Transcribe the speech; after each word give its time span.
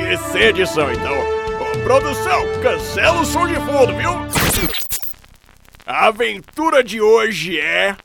e 0.00 0.16
sem 0.18 0.42
edição. 0.42 0.90
Então, 0.92 1.12
ô, 1.60 1.82
produção, 1.84 2.42
cancela 2.62 3.20
o 3.20 3.24
som 3.24 3.46
de 3.46 3.54
fundo, 3.56 3.96
viu? 3.96 4.10
A 5.86 6.06
aventura 6.08 6.84
de 6.84 7.00
hoje 7.00 7.58
é. 7.60 7.96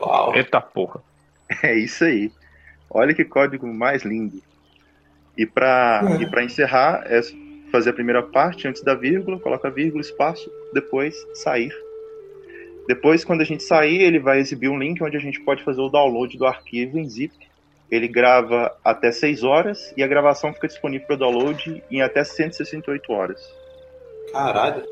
Uau. 0.00 0.34
Eita 0.34 0.60
porra. 0.60 1.02
É 1.62 1.74
isso 1.74 2.04
aí. 2.04 2.32
Olha 2.88 3.12
que 3.14 3.24
código 3.24 3.66
mais 3.66 4.02
lindo. 4.02 4.40
E 5.36 5.44
para 5.44 6.02
É. 6.18 6.22
e 6.22 6.30
pra 6.30 6.44
encerrar, 6.44 7.02
é 7.06 7.20
fazer 7.70 7.90
a 7.90 7.92
primeira 7.92 8.22
parte 8.22 8.66
antes 8.66 8.82
da 8.82 8.94
vírgula, 8.94 9.38
coloca 9.38 9.70
vírgula, 9.70 10.00
espaço, 10.00 10.50
depois 10.72 11.14
sair. 11.34 11.72
Depois, 12.86 13.24
quando 13.24 13.40
a 13.40 13.44
gente 13.44 13.62
sair, 13.62 14.02
ele 14.02 14.18
vai 14.18 14.38
exibir 14.38 14.68
um 14.68 14.78
link 14.78 15.02
onde 15.02 15.16
a 15.16 15.20
gente 15.20 15.40
pode 15.40 15.62
fazer 15.64 15.80
o 15.80 15.88
download 15.88 16.36
do 16.36 16.46
arquivo 16.46 16.98
em 16.98 17.08
zip. 17.08 17.34
Ele 17.90 18.08
grava 18.08 18.74
até 18.84 19.10
6 19.10 19.42
horas 19.42 19.92
e 19.96 20.02
a 20.02 20.06
gravação 20.06 20.52
fica 20.52 20.68
disponível 20.68 21.06
para 21.06 21.16
download 21.16 21.82
em 21.90 22.02
até 22.02 22.22
168 22.24 23.12
horas. 23.12 23.40
Caralho. 24.32 24.84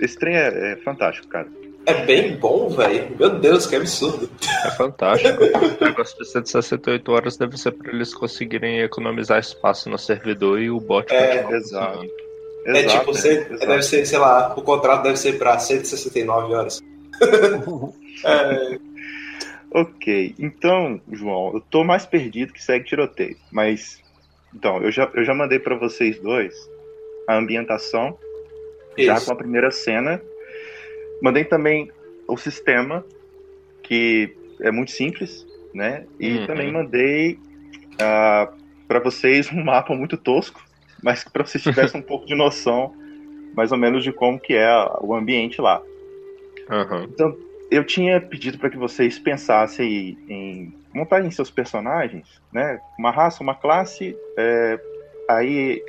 Esse 0.00 0.18
trem 0.18 0.36
é, 0.36 0.72
é 0.72 0.76
fantástico, 0.76 1.28
cara. 1.28 1.48
É 1.86 1.94
bem 2.04 2.36
bom, 2.36 2.68
velho. 2.68 3.16
Meu 3.18 3.38
Deus, 3.38 3.66
que 3.66 3.74
absurdo. 3.74 4.28
É 4.64 4.70
fantástico. 4.70 5.42
o 5.44 5.84
negócio 5.84 6.18
de 6.18 6.26
168 6.26 7.10
horas 7.10 7.36
deve 7.36 7.56
ser 7.56 7.72
pra 7.72 7.92
eles 7.92 8.14
conseguirem 8.14 8.80
economizar 8.80 9.38
espaço 9.38 9.88
no 9.88 9.98
servidor 9.98 10.60
e 10.60 10.70
o 10.70 10.78
bot 10.78 11.12
É, 11.12 11.42
continuar 11.42 11.98
exato. 12.66 12.78
é 12.78 12.98
tipo, 12.98 13.06
você, 13.12 13.28
exato. 13.40 13.66
deve 13.66 13.82
ser, 13.82 14.06
sei 14.06 14.18
lá, 14.18 14.54
o 14.56 14.62
contrato 14.62 15.02
deve 15.02 15.16
ser 15.16 15.38
pra 15.38 15.58
169 15.58 16.54
horas. 16.54 16.80
é, 18.24 18.78
Ok, 19.72 20.34
então, 20.38 21.00
João, 21.12 21.52
eu 21.54 21.60
tô 21.60 21.84
mais 21.84 22.04
perdido 22.04 22.52
que 22.52 22.62
segue 22.62 22.86
tiroteio, 22.86 23.36
mas 23.52 24.02
então, 24.52 24.82
eu 24.82 24.90
já, 24.90 25.08
eu 25.14 25.24
já 25.24 25.32
mandei 25.32 25.60
pra 25.60 25.76
vocês 25.76 26.18
dois 26.18 26.52
a 27.28 27.36
ambientação, 27.36 28.18
já 28.98 29.14
isso. 29.14 29.26
com 29.26 29.32
a 29.32 29.36
primeira 29.36 29.70
cena. 29.70 30.20
Mandei 31.22 31.44
também 31.44 31.88
o 32.26 32.36
sistema, 32.36 33.04
que 33.82 34.34
é 34.60 34.72
muito 34.72 34.90
simples, 34.90 35.46
né? 35.72 36.04
E 36.18 36.38
Uhum. 36.38 36.46
também 36.46 36.72
mandei 36.72 37.38
ah, 38.00 38.52
pra 38.88 38.98
vocês 38.98 39.52
um 39.52 39.62
mapa 39.62 39.94
muito 39.94 40.16
tosco, 40.16 40.60
mas 41.02 41.24
que 41.24 41.30
pra 41.30 41.44
vocês 41.44 41.62
tivessem 41.62 42.00
um 42.00 42.04
pouco 42.06 42.26
de 42.26 42.34
noção, 42.34 42.94
mais 43.54 43.72
ou 43.72 43.78
menos, 43.78 44.04
de 44.04 44.12
como 44.12 44.38
que 44.40 44.54
é 44.54 44.68
o 45.00 45.14
ambiente 45.14 45.60
lá. 45.60 45.82
Aham. 46.70 47.08
Então, 47.10 47.36
eu 47.70 47.84
tinha 47.84 48.20
pedido 48.20 48.58
para 48.58 48.70
que 48.70 48.76
vocês 48.76 49.18
pensassem 49.18 50.16
em 50.28 50.74
montarem 50.92 51.30
seus 51.30 51.50
personagens, 51.50 52.40
né? 52.52 52.80
Uma 52.98 53.10
raça, 53.10 53.42
uma 53.42 53.54
classe, 53.54 54.16
é, 54.36 54.78
aí 55.28 55.82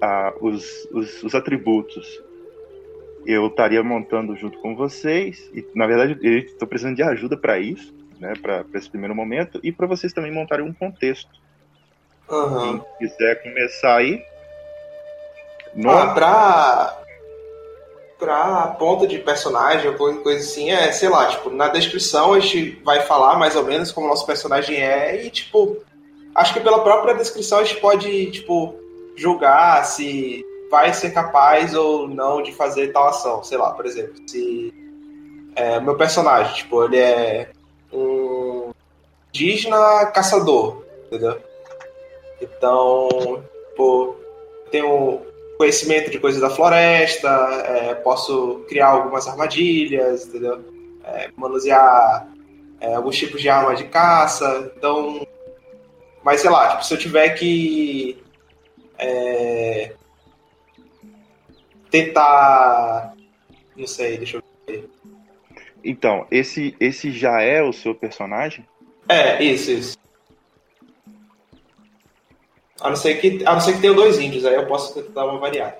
a- 0.00 0.34
os, 0.40 0.88
os, 0.92 1.22
os 1.22 1.34
atributos 1.34 2.06
eu 3.26 3.46
estaria 3.48 3.82
montando 3.82 4.34
junto 4.36 4.58
com 4.60 4.74
vocês 4.74 5.50
e 5.52 5.62
na 5.74 5.86
verdade 5.86 6.16
eu 6.22 6.38
estou 6.38 6.66
precisando 6.66 6.96
de 6.96 7.02
ajuda 7.02 7.36
para 7.36 7.58
isso, 7.58 7.92
né? 8.18 8.32
Para 8.40 8.64
esse 8.74 8.88
primeiro 8.88 9.14
momento 9.14 9.60
e 9.62 9.70
para 9.70 9.86
vocês 9.86 10.12
também 10.14 10.32
montarem 10.32 10.64
um 10.64 10.72
contexto. 10.72 11.28
Aham. 12.30 12.60
Quem 12.60 12.82
quiser 13.08 13.42
começar 13.42 13.96
aí, 13.96 14.22
Ah, 15.68 15.80
nome, 15.80 16.14
pra. 16.14 16.94
Pra 18.18 18.76
ponta 18.80 19.06
de 19.06 19.18
personagem 19.18 19.88
ou 19.88 19.94
coisa 19.94 20.18
coisa 20.20 20.40
assim, 20.40 20.70
é, 20.70 20.90
sei 20.90 21.08
lá, 21.08 21.26
tipo, 21.26 21.50
na 21.50 21.68
descrição 21.68 22.32
a 22.32 22.40
gente 22.40 22.82
vai 22.84 23.02
falar 23.02 23.38
mais 23.38 23.54
ou 23.54 23.62
menos 23.62 23.92
como 23.92 24.08
o 24.08 24.10
nosso 24.10 24.26
personagem 24.26 24.76
é 24.76 25.24
e, 25.24 25.30
tipo, 25.30 25.76
acho 26.34 26.52
que 26.52 26.58
pela 26.58 26.82
própria 26.82 27.14
descrição 27.14 27.60
a 27.60 27.64
gente 27.64 27.80
pode, 27.80 28.32
tipo, 28.32 28.74
julgar 29.14 29.84
se 29.84 30.44
vai 30.68 30.92
ser 30.92 31.10
capaz 31.10 31.76
ou 31.76 32.08
não 32.08 32.42
de 32.42 32.52
fazer 32.52 32.92
tal 32.92 33.06
ação. 33.06 33.44
Sei 33.44 33.56
lá, 33.56 33.70
por 33.70 33.86
exemplo, 33.86 34.14
se 34.26 34.74
é, 35.54 35.78
meu 35.80 35.96
personagem, 35.96 36.54
tipo, 36.54 36.84
ele 36.84 36.98
é 36.98 37.50
um 37.92 38.72
indígena 39.28 40.06
caçador, 40.06 40.84
entendeu? 41.06 41.38
Então, 42.40 43.42
tipo, 43.70 44.16
tenho 44.70 45.20
conhecimento 45.58 46.08
de 46.10 46.20
coisas 46.20 46.40
da 46.40 46.48
floresta, 46.48 47.28
é, 47.66 47.94
posso 47.96 48.64
criar 48.68 48.86
algumas 48.86 49.26
armadilhas, 49.26 50.26
entendeu? 50.26 50.64
É, 51.04 51.30
manusear 51.36 52.28
é, 52.80 52.94
alguns 52.94 53.18
tipos 53.18 53.42
de 53.42 53.48
arma 53.48 53.74
de 53.74 53.84
caça, 53.84 54.72
então... 54.76 55.26
Mas, 56.22 56.40
sei 56.40 56.50
lá, 56.50 56.68
tipo, 56.70 56.84
se 56.84 56.94
eu 56.94 56.98
tiver 56.98 57.30
que 57.30 58.22
é, 58.96 59.92
tentar... 61.90 63.14
Não 63.76 63.86
sei, 63.86 64.16
deixa 64.16 64.36
eu 64.36 64.42
ver. 64.66 64.88
então 65.84 66.26
esse 66.30 66.74
esse 66.80 67.12
já 67.12 67.40
é 67.40 67.62
o 67.62 67.72
seu 67.72 67.94
personagem? 67.94 68.66
É, 69.08 69.42
isso, 69.42 69.70
isso. 69.70 69.98
A 72.80 72.88
não 72.90 72.96
ser 72.96 73.14
que, 73.20 73.42
a 73.44 73.52
não 73.54 73.60
ser 73.60 73.74
que 73.74 73.80
tenha 73.80 73.92
dois 73.94 74.18
índios, 74.18 74.44
aí 74.44 74.54
eu 74.54 74.66
posso 74.66 74.94
tentar 74.94 75.24
uma 75.26 75.38
variada. 75.38 75.78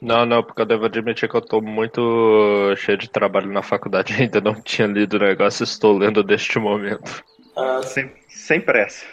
Não, 0.00 0.24
não, 0.24 0.42
porque 0.42 0.62
eu 0.62 0.66
devo 0.66 0.86
admitir 0.86 1.28
que 1.28 1.36
eu 1.36 1.40
tô 1.42 1.60
muito 1.60 2.74
cheio 2.76 2.96
de 2.96 3.08
trabalho 3.08 3.52
na 3.52 3.62
faculdade 3.62 4.14
ainda 4.20 4.40
não 4.40 4.54
tinha 4.60 4.88
lido 4.88 5.14
o 5.16 5.20
negócio, 5.20 5.62
estou 5.64 5.96
lendo 5.96 6.24
neste 6.24 6.58
momento. 6.58 7.22
Ah, 7.56 7.80
Sem, 7.82 8.10
sem 8.28 8.60
pressa. 8.60 9.04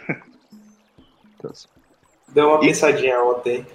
deu 2.28 2.48
uma 2.48 2.56
E- 2.58 2.68
pensadinha 2.68 3.22
ontem. 3.22 3.66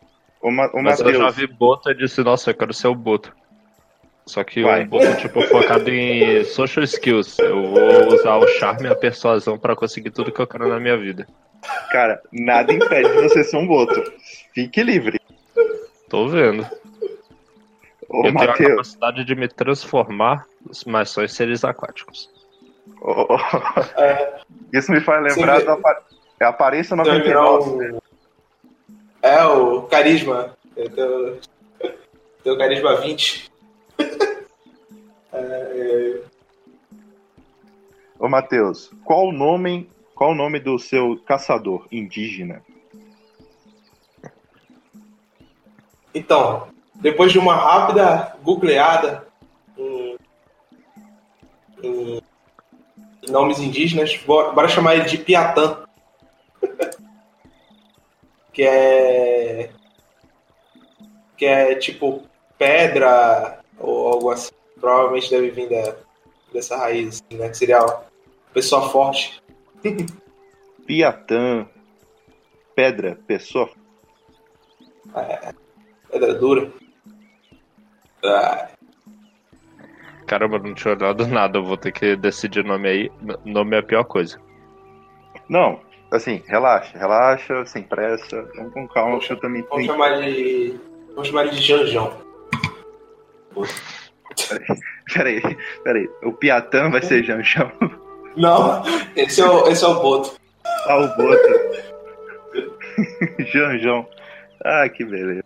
O, 0.42 0.52
Ma, 0.52 0.70
o 0.74 0.82
Mas 0.84 1.00
eu 1.00 1.14
já 1.14 1.30
vi 1.30 1.48
Boto 1.48 1.90
e 1.90 1.96
disse, 1.96 2.22
nossa, 2.24 2.50
eu 2.50 2.56
quero 2.56 2.74
ser 2.74 2.88
o 2.88 2.96
Boto. 2.96 3.32
Só 4.26 4.44
que 4.44 4.62
Vai. 4.64 4.84
um 4.84 4.88
Boto, 4.88 5.16
tipo, 5.18 5.42
focado 5.44 5.90
em 5.90 6.44
social 6.46 6.84
skills. 6.84 7.38
Eu 7.40 7.62
vou 7.70 8.08
usar 8.14 8.36
o 8.38 8.48
charme 8.48 8.88
e 8.88 8.92
a 8.92 8.96
persuasão 8.96 9.58
pra 9.58 9.76
conseguir 9.76 10.12
tudo 10.12 10.32
que 10.32 10.42
eu 10.42 10.48
quero 10.48 10.68
na 10.68 10.80
minha 10.80 10.98
vida. 10.98 11.28
Cara, 11.92 12.22
nada 12.32 12.72
impede 12.74 13.10
de 13.16 13.22
você 13.22 13.44
ser 13.44 13.58
um 13.58 13.68
boto. 13.68 14.02
Fique 14.54 14.82
livre. 14.84 15.20
Tô 16.10 16.28
vendo. 16.28 16.66
Ô, 18.10 18.28
eu 18.28 18.34
tenho 18.36 18.52
a 18.52 18.54
capacidade 18.58 19.26
de 19.26 19.36
me 19.36 19.48
transformar, 19.48 20.46
mas 20.86 21.10
só 21.10 21.24
em 21.24 21.28
seres 21.28 21.64
aquáticos. 21.64 22.30
ô, 23.02 23.36
É, 23.98 24.42
isso 24.74 24.92
me 24.92 25.00
faz 25.02 25.24
lembrar 25.24 25.62
da 25.64 25.74
apa- 25.74 26.04
é 26.40 26.46
a 26.46 26.50
aparência 26.50 26.96
Você 26.96 27.10
vai 27.10 27.22
virar 27.22 27.42
99. 27.42 27.96
um- 27.96 28.00
É, 29.22 29.44
o 29.46 29.82
carisma. 29.84 30.56
Eu 30.76 30.90
tenho, 30.90 31.40
tenho 32.44 32.58
carisma 32.58 32.96
20. 33.02 33.50
É, 35.36 36.22
Ô, 38.20 38.30
Matheus, 38.30 38.92
qual 39.04 39.26
o 39.30 39.32
nome, 39.32 39.90
qual 40.24 40.32
o 40.32 40.36
nome 40.36 40.58
do 40.58 40.80
seu 40.80 41.22
caçador 41.26 41.86
indígena? 41.92 42.64
Então, 46.16 46.70
depois 46.96 47.34
de 47.34 47.38
uma 47.38 47.54
rápida 47.54 48.34
googleada 48.42 49.28
em, 49.78 50.18
em 51.84 52.22
nomes 53.28 53.60
indígenas, 53.60 54.16
bora, 54.26 54.54
bora 54.54 54.70
chamar 54.70 54.96
ele 54.96 55.10
de 55.10 55.18
Piatã. 55.18 55.84
que 58.54 58.64
é 58.64 59.72
que 61.36 61.46
é 61.46 61.76
tipo 61.76 62.24
pedra 62.58 63.60
ou 63.78 64.08
algo 64.08 64.32
assim. 64.32 64.54
Provavelmente 64.80 65.30
deve 65.30 65.52
vir 65.52 65.70
da, 65.70 65.98
dessa 66.54 66.78
raiz, 66.78 67.22
assim, 67.22 67.38
né? 67.38 67.50
Que 67.50 67.58
seria 67.58 67.86
pessoa 68.54 68.88
forte. 68.90 69.43
Piatã, 70.86 71.68
pedra, 72.76 73.18
pessoa. 73.28 73.70
Pedra 76.12 76.34
dura. 76.36 76.72
Ah, 78.26 78.70
Caramba, 80.26 80.58
não 80.58 80.74
tinha 80.74 80.94
olhado 80.96 81.28
nada, 81.28 81.58
eu 81.58 81.64
vou 81.64 81.78
ter 81.78 81.92
que 81.92 82.16
decidir 82.16 82.64
nome 82.64 82.88
aí. 82.88 83.12
Nome 83.46 83.76
é 83.76 83.80
a 83.80 83.84
pior 83.84 84.04
coisa. 84.04 84.40
Não, 85.50 85.80
assim, 86.12 86.42
relaxa, 86.48 86.98
relaxa, 86.98 87.66
sem 87.66 87.84
pressa, 87.84 88.42
vamos 88.56 88.74
com 88.74 88.88
calma, 88.88 89.20
que 89.20 89.32
eu 89.32 89.40
também 89.40 89.62
vamos 89.64 89.78
tenho. 89.78 89.92
chamar 89.92 90.22
de. 90.22 90.80
Vamos 91.10 91.28
chamar 91.28 91.48
de 91.50 91.62
Janjão. 91.62 92.18
Peraí, 95.14 95.42
peraí, 95.84 96.10
o 96.24 96.32
Piatã 96.34 96.90
vai 96.90 97.02
ser 97.02 97.24
Janjão. 97.24 97.72
Não, 98.36 98.84
esse 99.16 99.42
é 99.42 99.46
o, 99.46 99.68
esse 99.68 99.84
é 99.84 99.88
o 99.88 99.96
Boto. 100.02 100.36
Ah, 100.88 100.98
o 100.98 101.08
Boto. 101.16 101.84
Janjão. 103.52 104.08
Ah, 104.64 104.88
que 104.90 105.04
beleza. 105.04 105.44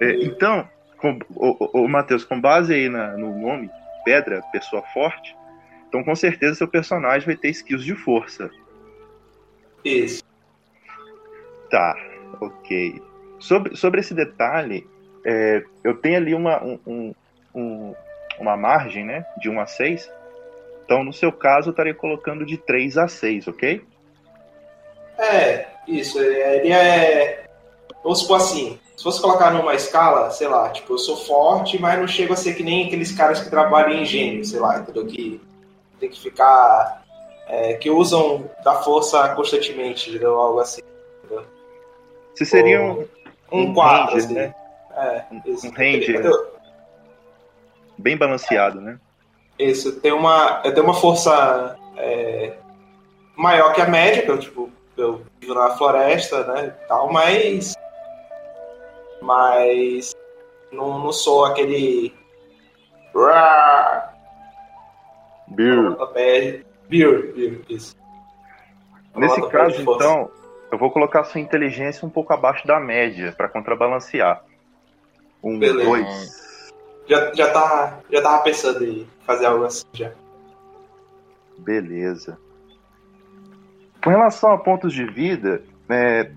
É, 0.00 0.12
então, 0.24 0.66
com, 0.98 1.18
o, 1.34 1.80
o, 1.84 1.88
Matheus, 1.88 2.24
com 2.24 2.40
base 2.40 2.72
aí 2.74 2.88
na- 2.88 3.16
no 3.16 3.36
nome, 3.38 3.70
Pedra, 4.04 4.42
pessoa 4.52 4.82
forte, 4.94 5.36
então 5.88 6.02
com 6.02 6.14
certeza 6.16 6.54
seu 6.54 6.68
personagem 6.68 7.26
vai 7.26 7.36
ter 7.36 7.48
skills 7.50 7.84
de 7.84 7.94
força. 7.94 8.50
Isso. 9.84 10.22
Tá, 11.70 11.94
ok. 12.40 13.00
Sobre, 13.38 13.76
sobre 13.76 14.00
esse 14.00 14.14
detalhe, 14.14 14.86
é, 15.26 15.62
eu 15.84 15.96
tenho 15.96 16.16
ali 16.16 16.34
uma, 16.34 16.62
um- 16.62 16.80
um- 16.86 17.14
um- 17.54 17.94
uma 18.38 18.56
margem, 18.56 19.04
né, 19.04 19.24
de 19.38 19.48
1 19.50 19.60
a 19.60 19.66
6. 19.66 20.10
Então, 20.90 21.04
no 21.04 21.12
seu 21.12 21.30
caso, 21.30 21.68
eu 21.68 21.70
estaria 21.70 21.94
colocando 21.94 22.44
de 22.44 22.56
3 22.56 22.98
a 22.98 23.06
6, 23.06 23.46
ok? 23.46 23.80
É, 25.16 25.68
isso. 25.86 26.18
Ele 26.18 26.72
é. 26.72 27.44
Vamos 28.02 28.22
supor 28.22 28.38
assim, 28.38 28.76
se 28.96 29.04
fosse 29.04 29.20
colocar 29.20 29.52
numa 29.52 29.72
escala, 29.72 30.32
sei 30.32 30.48
lá, 30.48 30.68
tipo, 30.70 30.94
eu 30.94 30.98
sou 30.98 31.16
forte, 31.16 31.80
mas 31.80 31.96
não 31.96 32.08
chego 32.08 32.32
a 32.32 32.36
ser 32.36 32.54
que 32.54 32.64
nem 32.64 32.88
aqueles 32.88 33.12
caras 33.12 33.40
que 33.40 33.48
trabalham 33.48 33.92
em 33.92 34.02
engenho, 34.02 34.44
sei 34.44 34.58
lá, 34.58 34.80
entendeu? 34.80 35.06
Que 35.06 35.40
tem 36.00 36.10
que 36.10 36.20
ficar. 36.20 37.04
é, 37.46 37.74
que 37.74 37.88
usam 37.88 38.50
da 38.64 38.82
força 38.82 39.28
constantemente, 39.36 40.10
entendeu? 40.10 40.36
Algo 40.40 40.58
assim. 40.58 40.82
Você 42.34 42.44
seria 42.44 42.82
um, 42.82 43.06
Um 43.52 43.60
Um 43.66 43.74
4, 43.74 44.06
ranger, 44.06 44.24
assim. 44.24 44.34
né? 44.34 44.54
É, 44.96 45.24
isso. 45.50 45.68
um 45.68 45.70
ranger. 45.70 46.26
Eu- 46.26 46.50
bem 47.96 48.16
balanceado, 48.16 48.80
né? 48.80 48.98
Isso, 49.60 50.00
tem 50.00 50.12
uma, 50.12 50.62
eu 50.64 50.72
tenho 50.72 50.86
uma 50.86 50.94
força 50.94 51.76
é, 51.96 52.54
maior 53.36 53.74
que 53.74 53.82
a 53.82 53.86
média, 53.86 54.22
que 54.22 54.30
eu, 54.30 54.38
tipo, 54.38 54.70
eu 54.96 55.22
vivo 55.38 55.54
na 55.54 55.76
floresta, 55.76 56.44
né, 56.44 56.74
tal, 56.88 57.12
mas 57.12 57.74
mas 59.20 60.16
não, 60.72 60.98
não 60.98 61.12
sou 61.12 61.44
aquele. 61.44 62.14
É, 66.16 66.62
Beer, 66.88 67.34
beer, 67.34 67.60
isso. 67.68 67.94
Nesse 69.14 69.46
caso, 69.48 69.82
então, 69.82 70.30
eu 70.72 70.78
vou 70.78 70.90
colocar 70.90 71.24
sua 71.24 71.40
inteligência 71.40 72.06
um 72.06 72.10
pouco 72.10 72.32
abaixo 72.32 72.66
da 72.66 72.80
média 72.80 73.34
para 73.36 73.48
contrabalancear. 73.48 74.42
Um, 75.42 75.58
Beleza. 75.58 75.88
dois. 75.88 76.70
Já, 77.08 77.34
já, 77.34 77.50
tá, 77.50 77.98
já 78.10 78.22
tava 78.22 78.42
pensando 78.42 78.84
em 78.84 79.06
fazer 79.30 79.46
algo 79.46 79.64
assim 79.64 79.86
já. 79.92 80.10
Beleza. 81.58 82.36
Com 84.02 84.10
relação 84.10 84.52
a 84.52 84.58
pontos 84.58 84.92
de 84.92 85.04
vida, 85.04 85.62
é, 85.88 86.30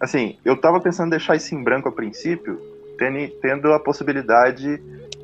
assim, 0.00 0.36
eu 0.44 0.60
tava 0.60 0.80
pensando 0.80 1.06
em 1.06 1.10
deixar 1.10 1.36
isso 1.36 1.54
em 1.54 1.62
branco 1.62 1.88
a 1.88 1.92
princípio, 1.92 2.60
tendo, 2.98 3.28
tendo 3.40 3.72
a 3.72 3.80
possibilidade 3.80 4.78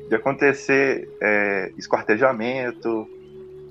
de 0.09 0.15
acontecer 0.15 1.09
é, 1.21 1.71
esquartejamento, 1.77 3.07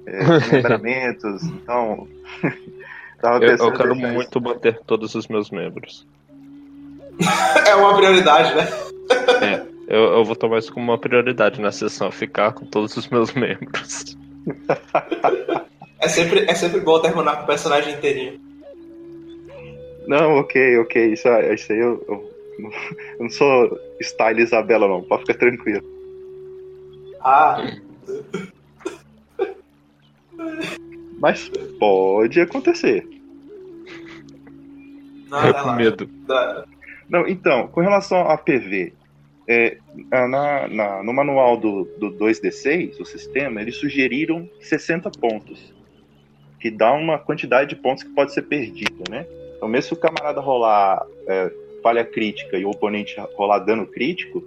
é, 0.06 0.58
então. 1.44 2.06
tava 3.20 3.36
Eu, 3.36 3.48
pensando 3.50 3.70
eu 3.70 3.76
quero 3.76 3.94
deixar 3.94 4.06
isso. 4.06 4.14
muito 4.14 4.40
manter 4.40 4.80
todos 4.86 5.14
os 5.14 5.26
meus 5.26 5.50
membros. 5.50 6.06
É 7.66 7.74
uma 7.74 7.94
prioridade, 7.96 8.54
né? 8.54 9.71
Eu, 9.92 10.04
eu 10.04 10.24
vou 10.24 10.34
tomar 10.34 10.58
isso 10.58 10.72
como 10.72 10.86
uma 10.90 10.96
prioridade 10.96 11.60
na 11.60 11.70
sessão, 11.70 12.10
ficar 12.10 12.52
com 12.54 12.64
todos 12.64 12.96
os 12.96 13.06
meus 13.08 13.30
membros. 13.36 14.16
É 16.00 16.08
sempre, 16.08 16.46
é 16.50 16.54
sempre 16.54 16.80
bom 16.80 16.98
terminar 16.98 17.36
com 17.36 17.42
o 17.42 17.46
personagem 17.46 17.92
inteirinho. 17.92 18.40
Não, 20.06 20.38
ok, 20.38 20.78
ok. 20.78 21.12
Isso, 21.12 21.28
é- 21.28 21.52
isso 21.54 21.70
aí 21.70 21.78
eu, 21.78 22.02
eu, 22.08 22.32
eu 23.18 23.22
não 23.24 23.28
sou 23.28 23.78
style 24.00 24.40
Isabela, 24.40 24.88
não. 24.88 25.02
Pode 25.02 25.22
ficar 25.26 25.34
tranquilo. 25.38 25.84
Ah, 27.20 27.62
Mas 31.18 31.50
pode 31.78 32.40
acontecer. 32.40 33.06
não, 35.28 35.46
eu 35.46 35.54
com 35.54 35.72
medo. 35.72 36.10
Não, 37.10 37.28
então, 37.28 37.68
com 37.68 37.82
relação 37.82 38.18
a 38.28 38.38
PV, 38.38 38.94
é, 39.48 39.76
na, 40.10 40.68
na- 40.68 41.02
no 41.02 41.12
manual 41.12 41.56
do, 41.56 41.84
do 41.98 42.10
2D6, 42.12 43.00
o 43.00 43.04
sistema, 43.04 43.60
eles 43.60 43.76
sugeriram 43.76 44.48
60 44.60 45.10
pontos. 45.10 45.72
Que 46.60 46.70
dá 46.70 46.92
uma 46.92 47.18
quantidade 47.18 47.70
de 47.70 47.76
pontos 47.76 48.04
que 48.04 48.10
pode 48.10 48.32
ser 48.32 48.42
perdida, 48.42 49.02
né? 49.10 49.26
Então, 49.56 49.68
mesmo 49.68 49.88
se 49.88 49.94
o 49.94 49.96
camarada 49.96 50.40
rolar 50.40 51.04
é, 51.26 51.52
falha 51.82 52.04
crítica 52.04 52.56
e 52.56 52.64
o 52.64 52.70
oponente 52.70 53.16
rolar 53.36 53.58
dano 53.60 53.86
crítico, 53.86 54.42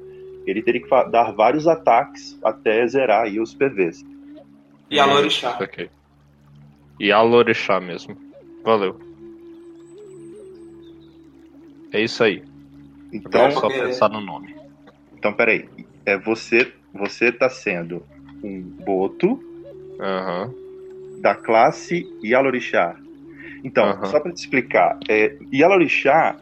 ele 0.47 0.62
teria 0.62 0.81
que 0.81 0.89
dar 1.09 1.31
vários 1.33 1.68
ataques 1.68 2.38
até 2.44 2.86
zerar 2.88 3.24
aí 3.24 3.39
os 3.39 3.53
PVs. 3.53 4.06
E 4.89 5.00
a 5.00 5.06
Lorixá. 5.06 5.57
Ok. 5.59 5.89
E 7.00 7.12
a 7.12 7.21
Lorixá 7.21 7.81
mesmo. 7.81 8.15
Valeu. 8.63 8.98
É 11.91 12.01
isso 12.01 12.24
aí. 12.24 12.43
Então, 13.12 13.41
é 13.46 13.51
só 13.51 13.67
pensar 13.67 14.10
no 14.10 14.22
nome. 14.22 14.55
Então, 15.25 15.34
peraí. 15.34 15.67
É, 16.05 16.20
você, 16.20 16.72
você 16.94 17.32
tá 17.32 17.50
sendo 17.50 18.05
um 18.44 18.62
boto 18.86 19.39
Aham. 20.00 20.53
da 21.20 21.34
classe 21.34 22.05
Yalorixá. 22.24 22.96
Então, 23.63 23.88
Aham. 23.89 24.12
só 24.12 24.20
para 24.20 24.32
te 24.32 24.44
explicar, 24.44 25.00
é, 25.10 25.36
Yalorixá 25.51 26.39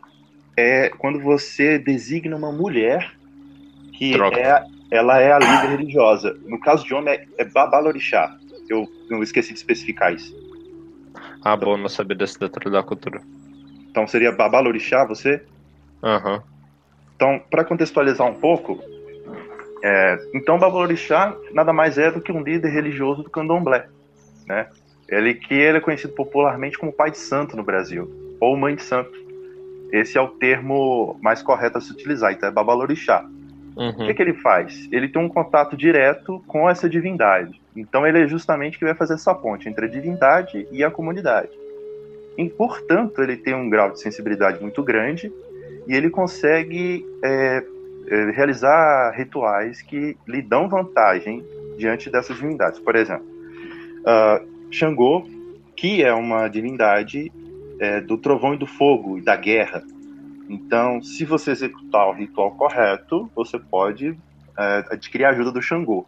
é 0.60 0.90
quando 0.90 1.22
você 1.22 1.80
designa 1.80 2.36
uma 2.36 2.52
mulher 2.52 3.10
que 3.94 4.16
Droga. 4.18 4.38
é, 4.38 4.62
ela 4.92 5.22
é 5.22 5.32
a 5.32 5.40
líder 5.40 5.78
religiosa. 5.78 6.36
No 6.46 6.60
caso 6.60 6.84
de 6.84 6.94
homem, 6.94 7.14
é, 7.14 7.26
é 7.40 7.46
Babalorixá. 7.46 8.30
Eu 8.70 8.86
não 9.10 9.24
esqueci 9.24 9.54
de 9.54 9.60
especificar 9.60 10.14
isso. 10.14 10.34
Ah, 11.42 11.56
bom, 11.56 11.78
não 11.78 11.88
sabia 11.88 12.18
desse 12.18 12.38
detalhe 12.38 12.70
da 12.70 12.84
cultura. 12.84 13.24
Então, 13.92 14.06
seria 14.08 14.34
Babalorixá 14.34 15.06
você? 15.06 15.42
Aham. 16.04 16.44
Então, 17.24 17.40
para 17.50 17.64
contextualizar 17.64 18.28
um 18.28 18.34
pouco, 18.34 18.78
é, 19.82 20.20
então 20.36 20.60
Babalorixá 20.60 21.34
nada 21.54 21.72
mais 21.72 21.98
é 21.98 22.12
do 22.12 22.20
que 22.20 22.34
um 22.34 22.44
líder 22.44 22.68
religioso 22.68 23.24
do 23.24 23.30
candomblé, 23.30 23.88
né? 24.46 24.68
Ele 25.08 25.34
que 25.34 25.54
ele 25.54 25.78
é 25.78 25.82
conhecido 25.82 26.12
popularmente 26.12 26.78
como 26.78 26.92
pai 26.92 27.12
de 27.12 27.18
santo 27.18 27.56
no 27.56 27.64
Brasil, 27.64 28.12
ou 28.42 28.58
mãe 28.58 28.76
de 28.76 28.84
santo. 28.84 29.14
Esse 29.90 30.18
é 30.18 30.22
o 30.22 30.28
termo 30.28 31.18
mais 31.22 31.42
correto 31.42 31.78
a 31.78 31.82
se 31.82 31.94
utilizar, 31.94 32.34
então 32.34 32.50
é 32.50 32.52
Babalorixá. 32.52 33.26
O 33.74 33.82
Uhum. 33.82 33.94
que, 34.06 34.14
que 34.16 34.22
ele 34.22 34.34
faz? 34.34 34.90
Ele 34.92 35.08
tem 35.08 35.22
um 35.22 35.30
contato 35.30 35.78
direto 35.78 36.44
com 36.46 36.70
essa 36.70 36.90
divindade. 36.90 37.62
Então 37.74 38.06
ele 38.06 38.22
é 38.22 38.28
justamente 38.28 38.78
que 38.78 38.84
vai 38.84 38.96
fazer 38.96 39.14
essa 39.14 39.34
ponte 39.34 39.70
entre 39.70 39.86
a 39.86 39.90
divindade 39.90 40.68
e 40.74 40.84
a 40.84 40.92
comunidade. 40.92 41.52
E, 42.38 42.50
portanto, 42.50 43.22
ele 43.22 43.38
tem 43.38 43.56
um 43.56 43.70
grau 43.70 43.92
de 43.92 44.02
sensibilidade 44.02 44.62
muito 44.62 44.84
grande 44.84 45.32
e 45.88 45.96
ele 45.96 46.10
consegue 46.10 47.06
é, 47.24 47.64
é, 48.08 48.32
realizar 48.32 49.12
rituais 49.16 49.82
que 49.82 50.18
lhe 50.28 50.42
dão 50.42 50.68
vantagem 50.68 51.44
diante 51.78 52.10
dessas 52.10 52.36
divindades. 52.38 52.80
Por 52.80 52.96
exemplo, 52.96 53.26
ah, 54.06 54.42
Xangô, 54.72 55.26
que 55.76 56.04
é 56.04 56.14
uma 56.14 56.48
divindade 56.48 57.32
é, 57.80 58.02
do 58.02 58.18
trovão 58.18 58.54
e 58.54 58.58
do 58.58 58.68
fogo 58.68 59.18
e 59.18 59.22
da 59.22 59.36
guerra. 59.36 59.84
Então, 60.50 61.02
se 61.02 61.26
você 61.26 61.52
executar 61.52 62.10
o 62.10 62.14
ritual 62.14 62.52
correto, 62.52 63.30
você 63.36 63.58
pode 63.58 64.18
é, 64.58 64.84
adquirir 64.92 65.26
a 65.26 65.30
ajuda 65.30 65.52
do 65.52 65.62
Xangô. 65.62 66.06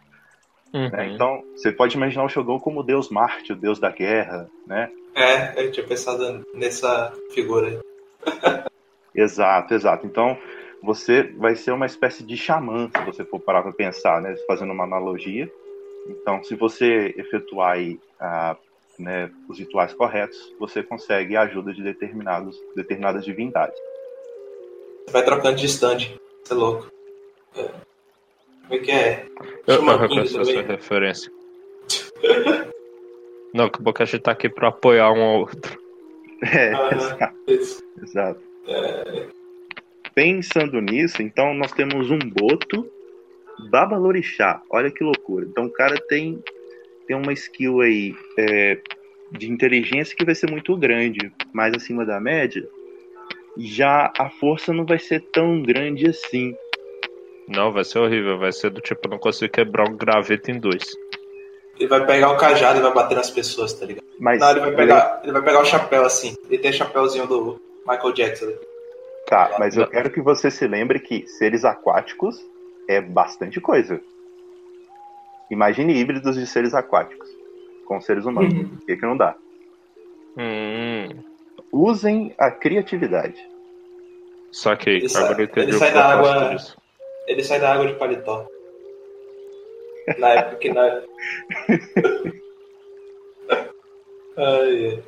Uhum. 0.73 0.89
né? 0.89 1.13
Então, 1.13 1.43
você 1.55 1.71
pode 1.71 1.95
imaginar 1.95 2.25
o 2.25 2.29
Xangô 2.29 2.59
como 2.59 2.81
o 2.81 2.83
deus 2.83 3.09
Marte, 3.09 3.53
o 3.53 3.55
deus 3.55 3.79
da 3.79 3.89
guerra, 3.89 4.47
né? 4.67 4.89
É, 5.15 5.65
eu 5.65 5.71
tinha 5.71 5.85
pensado 5.85 6.45
nessa 6.53 7.13
figura 7.33 7.67
aí. 7.67 7.79
exato, 9.15 9.73
exato. 9.73 10.05
Então, 10.05 10.37
você 10.81 11.23
vai 11.23 11.55
ser 11.55 11.71
uma 11.71 11.85
espécie 11.85 12.23
de 12.23 12.37
xamã, 12.37 12.89
se 12.95 13.03
você 13.03 13.25
for 13.25 13.39
parar 13.39 13.63
para 13.63 13.71
pensar, 13.71 14.21
né? 14.21 14.35
Fazendo 14.47 14.71
uma 14.71 14.83
analogia. 14.83 15.51
Então, 16.07 16.43
se 16.43 16.55
você 16.55 17.13
efetuar 17.17 17.73
aí, 17.73 17.99
ah, 18.19 18.55
né, 18.99 19.31
os 19.49 19.57
rituais 19.57 19.93
corretos, 19.93 20.37
você 20.59 20.83
consegue 20.83 21.35
a 21.35 21.41
ajuda 21.41 21.73
de 21.73 21.81
determinados, 21.81 22.55
determinadas 22.75 23.25
divindades. 23.25 23.77
Vai 25.11 25.23
trocando 25.23 25.57
de 25.57 25.65
stand. 25.65 25.97
Você 26.43 26.53
é 26.53 26.55
louco. 26.55 26.91
É. 27.57 27.85
Como 28.67 28.73
é 28.73 28.77
que 28.79 28.91
é? 28.91 29.25
Eu, 29.67 29.79
King 29.79 29.97
reconheço 29.97 30.41
essa 30.41 30.61
referência. 30.61 31.31
Não, 33.53 33.69
que 33.69 33.81
bom 33.81 33.93
que 33.93 34.03
a 34.03 34.05
gente 34.05 34.21
tá 34.21 34.31
aqui 34.31 34.49
pra 34.49 34.69
apoiar 34.69 35.11
um 35.11 35.21
ao 35.21 35.39
outro. 35.39 35.83
É, 36.43 36.73
Aham, 36.73 36.97
exato. 36.97 37.35
isso. 37.47 37.83
exato. 38.03 38.41
Pensando 40.13 40.79
nisso, 40.81 41.21
então 41.21 41.53
nós 41.53 41.71
temos 41.71 42.09
um 42.09 42.19
boto 42.19 42.89
babalorixá. 43.69 44.61
Olha 44.69 44.91
que 44.91 45.03
loucura. 45.03 45.45
Então 45.45 45.65
o 45.65 45.71
cara 45.71 45.95
tem, 46.07 46.41
tem 47.07 47.15
uma 47.15 47.33
skill 47.33 47.81
aí 47.81 48.15
é, 48.37 48.77
de 49.31 49.51
inteligência 49.51 50.15
que 50.15 50.25
vai 50.25 50.35
ser 50.35 50.49
muito 50.49 50.75
grande, 50.77 51.31
mais 51.53 51.73
acima 51.73 52.05
da 52.05 52.19
média. 52.19 52.67
Já 53.57 54.11
a 54.17 54.29
força 54.29 54.73
não 54.73 54.85
vai 54.85 54.99
ser 54.99 55.21
tão 55.31 55.61
grande 55.61 56.09
assim. 56.09 56.55
Não, 57.47 57.71
vai 57.71 57.83
ser 57.83 57.99
horrível. 57.99 58.37
Vai 58.37 58.51
ser 58.51 58.69
do 58.69 58.81
tipo, 58.81 59.01
eu 59.05 59.11
não 59.11 59.17
consigo 59.17 59.51
quebrar 59.51 59.89
um 59.89 59.95
graveto 59.95 60.51
em 60.51 60.59
dois. 60.59 60.83
Ele 61.79 61.89
vai 61.89 62.05
pegar 62.05 62.31
o 62.31 62.37
cajado 62.37 62.79
e 62.79 62.81
vai 62.81 62.93
bater 62.93 63.15
nas 63.15 63.29
pessoas, 63.29 63.73
tá 63.73 63.85
ligado? 63.85 64.05
Mas 64.19 64.39
Não, 64.39 64.51
ele 64.51 64.59
vai 64.61 64.75
pegar, 64.75 65.21
ele 65.23 65.33
vai 65.33 65.41
pegar 65.41 65.61
o 65.61 65.65
chapéu 65.65 66.05
assim. 66.05 66.35
Ele 66.49 66.57
tem 66.57 66.71
o 66.71 66.73
chapéuzinho 66.73 67.27
do 67.27 67.59
Michael 67.87 68.13
Jackson. 68.13 68.51
Tá, 69.27 69.55
mas 69.59 69.75
eu 69.75 69.87
quero 69.87 70.09
que 70.11 70.21
você 70.21 70.51
se 70.51 70.67
lembre 70.67 70.99
que 70.99 71.27
seres 71.27 71.65
aquáticos 71.65 72.39
é 72.87 73.01
bastante 73.01 73.59
coisa. 73.59 73.99
Imagine 75.49 75.93
híbridos 75.93 76.35
de 76.35 76.45
seres 76.47 76.73
aquáticos 76.73 77.27
com 77.85 77.99
seres 78.01 78.25
humanos. 78.25 78.53
Por 78.69 78.85
que, 78.85 78.97
que 78.97 79.05
não 79.05 79.15
dá? 79.17 79.35
Hum. 80.37 81.09
Usem 81.71 82.33
a 82.37 82.51
criatividade. 82.51 83.37
Saquei. 84.51 84.97
Ele 84.97 85.09
sai- 85.09 85.23
Agora 85.23 85.41
eu 85.41 85.45
entendi 85.45 85.67
ele 85.67 85.75
o 85.75 85.79
sai 85.79 85.93
da 85.93 86.05
água- 86.05 86.55
disso. 86.55 86.77
Ele 87.27 87.43
sai 87.43 87.59
da 87.59 87.73
água 87.73 87.87
de 87.87 87.93
paletó. 87.95 88.47
Na 90.19 90.29
época 90.29 90.55
que 90.57 90.71
na. 90.71 91.01
Ai, 94.37 95.03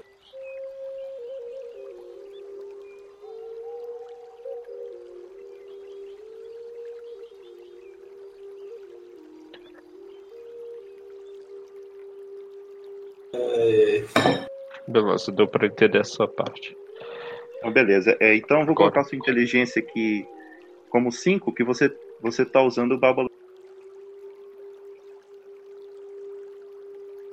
Beleza, 15.02 15.32
deu 15.32 15.48
pra 15.48 15.68
entender 15.68 16.00
essa 16.00 16.28
parte. 16.28 16.76
Então, 17.60 17.72
beleza. 17.72 18.18
É, 18.20 18.36
então 18.36 18.62
eu 18.62 18.66
vou 18.66 18.74
Agora. 18.74 18.92
colocar 18.92 19.04
sua 19.04 19.18
inteligência 19.18 19.80
aqui 19.80 20.28
como 20.90 21.12
5, 21.12 21.54
que 21.54 21.64
você, 21.64 21.96
você 22.20 22.44
tá 22.44 22.62
usando 22.64 22.94
o 22.94 22.98
Baba. 22.98 23.28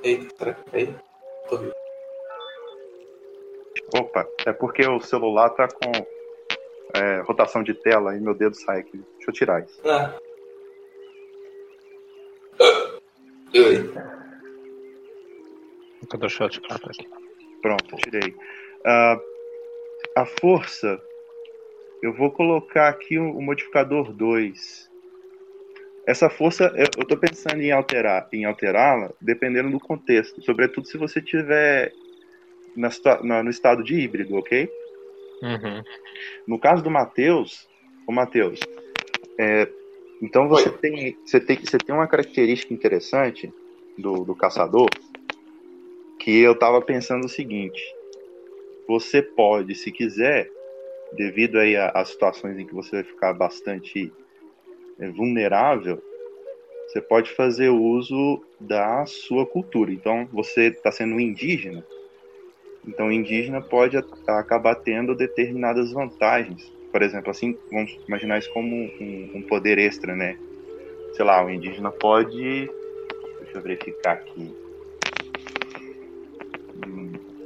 Eita, 0.03 0.29
será 0.37 0.55
que 0.55 0.77
aí? 0.77 0.95
Tô 1.49 1.57
vivo. 1.57 1.73
Opa, 3.97 4.29
é 4.45 4.53
porque 4.53 4.87
o 4.87 5.01
celular 5.01 5.51
tá 5.51 5.67
com 5.69 5.93
é, 6.95 7.21
rotação 7.23 7.63
de 7.63 7.73
tela 7.73 8.15
e 8.15 8.21
meu 8.21 8.35
dedo 8.35 8.55
sai 8.55 8.81
aqui. 8.81 8.99
Deixa 9.17 9.31
eu 9.31 9.35
tirar 9.35 9.63
isso. 9.63 9.81
Ah. 9.89 10.19
Cadê 16.11 16.27
o 16.27 16.29
chat? 16.29 16.61
Ah, 16.69 16.79
tá 16.79 16.91
aqui. 16.91 17.24
Pronto, 17.65 17.97
tirei. 17.97 18.35
Ah, 18.85 19.19
a 20.17 20.27
força, 20.27 21.01
eu 22.03 22.13
vou 22.13 22.31
colocar 22.31 22.91
aqui 22.91 23.19
o, 23.19 23.39
o 23.39 23.41
modificador 23.41 24.13
2. 24.13 24.91
Essa 26.07 26.29
força, 26.29 26.71
eu, 26.77 27.07
tô 27.07 27.17
pensando 27.17 27.63
em 27.63 27.73
alterar, 27.73 28.29
em 28.35 28.45
alterá-la, 28.45 29.11
dependendo 29.19 29.71
do 29.71 29.81
contexto, 29.81 30.43
sobretudo 30.43 30.87
se 30.87 30.99
você 30.99 31.23
tiver 31.23 31.91
na 32.77 32.91
na- 33.23 33.43
no 33.43 33.49
estado 33.49 33.83
de 33.83 33.95
híbrido, 33.99 34.37
ok? 34.37 34.69
Uhum. 35.43 35.83
No 36.47 36.61
caso 36.61 36.83
do 36.83 36.91
Matheus, 36.91 37.67
o 38.07 38.13
Matheus, 38.13 38.61
é, 39.41 39.67
então 40.23 40.49
você 40.49 40.69
tem, 40.69 41.17
você 41.25 41.41
tem, 41.41 41.57
você 41.57 41.79
tem 41.79 41.95
uma 41.95 42.07
característica 42.07 42.75
interessante 42.75 43.51
do, 43.97 44.23
do 44.23 44.37
caçador, 44.37 44.91
que 46.25 46.41
eu 46.41 46.59
tava 46.59 46.81
pensando 46.81 47.27
o 47.27 47.29
seguinte: 47.29 47.83
você 48.89 49.21
pode, 49.21 49.75
se 49.75 49.93
quiser, 49.93 50.49
devido 51.13 51.59
aí 51.59 51.77
às 51.77 52.09
situações 52.09 52.59
em 52.59 52.67
que 52.67 52.75
você 52.75 52.97
vai 52.97 53.05
ficar 53.05 53.35
bastante 53.35 54.11
é, 54.99 55.09
vulnerável, 55.11 56.03
você 56.89 57.01
pode 57.03 57.31
fazer 57.33 57.69
uso 57.69 58.43
da 58.59 59.05
sua 59.05 59.45
cultura. 59.45 59.93
Então, 59.93 60.27
você 60.33 60.69
está 60.69 60.91
sendo 60.91 61.21
indígena, 61.21 61.85
então 62.89 63.09
o 63.09 63.13
indígena 63.13 63.61
pode 63.61 63.99
acabar 64.27 64.77
tendo 64.77 65.15
determinadas 65.15 65.93
vantagens. 65.93 66.73
Por 66.91 67.03
exemplo, 67.03 67.31
assim, 67.31 67.59
vamos 67.71 67.99
imaginar 68.09 68.39
isso 68.39 68.51
como 68.53 68.75
um, 68.75 69.31
um 69.35 69.43
poder 69.43 69.79
extra, 69.79 70.17
né? 70.17 70.39
Sei 71.13 71.25
lá, 71.25 71.45
o 71.45 71.51
indígena 71.51 71.91
pode. 71.91 72.71
Deixa 73.41 73.59
eu 73.59 73.63
verificar 73.63 74.13
aqui. 74.13 74.64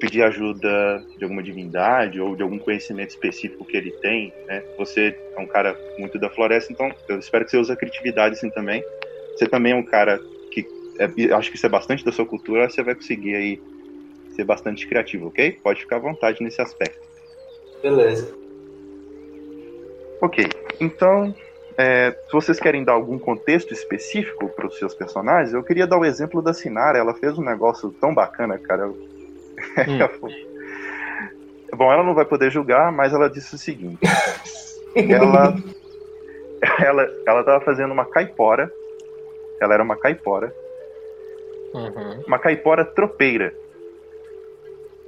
Pedir 0.00 0.22
ajuda 0.22 1.04
de 1.16 1.24
alguma 1.24 1.42
divindade 1.42 2.20
ou 2.20 2.36
de 2.36 2.42
algum 2.42 2.58
conhecimento 2.58 3.10
específico 3.10 3.64
que 3.66 3.76
ele 3.76 3.90
tem, 4.00 4.32
né? 4.46 4.62
Você 4.76 5.14
é 5.36 5.40
um 5.40 5.46
cara 5.46 5.76
muito 5.98 6.18
da 6.18 6.30
floresta, 6.30 6.72
então 6.72 6.90
eu 7.08 7.18
espero 7.18 7.44
que 7.44 7.50
você 7.50 7.58
use 7.58 7.72
a 7.72 7.76
criatividade 7.76 8.36
assim 8.36 8.50
também. 8.50 8.82
Você 9.36 9.48
também 9.48 9.72
é 9.72 9.76
um 9.76 9.84
cara 9.84 10.20
que 10.52 10.64
é, 10.98 11.34
acho 11.34 11.50
que 11.50 11.56
isso 11.56 11.66
é 11.66 11.68
bastante 11.68 12.04
da 12.04 12.12
sua 12.12 12.26
cultura, 12.26 12.68
você 12.70 12.82
vai 12.82 12.94
conseguir 12.94 13.34
aí 13.34 13.60
ser 14.30 14.44
bastante 14.44 14.86
criativo, 14.86 15.26
ok? 15.26 15.58
Pode 15.62 15.80
ficar 15.80 15.96
à 15.96 16.00
vontade 16.00 16.42
nesse 16.42 16.62
aspecto. 16.62 16.98
Beleza. 17.82 18.32
Ok, 20.20 20.44
então, 20.80 21.34
é, 21.76 22.10
se 22.10 22.32
vocês 22.32 22.58
querem 22.58 22.84
dar 22.84 22.92
algum 22.92 23.18
contexto 23.18 23.72
específico 23.72 24.48
para 24.48 24.66
os 24.66 24.76
seus 24.78 24.94
personagens, 24.94 25.54
eu 25.54 25.62
queria 25.62 25.86
dar 25.86 25.98
o 25.98 26.04
exemplo 26.04 26.42
da 26.42 26.52
Sinara. 26.52 26.98
Ela 26.98 27.14
fez 27.14 27.38
um 27.38 27.44
negócio 27.44 27.92
tão 28.00 28.12
bacana, 28.14 28.58
cara. 28.58 28.82
Eu- 28.82 28.98
Bom, 31.76 31.92
ela 31.92 32.02
não 32.02 32.14
vai 32.14 32.24
poder 32.24 32.50
julgar, 32.50 32.90
mas 32.90 33.12
ela 33.12 33.28
disse 33.28 33.54
o 33.54 33.58
seguinte: 33.58 33.98
ela, 34.94 35.54
ela, 36.80 37.08
ela 37.26 37.40
estava 37.40 37.64
fazendo 37.64 37.92
uma 37.92 38.04
caipora. 38.04 38.70
Ela 39.60 39.74
era 39.74 39.82
uma 39.82 39.96
caipora, 39.96 40.54
Uhum. 41.74 42.22
uma 42.26 42.38
caipora 42.38 42.84
tropeira. 42.84 43.52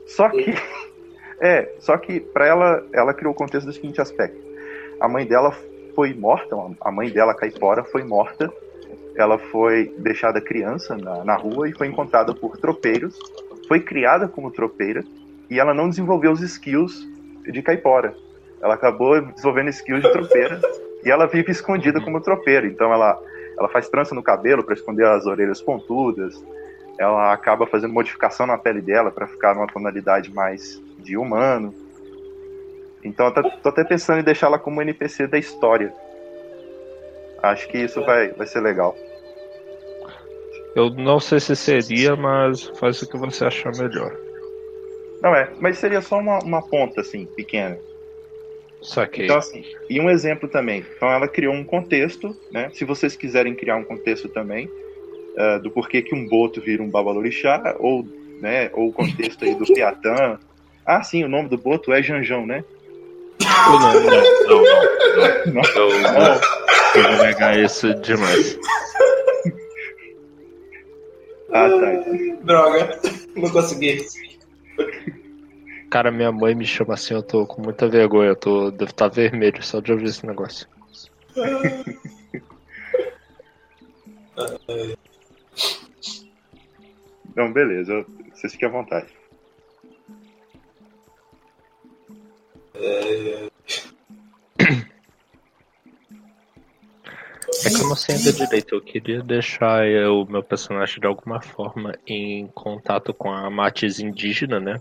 Só 0.07 0.29
que 0.29 0.55
é, 1.41 1.73
só 1.79 1.97
que 1.97 2.21
para 2.21 2.47
ela, 2.47 2.85
ela 2.93 3.15
criou 3.15 3.33
o 3.33 3.37
contexto 3.37 3.67
do 3.67 3.73
seguinte 3.73 4.00
aspecto: 4.00 4.37
a 5.00 5.09
mãe 5.09 5.25
dela 5.25 5.53
foi 5.95 6.12
morta, 6.15 6.57
a 6.81 6.91
mãe 6.91 7.11
dela 7.11 7.35
caipora 7.35 7.85
foi 7.85 8.03
morta. 8.05 8.53
Ela 9.17 9.39
foi 9.39 9.93
deixada 9.99 10.41
criança 10.41 10.97
na, 10.97 11.25
na 11.25 11.37
rua 11.37 11.69
e 11.69 11.73
foi 11.73 11.89
encontrada 11.89 12.35
por 12.35 12.57
tropeiros. 12.57 13.19
Foi 13.71 13.79
criada 13.79 14.27
como 14.27 14.50
tropeira 14.50 15.05
e 15.49 15.61
ela 15.61 15.73
não 15.73 15.89
desenvolveu 15.89 16.33
os 16.33 16.41
skills 16.41 17.09
de 17.45 17.62
caipora. 17.62 18.17
Ela 18.61 18.75
acabou 18.75 19.23
desenvolvendo 19.23 19.69
skills 19.69 20.03
de 20.03 20.11
tropeira 20.11 20.61
e 21.05 21.09
ela 21.09 21.29
vive 21.29 21.53
escondida 21.53 22.00
como 22.00 22.21
tropeira. 22.21 22.67
Então 22.67 22.93
ela 22.93 23.17
ela 23.57 23.69
faz 23.69 23.89
trança 23.89 24.12
no 24.12 24.25
cabelo 24.25 24.65
para 24.65 24.75
esconder 24.75 25.07
as 25.07 25.25
orelhas 25.25 25.62
pontudas. 25.62 26.45
Ela 26.99 27.33
acaba 27.33 27.65
fazendo 27.65 27.95
modificação 27.95 28.45
na 28.45 28.59
pele 28.59 28.81
dela 28.81 29.12
para 29.12 29.29
ficar 29.29 29.55
numa 29.55 29.69
tonalidade 29.69 30.35
mais 30.35 30.83
de 30.99 31.17
humano. 31.17 31.73
Então 33.05 33.27
eu 33.27 33.35
tô, 33.35 33.50
tô 33.62 33.69
até 33.69 33.85
pensando 33.85 34.19
em 34.19 34.25
deixar 34.25 34.49
ela 34.49 34.59
como 34.59 34.83
NPC 34.83 35.29
da 35.29 35.39
história. 35.39 35.95
Acho 37.41 37.69
que 37.69 37.79
isso 37.79 38.05
vai, 38.05 38.33
vai 38.33 38.49
ser 38.49 38.59
legal. 38.59 38.97
Eu 40.75 40.91
não 40.91 41.19
sei 41.19 41.41
se 41.41 41.57
seria, 41.57 42.15
mas 42.17 42.65
faz 42.79 43.03
o 43.03 43.09
que 43.09 43.17
você 43.17 43.45
achar 43.45 43.73
melhor. 43.77 44.17
Não 45.23 45.35
é, 45.35 45.50
mas 45.59 45.79
seria 45.79 46.00
só 46.00 46.19
uma, 46.19 46.39
uma 46.39 46.62
ponta 46.62 47.00
assim, 47.00 47.27
pequena. 47.27 47.79
Saquei. 48.83 49.25
Então, 49.25 49.37
assim, 49.37 49.62
e 49.89 50.00
um 50.00 50.09
exemplo 50.09 50.49
também. 50.49 50.85
Então, 50.97 51.11
ela 51.11 51.29
criou 51.29 51.53
um 51.53 51.65
contexto, 51.65 52.35
né? 52.50 52.71
Se 52.73 52.85
vocês 52.85 53.15
quiserem 53.15 53.55
criar 53.55 53.77
um 53.77 53.85
contexto 53.85 54.29
também, 54.29 54.71
eh, 55.37 55.59
do 55.59 55.71
porquê 55.71 56.03
que 56.03 56.15
um 56.15 56.27
boto 56.27 56.61
vira 56.61 56.83
um 56.83 56.89
babalorixá, 56.91 57.77
ou, 57.79 58.05
né, 58.41 58.71
ou 58.73 58.89
o 58.89 58.93
contexto 58.93 59.45
aí 59.45 59.55
do 59.55 59.65
Piatã. 59.65 60.39
Ah, 60.85 61.03
sim, 61.03 61.25
o 61.25 61.29
nome 61.29 61.49
do 61.49 61.59
boto 61.59 61.93
é 61.93 62.03
Janjão, 62.03 62.47
né? 62.47 62.65
Não, 63.43 63.79
não, 63.79 63.93
não, 63.93 64.11
não. 64.47 64.62
não. 65.53 65.62
Eu, 65.75 67.03
eu 67.03 67.17
vou 67.17 67.27
negar 67.27 67.59
isso 67.59 67.95
demais. 68.00 68.59
Ah, 71.52 71.69
tá. 71.69 72.45
Droga, 72.45 73.00
não 73.37 73.50
consegui. 73.50 74.07
Cara, 75.90 76.11
minha 76.11 76.30
mãe 76.30 76.54
me 76.54 76.64
chama 76.64 76.95
assim, 76.95 77.14
eu 77.14 77.23
tô 77.23 77.47
com 77.47 77.62
muita 77.62 77.88
vergonha, 77.88 78.30
eu 78.30 78.37
tô, 78.37 78.71
devo 78.71 78.90
estar 78.90 79.09
vermelho 79.09 79.62
só 79.62 79.80
de 79.80 79.92
ouvir 79.92 80.07
esse 80.07 80.25
negócio. 80.26 80.66
Então, 87.30 87.52
beleza. 87.52 88.04
Vocês 88.33 88.52
fiquem 88.52 88.69
à 88.69 88.73
vontade. 88.73 89.07
É 92.75 93.50
que 97.69 97.83
eu 97.83 97.88
não 97.88 97.97
sei 97.97 98.14
ainda 98.14 98.33
direito, 98.33 98.75
eu 98.75 98.81
queria 98.81 99.23
deixar 99.23 99.85
o 100.09 100.25
meu 100.25 100.43
personagem 100.43 101.00
de 101.00 101.07
alguma 101.07 101.40
forma 101.43 101.95
em 102.07 102.47
contato 102.49 103.12
com 103.12 103.31
a 103.31 103.50
matriz 103.50 104.00
indígena, 104.00 104.59
né? 104.59 104.81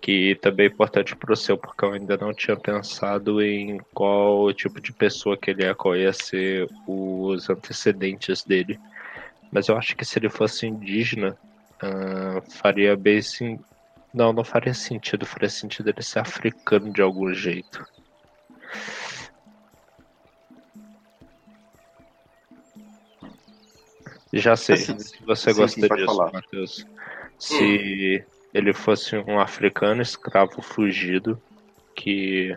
Que 0.00 0.36
também 0.36 0.66
é 0.66 0.68
importante 0.68 1.16
pro 1.16 1.34
seu, 1.34 1.56
porque 1.56 1.84
eu 1.84 1.92
ainda 1.92 2.16
não 2.16 2.32
tinha 2.32 2.56
pensado 2.56 3.42
em 3.42 3.80
qual 3.92 4.52
tipo 4.52 4.80
de 4.80 4.92
pessoa 4.92 5.36
que 5.36 5.50
ele 5.50 5.64
é, 5.64 5.74
qual 5.74 5.96
ia 5.96 6.12
ser 6.12 6.68
os 6.86 7.48
antecedentes 7.50 8.44
dele. 8.44 8.78
Mas 9.50 9.68
eu 9.68 9.76
acho 9.76 9.96
que 9.96 10.04
se 10.04 10.18
ele 10.18 10.28
fosse 10.28 10.66
indígena, 10.66 11.36
ah, 11.80 12.42
faria 12.48 12.96
bem 12.96 13.20
sim. 13.20 13.58
Não, 14.12 14.32
não 14.32 14.44
faria 14.44 14.74
sentido. 14.74 15.26
Faria 15.26 15.48
sentido 15.48 15.90
ele 15.90 16.02
ser 16.02 16.20
africano 16.20 16.92
de 16.92 17.02
algum 17.02 17.32
jeito. 17.34 17.84
Já 24.40 24.56
sei, 24.56 24.74
Assim, 24.74 24.98
se 24.98 25.22
você 25.24 25.52
sim, 25.52 25.60
gosta 25.60 25.80
sim, 25.80 25.94
disso, 25.94 26.06
falar. 26.06 26.32
Matheus. 26.32 26.86
Se 27.38 28.24
ele 28.52 28.72
fosse 28.72 29.16
um 29.16 29.38
africano 29.38 30.02
escravo 30.02 30.62
fugido 30.62 31.40
que 31.94 32.56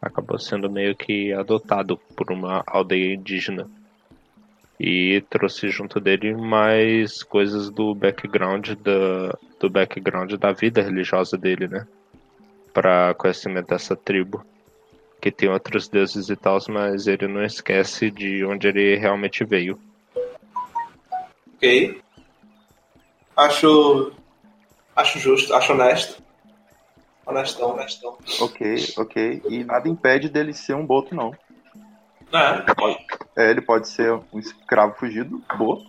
acabou 0.00 0.38
sendo 0.38 0.70
meio 0.70 0.94
que 0.94 1.32
adotado 1.32 1.96
por 2.16 2.30
uma 2.30 2.62
aldeia 2.66 3.14
indígena 3.14 3.68
e 4.78 5.20
trouxe 5.28 5.68
junto 5.70 5.98
dele 5.98 6.34
mais 6.34 7.22
coisas 7.22 7.68
do 7.68 7.94
background 7.94 8.70
da, 8.74 9.36
do 9.58 9.68
background 9.68 10.32
da 10.34 10.52
vida 10.52 10.80
religiosa 10.82 11.36
dele, 11.36 11.66
né? 11.66 11.86
Para 12.72 13.12
conhecimento 13.14 13.68
dessa 13.68 13.96
tribo 13.96 14.44
que 15.20 15.32
tem 15.32 15.48
outros 15.48 15.88
deuses 15.88 16.28
e 16.28 16.36
tal, 16.36 16.58
mas 16.68 17.08
ele 17.08 17.26
não 17.26 17.42
esquece 17.42 18.08
de 18.08 18.44
onde 18.44 18.68
ele 18.68 18.94
realmente 18.96 19.44
veio. 19.44 19.78
Ok. 21.58 22.00
Acho. 23.36 24.12
Acho 24.94 25.18
justo, 25.18 25.54
acho 25.54 25.72
honesto. 25.72 26.22
Honestão, 27.26 27.70
honestão. 27.72 28.16
Ok, 28.40 28.94
ok. 28.96 29.42
E 29.48 29.62
nada 29.64 29.88
impede 29.88 30.28
dele 30.28 30.54
ser 30.54 30.74
um 30.74 30.86
boto, 30.86 31.14
não. 31.14 31.32
É, 32.32 32.64
É, 33.36 33.50
ele 33.50 33.60
pode 33.60 33.88
ser 33.88 34.12
um 34.32 34.38
escravo 34.38 34.94
fugido, 34.94 35.42
boto. 35.56 35.84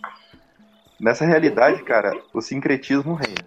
Nessa 1.00 1.26
realidade, 1.26 1.84
cara, 1.84 2.12
o 2.34 2.42
sincretismo 2.42 3.14
reina. 3.14 3.46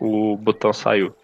O 0.00 0.36
botão 0.36 0.72
saiu. 0.72 1.14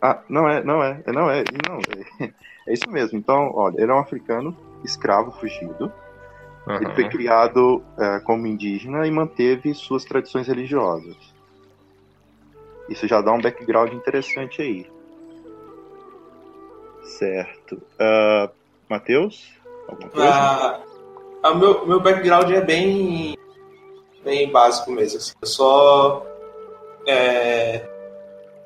Ah, 0.00 0.22
não 0.28 0.48
é, 0.48 0.62
não 0.62 0.82
é, 0.82 1.02
é, 1.06 1.12
não 1.12 1.30
é, 1.30 1.44
não, 1.68 1.78
é, 1.78 2.32
é 2.68 2.72
isso 2.72 2.88
mesmo. 2.90 3.18
Então, 3.18 3.50
olha, 3.54 3.80
ele 3.80 3.90
é 3.90 3.94
um 3.94 3.98
africano 3.98 4.56
escravo 4.84 5.32
fugido. 5.32 5.92
Ele 6.66 6.84
Aham. 6.84 6.94
foi 6.94 7.08
criado 7.08 7.82
eh, 7.98 8.20
como 8.20 8.46
indígena 8.46 9.06
e 9.06 9.10
manteve 9.10 9.72
suas 9.74 10.04
tradições 10.04 10.46
religiosas. 10.46 11.16
Isso 12.88 13.08
já 13.08 13.20
dá 13.20 13.32
um 13.32 13.40
background 13.40 13.92
interessante 13.92 14.60
aí. 14.60 14.86
Certo. 17.02 17.76
Uh, 17.98 18.52
Matheus? 18.88 19.50
Alguma 19.88 20.10
coisa? 20.10 20.28
Ah, 20.28 20.80
ah, 21.42 21.50
o 21.50 21.58
meu, 21.58 21.86
meu 21.86 22.00
background 22.00 22.50
é 22.50 22.60
bem, 22.60 23.34
bem 24.22 24.50
básico 24.50 24.90
mesmo. 24.92 25.18
assim. 25.18 25.32
Eu 25.40 25.48
só. 25.48 26.26
é, 27.06 27.97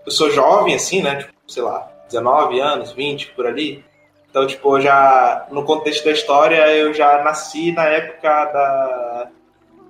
eu 0.05 0.13
sou 0.13 0.31
jovem, 0.31 0.75
assim, 0.75 1.03
né? 1.03 1.17
Tipo, 1.17 1.33
sei 1.47 1.63
lá, 1.63 1.91
19 2.09 2.61
anos, 2.61 2.93
20 2.93 3.33
por 3.33 3.47
ali. 3.47 3.85
Então, 4.31 4.47
tipo, 4.47 4.81
já. 4.81 5.47
No 5.51 5.65
contexto 5.65 6.05
da 6.05 6.13
história, 6.13 6.67
eu 6.75 6.93
já 6.95 7.23
nasci 7.23 7.73
na 7.73 7.85
época 7.85 8.45
da. 8.47 9.29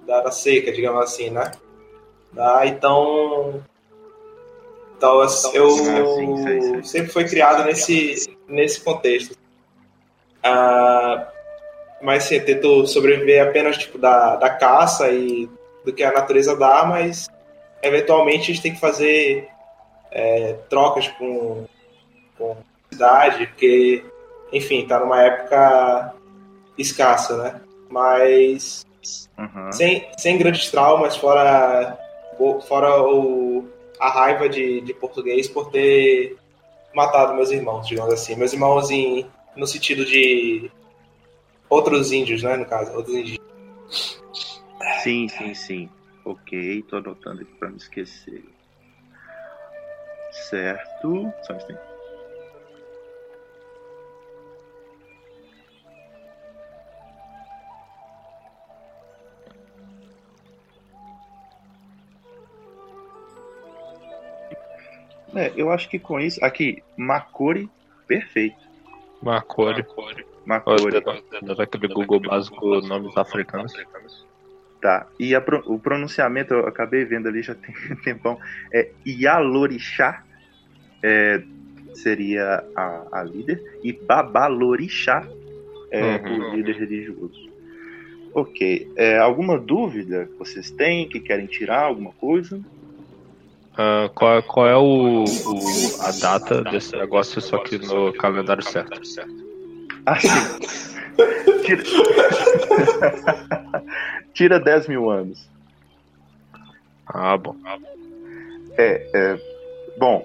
da, 0.07 0.21
da 0.23 0.31
seca, 0.31 0.73
digamos 0.73 1.03
assim, 1.03 1.31
né? 1.31 1.53
Ah, 2.37 2.67
então. 2.67 3.63
Então, 4.97 5.21
assim, 5.21 5.51
eu 5.57 5.69
Ah, 5.69 6.17
sim, 6.17 6.43
sei, 6.43 6.61
sei. 6.61 6.85
sempre 6.85 7.13
fui 7.13 7.25
criado 7.25 7.65
nesse, 7.65 8.37
nesse 8.49 8.81
contexto. 8.81 9.37
Ah, 10.43 11.29
mas 12.01 12.25
sim, 12.25 12.37
eu 12.37 12.45
tento 12.45 12.87
sobreviver 12.87 13.43
apenas 13.43 13.79
tipo 13.79 13.99
da, 13.99 14.37
da 14.37 14.51
caça 14.51 15.09
e 15.11 15.49
do 15.85 15.93
que 15.93 16.03
a 16.03 16.13
natureza 16.13 16.57
dá, 16.57 16.85
mas 16.85 17.29
eventualmente 17.83 18.43
a 18.51 18.55
gente 18.55 18.63
tem 18.63 18.75
que 18.75 18.81
fazer 18.81 19.49
é, 20.13 20.55
trocas 20.69 21.09
com, 21.09 21.67
com 22.37 22.53
a 22.53 22.57
cidade, 22.93 23.47
porque, 23.49 24.05
enfim, 24.53 24.87
tá 24.87 25.01
numa 25.01 25.21
época 25.23 26.15
escassa, 26.79 27.37
né? 27.37 27.61
Mas 27.91 28.87
Uhum. 29.39 29.73
sem, 29.73 30.09
sem 30.17 30.39
grandes 30.39 30.71
traumas, 30.71 31.17
fora, 31.17 31.99
fora 32.69 33.03
o, 33.03 33.69
a 33.99 34.09
raiva 34.11 34.49
de, 34.49 34.81
de 34.81 34.95
português 34.95 35.49
por 35.49 35.71
ter 35.71 36.37
matado 36.95 37.35
meus 37.35 37.51
irmãos, 37.51 37.87
digamos 37.87 38.13
assim. 38.13 38.37
Meus 38.37 38.53
irmãos 38.53 38.91
em, 38.91 39.27
no 39.57 39.67
sentido 39.67 40.05
de 40.05 40.71
outros 41.69 42.13
índios, 42.13 42.43
né, 42.43 42.57
no 42.57 42.67
caso, 42.67 42.93
outros 42.93 43.17
índios. 43.17 43.39
Sim, 45.03 45.29
sim, 45.29 45.55
sim. 45.55 45.89
Ok, 46.25 46.83
tô 46.89 46.99
anotando 46.99 47.43
aqui 47.43 47.53
pra 47.59 47.71
não 47.71 47.77
esquecer. 47.77 48.45
Certo. 50.49 51.33
Só 51.43 51.53
um 51.53 51.57
instante. 51.57 51.81
É, 65.35 65.53
eu 65.57 65.71
acho 65.71 65.89
que 65.89 65.99
com 65.99 66.21
isso. 66.21 66.43
Aqui, 66.45 66.83
Makori, 66.97 67.71
perfeito. 68.07 68.57
Macori. 69.23 69.85
Makori. 70.45 71.01
Dando 71.41 71.63
aquele 71.63 71.89
Google 71.89 72.21
básico 72.21 72.81
nomes 72.83 73.17
africanos. 73.17 73.73
Tá. 74.81 75.09
E 75.19 75.39
pro- 75.41 75.63
o 75.67 75.79
pronunciamento, 75.79 76.53
eu 76.53 76.67
acabei 76.67 77.05
vendo 77.05 77.29
ali 77.29 77.43
já 77.43 77.55
tem 77.57 77.75
um 77.91 77.97
tempão, 78.03 78.39
é 78.75 78.93
Yalorixá, 79.07 80.23
é, 81.03 81.43
seria 81.95 82.63
a, 82.77 83.21
a 83.21 83.25
líder, 83.25 83.63
e 83.83 83.93
Babalorixá 83.93 85.27
é 85.91 86.17
Uhum. 86.17 86.51
o 86.51 86.55
líder 86.55 86.77
religioso. 86.77 87.41
Ok. 88.35 88.89
É, 88.97 89.19
alguma 89.19 89.59
dúvida 89.59 90.27
que 90.27 90.39
vocês 90.39 90.71
têm, 90.71 91.09
que 91.09 91.21
querem 91.21 91.47
tirar 91.47 91.85
alguma 91.85 92.13
coisa? 92.13 92.61
Ah, 93.77 94.11
qual, 94.15 94.43
qual 94.43 94.69
é 94.69 94.77
o, 94.77 95.25
o- 95.25 95.97
a 96.01 96.11
data 96.13 96.63
desse 96.65 96.97
negócio, 96.97 97.41
só 97.41 97.59
que 97.59 97.79
no 97.79 98.13
calendário 98.15 98.63
certo? 98.63 99.01
Ah, 100.07 100.19
sim. 100.19 100.29
Tira... 101.65 101.83
Tira 104.35 104.61
10 104.61 104.89
mil 104.89 105.11
anos. 105.11 105.39
Ah, 107.07 107.37
bom. 107.37 107.55
É, 108.79 109.07
é, 109.15 109.39
bom, 109.99 110.25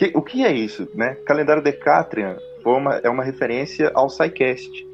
que- 0.00 0.12
o 0.16 0.22
que 0.22 0.42
é 0.44 0.50
isso, 0.50 0.88
né? 0.94 1.14
Calendário 1.26 1.62
Decatrian 1.62 2.38
uma, 2.64 2.96
é 2.96 3.08
uma 3.10 3.22
referência 3.22 3.90
ao 3.94 4.08
SciCast. 4.08 4.86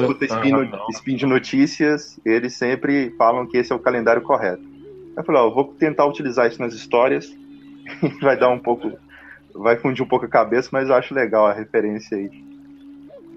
Escuta 0.00 0.24
spin, 0.24 0.52
Ah, 0.52 0.56
no- 0.56 0.64
não. 0.64 0.86
spin 0.90 1.16
de 1.16 1.26
notícias, 1.26 2.18
eles 2.24 2.54
sempre 2.54 3.10
falam 3.18 3.46
que 3.46 3.58
esse 3.58 3.72
é 3.72 3.74
o 3.76 3.78
calendário 3.78 4.22
correto. 4.22 4.62
Eu 5.16 5.22
falei, 5.24 5.40
ó, 5.42 5.46
eu 5.46 5.54
vou 5.54 5.64
tentar 5.78 6.06
utilizar 6.06 6.46
isso 6.48 6.60
nas 6.60 6.72
histórias, 6.74 7.26
vai 8.22 8.38
dar 8.38 8.48
um 8.50 8.58
pouco, 8.58 8.90
vai 9.54 9.76
fundir 9.76 10.02
um 10.02 10.08
pouco 10.08 10.24
a 10.26 10.28
cabeça, 10.28 10.68
mas 10.72 10.88
eu 10.88 10.94
acho 10.94 11.14
legal 11.14 11.46
a 11.46 11.52
referência 11.52 12.16
aí. 12.16 12.30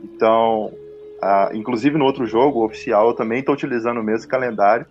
Então, 0.04 0.74
inclusive 1.54 1.98
no 1.98 2.06
outro 2.06 2.26
jogo, 2.26 2.64
oficial, 2.66 3.10
eu 3.10 3.14
também 3.14 3.40
estou 3.40 3.54
utilizando 3.54 4.00
o 4.00 4.04
mesmo 4.04 4.30
calendário. 4.30 4.86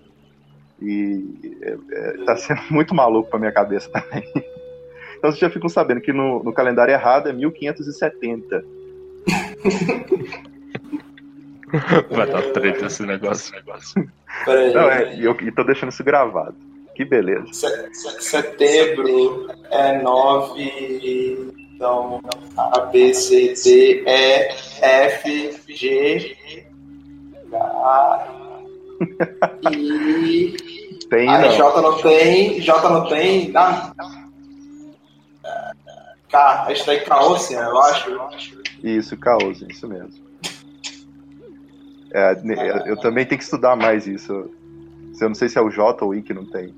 E 0.81 1.25
é, 1.63 1.77
é, 1.93 2.25
tá 2.25 2.37
sendo 2.37 2.61
muito 2.71 2.95
maluco 2.95 3.29
pra 3.31 3.39
minha 3.39 3.53
cabeça 3.53 3.91
também. 3.91 4.23
Então 5.19 5.31
vocês 5.31 5.41
já 5.41 5.51
ficam 5.51 5.69
sabendo 5.69 6.01
que 6.01 6.13
no, 6.13 6.43
no 6.43 6.53
calendário 6.53 6.93
errado 6.93 7.29
é 7.29 7.33
1570. 7.33 8.65
Vai 12.11 12.27
dar 12.27 12.43
treta 12.53 12.87
esse 12.87 13.03
negócio. 13.05 13.55
negócio. 13.55 14.09
Peraí. 14.45 14.73
Não, 14.73 14.91
é, 14.91 15.15
e 15.17 15.25
eu 15.25 15.37
e 15.41 15.51
tô 15.53 15.63
deixando 15.65 15.91
isso 15.93 16.03
gravado. 16.05 16.55
Que 16.95 17.05
beleza. 17.05 17.47
Se- 17.53 17.95
se- 17.95 18.23
Setembro 18.23 19.49
é 19.71 20.01
9. 20.01 21.53
Então, 21.75 22.21
A, 22.57 22.81
B, 22.87 23.13
C, 23.15 23.55
D, 23.63 24.03
E, 24.07 24.49
F, 24.81 25.61
G, 25.69 26.37
H, 27.53 28.29
I. 29.73 30.57
Tem 31.09 31.27
não. 31.27 31.51
J 31.53 31.81
não 31.83 31.97
tem, 32.03 32.61
J 32.61 32.89
não 32.91 33.09
tem. 33.09 33.53
Ah, 33.55 33.93
K, 36.29 36.65
a 36.67 36.75
gente 36.75 36.85
tá 36.85 36.95
em 36.95 37.05
Caócia, 37.05 37.59
eu 37.59 37.79
acho. 37.81 38.61
Isso, 38.83 39.17
caos, 39.17 39.61
isso 39.63 39.89
mesmo. 39.89 40.29
É, 42.13 42.41
eu 42.87 42.97
também 42.97 43.27
tenho 43.27 43.39
que 43.39 43.45
estudar 43.45 43.77
mais 43.77 44.07
isso. 44.07 44.51
Eu 45.21 45.29
não 45.29 45.35
sei 45.35 45.49
se 45.49 45.59
é 45.59 45.61
o 45.61 45.71
J 45.71 46.05
ou 46.05 46.11
o 46.11 46.15
I 46.15 46.23
que 46.23 46.33
não 46.33 46.47
tem. 46.47 46.75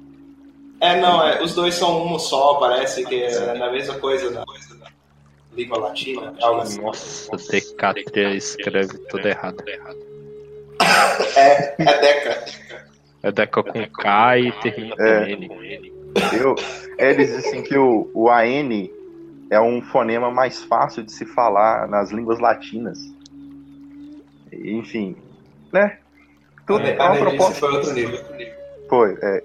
É, 0.80 0.98
não, 0.98 1.26
é, 1.26 1.42
os 1.42 1.54
dois 1.54 1.74
são 1.74 2.06
um 2.06 2.18
só, 2.18 2.54
parece 2.54 3.04
que 3.04 3.22
é 3.22 3.54
na 3.54 3.70
mesma 3.70 3.94
coisa 3.94 4.30
da 4.30 4.44
língua 5.54 5.78
latina, 5.78 6.34
algo 6.40 6.62
assim. 6.62 6.80
Nossa, 6.80 7.36
Decatria 7.50 8.34
escreve 8.34 8.96
tudo 9.10 9.28
errado. 9.28 9.62
É, 11.36 11.74
é 11.78 12.00
Deca. 12.00 12.44
É 13.22 13.30
Deca 13.30 13.62
com 13.62 13.86
K 13.90 14.38
e 14.38 14.52
termina 14.52 14.96
com 14.96 15.02
É. 15.02 15.30
N. 15.32 15.92
Eu, 16.32 16.54
é, 16.98 17.10
eles 17.10 17.36
dizem 17.36 17.62
que 17.62 17.76
o, 17.76 18.10
o 18.14 18.30
AN 18.30 18.88
é 19.50 19.60
um 19.60 19.82
fonema 19.82 20.30
mais 20.30 20.62
fácil 20.62 21.02
de 21.02 21.12
se 21.12 21.26
falar 21.26 21.88
nas 21.88 22.10
línguas 22.12 22.38
latinas. 22.38 22.98
Enfim, 24.52 25.16
né? 25.72 25.98
Tudo 26.66 26.86
é 26.86 26.96
A 26.96 27.12
uma 27.12 27.20
proposta. 27.20 27.54
foi 27.54 27.72
outro 27.72 27.92
nível. 27.92 28.18
Foi, 28.88 29.18
é. 29.20 29.44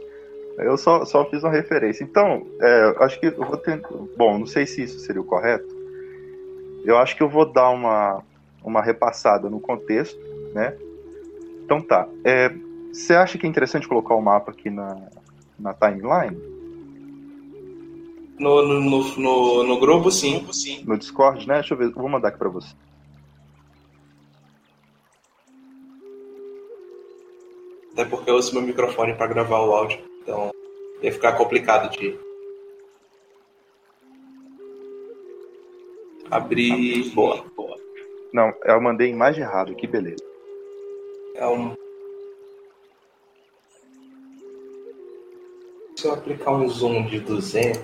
Eu 0.60 0.78
só, 0.78 1.04
só 1.04 1.30
fiz 1.30 1.44
uma 1.44 1.52
referência. 1.52 2.04
Então, 2.04 2.46
é, 2.62 2.96
acho 3.00 3.20
que 3.20 3.28
eu 3.28 3.46
vou 3.46 3.58
tentar. 3.58 3.90
Bom, 4.16 4.40
não 4.40 4.46
sei 4.46 4.66
se 4.66 4.84
isso 4.84 5.00
seria 5.00 5.22
o 5.22 5.26
correto. 5.26 5.68
Eu 6.86 6.98
acho 6.98 7.16
que 7.18 7.24
eu 7.24 7.30
vou 7.30 7.52
dar 7.52 7.70
uma, 7.72 8.24
uma 8.64 8.82
repassada 8.82 9.50
no 9.50 9.60
contexto, 9.60 10.20
né? 10.54 10.78
Então 11.64 11.82
tá. 11.82 12.08
É, 12.24 12.54
você 12.94 13.16
acha 13.16 13.38
que 13.38 13.46
é 13.46 13.50
interessante 13.50 13.88
colocar 13.88 14.16
o 14.16 14.22
mapa 14.22 14.52
aqui 14.52 14.70
na, 14.70 14.96
na 15.60 15.74
timeline? 15.74 16.55
No, 18.38 18.62
no, 18.62 18.82
no, 18.82 19.18
no, 19.18 19.64
no 19.64 19.80
grupo, 19.80 20.12
sim. 20.12 20.46
No 20.86 20.98
Discord, 20.98 21.48
né? 21.48 21.56
Deixa 21.56 21.74
eu 21.74 21.78
ver. 21.78 21.90
Vou 21.92 22.10
mandar 22.10 22.30
aqui 22.30 22.38
pra 22.38 22.50
você. 22.50 22.76
Até 27.94 28.04
porque 28.04 28.30
eu 28.30 28.36
uso 28.36 28.54
meu 28.54 28.62
microfone 28.62 29.14
para 29.14 29.28
gravar 29.28 29.62
o 29.62 29.72
áudio. 29.72 30.00
Então 30.22 30.52
ia 31.02 31.14
ficar 31.14 31.34
complicado 31.34 31.90
de 31.98 32.20
abrir. 36.30 37.10
Boa, 37.12 37.46
boa. 37.56 37.78
Não, 38.34 38.52
eu 38.66 38.82
mandei 38.82 39.10
imagem 39.10 39.44
errada. 39.44 39.74
Que 39.74 39.88
beleza. 39.88 40.24
É 41.36 41.48
um. 41.48 41.74
Se 46.06 46.10
eu 46.10 46.14
aplicar 46.14 46.52
um 46.52 46.70
zoom 46.70 47.08
de 47.08 47.20
200. 47.20 47.82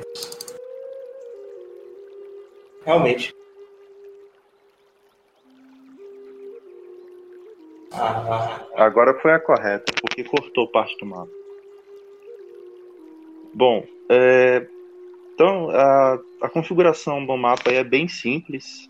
Realmente. 2.85 3.33
Ah, 7.91 8.63
Agora 8.75 9.19
foi 9.21 9.31
a 9.31 9.39
correta, 9.39 9.91
porque 9.99 10.23
cortou 10.23 10.67
parte 10.67 10.95
do 10.99 11.07
mapa. 11.07 11.31
Bom, 13.55 13.87
é, 14.07 14.67
então 15.33 15.71
a, 15.71 16.19
a 16.41 16.49
configuração 16.49 17.25
do 17.25 17.35
mapa 17.35 17.71
é 17.71 17.83
bem 17.83 18.07
simples, 18.07 18.87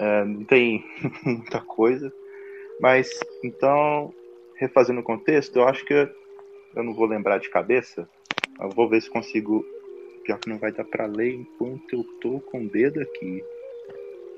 é, 0.00 0.24
não 0.24 0.42
tem 0.42 0.84
muita 1.24 1.60
coisa, 1.60 2.12
mas 2.80 3.08
então, 3.44 4.12
refazendo 4.56 4.98
o 4.98 5.04
contexto, 5.04 5.54
eu 5.54 5.68
acho 5.68 5.84
que 5.84 5.94
eu 5.94 6.82
não 6.82 6.94
vou 6.94 7.06
lembrar 7.06 7.38
de 7.38 7.48
cabeça, 7.48 8.08
eu 8.60 8.70
vou 8.70 8.88
ver 8.88 9.02
se 9.02 9.10
consigo. 9.10 9.64
Pior 10.24 10.38
que 10.38 10.48
não 10.48 10.58
vai 10.58 10.72
dar 10.72 10.84
pra 10.84 11.04
ler 11.06 11.34
enquanto 11.34 11.92
eu 11.92 12.04
tô 12.20 12.40
com 12.40 12.64
o 12.64 12.68
dedo 12.68 13.00
aqui. 13.00 13.44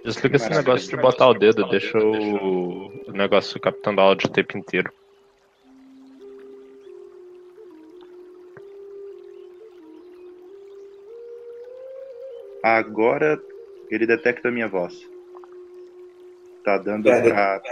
Desliga 0.04 0.36
esse 0.36 0.50
negócio 0.50 0.88
de 0.90 0.96
botar 0.96 1.28
o 1.28 1.34
dedo, 1.34 1.68
deixa 1.68 1.98
o, 1.98 2.86
o 3.08 3.12
negócio 3.12 3.60
captando 3.60 4.00
áudio 4.00 4.28
o 4.28 4.32
tempo 4.32 4.58
inteiro. 4.58 4.92
Agora 12.62 13.40
ele 13.90 14.06
detecta 14.06 14.48
a 14.48 14.52
minha 14.52 14.68
voz. 14.68 15.08
Tá 16.64 16.78
dando 16.78 17.04
pra. 17.04 17.62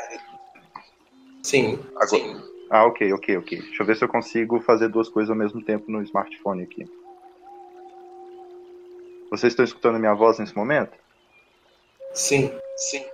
sim. 1.43 1.79
Agora- 1.97 2.07
sim. 2.07 2.54
Ah, 2.71 2.87
ok, 2.87 3.13
ok, 3.13 3.37
ok. 3.39 3.59
Deixa 3.59 3.83
eu 3.83 3.87
ver 3.87 3.97
se 3.97 4.05
eu 4.05 4.09
consigo 4.09 4.61
fazer 4.61 4.89
duas 4.89 5.09
coisas 5.09 5.31
ao 5.31 5.37
mesmo 5.37 5.63
tempo 5.65 5.85
no 5.91 6.03
smartphone 6.03 6.63
aqui. 6.65 6.85
Vocês 9.31 9.53
estão 9.53 9.65
escutando 9.65 9.97
a 9.97 9.99
minha 9.99 10.15
voz 10.15 10.39
nesse 10.39 10.57
momento? 10.57 10.97
Sim. 12.13 12.51
Sim. 12.77 13.05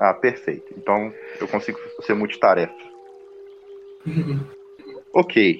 Ah, 0.00 0.14
perfeito. 0.14 0.72
Então 0.76 1.12
eu 1.40 1.48
consigo 1.48 1.78
ser 2.02 2.14
multitarefa. 2.14 2.74
Ok. 5.12 5.58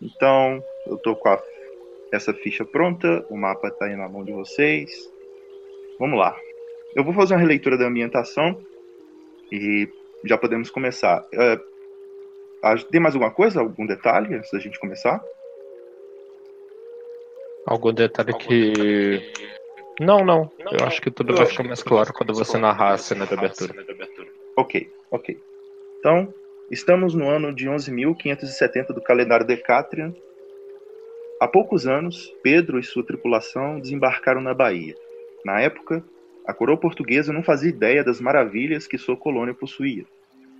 Então 0.00 0.62
eu 0.86 0.96
tô 0.98 1.14
com 1.16 1.28
a- 1.28 1.42
essa 2.12 2.32
ficha 2.32 2.64
pronta, 2.64 3.26
o 3.28 3.36
mapa 3.36 3.70
tá 3.70 3.86
aí 3.86 3.96
na 3.96 4.08
mão 4.08 4.24
de 4.24 4.32
vocês. 4.32 4.90
Vamos 5.98 6.18
lá. 6.18 6.34
Eu 6.94 7.04
vou 7.04 7.12
fazer 7.12 7.34
uma 7.34 7.40
releitura 7.40 7.76
da 7.76 7.86
ambientação 7.86 8.62
e 9.52 9.88
já 10.24 10.38
podemos 10.38 10.70
começar. 10.70 11.22
Ah, 11.34 11.58
tem 12.90 13.00
mais 13.00 13.14
alguma 13.14 13.30
coisa, 13.30 13.60
algum 13.60 13.86
detalhe 13.86 14.34
antes 14.34 14.50
da 14.50 14.58
gente 14.58 14.78
começar? 14.78 15.22
Algum 17.66 17.92
detalhe 17.92 18.32
que. 18.34 19.32
Não, 20.00 20.24
não. 20.24 20.50
Eu 20.72 20.86
acho 20.86 21.00
que 21.02 21.10
tudo 21.10 21.34
vai 21.34 21.46
ficar 21.46 21.64
mais 21.64 21.82
claro 21.82 22.12
quando 22.12 22.32
você 22.32 22.56
narrar 22.56 22.94
a 22.94 22.98
cena 22.98 23.26
de 23.26 23.34
abertura. 23.34 23.74
Ok, 24.56 24.90
ok. 25.10 25.38
Então, 25.98 26.32
estamos 26.70 27.14
no 27.14 27.28
ano 27.28 27.54
de 27.54 27.68
11.570 27.68 28.94
do 28.94 29.02
calendário 29.02 29.46
Decatrian. 29.46 30.14
Há 31.40 31.46
poucos 31.46 31.86
anos, 31.86 32.32
Pedro 32.42 32.78
e 32.78 32.82
sua 32.82 33.04
tripulação 33.04 33.78
desembarcaram 33.78 34.40
na 34.40 34.54
Bahia. 34.54 34.96
Na 35.44 35.60
época, 35.60 36.02
a 36.46 36.54
coroa 36.54 36.78
portuguesa 36.78 37.32
não 37.32 37.42
fazia 37.42 37.68
ideia 37.68 38.02
das 38.02 38.20
maravilhas 38.20 38.86
que 38.86 38.96
sua 38.96 39.16
colônia 39.16 39.54
possuía. 39.54 40.04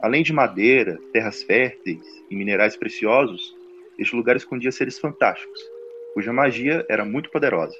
Além 0.01 0.23
de 0.23 0.33
madeira, 0.33 0.99
terras 1.13 1.43
férteis 1.43 2.03
e 2.31 2.37
minerais 2.37 2.77
preciosos, 2.77 3.55
este 3.99 4.15
lugar 4.15 4.37
escondia 4.37 4.71
seres 4.71 4.99
fantásticos, 4.99 5.61
cuja 6.15 6.33
magia 6.33 6.87
era 6.89 7.05
muito 7.05 7.31
poderosa. 7.31 7.77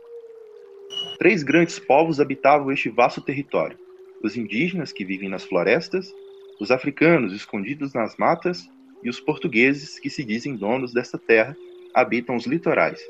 Três 1.19 1.43
grandes 1.43 1.79
povos 1.79 2.19
habitavam 2.19 2.73
este 2.73 2.89
vasto 2.89 3.21
território: 3.21 3.79
os 4.23 4.37
indígenas 4.37 4.93
que 4.93 5.05
vivem 5.05 5.29
nas 5.29 5.45
florestas, 5.45 6.13
os 6.61 6.73
africanos 6.73 7.33
escondidos 7.33 7.95
nas 7.95 8.17
matas 8.17 8.69
e 9.03 9.09
os 9.09 9.21
portugueses 9.21 9.99
que 10.01 10.11
se 10.11 10.25
dizem 10.25 10.57
donos 10.57 10.93
desta 10.93 11.19
terra 11.19 11.57
habitam 11.95 12.35
os 12.35 12.47
litorais. 12.47 13.01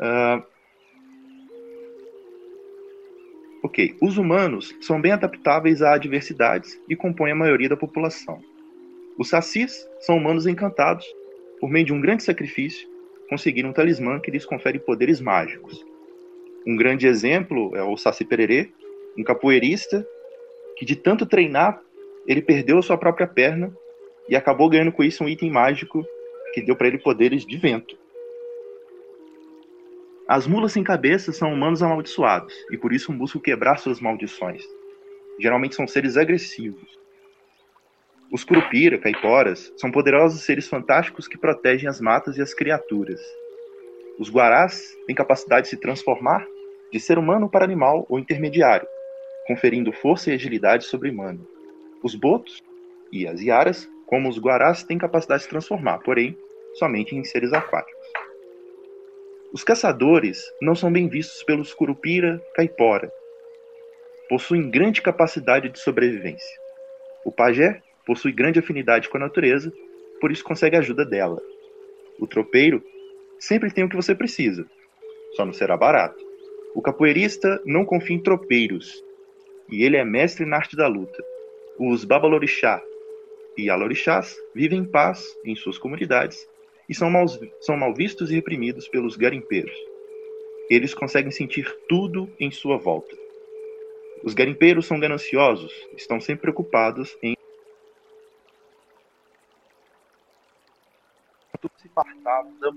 Ah, 0.00 0.44
ok, 3.64 3.96
os 3.98 4.18
humanos 4.18 4.76
são 4.78 5.00
bem 5.00 5.12
adaptáveis 5.12 5.80
a 5.80 5.94
adversidades 5.94 6.78
e 6.86 6.94
compõem 6.94 7.32
a 7.32 7.34
maioria 7.34 7.70
da 7.70 7.76
população. 7.76 8.38
Os 9.18 9.30
sacis 9.30 9.88
são 10.00 10.18
humanos 10.18 10.46
encantados. 10.46 11.06
Por 11.58 11.70
meio 11.70 11.86
de 11.86 11.92
um 11.94 12.00
grande 12.00 12.22
sacrifício, 12.22 12.86
conseguiram 13.26 13.70
um 13.70 13.72
talismã 13.72 14.20
que 14.20 14.30
lhes 14.30 14.44
confere 14.44 14.78
poderes 14.78 15.18
mágicos. 15.18 15.82
Um 16.66 16.76
grande 16.76 17.06
exemplo 17.06 17.74
é 17.74 17.82
o 17.82 17.96
Saci 17.96 18.22
Pererê, 18.22 18.70
um 19.16 19.24
capoeirista 19.24 20.06
que 20.76 20.84
de 20.84 20.94
tanto 20.94 21.24
treinar, 21.24 21.80
ele 22.26 22.42
perdeu 22.42 22.78
a 22.78 22.82
sua 22.82 22.98
própria 22.98 23.26
perna 23.26 23.74
e 24.28 24.36
acabou 24.36 24.68
ganhando 24.68 24.92
com 24.92 25.02
isso 25.02 25.24
um 25.24 25.28
item 25.28 25.50
mágico 25.50 26.04
que 26.52 26.60
deu 26.60 26.76
para 26.76 26.88
ele 26.88 26.98
poderes 26.98 27.46
de 27.46 27.56
vento. 27.56 27.96
As 30.26 30.46
mulas 30.46 30.72
sem 30.72 30.82
cabeça 30.82 31.32
são 31.32 31.52
humanos 31.52 31.82
amaldiçoados 31.82 32.54
e 32.70 32.78
por 32.78 32.94
isso 32.94 33.12
buscam 33.12 33.40
quebrar 33.40 33.76
suas 33.76 34.00
maldições. 34.00 34.64
Geralmente 35.38 35.74
são 35.74 35.86
seres 35.86 36.16
agressivos. 36.16 36.98
Os 38.32 38.42
curupira, 38.42 38.98
caiporas, 38.98 39.70
são 39.76 39.92
poderosos 39.92 40.42
seres 40.42 40.66
fantásticos 40.66 41.28
que 41.28 41.36
protegem 41.36 41.88
as 41.88 42.00
matas 42.00 42.38
e 42.38 42.42
as 42.42 42.54
criaturas. 42.54 43.20
Os 44.18 44.30
guarás 44.30 44.96
têm 45.06 45.14
capacidade 45.14 45.64
de 45.64 45.68
se 45.68 45.76
transformar 45.76 46.46
de 46.90 46.98
ser 46.98 47.18
humano 47.18 47.48
para 47.48 47.64
animal 47.64 48.06
ou 48.08 48.18
intermediário, 48.18 48.86
conferindo 49.46 49.92
força 49.92 50.30
e 50.30 50.34
agilidade 50.34 50.84
sobre-humana. 50.84 51.40
Os 52.02 52.14
botos 52.14 52.62
e 53.12 53.26
as 53.26 53.42
iaras, 53.42 53.88
como 54.06 54.28
os 54.28 54.38
guarás, 54.38 54.82
têm 54.84 54.96
capacidade 54.96 55.40
de 55.40 55.44
se 55.44 55.50
transformar, 55.50 55.98
porém, 55.98 56.36
somente 56.74 57.14
em 57.14 57.22
seres 57.24 57.52
aquáticos. 57.52 57.93
Os 59.54 59.62
caçadores 59.62 60.52
não 60.60 60.74
são 60.74 60.92
bem 60.92 61.08
vistos 61.08 61.44
pelos 61.44 61.72
curupira 61.72 62.44
caipora. 62.56 63.08
Possuem 64.28 64.68
grande 64.68 65.00
capacidade 65.00 65.68
de 65.68 65.78
sobrevivência. 65.78 66.58
O 67.24 67.30
pajé 67.30 67.80
possui 68.04 68.32
grande 68.32 68.58
afinidade 68.58 69.08
com 69.08 69.16
a 69.16 69.20
natureza, 69.20 69.72
por 70.20 70.32
isso 70.32 70.42
consegue 70.42 70.76
ajuda 70.76 71.04
dela. 71.04 71.40
O 72.18 72.26
tropeiro 72.26 72.82
sempre 73.38 73.70
tem 73.70 73.84
o 73.84 73.88
que 73.88 73.94
você 73.94 74.12
precisa, 74.12 74.66
só 75.36 75.44
não 75.44 75.52
será 75.52 75.76
barato. 75.76 76.20
O 76.74 76.82
capoeirista 76.82 77.62
não 77.64 77.84
confia 77.84 78.16
em 78.16 78.22
tropeiros, 78.24 79.04
e 79.70 79.84
ele 79.84 79.96
é 79.96 80.04
mestre 80.04 80.44
na 80.44 80.56
arte 80.56 80.74
da 80.74 80.88
luta. 80.88 81.24
Os 81.78 82.04
babalorixá 82.04 82.82
e 83.56 83.70
alorixás 83.70 84.36
vivem 84.52 84.80
em 84.80 84.84
paz 84.84 85.24
em 85.44 85.54
suas 85.54 85.78
comunidades 85.78 86.44
e 86.88 86.94
são 86.94 87.10
mal, 87.10 87.26
são 87.60 87.76
mal 87.76 87.94
vistos 87.94 88.30
e 88.30 88.34
reprimidos 88.34 88.88
pelos 88.88 89.16
garimpeiros. 89.16 89.74
Eles 90.68 90.94
conseguem 90.94 91.30
sentir 91.30 91.70
tudo 91.88 92.30
em 92.38 92.50
sua 92.50 92.76
volta. 92.76 93.16
Os 94.22 94.32
garimpeiros 94.32 94.86
são 94.86 94.98
gananciosos, 94.98 95.72
estão 95.96 96.20
sempre 96.20 96.42
preocupados 96.42 97.16
em 97.22 97.36
se 101.76 101.88
fartar 101.90 102.44
da 102.60 102.72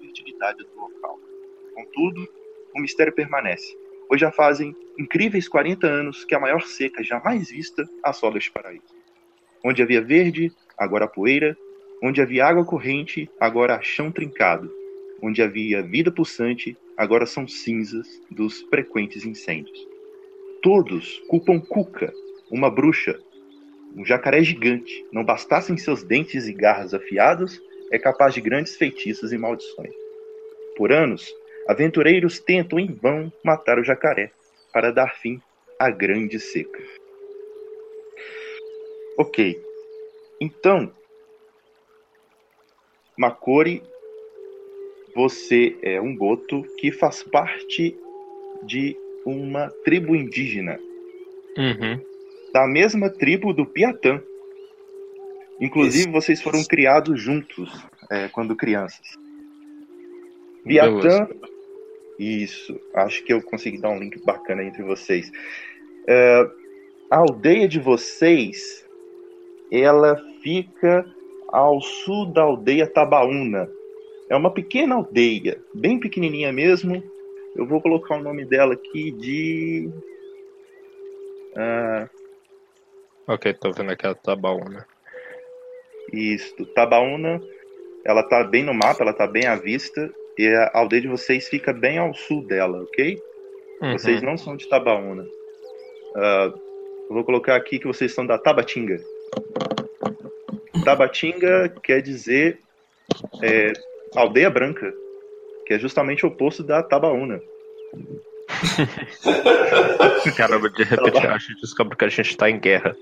fertilidade 0.00 0.64
do 0.64 0.80
local. 0.80 1.18
Contudo, 1.74 2.28
o 2.74 2.80
mistério 2.80 3.12
permanece, 3.12 3.76
pois 4.08 4.20
já 4.20 4.30
fazem 4.30 4.74
incríveis 4.98 5.48
40 5.48 5.86
anos 5.86 6.24
que 6.24 6.34
a 6.34 6.40
maior 6.40 6.62
seca 6.62 7.02
jamais 7.02 7.50
vista 7.50 7.88
assola 8.02 8.38
este 8.38 8.52
paraíso. 8.52 8.94
Onde 9.64 9.82
havia 9.82 10.00
verde, 10.00 10.52
agora 10.78 11.08
poeira, 11.08 11.56
Onde 12.02 12.20
havia 12.20 12.46
água 12.46 12.64
corrente, 12.64 13.28
agora 13.40 13.74
há 13.74 13.82
chão 13.82 14.12
trincado. 14.12 14.70
Onde 15.22 15.42
havia 15.42 15.82
vida 15.82 16.10
pulsante, 16.10 16.76
agora 16.96 17.24
são 17.26 17.48
cinzas 17.48 18.06
dos 18.30 18.62
frequentes 18.62 19.24
incêndios. 19.24 19.78
Todos 20.62 21.22
culpam 21.28 21.58
Cuca, 21.58 22.12
uma 22.50 22.70
bruxa, 22.70 23.18
um 23.96 24.04
jacaré 24.04 24.42
gigante. 24.42 25.06
Não 25.10 25.24
bastassem 25.24 25.76
seus 25.78 26.02
dentes 26.02 26.46
e 26.46 26.52
garras 26.52 26.92
afiados, 26.92 27.60
é 27.90 27.98
capaz 27.98 28.34
de 28.34 28.40
grandes 28.40 28.76
feitiços 28.76 29.32
e 29.32 29.38
maldições. 29.38 29.94
Por 30.76 30.92
anos, 30.92 31.32
aventureiros 31.66 32.38
tentam 32.38 32.78
em 32.78 32.92
vão 32.92 33.32
matar 33.42 33.78
o 33.78 33.84
jacaré 33.84 34.30
para 34.72 34.92
dar 34.92 35.14
fim 35.16 35.40
à 35.78 35.90
grande 35.90 36.38
seca. 36.38 36.82
Ok. 39.16 39.58
Então, 40.38 40.92
Makori, 43.16 43.82
você 45.14 45.76
é 45.82 46.00
um 46.00 46.14
boto 46.14 46.62
que 46.78 46.92
faz 46.92 47.22
parte 47.22 47.96
de 48.62 48.96
uma 49.24 49.70
tribo 49.84 50.14
indígena. 50.14 50.78
Uhum. 51.56 52.00
Da 52.52 52.66
mesma 52.66 53.08
tribo 53.10 53.52
do 53.52 53.64
Piatã. 53.64 54.22
Inclusive, 55.60 56.04
Isso. 56.04 56.12
vocês 56.12 56.42
foram 56.42 56.62
criados 56.64 57.20
juntos 57.20 57.70
é, 58.10 58.28
quando 58.28 58.54
crianças. 58.54 59.06
Piatã. 60.64 61.28
Isso, 62.18 62.78
acho 62.94 63.22
que 63.24 63.32
eu 63.32 63.42
consegui 63.42 63.78
dar 63.78 63.90
um 63.90 63.98
link 63.98 64.22
bacana 64.24 64.62
entre 64.62 64.82
vocês. 64.82 65.30
É, 66.06 66.50
a 67.10 67.18
aldeia 67.18 67.68
de 67.68 67.78
vocês, 67.78 68.86
ela 69.70 70.16
fica 70.42 71.06
ao 71.48 71.80
sul 71.80 72.26
da 72.26 72.42
aldeia 72.42 72.86
Tabaúna. 72.86 73.68
É 74.28 74.36
uma 74.36 74.52
pequena 74.52 74.96
aldeia, 74.96 75.60
bem 75.72 76.00
pequenininha 76.00 76.52
mesmo. 76.52 77.02
Eu 77.54 77.66
vou 77.66 77.80
colocar 77.80 78.16
o 78.16 78.22
nome 78.22 78.44
dela 78.44 78.74
aqui 78.74 79.10
de. 79.12 79.88
Uh... 81.52 82.08
Ok, 83.28 83.54
tô 83.54 83.72
vendo 83.72 83.92
aqui 83.92 84.06
a 84.06 84.14
Tabaúna. 84.14 84.86
Isso, 86.12 86.64
Tabaúna, 86.66 87.40
ela 88.04 88.22
tá 88.22 88.44
bem 88.44 88.62
no 88.62 88.74
mapa, 88.74 89.02
ela 89.02 89.12
tá 89.12 89.26
bem 89.26 89.46
à 89.46 89.56
vista. 89.56 90.12
E 90.38 90.46
a 90.48 90.70
aldeia 90.74 91.02
de 91.02 91.08
vocês 91.08 91.48
fica 91.48 91.72
bem 91.72 91.98
ao 91.98 92.12
sul 92.12 92.46
dela, 92.46 92.82
ok? 92.82 93.18
Uhum. 93.80 93.92
Vocês 93.92 94.22
não 94.22 94.36
são 94.36 94.56
de 94.56 94.68
Tabaúna. 94.68 95.22
Uh, 95.22 96.60
eu 97.08 97.14
vou 97.14 97.24
colocar 97.24 97.56
aqui 97.56 97.78
que 97.78 97.86
vocês 97.86 98.12
são 98.12 98.26
da 98.26 98.38
Tabatinga. 98.38 99.00
Tabatinga 100.86 101.68
quer 101.82 102.00
dizer 102.00 102.60
é, 103.42 103.72
aldeia 104.14 104.48
branca, 104.48 104.94
que 105.66 105.74
é 105.74 105.78
justamente 105.80 106.24
o 106.24 106.28
oposto 106.28 106.62
da 106.62 106.80
Tabaúna. 106.80 107.40
Caramba, 110.36 110.70
de 110.70 110.84
repente 110.84 111.26
a 111.26 111.38
gente 111.38 111.60
descobre 111.60 111.96
que 111.96 112.04
a 112.04 112.08
gente 112.08 112.36
tá 112.36 112.48
em 112.48 112.60
guerra. 112.60 112.96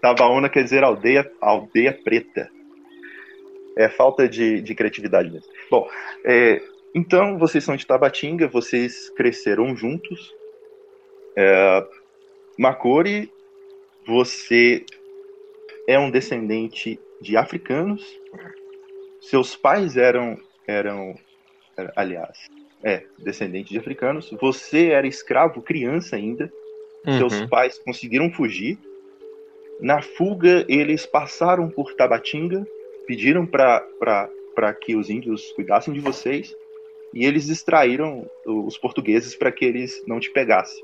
Tabaúna 0.00 0.48
quer 0.48 0.62
dizer 0.62 0.84
aldeia, 0.84 1.28
aldeia 1.40 1.92
preta. 1.92 2.48
É 3.76 3.88
falta 3.88 4.28
de, 4.28 4.60
de 4.60 4.76
criatividade 4.76 5.28
mesmo. 5.28 5.50
Bom, 5.68 5.88
é, 6.24 6.62
então 6.94 7.36
vocês 7.36 7.64
são 7.64 7.74
de 7.74 7.84
Tabatinga, 7.84 8.46
vocês 8.46 9.10
cresceram 9.10 9.74
juntos. 9.74 10.32
É, 11.36 11.84
Makori, 12.56 13.28
você 14.06 14.84
é 15.86 15.98
um 15.98 16.10
descendente 16.10 16.98
de 17.20 17.36
africanos. 17.36 18.04
Seus 19.20 19.54
pais 19.56 19.96
eram, 19.96 20.38
eram, 20.66 21.14
aliás, 21.96 22.38
é, 22.82 23.04
descendente 23.18 23.70
de 23.70 23.78
africanos. 23.78 24.30
Você 24.40 24.88
era 24.88 25.06
escravo, 25.06 25.62
criança 25.62 26.16
ainda. 26.16 26.52
Uhum. 27.06 27.18
Seus 27.18 27.46
pais 27.46 27.78
conseguiram 27.78 28.30
fugir. 28.32 28.78
Na 29.80 30.00
fuga, 30.00 30.64
eles 30.68 31.06
passaram 31.06 31.68
por 31.68 31.94
Tabatinga, 31.94 32.66
pediram 33.06 33.46
para 33.46 34.74
que 34.80 34.94
os 34.94 35.10
índios 35.10 35.50
cuidassem 35.52 35.92
de 35.92 36.00
vocês, 36.00 36.54
e 37.12 37.24
eles 37.24 37.46
distraíram 37.46 38.28
os 38.46 38.78
portugueses 38.78 39.34
para 39.34 39.50
que 39.50 39.64
eles 39.64 40.02
não 40.06 40.20
te 40.20 40.30
pegassem. 40.30 40.82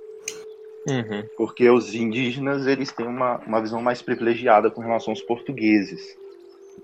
Uhum. 0.87 1.25
Porque 1.37 1.69
os 1.69 1.95
indígenas 1.95 2.67
eles 2.67 2.93
têm 2.93 3.07
uma, 3.07 3.39
uma 3.39 3.61
visão 3.61 3.83
mais 3.83 4.01
privilegiada 4.01 4.71
com 4.71 4.81
relação 4.81 5.13
aos 5.13 5.23
portugueses. 5.23 6.17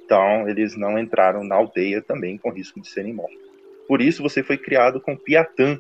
Então, 0.05 0.49
eles 0.49 0.77
não 0.77 0.99
entraram 0.99 1.45
na 1.45 1.55
aldeia 1.55 2.03
também 2.03 2.37
com 2.37 2.51
risco 2.51 2.81
de 2.81 2.89
serem 2.89 3.15
mortos. 3.15 3.39
Por 3.87 4.03
isso, 4.03 4.23
você 4.23 4.43
foi 4.43 4.59
criado 4.59 5.01
com 5.01 5.17
Piatã, 5.17 5.79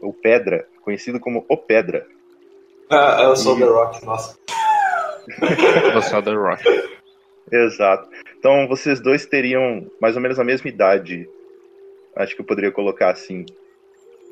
o 0.00 0.12
Pedra, 0.12 0.66
conhecido 0.82 1.20
como 1.20 1.44
o 1.48 1.56
Pedra. 1.56 2.06
Ah, 2.90 3.22
eu 3.22 3.36
sou 3.36 3.56
e... 3.56 3.60
The 3.60 3.66
Rock, 3.66 4.04
nossa. 4.04 4.38
Você 5.94 6.16
é 6.16 6.22
The 6.22 6.34
Rock. 6.34 6.62
Exato. 7.50 8.08
Então, 8.38 8.68
vocês 8.68 9.00
dois 9.00 9.24
teriam 9.24 9.86
mais 10.00 10.16
ou 10.16 10.22
menos 10.22 10.38
a 10.38 10.44
mesma 10.44 10.68
idade. 10.68 11.28
Acho 12.14 12.34
que 12.34 12.42
eu 12.42 12.46
poderia 12.46 12.70
colocar 12.70 13.10
assim. 13.10 13.46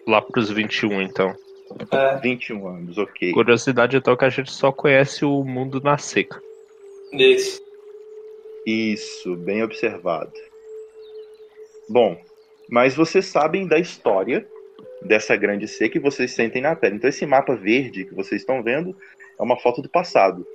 Lá 0.06 0.20
pros 0.20 0.50
21, 0.50 1.00
então. 1.00 1.34
É. 1.90 2.16
21 2.20 2.66
anos, 2.66 2.98
ok. 2.98 3.32
Curiosidade 3.32 3.96
então 3.96 4.16
que 4.16 4.24
a 4.24 4.30
gente 4.30 4.50
só 4.50 4.72
conhece 4.72 5.24
o 5.24 5.44
mundo 5.44 5.80
na 5.80 5.98
seca. 5.98 6.40
Isso. 7.12 7.62
Isso, 8.66 9.36
bem 9.36 9.62
observado. 9.62 10.32
Bom, 11.88 12.16
mas 12.70 12.94
vocês 12.94 13.26
sabem 13.26 13.66
da 13.66 13.78
história 13.78 14.46
dessa 15.02 15.36
grande 15.36 15.66
seca 15.66 15.98
e 15.98 16.00
vocês 16.00 16.32
sentem 16.32 16.62
na 16.62 16.76
pele. 16.76 16.96
Então 16.96 17.10
esse 17.10 17.26
mapa 17.26 17.54
verde 17.54 18.04
que 18.04 18.14
vocês 18.14 18.40
estão 18.42 18.62
vendo 18.62 18.96
é 19.38 19.42
uma 19.42 19.58
foto 19.58 19.82
do 19.82 19.88
passado. 19.88 20.46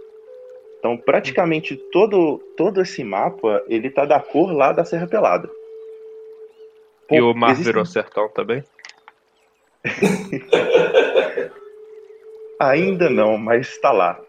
Então 0.80 0.98
praticamente 0.98 1.76
todo, 1.92 2.40
todo 2.56 2.82
esse 2.82 3.04
mapa 3.04 3.64
ele 3.68 3.90
tá 3.90 4.06
da 4.06 4.20
cor 4.20 4.52
lá 4.52 4.72
da 4.72 4.86
Serra 4.86 5.08
Pelada. 5.08 5.50
Pô, 7.08 7.16
e 7.16 7.22
o 7.22 7.34
mar 7.34 7.52
existem... 7.52 7.74
virou 7.74 7.86
sertão 7.86 8.30
também? 8.30 8.64
Ainda 12.60 13.10
não, 13.10 13.38
mas 13.38 13.68
está 13.68 13.92
lá. 13.92 14.20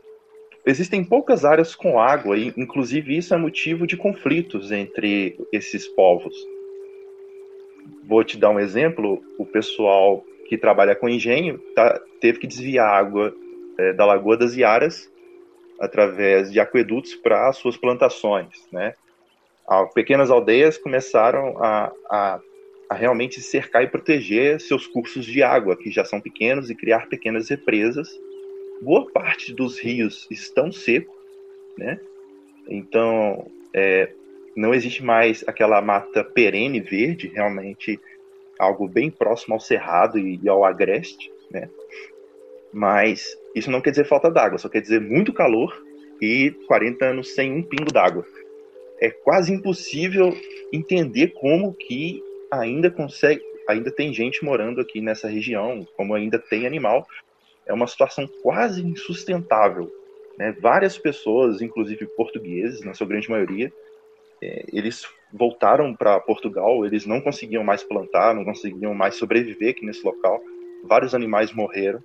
Existem 0.66 1.02
poucas 1.02 1.44
áreas 1.44 1.74
com 1.74 1.98
água 1.98 2.36
e, 2.36 2.52
inclusive, 2.56 3.16
isso 3.16 3.32
é 3.32 3.38
motivo 3.38 3.86
de 3.86 3.96
conflitos 3.96 4.70
entre 4.70 5.38
esses 5.50 5.88
povos. 5.88 6.34
Vou 8.04 8.22
te 8.22 8.36
dar 8.36 8.50
um 8.50 8.60
exemplo: 8.60 9.22
o 9.38 9.46
pessoal 9.46 10.22
que 10.46 10.58
trabalha 10.58 10.94
com 10.94 11.08
engenho 11.08 11.58
tá, 11.74 12.00
teve 12.20 12.38
que 12.38 12.46
desviar 12.46 12.88
água 12.88 13.34
é, 13.78 13.92
da 13.92 14.04
Lagoa 14.04 14.36
das 14.36 14.56
Iaras 14.56 15.10
através 15.78 16.52
de 16.52 16.58
aquedutos 16.58 17.14
para 17.14 17.52
suas 17.52 17.76
plantações, 17.76 18.66
né? 18.72 18.94
Pequenas 19.94 20.30
aldeias 20.30 20.78
começaram 20.78 21.62
a, 21.62 21.92
a, 22.10 22.40
a 22.88 22.94
realmente 22.94 23.42
cercar 23.42 23.82
e 23.82 23.88
proteger 23.88 24.60
seus 24.60 24.86
cursos 24.86 25.26
de 25.26 25.42
água, 25.42 25.76
que 25.76 25.90
já 25.90 26.04
são 26.04 26.20
pequenos, 26.20 26.70
e 26.70 26.74
criar 26.74 27.08
pequenas 27.08 27.48
represas. 27.48 28.08
Boa 28.80 29.10
parte 29.10 29.52
dos 29.52 29.78
rios 29.78 30.26
estão 30.30 30.72
secos, 30.72 31.14
né? 31.76 32.00
Então, 32.66 33.50
é, 33.74 34.12
não 34.56 34.72
existe 34.72 35.04
mais 35.04 35.44
aquela 35.46 35.82
mata 35.82 36.24
perene 36.24 36.80
verde, 36.80 37.28
realmente 37.28 38.00
algo 38.58 38.88
bem 38.88 39.10
próximo 39.10 39.54
ao 39.54 39.60
cerrado 39.60 40.18
e, 40.18 40.40
e 40.42 40.48
ao 40.48 40.64
agreste, 40.64 41.30
né? 41.50 41.68
Mas 42.72 43.36
isso 43.54 43.70
não 43.70 43.80
quer 43.80 43.90
dizer 43.90 44.06
falta 44.06 44.30
d'água, 44.30 44.58
só 44.58 44.68
quer 44.68 44.80
dizer 44.80 45.00
muito 45.00 45.32
calor 45.32 45.82
e 46.20 46.50
40 46.66 47.04
anos 47.04 47.34
sem 47.34 47.52
um 47.52 47.62
pingo 47.62 47.92
d'água. 47.92 48.26
É 49.00 49.10
quase 49.10 49.52
impossível 49.52 50.34
entender 50.72 51.28
como 51.28 51.72
que 51.72 52.22
ainda 52.50 52.90
consegue, 52.90 53.42
ainda 53.68 53.90
tem 53.90 54.12
gente 54.12 54.44
morando 54.44 54.80
aqui 54.80 55.00
nessa 55.00 55.28
região, 55.28 55.86
como 55.96 56.14
ainda 56.14 56.38
tem 56.38 56.66
animal. 56.66 57.06
É 57.66 57.72
uma 57.72 57.86
situação 57.86 58.26
quase 58.42 58.84
insustentável. 58.84 59.92
Né? 60.38 60.56
Várias 60.60 60.96
pessoas, 60.96 61.60
inclusive 61.60 62.06
portugueses, 62.16 62.82
na 62.82 62.94
sua 62.94 63.06
grande 63.06 63.30
maioria, 63.30 63.72
é, 64.42 64.64
eles 64.72 65.04
voltaram 65.32 65.94
para 65.94 66.20
Portugal, 66.20 66.86
eles 66.86 67.04
não 67.04 67.20
conseguiam 67.20 67.64
mais 67.64 67.82
plantar, 67.82 68.34
não 68.34 68.44
conseguiam 68.44 68.94
mais 68.94 69.16
sobreviver 69.16 69.70
aqui 69.70 69.84
nesse 69.84 70.04
local. 70.04 70.40
Vários 70.84 71.14
animais 71.14 71.52
morreram. 71.52 72.02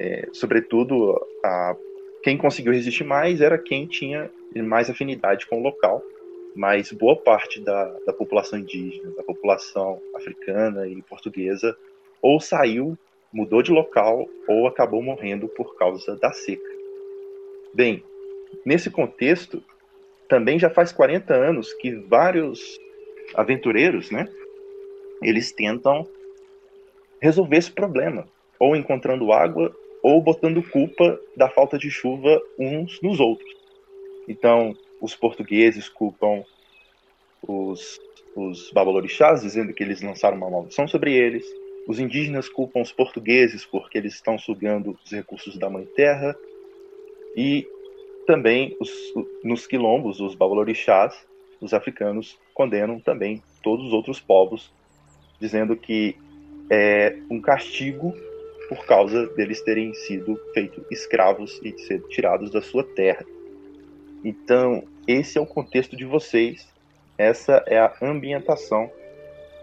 É, 0.00 0.28
sobretudo, 0.32 1.20
a, 1.44 1.76
quem 2.22 2.38
conseguiu 2.38 2.72
resistir 2.72 3.04
mais 3.04 3.40
era 3.40 3.58
quem 3.58 3.86
tinha 3.86 4.30
mais 4.54 4.88
afinidade 4.88 5.46
com 5.46 5.58
o 5.58 5.62
local. 5.62 6.02
Mas 6.58 6.90
boa 6.90 7.14
parte 7.14 7.60
da, 7.60 7.84
da 8.04 8.12
população 8.12 8.58
indígena, 8.58 9.12
da 9.12 9.22
população 9.22 10.02
africana 10.12 10.88
e 10.88 11.00
portuguesa, 11.02 11.78
ou 12.20 12.40
saiu, 12.40 12.98
mudou 13.32 13.62
de 13.62 13.70
local, 13.70 14.28
ou 14.48 14.66
acabou 14.66 15.00
morrendo 15.00 15.46
por 15.46 15.76
causa 15.76 16.16
da 16.16 16.32
seca. 16.32 16.68
Bem, 17.72 18.02
nesse 18.66 18.90
contexto, 18.90 19.62
também 20.28 20.58
já 20.58 20.68
faz 20.68 20.90
40 20.90 21.32
anos 21.32 21.72
que 21.74 21.94
vários 21.94 22.76
aventureiros, 23.36 24.10
né, 24.10 24.28
eles 25.22 25.52
tentam 25.52 26.08
resolver 27.22 27.58
esse 27.58 27.70
problema, 27.70 28.26
ou 28.58 28.74
encontrando 28.74 29.32
água, 29.32 29.72
ou 30.02 30.20
botando 30.20 30.60
culpa 30.60 31.20
da 31.36 31.48
falta 31.48 31.78
de 31.78 31.88
chuva 31.88 32.42
uns 32.58 33.00
nos 33.00 33.20
outros. 33.20 33.48
Então, 34.26 34.76
os 35.00 35.14
portugueses 35.14 35.88
culpam 35.88 36.44
os, 37.42 38.00
os 38.34 38.70
babalorixás, 38.72 39.42
dizendo 39.42 39.72
que 39.72 39.82
eles 39.82 40.02
lançaram 40.02 40.36
uma 40.36 40.50
maldição 40.50 40.86
sobre 40.88 41.14
eles. 41.14 41.44
Os 41.86 41.98
indígenas 41.98 42.48
culpam 42.48 42.82
os 42.82 42.92
portugueses 42.92 43.64
porque 43.64 43.96
eles 43.96 44.14
estão 44.14 44.38
sugando 44.38 44.98
os 45.04 45.10
recursos 45.10 45.56
da 45.56 45.70
Mãe 45.70 45.86
Terra. 45.96 46.36
E 47.36 47.66
também 48.26 48.76
os, 48.80 48.90
nos 49.42 49.66
quilombos, 49.66 50.20
os 50.20 50.34
babalorixás, 50.34 51.26
os 51.60 51.72
africanos 51.72 52.38
condenam 52.52 53.00
também 53.00 53.42
todos 53.62 53.86
os 53.86 53.92
outros 53.92 54.20
povos, 54.20 54.70
dizendo 55.40 55.76
que 55.76 56.16
é 56.70 57.16
um 57.30 57.40
castigo 57.40 58.14
por 58.68 58.84
causa 58.84 59.26
deles 59.28 59.62
terem 59.62 59.94
sido 59.94 60.38
feitos 60.52 60.84
escravos 60.90 61.58
e 61.62 61.72
de 61.72 61.80
ser 61.82 62.02
tirados 62.08 62.50
da 62.50 62.60
sua 62.60 62.84
terra. 62.84 63.24
Então, 64.24 64.82
esse 65.06 65.38
é 65.38 65.40
o 65.40 65.46
contexto 65.46 65.96
de 65.96 66.04
vocês, 66.04 66.68
essa 67.16 67.62
é 67.66 67.78
a 67.78 67.92
ambientação 68.02 68.90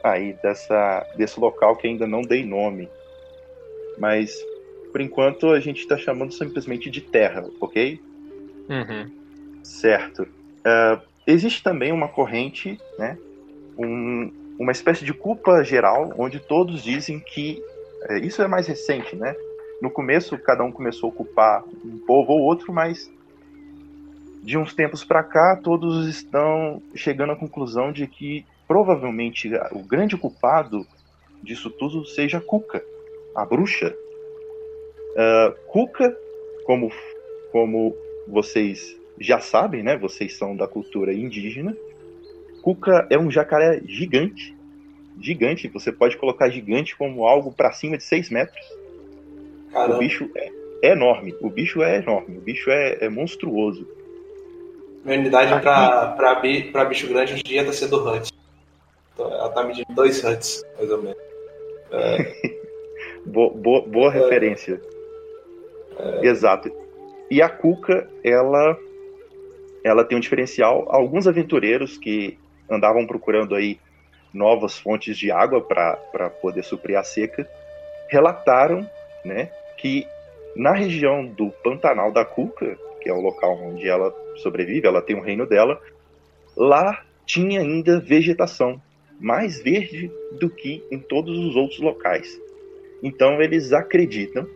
aí 0.03 0.33
dessa, 0.33 1.05
desse 1.17 1.39
local 1.39 1.75
que 1.75 1.87
ainda 1.87 2.05
não 2.05 2.21
dei 2.21 2.45
nome. 2.45 2.89
Mas, 3.97 4.35
por 4.91 5.01
enquanto, 5.01 5.49
a 5.49 5.59
gente 5.59 5.79
está 5.79 5.97
chamando 5.97 6.33
simplesmente 6.33 6.89
de 6.89 7.01
terra, 7.01 7.43
ok? 7.59 7.99
Uhum. 8.69 9.11
Certo. 9.63 10.23
Uh, 10.23 11.01
existe 11.25 11.63
também 11.63 11.91
uma 11.91 12.07
corrente, 12.07 12.79
né, 12.99 13.17
um, 13.77 14.31
uma 14.59 14.71
espécie 14.71 15.03
de 15.03 15.13
culpa 15.13 15.63
geral, 15.63 16.13
onde 16.17 16.39
todos 16.39 16.83
dizem 16.83 17.19
que. 17.19 17.61
É, 18.07 18.19
isso 18.19 18.41
é 18.41 18.47
mais 18.47 18.67
recente, 18.67 19.15
né? 19.15 19.35
No 19.81 19.89
começo, 19.89 20.37
cada 20.37 20.63
um 20.63 20.71
começou 20.71 21.09
a 21.09 21.13
culpar 21.13 21.63
um 21.83 21.97
povo 22.05 22.33
ou 22.33 22.41
outro, 22.41 22.71
mas 22.71 23.11
de 24.45 24.59
uns 24.59 24.75
tempos 24.75 25.03
para 25.03 25.23
cá, 25.23 25.59
todos 25.61 26.07
estão 26.07 26.79
chegando 26.93 27.31
à 27.31 27.35
conclusão 27.35 27.91
de 27.91 28.05
que 28.05 28.45
provavelmente 28.67 29.51
o 29.71 29.79
grande 29.79 30.15
culpado 30.15 30.85
disso 31.41 31.71
tudo 31.71 32.05
seja 32.05 32.39
Cuca, 32.39 32.83
a 33.35 33.43
bruxa. 33.43 33.95
Uh, 35.13 35.71
Cuca, 35.71 36.15
como, 36.63 36.91
como 37.51 37.95
vocês 38.27 38.95
já 39.19 39.39
sabem, 39.39 39.81
né? 39.81 39.97
Vocês 39.97 40.37
são 40.37 40.55
da 40.55 40.67
cultura 40.67 41.11
indígena. 41.11 41.75
Cuca 42.61 43.07
é 43.09 43.17
um 43.17 43.31
jacaré 43.31 43.81
gigante. 43.87 44.55
Gigante. 45.19 45.67
Você 45.69 45.91
pode 45.91 46.17
colocar 46.17 46.49
gigante 46.49 46.95
como 46.95 47.25
algo 47.25 47.51
para 47.51 47.71
cima 47.71 47.97
de 47.97 48.03
6 48.03 48.29
metros. 48.29 48.65
Caramba. 49.71 49.95
O 49.95 49.99
bicho 49.99 50.29
é, 50.35 50.51
enorme. 50.91 51.33
O 51.41 51.49
bicho 51.49 51.81
é 51.81 51.97
enorme. 51.97 52.37
O 52.37 52.41
bicho 52.41 52.69
é, 52.69 53.05
é 53.05 53.09
monstruoso. 53.09 53.87
Minha 55.05 55.19
unidade 55.19 55.61
para 55.61 56.85
bicho 56.85 57.07
grande 57.07 57.33
hoje 57.33 57.43
em 57.45 57.47
dia 57.47 57.63
tá 57.63 57.71
sendo 57.71 58.03
Hunt. 58.09 58.31
Então, 59.13 59.31
ela 59.31 59.49
tá 59.49 59.63
medindo 59.63 59.93
2 59.93 60.23
Hunts, 60.23 60.65
mais 60.77 60.89
ou 60.89 61.01
menos. 61.03 61.17
É... 61.91 62.57
boa, 63.23 63.53
boa, 63.53 63.81
boa 63.83 64.07
é... 64.07 64.19
referência. 64.19 64.81
É... 65.99 66.25
Exato. 66.25 66.71
E 67.29 67.39
a 67.39 67.47
Cuca, 67.47 68.09
ela, 68.23 68.75
ela 69.83 70.03
tem 70.03 70.17
um 70.17 70.21
diferencial. 70.21 70.87
Alguns 70.89 71.27
aventureiros 71.27 71.99
que 71.99 72.39
andavam 72.67 73.05
procurando 73.05 73.53
aí 73.53 73.79
novas 74.33 74.75
fontes 74.75 75.15
de 75.19 75.31
água 75.31 75.61
para 75.61 76.31
poder 76.41 76.63
suprir 76.63 76.97
a 76.97 77.03
seca, 77.03 77.47
relataram 78.09 78.89
né, 79.23 79.51
que 79.77 80.07
na 80.55 80.73
região 80.73 81.27
do 81.27 81.51
Pantanal 81.63 82.11
da 82.11 82.25
Cuca, 82.25 82.75
que 83.01 83.07
é 83.07 83.13
o 83.13 83.21
local 83.21 83.55
onde 83.61 83.87
ela 83.87 84.24
sobrevive, 84.37 84.87
ela 84.87 85.01
tem 85.01 85.15
um 85.15 85.21
reino 85.21 85.45
dela, 85.45 85.81
lá 86.55 87.03
tinha 87.25 87.59
ainda 87.59 87.99
vegetação, 87.99 88.81
mais 89.19 89.61
verde 89.61 90.11
do 90.39 90.49
que 90.49 90.83
em 90.91 90.99
todos 90.99 91.37
os 91.37 91.55
outros 91.55 91.79
locais. 91.79 92.39
Então 93.01 93.41
eles 93.41 93.73
acreditam 93.73 94.47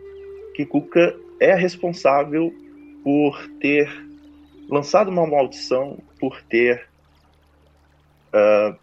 que 0.54 0.66
Cuca 0.66 1.16
é 1.38 1.54
responsável 1.54 2.52
por 3.02 3.48
ter 3.60 3.88
lançado 4.68 5.08
uma 5.08 5.26
maldição, 5.26 5.98
por 6.18 6.42
ter 6.42 6.86
uh, 8.28 8.76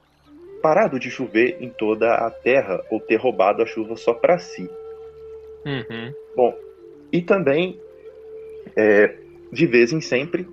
parado 0.61 0.99
de 0.99 1.09
chover 1.09 1.57
em 1.61 1.69
toda 1.69 2.13
a 2.15 2.31
terra, 2.31 2.83
ou 2.89 2.99
ter 2.99 3.15
roubado 3.17 3.61
a 3.61 3.65
chuva 3.65 3.95
só 3.95 4.13
para 4.13 4.39
si. 4.39 4.69
Uhum. 5.65 6.13
Bom, 6.35 6.57
e 7.11 7.21
também, 7.21 7.79
é, 8.75 9.15
de 9.51 9.65
vez 9.65 9.93
em 9.93 10.01
sempre, 10.01 10.47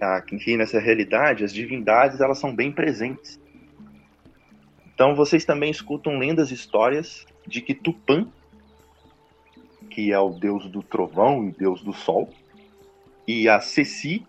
aqui 0.00 0.56
nessa 0.56 0.78
realidade, 0.78 1.44
as 1.44 1.52
divindades 1.52 2.20
elas 2.20 2.38
são 2.38 2.54
bem 2.54 2.70
presentes. 2.70 3.40
Então 4.94 5.14
vocês 5.14 5.44
também 5.44 5.70
escutam 5.70 6.18
lendas 6.18 6.50
histórias 6.50 7.26
de 7.46 7.60
que 7.60 7.74
Tupã 7.74 8.26
que 9.96 10.12
é 10.12 10.18
o 10.18 10.28
deus 10.28 10.68
do 10.68 10.82
trovão 10.82 11.48
e 11.48 11.52
deus 11.52 11.82
do 11.82 11.94
sol, 11.94 12.28
e 13.26 13.48
a 13.48 13.60
Ceci, 13.60 14.26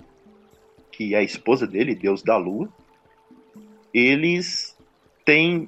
que 0.90 1.14
é 1.14 1.18
a 1.18 1.22
esposa 1.22 1.68
dele, 1.68 1.94
deus 1.94 2.24
da 2.24 2.38
lua, 2.38 2.70
eles 3.94 4.78
têm 5.26 5.68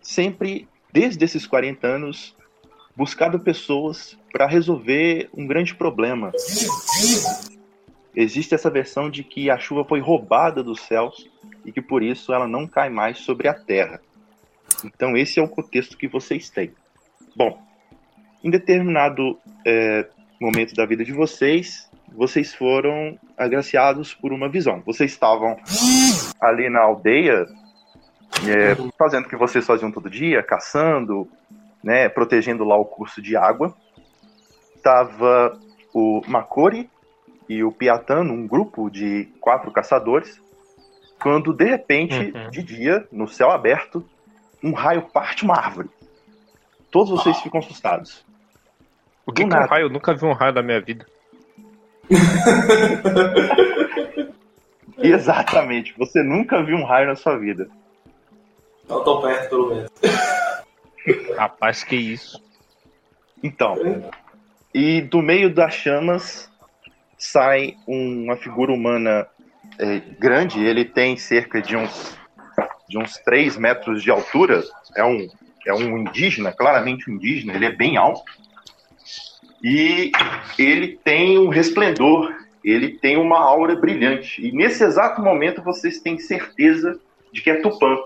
sempre, 0.00 0.68
desde 0.92 1.24
esses 1.24 1.48
40 1.48 1.84
anos, 1.84 2.36
buscado 2.94 3.40
pessoas 3.40 4.16
para 4.32 4.46
resolver 4.46 5.28
um 5.34 5.44
grande 5.44 5.74
problema. 5.74 6.30
Existe 8.14 8.54
essa 8.54 8.70
versão 8.70 9.08
de 9.08 9.22
que 9.22 9.50
a 9.50 9.58
chuva 9.58 9.84
foi 9.84 10.00
roubada 10.00 10.62
dos 10.62 10.80
céus 10.80 11.28
e 11.64 11.70
que 11.70 11.80
por 11.80 12.02
isso 12.02 12.32
ela 12.32 12.48
não 12.48 12.66
cai 12.66 12.88
mais 12.88 13.18
sobre 13.18 13.48
a 13.48 13.54
terra. 13.54 14.00
Então 14.84 15.16
esse 15.16 15.38
é 15.38 15.42
o 15.42 15.48
contexto 15.48 15.96
que 15.96 16.08
vocês 16.08 16.50
têm. 16.50 16.72
Bom, 17.36 17.62
em 18.42 18.50
determinado 18.50 19.38
é, 19.64 20.08
momento 20.40 20.74
da 20.74 20.86
vida 20.86 21.04
de 21.04 21.12
vocês, 21.12 21.88
vocês 22.12 22.54
foram 22.54 23.18
agraciados 23.36 24.14
por 24.14 24.32
uma 24.32 24.48
visão. 24.48 24.82
Vocês 24.84 25.12
estavam 25.12 25.56
ali 26.40 26.68
na 26.68 26.80
aldeia, 26.80 27.46
é, 28.48 28.74
fazendo 28.98 29.26
o 29.26 29.28
que 29.28 29.36
vocês 29.36 29.64
faziam 29.64 29.92
todo 29.92 30.10
dia, 30.10 30.42
caçando, 30.42 31.28
né, 31.82 32.08
protegendo 32.08 32.64
lá 32.64 32.76
o 32.76 32.84
curso 32.84 33.22
de 33.22 33.36
água. 33.36 33.74
Tava 34.82 35.58
o 35.94 36.22
Makori 36.26 36.90
e 37.50 37.64
o 37.64 37.72
Piatano, 37.72 38.32
um 38.32 38.46
grupo 38.46 38.88
de 38.88 39.24
quatro 39.40 39.72
caçadores, 39.72 40.40
quando 41.20 41.52
de 41.52 41.64
repente, 41.64 42.30
Uhum. 42.32 42.48
de 42.48 42.62
dia, 42.62 43.08
no 43.10 43.26
céu 43.26 43.50
aberto, 43.50 44.08
um 44.62 44.72
raio 44.72 45.02
parte 45.02 45.42
uma 45.42 45.56
árvore. 45.56 45.90
Todos 46.92 47.10
vocês 47.10 47.40
ficam 47.40 47.58
assustados. 47.58 48.24
O 49.26 49.32
que, 49.32 49.44
que 49.44 49.52
é 49.52 49.58
um 49.58 49.66
raio? 49.66 49.86
Eu 49.86 49.90
nunca 49.90 50.14
vi 50.14 50.24
um 50.24 50.32
raio 50.32 50.54
na 50.54 50.62
minha 50.62 50.80
vida. 50.80 51.04
Exatamente, 55.02 55.92
você 55.98 56.22
nunca 56.22 56.62
viu 56.62 56.76
um 56.76 56.84
raio 56.84 57.08
na 57.08 57.16
sua 57.16 57.36
vida. 57.36 57.68
Não 58.88 59.02
tão 59.02 59.22
perto, 59.22 59.50
pelo 59.50 59.74
menos. 59.74 59.90
Rapaz, 61.36 61.82
que 61.82 61.96
isso. 61.96 62.40
Então, 63.42 63.76
e 64.72 65.00
do 65.00 65.20
meio 65.20 65.52
das 65.52 65.74
chamas 65.74 66.49
sai 67.20 67.76
uma 67.86 68.34
figura 68.36 68.72
humana 68.72 69.26
é, 69.78 70.00
grande, 70.18 70.64
ele 70.64 70.86
tem 70.86 71.16
cerca 71.18 71.60
de 71.60 71.76
uns, 71.76 72.18
de 72.88 72.98
uns 72.98 73.18
3 73.18 73.58
metros 73.58 74.02
de 74.02 74.10
altura, 74.10 74.64
é 74.96 75.04
um, 75.04 75.28
é 75.66 75.74
um 75.74 75.98
indígena, 75.98 76.50
claramente 76.50 77.10
um 77.10 77.14
indígena, 77.14 77.54
ele 77.54 77.66
é 77.66 77.72
bem 77.72 77.98
alto, 77.98 78.22
e 79.62 80.10
ele 80.58 80.98
tem 81.04 81.38
um 81.38 81.48
resplendor, 81.48 82.34
ele 82.64 82.98
tem 82.98 83.18
uma 83.18 83.38
aura 83.38 83.76
brilhante, 83.76 84.44
e 84.44 84.50
nesse 84.50 84.82
exato 84.82 85.20
momento 85.20 85.62
vocês 85.62 86.00
têm 86.00 86.18
certeza 86.18 86.98
de 87.30 87.42
que 87.42 87.50
é 87.50 87.60
Tupã, 87.60 87.96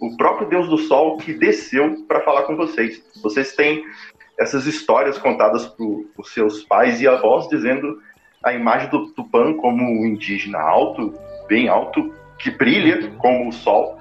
o 0.00 0.16
próprio 0.16 0.48
deus 0.48 0.68
do 0.68 0.78
sol 0.78 1.18
que 1.18 1.34
desceu 1.34 2.04
para 2.08 2.22
falar 2.22 2.42
com 2.42 2.56
vocês. 2.56 3.02
Vocês 3.22 3.54
têm 3.54 3.84
essas 4.38 4.66
histórias 4.66 5.16
contadas 5.18 5.66
por, 5.66 6.04
por 6.16 6.26
seus 6.26 6.64
pais 6.64 7.00
e 7.00 7.06
avós, 7.06 7.48
dizendo 7.48 8.00
a 8.44 8.52
imagem 8.52 8.90
do 8.90 9.08
Tupã 9.08 9.54
como 9.54 9.82
um 9.82 10.06
indígena 10.06 10.60
alto, 10.60 11.14
bem 11.48 11.68
alto, 11.68 12.12
que 12.38 12.50
brilha 12.50 13.10
como 13.18 13.48
o 13.48 13.52
sol 13.52 13.98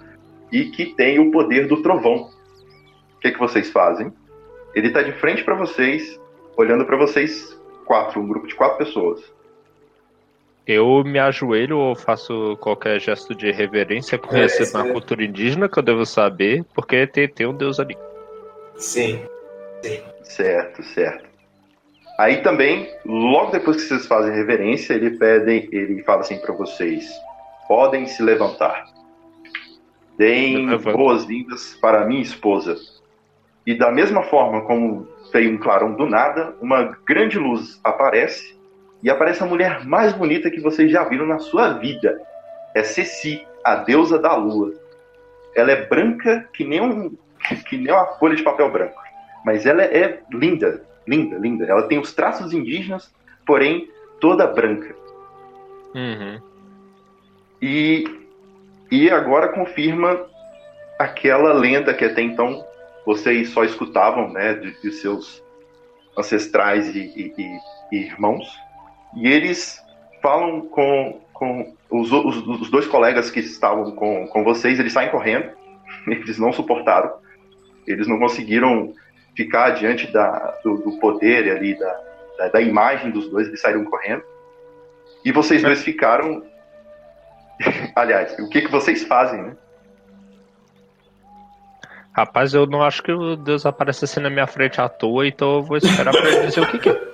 e 0.51 0.65
que 0.65 0.93
tem 0.95 1.19
o 1.19 1.31
poder 1.31 1.67
do 1.67 1.81
trovão. 1.81 2.29
O 3.15 3.19
que, 3.19 3.31
que 3.31 3.39
vocês 3.39 3.71
fazem? 3.71 4.11
Ele 4.75 4.87
está 4.87 5.01
de 5.01 5.13
frente 5.13 5.43
para 5.43 5.55
vocês, 5.55 6.19
olhando 6.57 6.85
para 6.85 6.97
vocês 6.97 7.57
quatro, 7.85 8.19
um 8.19 8.27
grupo 8.27 8.47
de 8.47 8.55
quatro 8.55 8.77
pessoas. 8.77 9.33
Eu 10.65 11.03
me 11.03 11.19
ajoelho 11.19 11.77
ou 11.77 11.95
faço 11.95 12.57
qualquer 12.61 12.99
gesto 12.99 13.35
de 13.35 13.51
reverência 13.51 14.17
conhecido 14.17 14.77
É, 14.77 14.83
na 14.83 14.89
é. 14.89 14.91
cultura 14.93 15.23
indígena 15.23 15.67
que 15.67 15.77
eu 15.77 15.83
devo 15.83 16.05
saber, 16.05 16.63
porque 16.73 17.05
tem, 17.05 17.27
tem 17.27 17.47
um 17.47 17.53
deus 17.53 17.79
ali. 17.79 17.97
Sim. 18.77 19.19
Certo, 20.23 20.81
certo. 20.83 21.32
Aí 22.18 22.41
também, 22.41 22.89
logo 23.05 23.51
depois 23.51 23.78
que 23.78 23.84
vocês 23.84 24.05
fazem 24.05 24.34
reverência, 24.34 24.93
ele 24.93 25.11
pede, 25.18 25.68
ele 25.72 26.03
fala 26.03 26.22
assim 26.22 26.38
para 26.38 26.53
vocês: 26.53 27.09
podem 27.68 28.05
se 28.05 28.22
levantar. 28.22 28.86
Deem 30.18 30.78
boas-vindas 30.78 31.76
para 31.82 32.05
minha 32.05 32.22
esposa. 32.22 32.76
E 33.66 33.74
da 33.74 33.91
mesma 33.91 34.24
forma 34.24 34.61
como 34.61 35.07
veio 35.32 35.55
um 35.55 35.57
clarão 35.57 35.95
do 35.95 36.05
nada, 36.05 36.53
uma 36.61 36.95
grande 37.05 37.39
luz 37.39 37.80
aparece 37.84 38.55
e 39.01 39.09
aparece 39.09 39.41
a 39.41 39.47
mulher 39.47 39.84
mais 39.86 40.14
bonita 40.14 40.51
que 40.51 40.61
vocês 40.61 40.91
já 40.91 41.03
viram 41.03 41.26
na 41.26 41.39
sua 41.39 41.74
vida. 41.74 42.22
É 42.76 42.84
Ceci, 42.84 43.45
a 43.64 43.76
deusa 43.76 44.20
da 44.20 44.36
lua. 44.36 44.74
Ela 45.55 45.72
é 45.72 45.86
branca 45.86 46.47
que 46.53 46.64
nem, 46.64 46.82
um, 46.82 47.18
que 47.68 47.78
nem 47.78 47.91
uma 47.91 48.05
folha 48.18 48.36
de 48.36 48.43
papel 48.43 48.72
branco. 48.72 49.01
Mas 49.43 49.66
ela 49.66 49.84
é 49.84 50.22
linda, 50.32 50.84
linda, 51.08 51.38
linda. 51.38 51.66
Ela 51.66 51.88
tem 51.88 51.99
os 51.99 52.14
traços 52.14 52.54
indígenas, 52.54 53.14
porém 53.45 53.89
toda 54.20 54.47
branca. 54.47 54.95
Uhum. 55.93 56.39
E, 57.62 58.06
e 58.91 59.10
agora 59.10 59.49
confirma 59.49 60.26
aquela 60.99 61.54
lenda 61.54 61.93
que 61.93 62.06
até 62.06 62.22
então 62.22 62.66
vocês 63.06 63.49
só 63.49 63.64
escutavam, 63.64 64.32
né, 64.32 64.54
de, 64.54 64.72
de 64.82 64.91
seus 64.91 65.43
ancestrais 66.18 66.95
e, 66.95 66.99
e- 66.99 67.34
e- 67.38 67.60
e 67.91 67.97
irmãos. 68.06 68.47
E 69.16 69.28
eles 69.28 69.82
falam 70.22 70.62
com, 70.62 71.20
com 71.34 71.74
os, 71.89 72.12
os- 72.12 72.47
os 72.62 72.70
dois 72.70 72.88
colegas 72.88 73.30
que 73.30 73.39
estavam 73.39 73.91
com, 73.91 74.28
com 74.28 74.43
vocês, 74.43 74.80
eles 74.80 74.93
saem 74.93 75.10
correndo, 75.12 75.49
eles 76.08 76.38
não 76.39 76.54
suportaram, 76.54 77.12
eles 77.86 78.08
não 78.08 78.20
conseguiram 78.20 78.93
ficar 79.36 79.71
diante 79.71 80.11
da, 80.11 80.59
do, 80.63 80.77
do 80.77 80.99
poder 80.99 81.51
ali, 81.51 81.77
da, 81.77 82.01
da, 82.38 82.47
da 82.49 82.61
imagem 82.61 83.11
dos 83.11 83.29
dois, 83.29 83.47
eles 83.47 83.61
saíram 83.61 83.86
correndo. 83.86 84.23
E 85.25 85.31
vocês 85.31 85.61
dois 85.61 85.81
ficaram 85.81 86.43
Aliás, 87.95 88.38
o 88.39 88.49
que, 88.49 88.61
que 88.61 88.71
vocês 88.71 89.03
fazem, 89.03 89.41
né? 89.41 89.55
Rapaz, 92.15 92.53
eu 92.53 92.67
não 92.67 92.84
acho 92.84 93.01
que 93.01 93.11
o 93.11 93.36
deus 93.36 93.65
aparece 93.65 94.05
assim 94.05 94.19
na 94.19 94.29
minha 94.29 94.45
frente 94.45 94.79
à 94.79 94.88
toa, 94.88 95.27
então 95.27 95.55
eu 95.55 95.63
vou 95.63 95.77
esperar 95.77 96.11
pra 96.11 96.29
ele 96.29 96.45
dizer 96.45 96.61
o 96.61 96.67
que, 96.67 96.79
que 96.79 96.89
é. 96.89 97.13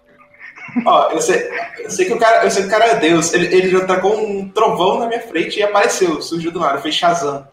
Ó, 0.85 1.11
eu 1.11 1.21
sei, 1.21 1.49
eu 1.79 1.89
sei 1.89 2.05
que 2.05 2.13
o 2.13 2.19
cara, 2.19 2.43
eu 2.43 2.51
sei 2.51 2.63
que 2.63 2.67
o 2.67 2.71
cara 2.71 2.85
é 2.85 2.95
Deus. 2.95 3.33
Ele, 3.33 3.47
ele 3.47 3.69
já 3.69 3.85
tacou 3.85 4.19
um 4.19 4.49
trovão 4.49 4.99
na 4.99 5.07
minha 5.07 5.21
frente 5.21 5.57
e 5.57 5.63
apareceu, 5.63 6.21
surgiu 6.21 6.51
do 6.51 6.59
nada, 6.59 6.79
fez 6.79 6.93
Shazam. 6.95 7.47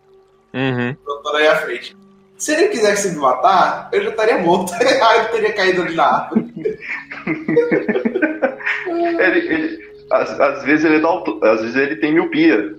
Uhum. 0.52 0.96
Botou 1.04 1.32
na 1.32 1.38
minha 1.38 1.56
frente. 1.56 1.96
Se 2.39 2.53
ele 2.53 2.68
quisesse 2.68 3.11
me 3.12 3.16
matar, 3.16 3.89
eu 3.93 4.03
já 4.05 4.11
estaria 4.11 4.39
morto. 4.39 4.72
Aí 4.80 5.18
eu 5.20 5.28
teria 5.30 5.53
caído 5.55 5.82
ali 5.82 5.95
na 5.95 6.05
árvore. 6.05 6.47
Ele, 9.18 9.39
ele- 9.55 9.87
às, 10.11 10.39
às 10.41 10.62
vezes 10.64 10.84
ele 10.84 11.01
dá 11.01 11.09
alto- 11.09 11.41
às 11.45 11.61
vezes 11.61 11.74
ele 11.76 11.97
tem 11.97 12.12
miopia. 12.14 12.74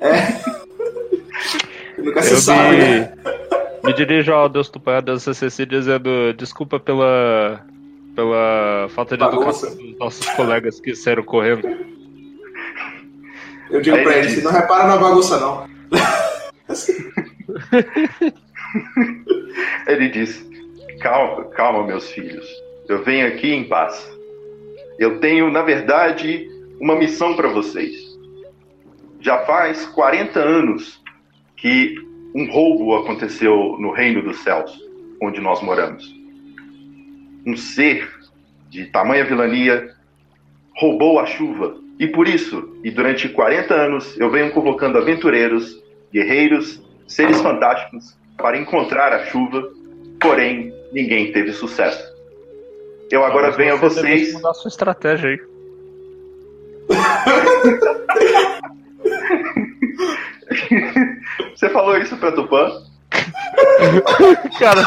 Nunca 1.98 2.22
se 2.22 2.32
Eu 2.32 2.36
sabe, 2.38 2.76
né? 2.76 3.12
me, 3.84 3.92
dirijo 3.94 4.32
ao 4.32 4.48
deus 4.48 4.68
Tupã, 4.68 5.02
deus 5.02 5.22
CCC, 5.22 5.64
dizendo 5.66 6.32
desculpa 6.34 6.78
pela, 6.80 7.64
pela 8.14 8.88
falta 8.94 9.16
de 9.16 9.20
Bagunça. 9.24 9.66
educação 9.66 9.86
dos 9.90 9.98
nossos 9.98 10.26
colegas 10.30 10.80
que 10.80 10.94
saíram 10.94 11.22
correndo. 11.22 11.66
Eu 13.70 13.80
digo 13.80 13.96
Aí 13.96 14.02
pra 14.02 14.12
ele 14.12 14.20
ele, 14.20 14.26
diz- 14.28 14.36
"Você 14.36 14.44
não 14.44 14.52
repara 14.52 14.86
na 14.86 14.96
bagunça, 14.98 15.38
não. 15.40 15.66
Ele 19.86 20.08
diz: 20.08 20.48
Calma, 21.00 21.44
calma, 21.50 21.86
meus 21.86 22.10
filhos. 22.10 22.46
Eu 22.88 23.02
venho 23.02 23.26
aqui 23.26 23.52
em 23.52 23.64
paz. 23.64 24.10
Eu 24.98 25.18
tenho, 25.20 25.50
na 25.50 25.62
verdade, 25.62 26.48
uma 26.80 26.96
missão 26.96 27.34
para 27.34 27.48
vocês. 27.48 27.94
Já 29.20 29.38
faz 29.44 29.86
40 29.86 30.38
anos 30.40 31.02
que 31.56 31.94
um 32.34 32.50
roubo 32.50 32.96
aconteceu 32.96 33.76
no 33.78 33.92
Reino 33.92 34.22
dos 34.22 34.38
Céus, 34.40 34.78
onde 35.20 35.40
nós 35.40 35.62
moramos. 35.62 36.12
Um 37.46 37.56
ser 37.56 38.08
de 38.68 38.86
tamanha 38.86 39.24
vilania 39.24 39.94
roubou 40.76 41.20
a 41.20 41.26
chuva. 41.26 41.76
E 41.98 42.06
por 42.06 42.26
isso, 42.26 42.76
e 42.82 42.90
durante 42.90 43.28
40 43.28 43.74
anos, 43.74 44.18
eu 44.18 44.30
venho 44.30 44.50
convocando 44.52 44.98
aventureiros, 44.98 45.80
guerreiros, 46.12 46.82
seres 47.06 47.40
fantásticos 47.40 48.16
para 48.42 48.58
encontrar 48.58 49.12
a 49.12 49.24
chuva, 49.26 49.62
porém 50.20 50.74
ninguém 50.92 51.32
teve 51.32 51.52
sucesso. 51.52 52.12
Eu 53.10 53.24
agora 53.24 53.46
Mas 53.48 53.56
venho 53.56 53.74
a 53.74 53.76
você 53.76 54.02
deve 54.02 54.18
vocês. 54.18 54.34
mudar 54.34 54.54
sua 54.54 54.68
estratégia 54.68 55.30
aí. 55.30 55.40
Você 61.54 61.68
falou 61.70 61.96
isso 61.98 62.16
pra 62.16 62.32
Tupã? 62.32 62.70
Cara, 64.58 64.82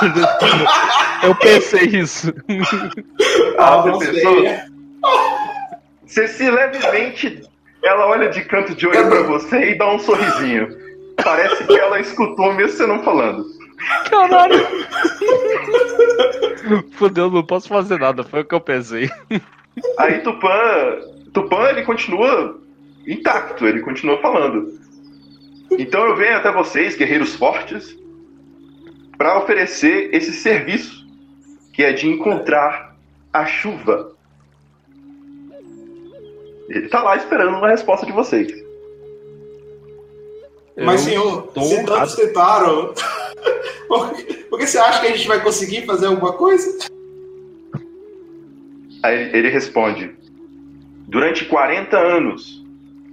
eu 1.23 1.35
pensei 1.35 1.83
isso. 1.85 2.33
Ah, 3.57 3.83
não 3.85 3.93
você 3.93 4.11
pensou? 4.11 4.43
Você 6.05 6.27
se 6.27 6.49
levemente. 6.49 7.41
Ela 7.83 8.07
olha 8.07 8.29
de 8.29 8.41
canto 8.43 8.73
de 8.73 8.87
olho 8.87 9.07
pra 9.07 9.21
você 9.21 9.71
e 9.71 9.77
dá 9.77 9.91
um 9.93 9.99
sorrisinho. 9.99 10.67
Parece 11.23 11.63
que 11.65 11.77
ela 11.77 11.99
escutou 11.99 12.53
mesmo 12.53 12.77
você 12.77 12.85
não 12.85 13.03
falando. 13.03 13.45
Caralho. 14.09 14.65
Fudeu, 16.93 17.29
não 17.29 17.43
posso 17.43 17.67
fazer 17.67 17.99
nada, 17.99 18.23
foi 18.23 18.41
o 18.41 18.45
que 18.45 18.55
eu 18.55 18.61
pensei. 18.61 19.09
Aí 19.97 20.19
Tupã. 20.19 20.49
Tupã 21.33 21.69
ele 21.69 21.83
continua 21.83 22.59
intacto, 23.05 23.67
ele 23.67 23.81
continua 23.81 24.21
falando. 24.21 24.79
Então 25.71 26.05
eu 26.05 26.15
venho 26.15 26.37
até 26.37 26.51
vocês, 26.51 26.95
guerreiros 26.95 27.35
fortes, 27.35 27.95
para 29.17 29.37
oferecer 29.37 30.13
esse 30.13 30.31
serviço, 30.33 31.05
que 31.73 31.83
é 31.83 31.91
de 31.91 32.07
encontrar 32.07 32.95
a 33.33 33.45
chuva. 33.45 34.13
Ele 36.69 36.87
tá 36.87 37.03
lá 37.03 37.15
esperando 37.15 37.57
uma 37.57 37.69
resposta 37.69 38.05
de 38.05 38.11
vocês. 38.11 38.64
Mas, 40.77 41.01
senhor, 41.01 41.43
tô 41.53 41.61
se 41.61 41.73
honrado. 41.75 41.99
tantos 41.99 42.15
tentaram, 42.15 42.93
por 43.87 44.13
que, 44.13 44.33
por 44.33 44.59
que 44.59 44.67
você 44.67 44.77
acha 44.77 45.01
que 45.01 45.07
a 45.07 45.15
gente 45.15 45.27
vai 45.27 45.41
conseguir 45.41 45.85
fazer 45.85 46.07
alguma 46.07 46.33
coisa? 46.33 46.89
Aí 49.03 49.29
ele 49.33 49.49
responde: 49.49 50.13
Durante 51.07 51.45
40 51.45 51.97
anos, 51.97 52.63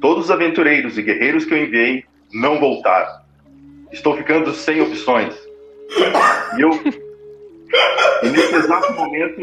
todos 0.01 0.25
os 0.25 0.31
aventureiros 0.31 0.99
e 0.99 1.03
guerreiros 1.03 1.45
que 1.45 1.55
eu 1.55 1.59
enviei 1.59 2.05
não 2.33 2.59
voltaram. 2.59 3.23
Estou 3.93 4.17
ficando 4.17 4.53
sem 4.53 4.81
opções. 4.81 5.35
E 6.57 6.61
eu. 6.61 6.71
E 8.23 8.29
nesse 8.29 8.55
exato 8.55 8.93
momento, 8.95 9.41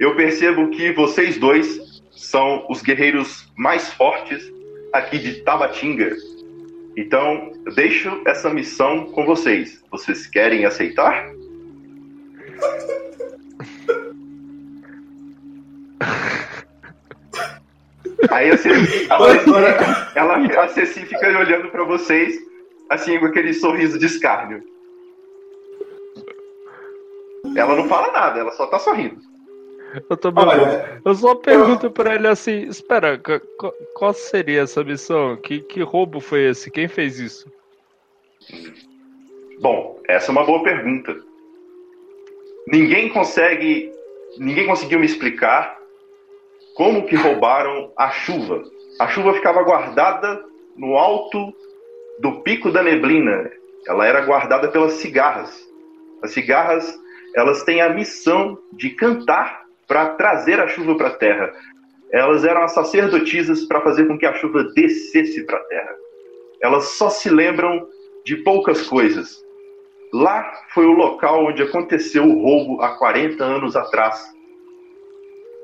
eu 0.00 0.14
percebo 0.16 0.70
que 0.70 0.92
vocês 0.92 1.36
dois 1.38 2.02
são 2.12 2.64
os 2.70 2.80
guerreiros 2.82 3.46
mais 3.56 3.92
fortes 3.92 4.42
aqui 4.92 5.18
de 5.18 5.42
Tabatinga. 5.42 6.16
Então, 6.96 7.52
eu 7.66 7.74
deixo 7.74 8.22
essa 8.26 8.50
missão 8.50 9.06
com 9.06 9.24
vocês. 9.24 9.82
Vocês 9.90 10.26
querem 10.26 10.64
aceitar? 10.64 11.28
Aí 18.30 18.50
a 18.50 18.56
Ceci, 18.56 19.06
ela, 19.10 19.32
ela, 20.14 20.64
a 20.64 20.68
Ceci 20.68 21.00
fica 21.00 21.26
olhando 21.38 21.68
para 21.70 21.84
vocês, 21.84 22.36
assim, 22.90 23.18
com 23.18 23.26
aquele 23.26 23.52
sorriso 23.52 23.98
de 23.98 24.06
escárnio. 24.06 24.62
Ela 27.56 27.76
não 27.76 27.88
fala 27.88 28.12
nada, 28.12 28.40
ela 28.40 28.52
só 28.52 28.66
tá 28.66 28.78
sorrindo. 28.78 29.20
Eu 29.94 30.16
tô 30.16 30.32
Olha, 30.34 31.00
Eu 31.04 31.14
só 31.14 31.36
pergunto 31.36 31.86
eu... 31.86 31.90
pra 31.90 32.16
ele 32.16 32.26
assim: 32.26 32.62
espera, 32.62 33.20
qual 33.94 34.12
seria 34.12 34.62
essa 34.62 34.82
missão? 34.82 35.36
Que, 35.36 35.60
que 35.60 35.82
roubo 35.82 36.20
foi 36.20 36.48
esse? 36.48 36.70
Quem 36.70 36.88
fez 36.88 37.20
isso? 37.20 37.48
Bom, 39.60 40.00
essa 40.08 40.30
é 40.30 40.32
uma 40.32 40.44
boa 40.44 40.62
pergunta. 40.64 41.16
Ninguém 42.66 43.08
consegue. 43.10 43.92
Ninguém 44.38 44.66
conseguiu 44.66 44.98
me 44.98 45.06
explicar 45.06 45.78
como 46.74 47.06
que 47.06 47.14
roubaram 47.14 47.92
a 47.96 48.10
chuva. 48.10 48.64
A 49.00 49.06
chuva 49.08 49.34
ficava 49.34 49.62
guardada 49.62 50.44
no 50.76 50.96
alto 50.96 51.54
do 52.18 52.40
pico 52.42 52.72
da 52.72 52.82
neblina. 52.82 53.48
Ela 53.86 54.06
era 54.06 54.22
guardada 54.22 54.68
pelas 54.68 54.94
cigarras. 54.94 55.68
As 56.20 56.32
cigarras, 56.32 56.98
elas 57.36 57.62
têm 57.62 57.80
a 57.80 57.90
missão 57.90 58.58
de 58.72 58.90
cantar 58.90 59.63
para 59.86 60.10
trazer 60.14 60.60
a 60.60 60.68
chuva 60.68 60.96
para 60.96 61.08
a 61.08 61.16
terra. 61.16 61.52
Elas 62.12 62.44
eram 62.44 62.62
as 62.62 62.72
sacerdotisas 62.72 63.64
para 63.64 63.80
fazer 63.80 64.06
com 64.06 64.18
que 64.18 64.26
a 64.26 64.34
chuva 64.34 64.64
descesse 64.74 65.44
para 65.44 65.58
a 65.58 65.64
terra. 65.64 65.96
Elas 66.62 66.84
só 66.96 67.10
se 67.10 67.28
lembram 67.28 67.86
de 68.24 68.36
poucas 68.36 68.86
coisas. 68.86 69.44
Lá 70.12 70.50
foi 70.72 70.86
o 70.86 70.92
local 70.92 71.46
onde 71.46 71.62
aconteceu 71.62 72.24
o 72.24 72.40
roubo 72.40 72.80
há 72.80 72.96
40 72.96 73.42
anos 73.42 73.74
atrás. 73.74 74.32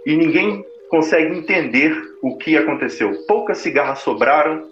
E 0.04 0.16
ninguém 0.16 0.64
consegue 0.88 1.36
entender 1.36 1.96
o 2.20 2.36
que 2.36 2.56
aconteceu. 2.56 3.24
Poucas 3.26 3.58
cigarras 3.58 4.00
sobraram, 4.00 4.68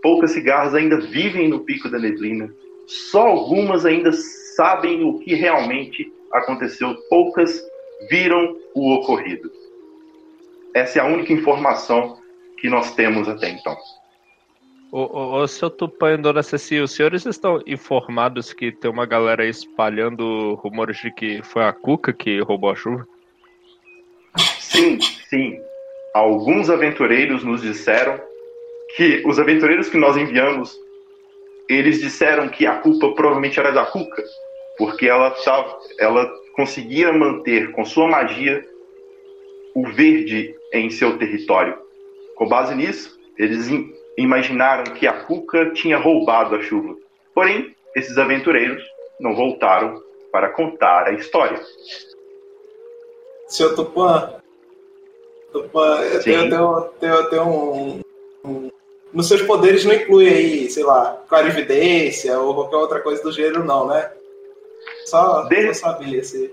poucas 0.00 0.30
cigarras 0.30 0.74
ainda 0.74 1.00
vivem 1.00 1.48
no 1.48 1.60
pico 1.60 1.88
da 1.88 1.98
neblina. 1.98 2.54
Só 2.86 3.26
algumas 3.26 3.84
ainda 3.84 4.12
sabem 4.12 5.02
o 5.02 5.18
que 5.18 5.34
realmente 5.34 6.12
aconteceu. 6.32 6.94
Poucas 7.10 7.60
viram 8.08 8.56
o 8.74 8.94
ocorrido. 8.94 9.50
Essa 10.74 10.98
é 10.98 11.02
a 11.02 11.06
única 11.06 11.32
informação 11.32 12.18
que 12.58 12.68
nós 12.68 12.94
temos 12.94 13.28
até 13.28 13.50
então. 13.50 13.76
O, 14.90 15.40
o, 15.40 15.48
seu 15.48 15.68
Tupã 15.70 16.14
e 16.14 16.16
Dona 16.16 16.42
Ceci, 16.42 16.78
os 16.78 16.92
senhores 16.92 17.26
estão 17.26 17.60
informados 17.66 18.52
que 18.52 18.70
tem 18.70 18.90
uma 18.90 19.06
galera 19.06 19.44
espalhando 19.44 20.54
rumores 20.54 20.98
de 20.98 21.10
que 21.10 21.42
foi 21.42 21.64
a 21.64 21.72
Cuca 21.72 22.12
que 22.12 22.40
roubou 22.40 22.70
a 22.70 22.76
chuva? 22.76 23.06
Sim, 24.60 25.00
sim. 25.00 25.60
Alguns 26.14 26.70
aventureiros 26.70 27.42
nos 27.42 27.62
disseram 27.62 28.20
que 28.96 29.22
os 29.26 29.38
aventureiros 29.38 29.88
que 29.88 29.96
nós 29.96 30.16
enviamos, 30.16 30.76
eles 31.68 32.00
disseram 32.00 32.48
que 32.48 32.64
a 32.64 32.76
culpa 32.76 33.12
provavelmente 33.14 33.58
era 33.58 33.72
da 33.72 33.86
Cuca, 33.86 34.22
porque 34.78 35.06
ela 35.06 35.30
tava, 35.30 35.76
ela 35.98 36.32
conseguia 36.54 37.12
manter 37.12 37.72
com 37.72 37.84
sua 37.84 38.08
magia 38.08 38.64
o 39.74 39.86
verde 39.88 40.54
em 40.72 40.90
seu 40.90 41.18
território. 41.18 41.76
Com 42.36 42.48
base 42.48 42.74
nisso, 42.74 43.18
eles 43.36 43.68
imaginaram 44.16 44.84
que 44.94 45.06
a 45.06 45.24
Cuca 45.24 45.70
tinha 45.70 45.98
roubado 45.98 46.54
a 46.54 46.62
chuva. 46.62 46.96
Porém, 47.34 47.74
esses 47.94 48.16
aventureiros 48.16 48.82
não 49.20 49.34
voltaram 49.34 50.00
para 50.32 50.50
contar 50.50 51.06
a 51.06 51.12
história. 51.12 51.60
Seu 53.48 53.74
Tupã, 53.74 54.34
Tupã 55.52 56.00
eu 56.00 56.22
tenho, 56.22 56.50
tenho, 56.50 56.80
tenho, 57.00 57.30
tenho 57.30 57.44
um, 57.44 58.00
um, 58.44 58.70
Nos 59.12 59.28
seus 59.28 59.42
poderes 59.42 59.84
não 59.84 59.94
inclui 59.94 60.28
aí, 60.28 60.70
sei 60.70 60.82
lá, 60.82 61.22
clarividência 61.28 62.38
ou 62.38 62.54
qualquer 62.54 62.76
outra 62.76 63.00
coisa 63.00 63.22
do 63.22 63.30
gênero, 63.30 63.64
não, 63.64 63.86
né? 63.86 64.10
Só, 65.04 65.42
de... 65.44 65.72
sabia 65.74 66.20
assim. 66.20 66.50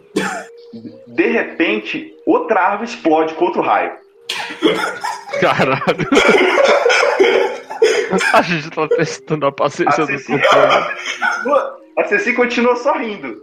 De 1.08 1.28
repente, 1.28 2.16
outra 2.26 2.62
árvore 2.62 2.90
explode 2.90 3.34
com 3.36 3.46
outro 3.46 3.62
raio. 3.62 3.94
Caralho. 5.40 5.82
a 8.34 8.42
gente 8.42 8.70
tá 8.70 8.88
testando 8.88 9.46
a 9.46 9.52
paciência 9.52 10.04
a 10.04 10.08
do 10.08 10.18
Ceci, 10.18 10.34
ela, 10.34 10.96
A 11.98 12.06
Ceci 12.06 12.34
continua 12.34 12.76
sorrindo. 12.76 13.42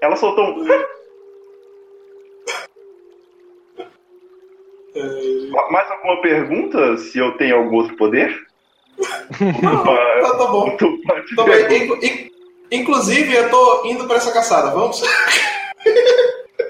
Ela 0.00 0.16
soltou 0.16 0.58
um. 0.58 0.72
É... 0.72 0.86
Mais 5.70 5.90
alguma 5.90 6.20
pergunta? 6.20 6.98
Se 6.98 7.18
eu 7.18 7.32
tenho 7.36 7.56
algum 7.56 7.76
outro 7.76 7.96
poder? 7.96 8.36
Não, 9.62 9.84
tá, 9.84 10.36
tá 10.36 10.46
bom. 10.46 10.76
Tá 10.76 11.44
bem. 11.44 12.31
Inclusive, 12.72 13.34
eu 13.34 13.50
tô 13.50 13.84
indo 13.84 14.06
para 14.06 14.16
essa 14.16 14.32
caçada, 14.32 14.70
vamos? 14.70 15.02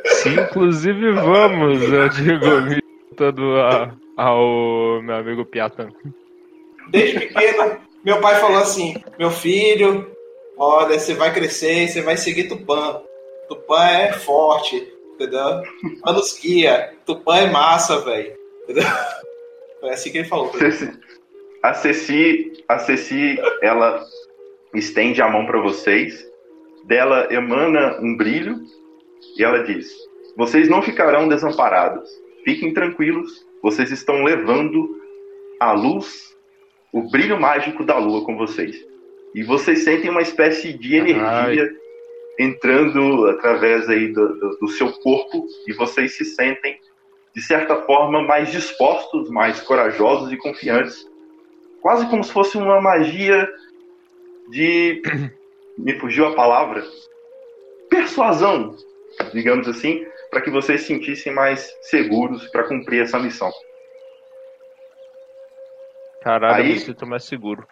Sim, 0.07 0.35
inclusive 0.35 1.13
vamos, 1.13 1.81
eu 1.81 2.09
digo, 2.09 2.83
todo 3.17 3.57
a, 3.61 3.95
ao 4.17 5.01
meu 5.01 5.15
amigo 5.15 5.45
Piatan. 5.45 5.91
Desde 6.89 7.21
pequeno, 7.21 7.79
meu 8.05 8.21
pai 8.21 8.41
falou 8.41 8.59
assim: 8.59 8.97
meu 9.17 9.31
filho, 9.31 10.11
olha, 10.59 10.99
você 10.99 11.15
vai 11.15 11.33
crescer, 11.33 11.89
você 11.89 12.03
vai 12.03 12.17
seguir 12.17 12.49
Tupã. 12.49 13.01
Tupã 13.49 13.85
é 13.85 14.13
forte, 14.13 14.77
entendeu? 15.15 15.63
Tupã 15.81 16.13
nos 16.13 16.39
guia. 16.39 16.95
Tupã 17.07 17.37
é 17.37 17.47
massa, 17.51 18.01
velho. 18.01 18.33
Foi 19.81 19.91
assim 19.91 20.11
que 20.11 20.19
ele 20.19 20.29
falou. 20.29 20.51
A 21.63 21.75
Ceci, 21.75 22.65
a 22.69 22.79
Ceci, 22.79 23.39
ela 23.63 24.05
estende 24.75 25.21
a 25.21 25.29
mão 25.29 25.47
para 25.47 25.61
vocês, 25.61 26.27
dela 26.85 27.29
emana 27.31 27.99
um 28.01 28.17
brilho 28.17 28.61
e 29.37 29.45
ela 29.45 29.63
diz: 29.63 29.93
Vocês 30.37 30.69
não 30.69 30.83
ficarão 30.83 31.29
desamparados. 31.29 32.09
Fiquem 32.45 32.75
tranquilos, 32.75 33.47
vocês 33.63 33.91
estão 33.91 34.25
levando 34.25 35.01
a 35.61 35.73
luz, 35.73 36.37
o 36.93 37.09
brilho 37.09 37.41
mágico 37.41 37.85
da 37.85 37.97
lua 37.99 38.25
com 38.25 38.37
vocês. 38.37 38.85
E 39.35 39.43
vocês 39.43 39.85
sentem 39.85 40.11
uma 40.11 40.21
espécie 40.21 40.73
de 40.73 40.97
energia 40.97 41.63
Ai. 41.63 41.71
entrando 42.39 43.27
através 43.29 43.89
aí 43.89 44.13
do, 44.13 44.29
do, 44.39 44.59
do 44.59 44.69
seu 44.69 44.93
corpo 44.93 45.47
e 45.67 45.73
vocês 45.73 46.17
se 46.17 46.25
sentem 46.25 46.79
de 47.35 47.41
certa 47.41 47.77
forma 47.83 48.23
mais 48.23 48.51
dispostos, 48.51 49.31
mais 49.31 49.61
corajosos 49.61 50.31
e 50.33 50.37
confiantes. 50.37 51.09
Quase 51.81 52.07
como 52.11 52.23
se 52.23 52.33
fosse 52.33 52.59
uma 52.59 52.81
magia 52.81 53.49
de. 54.53 55.03
Me 55.77 55.99
fugiu 55.99 56.27
a 56.27 56.35
palavra. 56.35 56.85
Persuasão, 57.89 58.77
digamos 59.33 59.67
assim, 59.67 60.07
para 60.31 60.43
que 60.43 60.51
vocês 60.51 60.83
se 60.83 60.89
sentissem 60.89 61.33
mais 61.33 61.75
seguros 61.83 62.47
para 62.49 62.65
cumprir 62.65 63.03
essa 63.03 63.19
missão. 63.19 63.51
Caralho, 66.23 66.63
aí, 66.63 66.69
eu 66.69 66.75
me 66.75 66.81
sinto 66.81 67.07
mais 67.07 67.25
seguro. 67.25 67.67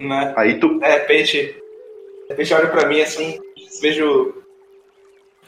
Né? 0.00 0.34
Aí 0.36 0.58
tu. 0.58 0.78
De 0.78 0.86
repente, 0.86 1.36
de 1.36 2.28
repente 2.30 2.54
olha 2.54 2.68
pra 2.68 2.88
mim 2.88 3.00
assim, 3.00 3.38
vejo. 3.80 4.42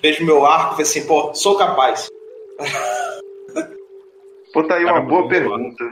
Vejo 0.02 0.24
meu 0.24 0.44
arco 0.44 0.78
e 0.78 0.82
assim, 0.82 1.06
pô, 1.06 1.32
sou 1.34 1.56
capaz. 1.56 2.08
Pô, 4.52 4.62
tá 4.64 4.76
aí 4.76 4.84
uma 4.84 5.00
boa 5.00 5.26
pergunta. 5.26 5.82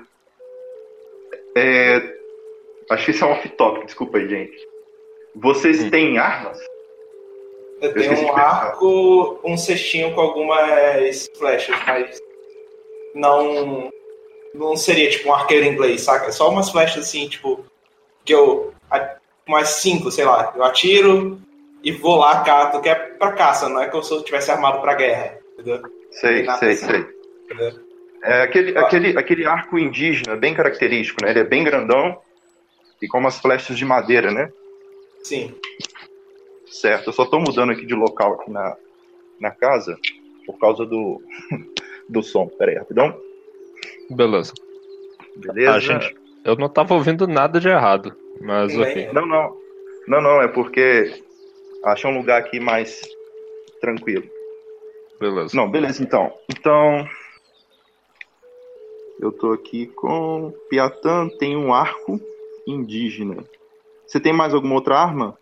É, 1.56 2.21
Acho 2.90 3.04
que 3.04 3.10
isso 3.10 3.24
é 3.24 3.26
um 3.26 3.32
off-topic, 3.32 3.86
desculpa 3.86 4.18
aí, 4.18 4.28
gente. 4.28 4.68
Vocês 5.34 5.82
hum. 5.82 5.90
têm 5.90 6.18
armas? 6.18 6.58
Eu 7.80 7.92
tenho 7.94 8.26
um 8.26 8.36
arco, 8.36 9.40
um 9.44 9.56
cestinho 9.56 10.14
com 10.14 10.20
algumas 10.20 11.28
flechas, 11.36 11.76
mas 11.86 12.20
não 13.14 13.90
não 14.54 14.76
seria 14.76 15.10
tipo 15.10 15.28
um 15.28 15.34
arqueiro 15.34 15.66
inglês, 15.66 16.02
saca? 16.02 16.30
Só 16.30 16.50
umas 16.50 16.70
flechas 16.70 17.06
assim, 17.06 17.28
tipo, 17.28 17.64
que 18.24 18.32
eu 18.32 18.72
mais 19.48 19.68
cinco, 19.68 20.10
sei 20.10 20.24
lá, 20.24 20.52
eu 20.54 20.62
atiro 20.62 21.40
e 21.82 21.90
vou 21.90 22.16
lá, 22.16 22.42
cato, 22.42 22.80
que 22.80 22.88
é 22.88 22.94
pra 22.94 23.32
caça, 23.32 23.68
não 23.68 23.82
é 23.82 23.88
que 23.88 23.96
eu 23.96 24.22
tivesse 24.22 24.50
armado 24.50 24.80
pra 24.80 24.94
guerra, 24.94 25.38
entendeu? 25.54 25.80
Sei, 26.10 26.44
sei, 26.58 26.70
assim. 26.70 26.86
sei. 26.86 27.06
É 28.22 28.42
aquele, 28.42 28.78
aquele, 28.78 29.18
aquele 29.18 29.44
arco 29.44 29.78
indígena 29.78 30.36
bem 30.36 30.54
característico, 30.54 31.24
né? 31.24 31.30
Ele 31.30 31.40
é 31.40 31.44
bem 31.44 31.64
grandão 31.64 32.16
e 33.02 33.08
com 33.08 33.18
umas 33.18 33.40
flechas 33.40 33.76
de 33.76 33.84
madeira, 33.84 34.30
né? 34.30 34.50
Sim. 35.24 35.52
Certo, 36.66 37.08
eu 37.08 37.12
só 37.12 37.26
tô 37.26 37.38
mudando 37.40 37.72
aqui 37.72 37.84
de 37.84 37.94
local 37.94 38.34
aqui 38.34 38.50
na, 38.50 38.76
na 39.40 39.50
casa 39.50 39.98
por 40.46 40.58
causa 40.58 40.86
do, 40.86 41.20
do 42.08 42.22
som. 42.22 42.46
Pera 42.46 42.70
aí, 42.70 42.78
rapidão. 42.78 43.14
Beleza. 44.08 44.52
Beleza? 45.36 45.72
Ah, 45.72 45.80
gente, 45.80 46.14
eu 46.44 46.56
não 46.56 46.68
tava 46.68 46.94
ouvindo 46.94 47.26
nada 47.26 47.60
de 47.60 47.68
errado, 47.68 48.16
mas 48.40 48.74
Nem 48.74 48.82
ok. 48.82 49.12
Não, 49.12 49.26
não. 49.26 49.62
Não, 50.06 50.20
não, 50.20 50.42
é 50.42 50.48
porque 50.48 51.22
achei 51.84 52.10
um 52.10 52.16
lugar 52.16 52.40
aqui 52.40 52.58
mais 52.58 53.00
tranquilo. 53.80 54.24
Beleza. 55.20 55.56
Não, 55.56 55.70
beleza, 55.70 56.02
então. 56.02 56.32
Então. 56.50 57.06
Eu 59.20 59.30
tô 59.30 59.52
aqui 59.52 59.86
com. 59.86 60.52
Piatã 60.68 61.28
tem 61.38 61.56
um 61.56 61.72
arco 61.72 62.20
indígena. 62.66 63.44
Você 64.06 64.20
tem 64.20 64.32
mais 64.32 64.52
alguma 64.54 64.74
outra 64.74 64.98
arma? 64.98 65.38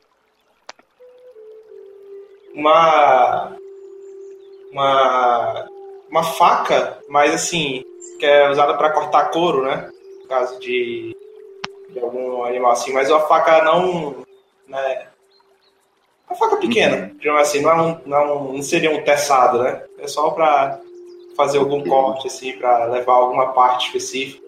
Uma. 2.55 3.57
Uma. 4.73 5.69
Uma 6.11 6.25
faca, 6.25 6.99
mas 7.09 7.33
assim, 7.33 7.85
que 8.19 8.27
é 8.27 8.51
usada 8.51 8.75
para 8.75 8.91
cortar 8.91 9.31
couro, 9.31 9.63
né? 9.65 9.91
No 10.23 10.29
caso 10.29 10.59
de. 10.59 11.17
De 11.91 11.99
algum 12.01 12.45
animal 12.45 12.73
assim, 12.73 12.93
mas 12.93 13.11
uma 13.11 13.21
faca 13.21 13.63
não. 13.65 14.25
Né? 14.69 15.09
Uma 16.29 16.37
faca 16.37 16.57
pequena, 16.57 17.13
digamos 17.19 17.43
assim, 17.43 17.61
não, 17.61 17.71
é 17.71 17.83
um, 17.83 18.01
não, 18.07 18.17
é 18.19 18.33
um- 18.33 18.53
não 18.55 18.63
seria 18.63 18.93
um 18.93 19.03
teçado, 19.03 19.63
né? 19.65 19.85
É 19.99 20.07
só 20.07 20.31
para 20.31 20.81
fazer 21.37 21.59
algum 21.59 21.83
corte, 21.83 22.29
assim, 22.29 22.53
para 22.59 22.85
levar 22.85 23.15
alguma 23.15 23.53
parte 23.53 23.87
específica. 23.87 24.45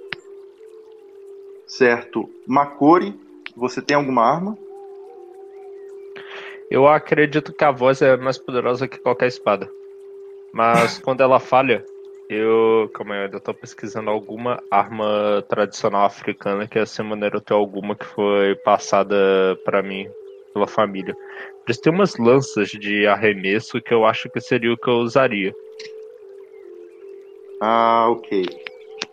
Certo. 1.72 2.28
Makori, 2.46 3.14
você 3.56 3.80
tem 3.80 3.96
alguma 3.96 4.22
arma? 4.22 4.58
Eu 6.70 6.86
acredito 6.86 7.50
que 7.50 7.64
a 7.64 7.70
voz 7.70 8.02
é 8.02 8.14
mais 8.14 8.36
poderosa 8.36 8.86
que 8.86 8.98
qualquer 8.98 9.28
espada. 9.28 9.70
Mas 10.52 10.98
quando 10.98 11.22
ela 11.22 11.40
falha, 11.40 11.82
eu. 12.28 12.90
Calma 12.92 13.14
aí, 13.14 13.20
eu 13.20 13.24
ainda 13.24 13.40
tô 13.40 13.54
pesquisando 13.54 14.10
alguma 14.10 14.62
arma 14.70 15.42
tradicional 15.48 16.04
africana 16.04 16.68
que 16.68 16.78
essa 16.78 17.02
maneira 17.02 17.36
eu 17.36 17.40
tenho 17.40 17.58
alguma 17.58 17.96
que 17.96 18.04
foi 18.04 18.54
passada 18.56 19.16
pra 19.64 19.82
mim 19.82 20.06
pela 20.52 20.66
família. 20.66 21.16
Eles 21.66 21.80
têm 21.80 21.90
umas 21.90 22.18
lanças 22.18 22.68
de 22.68 23.06
arremesso 23.06 23.80
que 23.80 23.94
eu 23.94 24.04
acho 24.04 24.28
que 24.28 24.42
seria 24.42 24.74
o 24.74 24.76
que 24.76 24.90
eu 24.90 24.96
usaria. 24.96 25.54
Ah, 27.62 28.10
ok. 28.10 28.71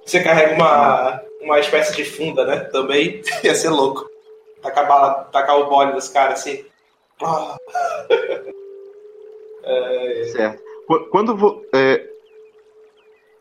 Você 0.09 0.23
carrega 0.23 0.55
uma, 0.55 1.21
uma 1.39 1.59
espécie 1.59 1.95
de 1.95 2.03
funda, 2.03 2.43
né? 2.43 2.61
Também 2.61 3.21
ia 3.43 3.53
ser 3.53 3.69
louco. 3.69 4.09
Tacar, 4.59 4.87
bala, 4.87 5.23
tacar 5.25 5.59
o 5.59 5.69
bole 5.69 5.91
dos 5.91 6.07
caras 6.09 6.39
assim. 6.39 6.65
Ah, 7.21 7.55
Certo. 10.31 10.63
Qu- 10.87 11.05
Quando 11.11 11.37
vo- 11.37 11.63
é, 11.75 12.09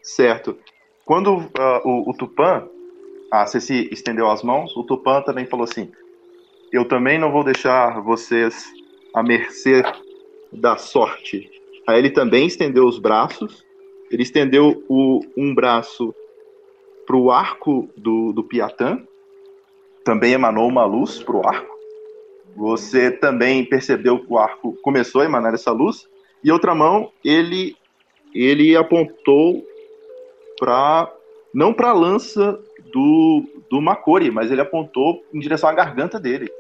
certo. 0.02 0.58
Quando 1.06 1.50
ah, 1.58 1.80
o, 1.86 2.10
o 2.10 2.14
Tupã, 2.14 2.68
ah, 3.32 3.46
você 3.46 3.62
se 3.62 3.88
estendeu 3.90 4.28
as 4.28 4.42
mãos, 4.42 4.76
o 4.76 4.84
Tupã 4.84 5.22
também 5.22 5.46
falou 5.46 5.64
assim: 5.64 5.90
Eu 6.70 6.86
também 6.86 7.18
não 7.18 7.32
vou 7.32 7.44
deixar 7.44 7.98
vocês 8.02 8.70
à 9.14 9.22
mercê 9.22 9.82
da 10.52 10.76
sorte. 10.76 11.50
Aí 11.86 11.98
ele 11.98 12.10
também 12.10 12.46
estendeu 12.46 12.84
os 12.84 12.98
braços. 12.98 13.64
Ele 14.10 14.22
estendeu 14.22 14.84
o, 14.86 15.20
um 15.34 15.54
braço 15.54 16.14
para 17.08 17.16
o 17.16 17.30
arco 17.30 17.88
do, 17.96 18.34
do 18.34 18.44
Piatã. 18.44 19.02
Também 20.04 20.34
emanou 20.34 20.68
uma 20.68 20.84
luz 20.84 21.22
para 21.22 21.36
o 21.36 21.48
arco. 21.48 21.74
Você 22.54 23.10
também 23.10 23.64
percebeu 23.64 24.18
que 24.18 24.30
o 24.30 24.36
arco 24.36 24.76
começou 24.82 25.22
a 25.22 25.24
emanar 25.24 25.54
essa 25.54 25.72
luz. 25.72 26.06
E 26.44 26.52
outra 26.52 26.74
mão, 26.74 27.10
ele 27.24 27.74
ele 28.34 28.76
apontou 28.76 29.66
para 30.60 31.10
não 31.54 31.72
para 31.72 31.88
a 31.88 31.94
lança 31.94 32.60
do 32.92 33.42
do 33.70 33.80
Makori, 33.80 34.30
mas 34.30 34.50
ele 34.50 34.60
apontou 34.60 35.22
em 35.32 35.40
direção 35.40 35.70
à 35.70 35.72
garganta 35.72 36.20
dele. 36.20 36.50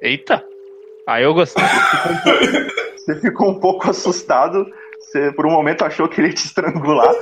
Eita! 0.00 0.42
Aí 1.06 1.24
eu 1.24 1.34
gostei. 1.34 1.64
Você 2.96 3.20
ficou 3.20 3.50
um 3.50 3.58
pouco 3.60 3.90
assustado, 3.90 4.66
você 5.00 5.32
por 5.32 5.44
um 5.44 5.50
momento 5.50 5.84
achou 5.84 6.08
que 6.08 6.20
ele 6.20 6.28
ia 6.28 6.34
te 6.34 6.46
estrangular, 6.46 7.14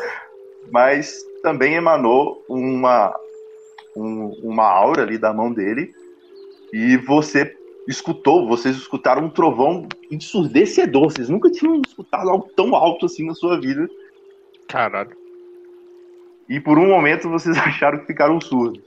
mas 0.70 1.22
também 1.42 1.74
emanou 1.74 2.44
uma 2.48 3.14
um- 3.96 4.30
uma 4.42 4.64
aura 4.64 5.02
ali 5.02 5.18
da 5.18 5.32
mão 5.32 5.52
dele 5.52 5.92
e 6.72 6.96
você 6.96 7.56
escutou, 7.88 8.46
vocês 8.46 8.76
escutaram 8.76 9.24
um 9.24 9.30
trovão 9.30 9.88
ensurdecedor, 10.10 11.10
vocês 11.10 11.28
nunca 11.28 11.50
tinham 11.50 11.80
escutado 11.84 12.30
algo 12.30 12.48
tão 12.54 12.74
alto 12.74 13.06
assim 13.06 13.26
na 13.26 13.34
sua 13.34 13.60
vida. 13.60 13.88
Caralho. 14.68 15.16
E 16.48 16.60
por 16.60 16.78
um 16.78 16.88
momento 16.88 17.28
vocês 17.28 17.56
acharam 17.58 17.98
que 17.98 18.06
ficaram 18.06 18.40
surdos. 18.40 18.82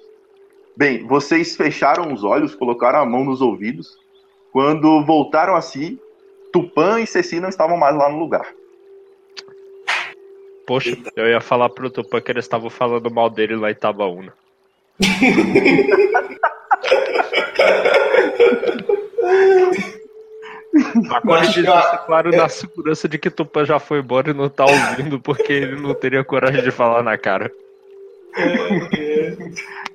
Bem, 0.75 1.05
vocês 1.05 1.55
fecharam 1.55 2.13
os 2.13 2.23
olhos, 2.23 2.55
colocaram 2.55 2.99
a 2.99 3.05
mão 3.05 3.23
nos 3.23 3.41
ouvidos. 3.41 3.97
Quando 4.51 5.03
voltaram 5.05 5.55
a 5.55 5.61
si, 5.61 5.99
Tupã 6.51 6.99
e 7.01 7.07
Ceci 7.07 7.39
não 7.39 7.49
estavam 7.49 7.77
mais 7.77 7.95
lá 7.95 8.09
no 8.09 8.17
lugar. 8.19 8.47
Poxa, 10.65 10.97
eu 11.15 11.27
ia 11.27 11.41
falar 11.41 11.69
pro 11.69 11.89
Tupã 11.89 12.21
que 12.21 12.31
eles 12.31 12.45
estavam 12.45 12.69
falando 12.69 13.11
mal 13.11 13.29
dele 13.29 13.55
lá 13.55 13.69
em 13.69 13.73
Itabaúna. 13.73 14.33
Cara, 21.25 21.45
isso, 21.45 22.05
claro, 22.05 22.31
na 22.31 22.49
segurança 22.49 23.07
de 23.07 23.17
que 23.17 23.29
Tupã 23.29 23.65
já 23.65 23.79
foi 23.79 23.99
embora 23.99 24.31
e 24.31 24.33
não 24.33 24.49
tá 24.49 24.65
ouvindo, 24.65 25.19
porque 25.19 25.53
ele 25.53 25.75
não 25.79 25.93
teria 25.93 26.23
coragem 26.23 26.63
de 26.63 26.71
falar 26.71 27.03
na 27.03 27.17
cara. 27.17 27.51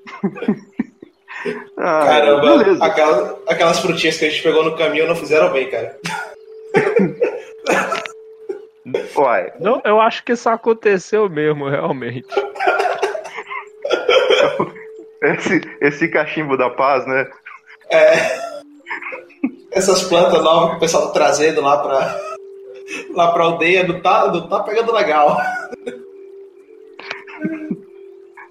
Ah, 1.77 2.05
Caramba, 2.05 2.59
beleza. 2.59 2.85
aquelas, 2.85 3.37
aquelas 3.47 3.79
frutinhas 3.79 4.16
que 4.16 4.25
a 4.25 4.29
gente 4.31 4.43
pegou 4.43 4.64
no 4.64 4.77
caminho 4.77 5.07
não 5.07 5.14
fizeram 5.14 5.53
bem, 5.53 5.71
cara. 5.71 5.97
Uai, 9.16 9.53
Não, 9.61 9.80
eu 9.84 10.01
acho 10.01 10.24
que 10.24 10.32
isso 10.32 10.49
aconteceu 10.49 11.28
mesmo, 11.28 11.68
realmente. 11.68 12.26
esse, 15.22 15.61
esse 15.80 16.09
cachimbo 16.09 16.57
da 16.57 16.70
paz, 16.70 17.07
né? 17.07 17.28
Essas 19.70 20.03
plantas 20.05 20.43
novas 20.43 20.70
que 20.70 20.76
o 20.76 20.80
pessoal 20.80 21.07
tá 21.09 21.12
trazendo 21.12 21.61
lá 21.61 21.78
pra, 21.78 22.20
lá 23.14 23.32
pra 23.32 23.45
aldeia 23.45 23.86
não 23.86 24.01
tá, 24.01 24.26
não 24.32 24.49
tá 24.49 24.62
pegando 24.62 24.93
legal. 24.93 25.36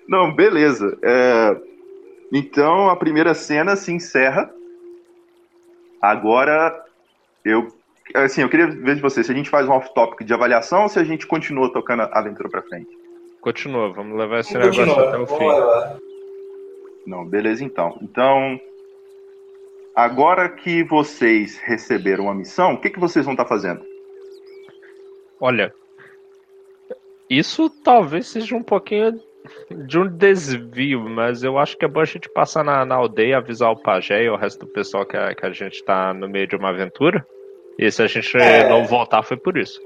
Não, 0.08 0.34
beleza. 0.34 0.98
É, 1.04 1.58
então 2.32 2.90
a 2.90 2.96
primeira 2.96 3.34
cena 3.34 3.76
se 3.76 3.92
encerra. 3.92 4.50
Agora 6.02 6.86
eu. 7.44 7.68
Assim, 8.16 8.42
eu 8.42 8.50
queria 8.50 8.68
ver 8.68 8.96
de 8.96 9.02
você 9.02 9.24
se 9.24 9.32
a 9.32 9.36
gente 9.36 9.50
faz 9.50 9.68
um 9.68 9.74
off-topic 9.74 10.26
de 10.26 10.34
avaliação 10.34 10.84
ou 10.84 10.90
se 10.90 11.00
a 11.00 11.04
gente 11.04 11.28
continua 11.28 11.72
tocando 11.72 12.04
a 12.04 12.20
aventura 12.20 12.50
pra 12.50 12.62
frente. 12.62 12.90
Continua, 13.42 13.92
vamos 13.92 14.18
levar 14.18 14.40
esse 14.40 14.54
Continua, 14.54 14.86
negócio 14.86 15.04
até 15.04 15.18
o 15.18 15.26
vamos 15.26 15.38
fim. 15.38 15.48
levar. 15.48 15.98
Não, 17.06 17.26
beleza 17.26 17.64
então. 17.64 17.98
Então, 18.02 18.60
agora 19.96 20.50
que 20.50 20.84
vocês 20.84 21.58
receberam 21.60 22.30
a 22.30 22.36
missão, 22.36 22.74
o 22.74 22.82
que, 22.82 22.90
que 22.90 23.00
vocês 23.00 23.26
vão 23.26 23.34
estar 23.34 23.46
fazendo? 23.46 23.82
Olha, 25.40 25.74
isso 27.30 27.70
talvez 27.70 28.28
seja 28.28 28.56
um 28.56 28.64
pouquinho 28.64 29.20
de 29.86 29.98
um 29.98 30.08
desvio, 30.08 31.02
mas 31.02 31.44
eu 31.44 31.58
acho 31.58 31.78
que 31.78 31.86
é 31.86 31.88
bom 31.88 32.02
a 32.02 32.06
gente 32.06 32.30
passar 32.30 32.64
na, 32.64 32.86
na 32.86 32.96
aldeia, 32.96 33.38
avisar 33.38 33.72
o 33.72 33.82
pajé 33.82 34.24
e 34.24 34.30
o 34.30 34.36
resto 34.36 34.66
do 34.66 34.72
pessoal 34.72 35.06
que 35.06 35.16
a, 35.16 35.34
que 35.34 35.46
a 35.46 35.52
gente 35.52 35.84
tá 35.84 36.14
no 36.14 36.28
meio 36.28 36.48
de 36.48 36.56
uma 36.56 36.70
aventura. 36.70 37.26
E 37.80 37.92
se 37.92 38.02
a 38.02 38.08
gente 38.08 38.36
É. 38.38 38.68
não 38.70 38.86
voltar, 38.86 39.24
foi 39.24 39.38
por 39.38 39.58
isso. 39.58 39.80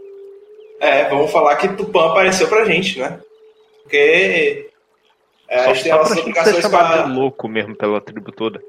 É, 0.79 1.07
vamos 1.09 1.31
falar 1.31 1.55
que 1.57 1.67
Tupã 1.75 2.09
apareceu 2.11 2.47
pra 2.47 2.65
gente, 2.65 2.99
né? 2.99 3.19
Porque 3.83 4.69
é, 5.47 5.55
a 5.59 5.63
só 5.65 5.73
gente 5.73 5.83
tem 5.83 5.91
nossas 5.93 6.21
pra 6.21 6.61
chamado 6.61 6.93
pra... 6.93 7.03
de 7.03 7.11
louco 7.11 7.47
mesmo 7.47 7.75
pela 7.75 7.99
tribo 8.01 8.31
toda. 8.31 8.61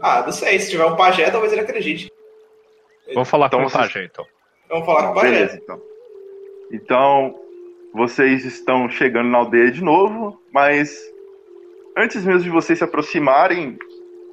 Ah, 0.00 0.22
não 0.24 0.32
sei, 0.32 0.58
se 0.58 0.70
tiver 0.70 0.84
um 0.86 0.96
pajé, 0.96 1.30
talvez 1.30 1.52
ele 1.52 1.62
acredite. 1.62 2.10
Vamos 3.12 3.28
falar 3.28 3.46
Então 3.46 3.60
com 3.60 3.66
o 3.66 3.68
vocês- 3.68 3.82
pajé, 3.92 4.04
então. 4.04 4.26
Vamos 4.68 4.86
falar 4.86 5.04
com 5.06 5.10
o 5.10 5.14
pajé. 5.14 5.30
Beleza, 5.30 5.56
então. 5.62 5.80
Então, 6.72 7.34
vocês 7.94 8.44
estão 8.44 8.88
chegando 8.90 9.28
na 9.28 9.38
aldeia 9.38 9.70
de 9.70 9.82
novo, 9.82 10.40
mas 10.52 10.98
antes 11.96 12.24
mesmo 12.24 12.42
de 12.42 12.50
vocês 12.50 12.78
se 12.78 12.84
aproximarem, 12.84 13.78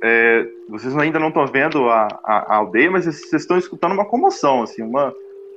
é, 0.04 0.46
vocês 0.70 0.96
ainda 0.98 1.18
não 1.18 1.30
estão 1.30 1.48
vendo 1.48 1.90
a, 1.90 2.08
a- 2.24 2.54
a 2.54 2.56
aldeia, 2.58 2.92
mas 2.92 3.06
vocês 3.06 3.42
estão 3.42 3.58
escutando 3.58 3.94
uma 3.94 4.06
comoção, 4.06 4.62
assim, 4.64 4.82
uma, 4.84 5.16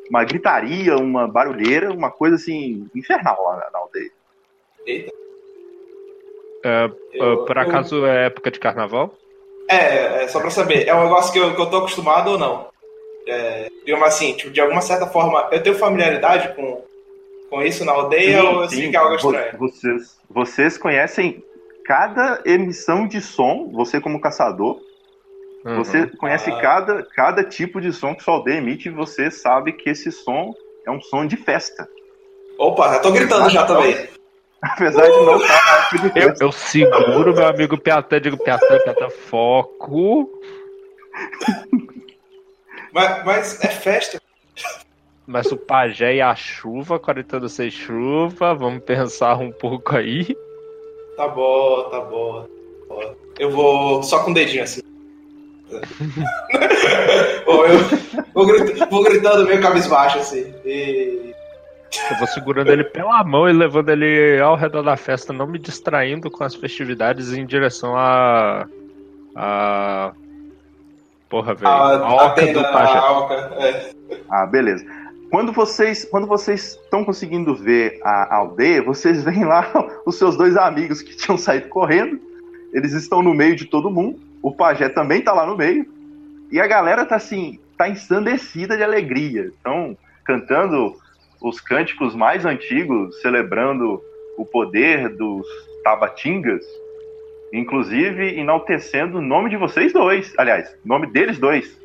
uma 0.09 0.25
gritaria, 0.25 0.97
uma 0.97 1.27
barulheira, 1.27 1.91
uma 1.93 2.11
coisa 2.13 2.37
assim, 2.37 2.89
infernal 2.95 3.43
lá 3.43 3.57
na, 3.57 3.71
na 3.73 3.79
aldeia. 3.81 4.11
Eita. 4.87 5.13
É, 6.65 6.91
Eu- 7.13 7.45
por 7.45 7.57
eu- 7.57 7.63
acaso 7.63 8.07
é 8.07 8.27
época 8.27 8.51
de 8.51 8.59
carnaval? 8.61 9.15
É, 9.69 10.23
é, 10.25 10.29
só 10.29 10.41
pra 10.41 10.51
saber, 10.51 10.87
é 10.87 10.95
um 10.95 11.03
negócio 11.03 11.33
que 11.33 11.39
eu, 11.41 11.55
que 11.55 11.61
eu 11.61 11.67
tô 11.67 11.79
acostumado 11.79 12.31
ou 12.33 12.39
não? 12.39 12.69
É, 13.27 13.69
digamos 13.85 14.07
assim, 14.07 14.33
tipo, 14.35 14.53
de 14.53 14.61
alguma 14.61 14.81
certa 14.81 15.07
forma, 15.09 15.49
eu 15.51 15.61
tenho 15.61 15.75
familiaridade 15.75 16.55
com, 16.55 16.85
com 17.51 17.63
isso 17.63 17.85
na 17.85 17.91
aldeia 17.91 18.45
ou 18.45 18.63
eu 18.63 18.69
sei 18.69 18.89
que 18.91 18.97
é 18.97 18.99
algo 19.01 19.17
estranho? 19.17 19.59
Vocês, 19.59 20.17
vocês 20.31 20.79
conhecem 20.79 21.43
cada 21.87 22.43
emissão 22.45 23.07
de 23.07 23.21
som, 23.21 23.71
você 23.73 24.01
como 24.01 24.21
caçador, 24.21 24.81
Uhum. 25.65 25.77
você 25.77 26.07
conhece 26.07 26.51
Ah. 26.51 26.61
cada, 26.61 27.03
cada 27.15 27.43
tipo 27.45 27.81
de 27.81 27.93
som 27.93 28.15
que 28.15 28.23
sua 28.23 28.35
aldeia 28.35 28.59
emite 28.59 28.89
e 28.89 28.93
você 28.93 29.31
sabe 29.31 29.73
que 29.73 29.91
esse 29.91 30.13
som 30.13 30.53
é 30.87 30.91
um 30.91 31.01
som 31.01 31.27
de 31.27 31.37
festa. 31.37 31.89
Opa, 32.59 32.93
já 32.95 32.99
tô 33.01 33.11
gritando 33.13 33.49
já 33.51 33.65
também. 33.67 33.95
Apesar 34.63 35.03
de 35.03 35.17
não 35.25 35.37
estar 35.37 35.91
de 35.91 36.21
Eu, 36.21 36.35
eu 36.41 36.53
seguro 36.53 37.35
meu 37.35 37.47
amigo 37.47 37.77
Piatã, 37.79 38.21
digo 38.21 38.39
Piatã, 38.39 38.79
Piatã, 38.79 39.11
foco. 39.11 40.31
Mas, 42.93 43.25
mas 43.25 43.65
é 43.65 43.69
festa. 43.69 44.21
Mas 45.27 45.51
o 45.53 45.57
pajé 45.57 46.15
e 46.17 46.21
a 46.23 46.35
chuva, 46.35 46.99
quarentena 46.99 47.49
sem 47.49 47.71
chuva, 47.71 48.55
vamos 48.55 48.85
pensar 48.85 49.37
um 49.39 49.51
pouco 49.53 49.97
aí. 49.97 50.37
Tá 51.17 51.29
bom, 51.29 51.83
tá 51.91 52.01
bom. 52.01 52.47
Eu 53.39 53.51
vou 53.51 54.03
só 54.03 54.23
com 54.23 54.31
o 54.31 54.35
dedinho 54.35 54.63
assim. 54.65 54.81
Ou 57.47 57.67
eu 57.67 57.79
vou, 58.35 58.47
grit- 58.47 58.89
vou 58.91 59.03
gritando 59.03 59.45
meio 59.47 59.61
cabisbaixo 59.61 60.19
assim. 60.19 60.53
E... 60.65 61.35
Eu 62.11 62.17
vou 62.19 62.27
segurando 62.29 62.71
ele 62.71 62.85
pela 62.85 63.23
mão 63.25 63.49
e 63.49 63.53
levando 63.53 63.89
ele 63.91 64.41
ao 64.41 64.57
redor 64.57 64.83
da 64.83 64.97
festa, 64.97 65.33
não 65.33 65.47
me 65.47 65.59
distraindo 65.59 66.31
com 66.31 66.45
as 66.45 66.55
festividades 66.55 67.33
em 67.33 67.47
direção 67.47 67.97
a. 67.97 68.67
a. 69.35 70.13
Porra, 71.29 71.55
velho. 71.55 71.69
A, 71.69 71.97
A, 71.97 72.27
a 72.27 72.31
tenda, 72.31 72.63
do 72.63 72.73
pajé. 72.73 72.99
a 72.99 73.19
oca, 73.19 73.35
é. 73.59 73.91
Ah, 74.31 74.47
beleza. 74.47 74.85
Quando 75.37 75.53
vocês 75.53 76.03
quando 76.07 76.27
vocês 76.27 76.81
estão 76.83 77.05
conseguindo 77.05 77.55
ver 77.55 78.01
a 78.03 78.37
aldeia, 78.37 78.83
vocês 78.83 79.21
veem 79.23 79.45
lá 79.45 79.71
os 80.07 80.17
seus 80.17 80.35
dois 80.35 80.57
amigos 80.57 81.03
que 81.03 81.15
tinham 81.15 81.37
saído 81.37 81.69
correndo. 81.69 82.19
Eles 82.73 82.95
estão 82.95 83.21
no 83.21 83.35
meio 83.35 83.55
de 83.55 83.67
todo 83.67 83.91
mundo. 83.91 84.19
O 84.41 84.51
pajé 84.51 84.89
também 84.89 85.21
tá 85.21 85.35
lá 85.35 85.45
no 85.45 85.55
meio. 85.55 85.87
E 86.51 86.59
a 86.59 86.67
galera 86.67 87.05
tá 87.05 87.17
assim, 87.17 87.61
tá 87.77 87.87
ensandecida 87.87 88.79
de 88.79 88.83
alegria. 88.83 89.49
Estão 89.49 89.95
cantando 90.25 90.97
os 91.43 91.61
cânticos 91.61 92.15
mais 92.15 92.47
antigos, 92.47 93.21
celebrando 93.21 94.01
o 94.39 94.47
poder 94.47 95.11
dos 95.19 95.47
tabatingas, 95.85 96.65
inclusive 97.53 98.39
enaltecendo 98.39 99.19
o 99.19 99.23
nome 99.23 99.51
de 99.51 99.59
vocês 99.59 99.93
dois. 99.93 100.33
Aliás, 100.39 100.75
o 100.83 100.89
nome 100.89 101.09
deles 101.09 101.39
dois. 101.39 101.79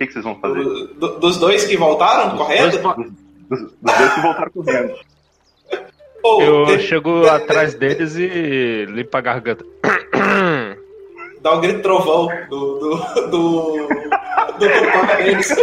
O 0.00 0.02
que, 0.02 0.06
que 0.06 0.12
vocês 0.14 0.24
vão 0.24 0.34
fazer? 0.40 0.62
Do- 0.64 0.86
do- 0.94 1.18
dos 1.20 1.36
dois 1.36 1.64
que 1.66 1.76
voltaram 1.76 2.34
correndo? 2.36 2.70
Dos, 2.78 3.60
dos 3.60 3.72
dois 3.82 4.14
que 4.14 4.20
voltaram 4.22 4.50
correndo. 4.50 4.94
Ou 6.24 6.42
Eu 6.42 6.66
tem- 6.66 6.80
chego 6.80 7.26
atrás 7.28 7.74
deles 7.74 8.16
e 8.16 8.86
limpo 8.88 9.14
a 9.16 9.20
garganta. 9.20 9.64
dá 11.42 11.52
um 11.54 11.60
grito 11.60 11.82
trovão 11.82 12.28
do. 12.48 12.78
do. 12.78 12.96
do. 12.96 13.28
do. 13.28 13.88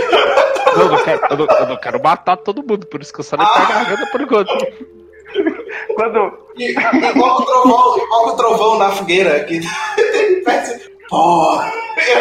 Não, 0.77 0.83
eu 0.83 0.89
não, 0.91 1.03
quero, 1.03 1.21
eu, 1.31 1.37
não, 1.37 1.45
eu 1.59 1.67
não 1.69 1.77
quero 1.77 2.03
matar 2.03 2.37
todo 2.37 2.61
mundo, 2.61 2.85
por 2.85 3.01
isso 3.01 3.11
que 3.11 3.19
eu 3.19 3.23
só 3.23 3.35
limpo 3.35 3.49
a 3.51 3.65
garganta 3.65 4.05
por 4.11 4.21
enquanto. 4.21 4.53
Quando, 5.95 6.31
igual 6.57 7.41
o 7.41 7.45
trovão, 7.45 7.97
igual 7.97 8.27
o 8.27 8.35
trovão 8.35 8.77
na 8.77 8.91
fogueira 8.91 9.43
que 9.45 9.55
ele 9.55 10.41
parece. 10.43 10.91
Pô! 11.09 11.59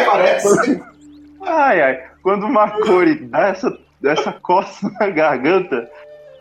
Aparece. 0.03 0.83
Ai, 1.47 1.81
ai, 1.81 2.05
quando 2.23 2.45
o 2.45 2.53
Makori 2.53 3.15
dá 3.27 3.49
essa, 3.49 3.79
essa 4.05 4.33
coça 4.33 4.91
na 5.01 5.09
garganta, 5.09 5.89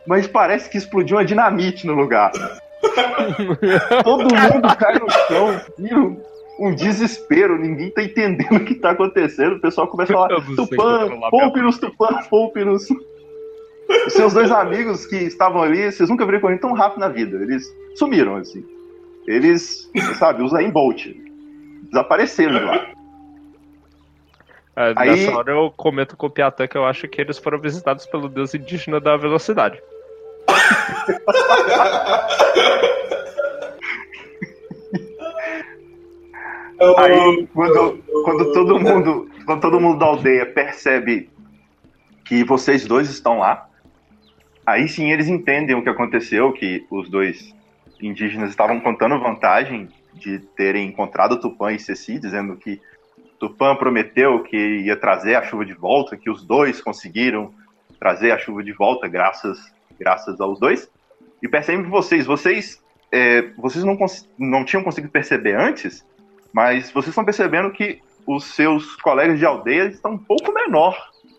mas 0.08 0.28
parece 0.28 0.70
que 0.70 0.78
explodiu 0.78 1.18
uma 1.18 1.26
dinamite 1.26 1.86
no 1.86 1.93
lugar. 1.93 2.32
Todo 4.03 4.24
mundo 4.24 4.78
cai 4.78 4.99
no 4.99 5.10
chão, 5.10 5.62
vira 5.78 5.99
um, 6.60 6.76
desespero, 6.76 7.58
ninguém 7.58 7.89
tá 7.89 8.03
entendendo 8.03 8.56
o 8.56 8.66
que 8.66 8.76
tá 8.76 8.91
acontecendo. 8.91 9.56
O 9.56 9.62
pessoal 9.62 9.88
começa 9.88 10.14
a 10.14 10.16
falar: 10.16 10.41
Tupã, 10.56 11.10
poupe-nos, 11.30 11.80
Tupã, 11.80 12.20
poupe-nos. 12.30 12.88
Os 14.08 14.14
seus 14.14 14.34
dois 14.34 14.51
amigos 14.51 15.06
que 15.06 15.16
estavam 15.16 15.62
ali, 15.62 15.91
vocês 15.91 16.10
nunca 16.10 16.26
viram 16.26 16.39
correndo 16.39 16.62
tão 16.62 16.74
rápido 16.74 16.99
na 16.99 17.08
vida. 17.08 17.38
Eles 17.38 17.66
sumiram, 17.95 18.36
assim. 18.36 18.66
Eles, 19.28 19.91
sabe, 20.18 20.43
os 20.43 20.51
Bolt. 20.72 21.08
Desapareceram 21.91 22.60
de 22.60 22.66
lá. 22.66 22.94
É, 24.78 24.93
Aí- 24.95 25.09
Nessa 25.11 25.38
hora 25.38 25.51
eu 25.51 25.71
comento 25.76 26.17
com 26.17 26.28
o 26.28 26.30
Piatã 26.30 26.67
que 26.67 26.78
eu 26.78 26.86
acho 26.86 27.07
que 27.07 27.21
eles 27.21 27.38
foram 27.38 27.59
visitados 27.59 28.05
pelo 28.05 28.28
deus 28.28 28.53
indígena 28.53 28.99
da 28.99 29.15
velocidade. 29.15 29.82
Aí, 36.97 37.47
quando, 37.53 38.03
quando 38.23 38.53
todo 38.53 38.78
mundo, 38.80 39.30
quando 39.45 39.61
todo 39.61 39.80
mundo 39.80 39.99
da 39.99 40.05
aldeia 40.07 40.45
percebe 40.45 41.30
que 42.26 42.43
vocês 42.43 42.86
dois 42.86 43.09
estão 43.09 43.39
lá, 43.39 43.69
aí 44.65 44.88
sim 44.88 45.11
eles 45.11 45.28
entendem 45.28 45.76
o 45.76 45.84
que 45.84 45.89
aconteceu, 45.89 46.51
que 46.51 46.86
os 46.89 47.09
dois 47.09 47.53
indígenas 48.01 48.49
estavam 48.49 48.80
contando 48.80 49.19
vantagem 49.19 49.88
de 50.13 50.39
terem 50.39 50.88
encontrado 50.88 51.39
Tupã 51.39 51.71
e 51.71 51.80
Ceci, 51.80 52.19
dizendo 52.19 52.55
que 52.57 52.82
Tupã 53.47 53.75
prometeu 53.75 54.41
que 54.41 54.57
ia 54.57 54.97
trazer 54.97 55.35
a 55.35 55.43
chuva 55.43 55.63
de 55.63 55.73
volta, 55.73 56.17
que 56.17 56.31
os 56.31 56.43
dois 56.43 56.81
conseguiram 56.81 57.53
trazer 57.99 58.31
a 58.31 58.39
chuva 58.39 58.63
de 58.63 58.73
volta 58.73 59.07
graças 59.07 59.71
graças 59.99 60.41
aos 60.41 60.59
dois. 60.59 60.89
E 61.43 61.47
percebem 61.47 61.83
que 61.83 61.89
vocês, 61.89 62.25
vocês, 62.25 62.81
é, 63.11 63.43
vocês 63.55 63.83
não, 63.83 63.95
não 64.37 64.65
tinham 64.65 64.83
conseguido 64.83 65.11
perceber 65.11 65.55
antes, 65.55 66.03
mas 66.51 66.89
vocês 66.89 67.09
estão 67.09 67.23
percebendo 67.23 67.71
que 67.71 68.01
os 68.25 68.45
seus 68.45 68.95
colegas 68.95 69.37
de 69.37 69.45
aldeia 69.45 69.85
estão 69.85 70.13
um 70.13 70.17
pouco 70.17 70.51
menor 70.51 70.97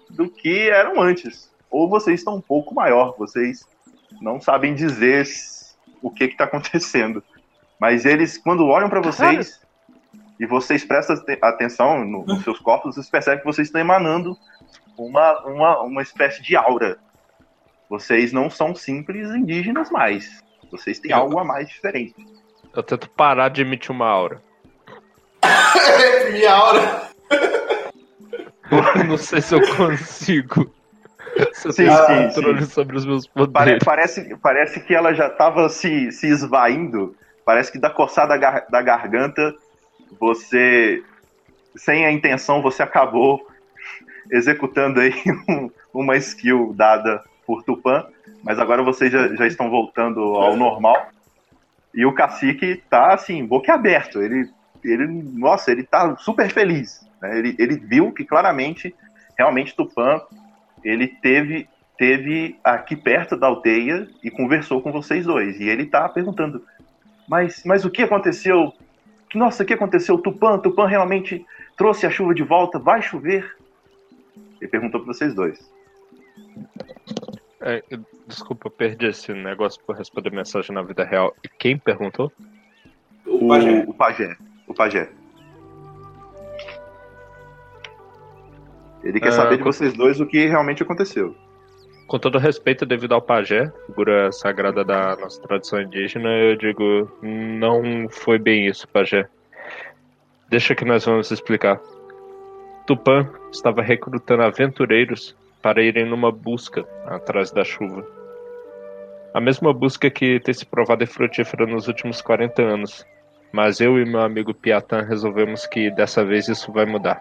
do 0.08 0.28
que 0.28 0.70
eram 0.70 1.00
antes. 1.00 1.52
Ou 1.68 1.88
vocês 1.88 2.20
estão 2.20 2.36
um 2.36 2.40
pouco 2.40 2.72
maior, 2.72 3.16
vocês 3.18 3.66
não 4.20 4.40
sabem 4.40 4.74
dizer 4.74 5.26
o 6.00 6.08
que 6.08 6.24
está 6.24 6.44
acontecendo. 6.44 7.22
Mas 7.80 8.04
eles, 8.04 8.38
quando 8.38 8.64
olham 8.66 8.88
para 8.88 9.00
vocês 9.00 9.60
e 10.38 10.46
vocês 10.46 10.84
prestam 10.84 11.16
ate- 11.16 11.38
atenção 11.42 12.04
no- 12.04 12.24
nos 12.24 12.42
seus 12.44 12.58
corpos, 12.58 12.94
vocês 12.94 13.08
percebem 13.10 13.40
que 13.40 13.44
vocês 13.46 13.68
estão 13.68 13.80
emanando 13.80 14.36
uma, 14.98 15.40
uma, 15.46 15.80
uma 15.82 16.02
espécie 16.02 16.42
de 16.42 16.56
aura. 16.56 16.98
Vocês 17.88 18.32
não 18.32 18.50
são 18.50 18.74
simples 18.74 19.28
indígenas 19.30 19.90
mais. 19.90 20.42
Vocês 20.70 20.98
têm 20.98 21.12
algo 21.12 21.38
a 21.38 21.44
mais 21.44 21.68
diferente. 21.68 22.14
Eu 22.74 22.82
tento 22.82 23.08
parar 23.10 23.48
de 23.48 23.62
emitir 23.62 23.90
uma 23.92 24.08
aura. 24.08 24.42
Minha 26.32 26.52
aura. 26.54 27.02
Eu 28.96 29.04
não 29.04 29.16
sei 29.16 29.40
se 29.40 29.54
eu 29.54 29.60
consigo. 29.76 30.70
Se 31.52 31.68
eu 31.68 31.72
Sim, 31.72 31.84
tenho 31.86 31.96
sim, 31.96 32.34
controle 32.34 32.64
sim. 32.64 32.70
sobre 32.72 32.96
os 32.96 33.04
meus 33.06 33.26
Pare- 33.26 33.46
poderes. 33.52 33.84
parece, 33.84 34.36
parece 34.42 34.80
que 34.80 34.94
ela 34.94 35.12
já 35.14 35.28
estava 35.28 35.68
se, 35.68 36.10
se 36.10 36.26
esvaindo. 36.26 37.14
Parece 37.44 37.70
que 37.70 37.78
da 37.78 37.90
coçada 37.90 38.36
da 38.38 38.82
garganta, 38.82 39.54
você, 40.20 41.02
sem 41.76 42.04
a 42.06 42.12
intenção, 42.12 42.62
você 42.62 42.82
acabou 42.82 43.46
executando 44.30 45.00
aí 45.00 45.12
um- 45.48 45.70
uma 45.92 46.16
skill 46.16 46.72
dada 46.74 47.22
por 47.46 47.62
Tupã. 47.62 48.06
Mas 48.42 48.58
agora 48.58 48.82
vocês 48.82 49.10
já, 49.10 49.34
já 49.34 49.46
estão 49.46 49.70
voltando 49.70 50.20
ao 50.36 50.56
normal. 50.56 51.08
E 51.94 52.04
o 52.04 52.12
cacique 52.12 52.82
tá 52.90 53.14
assim, 53.14 53.44
boquiaberto. 53.44 54.20
Ele, 54.20 54.48
ele, 54.84 55.06
nossa, 55.06 55.70
ele 55.72 55.82
tá 55.82 56.16
super 56.16 56.50
feliz. 56.50 57.00
né? 57.20 57.38
Ele, 57.38 57.56
ele 57.58 57.76
viu 57.76 58.12
que 58.12 58.24
claramente, 58.24 58.94
realmente, 59.38 59.74
Tupã, 59.74 60.20
ele 60.84 61.08
teve 61.08 61.68
teve 61.98 62.58
aqui 62.62 62.94
perto 62.94 63.38
da 63.38 63.46
aldeia 63.46 64.06
e 64.22 64.30
conversou 64.30 64.82
com 64.82 64.92
vocês 64.92 65.24
dois. 65.24 65.58
E 65.58 65.64
ele 65.64 65.86
tá 65.86 66.06
perguntando: 66.10 66.62
Mas, 67.26 67.62
mas 67.64 67.84
o 67.86 67.90
que 67.90 68.02
aconteceu? 68.02 68.72
Nossa, 69.34 69.62
o 69.62 69.66
que 69.66 69.74
aconteceu? 69.74 70.18
Tupã, 70.18 70.58
Tupã 70.58 70.86
realmente 70.86 71.44
trouxe 71.76 72.06
a 72.06 72.10
chuva 72.10 72.34
de 72.34 72.42
volta? 72.42 72.78
Vai 72.78 73.02
chover? 73.02 73.56
Ele 74.60 74.70
perguntou 74.70 75.00
para 75.02 75.12
vocês 75.12 75.34
dois. 75.34 75.70
É, 77.60 77.82
eu- 77.90 78.04
desculpa, 78.26 78.68
eu 78.68 78.70
perdi 78.70 79.06
esse 79.06 79.32
negócio 79.32 79.82
por 79.84 79.96
responder 79.96 80.30
mensagem 80.30 80.74
na 80.74 80.82
vida 80.82 81.04
real. 81.04 81.34
E 81.44 81.48
quem 81.48 81.76
perguntou? 81.78 82.32
O 83.26 83.48
pajé. 83.48 83.84
o 83.86 83.94
pajé. 83.94 84.36
O 84.68 84.74
pajé. 84.74 85.10
Ele 89.02 89.20
quer 89.20 89.28
Ah, 89.28 89.32
saber 89.32 89.58
de 89.58 89.62
vocês 89.62 89.92
dois 89.94 90.20
o 90.20 90.26
que 90.26 90.46
realmente 90.46 90.82
aconteceu. 90.82 91.36
Com 92.06 92.20
todo 92.20 92.38
respeito 92.38 92.86
devido 92.86 93.14
ao 93.14 93.20
pajé, 93.20 93.72
figura 93.86 94.30
sagrada 94.30 94.84
da 94.84 95.16
nossa 95.16 95.42
tradição 95.42 95.80
indígena, 95.80 96.28
eu 96.28 96.56
digo, 96.56 97.10
não 97.20 98.08
foi 98.08 98.38
bem 98.38 98.66
isso, 98.66 98.86
pajé. 98.88 99.28
Deixa 100.48 100.74
que 100.74 100.84
nós 100.84 101.04
vamos 101.04 101.32
explicar. 101.32 101.80
Tupã 102.86 103.28
estava 103.50 103.82
recrutando 103.82 104.44
aventureiros 104.44 105.36
para 105.60 105.82
irem 105.82 106.06
numa 106.06 106.30
busca 106.30 106.86
atrás 107.06 107.50
da 107.50 107.64
chuva. 107.64 108.06
A 109.34 109.40
mesma 109.40 109.72
busca 109.74 110.08
que 110.08 110.38
tem 110.38 110.54
se 110.54 110.64
provado 110.64 111.02
infrutífera 111.02 111.66
nos 111.66 111.88
últimos 111.88 112.22
40 112.22 112.62
anos. 112.62 113.04
Mas 113.52 113.80
eu 113.80 113.98
e 113.98 114.04
meu 114.04 114.20
amigo 114.20 114.54
Piatan 114.54 115.02
resolvemos 115.02 115.66
que 115.66 115.90
dessa 115.90 116.24
vez 116.24 116.46
isso 116.46 116.72
vai 116.72 116.86
mudar. 116.86 117.20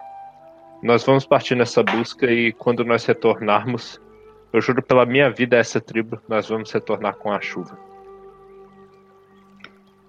Nós 0.80 1.04
vamos 1.04 1.26
partir 1.26 1.56
nessa 1.56 1.82
busca 1.82 2.30
e 2.30 2.52
quando 2.52 2.84
nós 2.84 3.04
retornarmos, 3.04 4.00
eu 4.56 4.62
juro 4.62 4.82
pela 4.82 5.04
minha 5.04 5.30
vida 5.30 5.56
a 5.56 5.58
essa 5.60 5.80
tribo, 5.80 6.18
nós 6.28 6.48
vamos 6.48 6.70
retornar 6.72 7.16
com 7.16 7.30
a 7.30 7.40
chuva. 7.40 7.78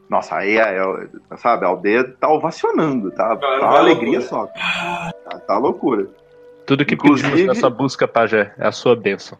Nossa, 0.09 0.37
aí 0.37 0.57
é, 0.57 0.77
é- 0.79 1.37
sabe, 1.37 1.65
a 1.65 1.67
aldeia 1.67 2.03
tá 2.19 2.29
ovacionando, 2.31 3.11
tá? 3.11 3.35
Galera, 3.35 3.59
Tá 3.59 3.67
uma 3.69 3.77
alegria 3.79 4.19
loucura. 4.19 4.21
só. 4.21 4.47
Tá, 4.47 5.39
tá 5.39 5.57
loucura. 5.57 6.07
Tudo 6.65 6.85
que 6.85 6.93
Inclusive- 6.95 7.29
pedimos 7.29 7.55
nessa 7.55 7.69
busca, 7.69 8.07
Pajé, 8.07 8.53
é 8.57 8.67
a 8.67 8.71
sua 8.71 8.95
bênção. 8.95 9.37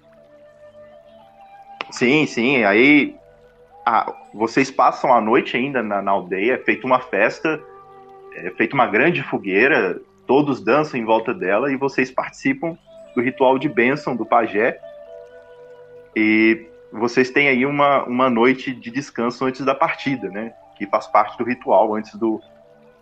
Sim, 1.90 2.26
sim. 2.26 2.64
Aí 2.66 3.16
ah, 3.86 4.14
vocês 4.34 4.70
passam 4.70 5.14
a 5.14 5.22
noite 5.22 5.56
ainda 5.56 5.82
na, 5.82 6.02
na 6.02 6.12
aldeia, 6.12 6.56
é 6.56 6.58
feita 6.58 6.86
uma 6.86 7.00
festa, 7.00 7.62
é 8.36 8.50
feita 8.52 8.76
uma 8.76 8.88
grande 8.88 9.24
fogueira, 9.24 10.00
todos 10.26 10.62
dançam 10.62 11.00
em 11.00 11.06
volta 11.06 11.34
dela 11.34 11.72
e 11.72 11.78
vocês 11.78 12.12
participam 12.12 12.78
do 13.16 13.22
ritual 13.22 13.58
de 13.58 13.70
bênção 13.70 14.18
do 14.18 14.26
pajé. 14.26 14.78
E 16.20 16.66
vocês 16.92 17.30
têm 17.30 17.48
aí 17.48 17.64
uma, 17.64 18.04
uma 18.06 18.28
noite 18.28 18.74
de 18.74 18.90
descanso 18.90 19.46
antes 19.46 19.64
da 19.64 19.76
partida, 19.76 20.28
né? 20.30 20.52
Que 20.76 20.88
faz 20.88 21.06
parte 21.06 21.38
do 21.38 21.44
ritual 21.44 21.94
antes 21.94 22.16
do 22.16 22.42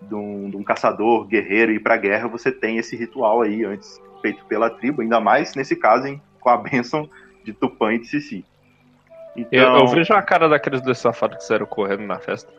de 0.02 0.14
um, 0.14 0.50
de 0.50 0.58
um 0.58 0.64
caçador 0.64 1.26
guerreiro 1.26 1.72
ir 1.72 1.80
pra 1.80 1.96
guerra, 1.96 2.28
você 2.28 2.52
tem 2.52 2.78
esse 2.78 2.94
ritual 2.98 3.42
aí 3.42 3.64
antes 3.64 4.02
feito 4.22 4.44
pela 4.46 4.70
tribo, 4.70 5.02
ainda 5.02 5.22
mais 5.22 5.56
nesse 5.56 5.78
caso, 5.78 6.08
hein, 6.08 6.22
com 6.42 6.50
a 6.50 6.58
bênção 6.60 7.10
de 7.46 7.54
Tupã 7.54 7.94
e 7.94 8.00
de 8.00 8.08
Sissi. 8.08 8.44
Eu, 9.34 9.46
Então, 9.50 9.80
eu 9.80 9.88
vejo 9.88 10.14
a 10.14 10.22
cara 10.22 10.50
daqueles 10.50 10.82
dois 10.82 10.98
safados 10.98 11.38
que 11.38 11.44
saíram 11.46 11.66
correndo 11.66 12.04
na 12.04 12.20
festa. 12.20 12.52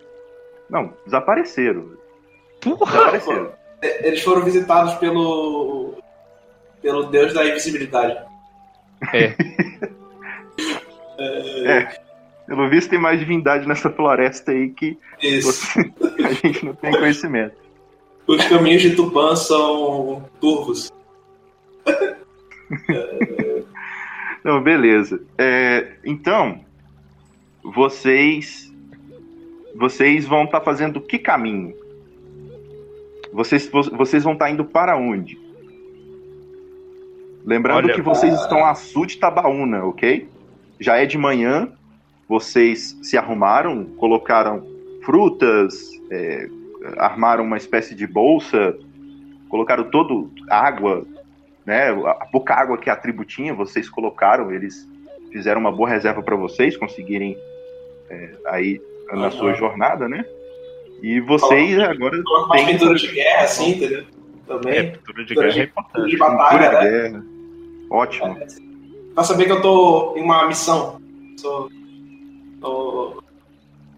Não, 0.70 0.94
desapareceram. 1.04 1.90
Porra! 2.62 2.92
Desapareceram. 2.92 3.52
É, 3.82 4.08
Eles 4.08 4.22
foram 4.22 4.42
visitados 4.42 4.94
pelo. 4.94 6.02
pelo 6.80 7.04
deus 7.04 7.34
da 7.34 7.44
invisibilidade. 7.46 8.18
É, 9.12 9.34
Pelo 12.46 12.68
visto, 12.68 12.90
tem 12.90 12.98
mais 12.98 13.18
divindade 13.18 13.66
nessa 13.66 13.90
floresta 13.90 14.52
aí 14.52 14.70
que 14.70 14.96
você- 15.42 15.80
a 16.24 16.32
gente 16.32 16.64
não 16.64 16.74
tem 16.74 16.92
conhecimento. 16.92 17.56
Os 18.26 18.44
caminhos 18.46 18.82
de 18.82 18.94
Tupã 18.96 19.34
são 19.36 20.24
turvos. 20.40 20.92
Não, 24.44 24.62
beleza. 24.62 25.20
É, 25.38 25.92
então, 26.04 26.60
vocês. 27.62 28.72
Vocês 29.74 30.24
vão 30.26 30.44
estar 30.44 30.60
fazendo 30.62 31.00
que 31.00 31.18
caminho? 31.18 31.74
Vocês, 33.32 33.68
vo- 33.68 33.90
vocês 33.96 34.24
vão 34.24 34.32
estar 34.32 34.50
indo 34.50 34.64
para 34.64 34.96
onde? 34.96 35.38
Lembrando 37.44 37.84
Olha, 37.84 37.94
que 37.94 38.00
vocês 38.00 38.32
estão 38.40 38.64
a 38.64 38.74
sul 38.74 39.04
de 39.04 39.18
Tabaúna, 39.18 39.84
ok? 39.84 40.26
Já 40.78 40.96
é 40.96 41.06
de 41.06 41.16
manhã, 41.16 41.72
vocês 42.28 42.98
se 43.02 43.16
arrumaram, 43.16 43.84
colocaram 43.96 44.66
frutas, 45.04 45.90
é, 46.10 46.48
armaram 46.98 47.44
uma 47.44 47.56
espécie 47.56 47.94
de 47.94 48.06
bolsa, 48.06 48.76
colocaram 49.48 49.84
todo 49.84 50.30
água, 50.50 51.06
né? 51.64 51.90
A 51.90 52.26
pouca 52.26 52.54
água 52.54 52.78
que 52.78 52.90
a 52.90 52.96
tribo 52.96 53.24
tinha, 53.24 53.54
vocês 53.54 53.88
colocaram, 53.88 54.52
eles 54.52 54.88
fizeram 55.32 55.60
uma 55.60 55.72
boa 55.72 55.88
reserva 55.88 56.22
para 56.22 56.36
vocês 56.36 56.76
conseguirem 56.76 57.36
é, 58.10 58.30
aí 58.46 58.80
na 59.12 59.30
sua 59.30 59.54
jornada, 59.54 60.08
né? 60.08 60.24
E 61.02 61.20
vocês 61.20 61.78
agora 61.78 62.22
mais 62.48 62.64
têm 62.64 62.72
pintura 62.78 62.94
de 62.98 63.08
guerra, 63.08 63.44
assim, 63.44 63.70
entendeu? 63.70 64.00
é, 64.00 64.46
Também. 64.46 64.92
pintura 64.92 65.24
de 65.24 65.34
Pintura 65.34 65.48
guerra 65.48 65.60
é 65.60 65.64
de, 65.64 65.70
importante. 65.70 66.10
de 66.10 66.16
pintura 66.16 66.30
batalha, 66.30 66.68
de 66.68 66.74
né? 66.74 66.90
guerra. 66.90 67.24
Ótimo. 67.90 68.38
Pra 69.16 69.24
saber 69.24 69.46
que 69.46 69.52
eu 69.52 69.60
tô 69.62 70.14
em 70.16 70.22
uma 70.22 70.46
missão. 70.46 71.00
Sou, 71.38 71.68
tô- 72.60 73.22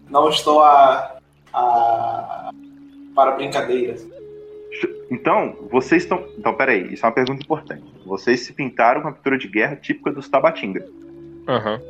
não 0.09 0.29
estou 0.29 0.63
a, 0.63 1.17
a- 1.53 2.49
para 3.13 3.31
brincadeiras. 3.31 4.07
Então, 5.11 5.55
vocês 5.69 6.03
estão. 6.03 6.25
Então, 6.37 6.53
peraí, 6.55 6.93
isso 6.93 7.05
é 7.05 7.09
uma 7.09 7.13
pergunta 7.13 7.43
importante. 7.43 7.83
Vocês 8.05 8.39
se 8.41 8.53
pintaram 8.53 9.01
com 9.01 9.09
a 9.09 9.11
pintura 9.11 9.37
de 9.37 9.47
guerra 9.47 9.75
típica 9.75 10.11
dos 10.11 10.29
Tabatinga. 10.29 10.87
Aham. 11.47 11.81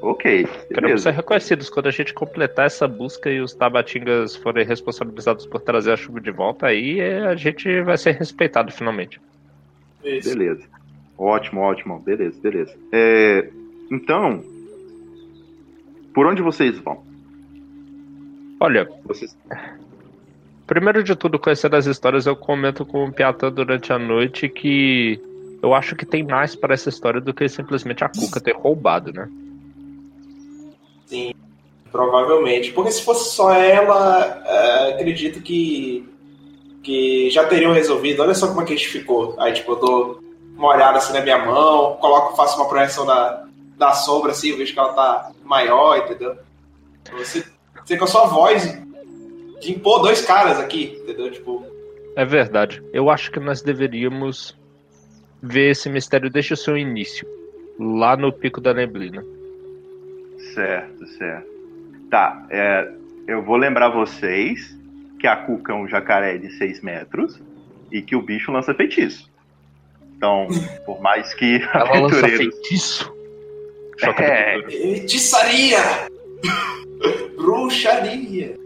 Ok, 0.00 0.46
Queremos 0.72 1.02
ser 1.02 1.12
reconhecidos. 1.12 1.68
Quando 1.68 1.86
a 1.88 1.90
gente 1.90 2.14
completar 2.14 2.66
essa 2.66 2.86
busca 2.88 3.30
e 3.30 3.40
os 3.40 3.52
tabatingas 3.52 4.36
forem 4.36 4.64
responsabilizados 4.64 5.44
por 5.46 5.60
trazer 5.60 5.92
a 5.92 5.96
chuva 5.96 6.20
de 6.20 6.30
volta, 6.30 6.66
aí 6.68 7.00
é, 7.00 7.18
a 7.26 7.34
gente 7.34 7.82
vai 7.82 7.98
ser 7.98 8.12
respeitado 8.12 8.70
finalmente. 8.72 9.20
Isso. 10.04 10.28
Beleza. 10.36 10.66
Ótimo, 11.18 11.60
ótimo. 11.60 11.98
Beleza, 11.98 12.40
beleza. 12.40 12.74
É, 12.92 13.50
então, 13.90 14.42
por 16.14 16.26
onde 16.26 16.40
vocês 16.42 16.78
vão? 16.78 17.02
Olha, 18.60 18.88
Vocês... 19.04 19.36
primeiro 20.66 21.02
de 21.02 21.14
tudo, 21.14 21.38
conhecendo 21.38 21.76
as 21.76 21.86
histórias, 21.86 22.26
eu 22.26 22.36
comento 22.36 22.84
com 22.84 23.04
o 23.04 23.12
Piatã 23.12 23.50
durante 23.50 23.92
a 23.92 23.98
noite 23.98 24.48
que 24.48 25.20
eu 25.62 25.74
acho 25.74 25.94
que 25.94 26.04
tem 26.04 26.24
mais 26.24 26.54
para 26.54 26.74
essa 26.74 26.88
história 26.88 27.20
do 27.20 27.32
que 27.32 27.48
simplesmente 27.48 28.04
a 28.04 28.08
Cuca 28.08 28.40
ter 28.40 28.54
roubado, 28.54 29.12
né? 29.12 29.28
Sim, 31.06 31.34
provavelmente. 31.90 32.72
Porque 32.72 32.90
se 32.90 33.02
fosse 33.02 33.34
só 33.34 33.52
ela, 33.52 34.42
é, 34.44 34.94
acredito 34.94 35.40
que, 35.40 36.08
que 36.82 37.30
já 37.30 37.46
teriam 37.46 37.72
resolvido. 37.72 38.22
Olha 38.22 38.34
só 38.34 38.48
como 38.48 38.62
é 38.62 38.64
que 38.64 38.72
a 38.72 38.76
gente 38.76 38.88
ficou. 38.88 39.34
Aí, 39.38 39.52
tipo, 39.52 39.72
eu 39.72 39.76
dou 39.76 40.27
uma 40.58 40.74
olhada 40.74 40.98
assim 40.98 41.12
na 41.12 41.20
minha 41.20 41.38
mão, 41.38 41.96
coloco, 41.96 42.36
faço 42.36 42.60
uma 42.60 42.68
projeção 42.68 43.06
da, 43.06 43.44
da 43.76 43.92
sombra, 43.92 44.32
assim, 44.32 44.50
eu 44.50 44.58
vejo 44.58 44.74
que 44.74 44.78
ela 44.78 44.92
tá 44.92 45.30
maior, 45.44 45.96
entendeu? 45.98 46.36
Você, 47.12 47.46
você 47.84 47.96
com 47.96 48.04
a 48.04 48.08
sua 48.08 48.26
voz 48.26 48.76
de 49.60 49.72
impor 49.72 50.02
dois 50.02 50.20
caras 50.26 50.58
aqui, 50.58 50.98
entendeu? 51.00 51.30
Tipo, 51.30 51.64
É 52.16 52.24
verdade. 52.24 52.82
Eu 52.92 53.08
acho 53.08 53.30
que 53.30 53.38
nós 53.38 53.62
deveríamos 53.62 54.58
ver 55.40 55.70
esse 55.70 55.88
mistério 55.88 56.28
desde 56.28 56.54
o 56.54 56.56
seu 56.56 56.76
início, 56.76 57.26
lá 57.78 58.16
no 58.16 58.32
Pico 58.32 58.60
da 58.60 58.74
Neblina. 58.74 59.24
Certo, 60.54 61.06
certo. 61.06 61.46
Tá, 62.10 62.44
é, 62.50 62.90
eu 63.28 63.42
vou 63.42 63.56
lembrar 63.56 63.90
vocês 63.90 64.76
que 65.20 65.26
a 65.26 65.36
Cuca 65.36 65.72
é 65.72 65.76
um 65.76 65.86
jacaré 65.86 66.36
de 66.36 66.50
6 66.50 66.80
metros 66.80 67.40
e 67.92 68.02
que 68.02 68.16
o 68.16 68.22
bicho 68.22 68.50
lança 68.50 68.74
feitiço. 68.74 69.30
Então, 70.18 70.48
por 70.84 71.00
mais 71.00 71.32
que 71.34 71.62
Ela 71.72 71.84
lança 71.84 72.16
aventureiros. 72.18 72.38
feitiço. 72.56 73.12
Choca 73.98 74.22
É. 74.24 74.62
feitiçaria! 74.62 75.78
Bruxaria! 77.36 78.56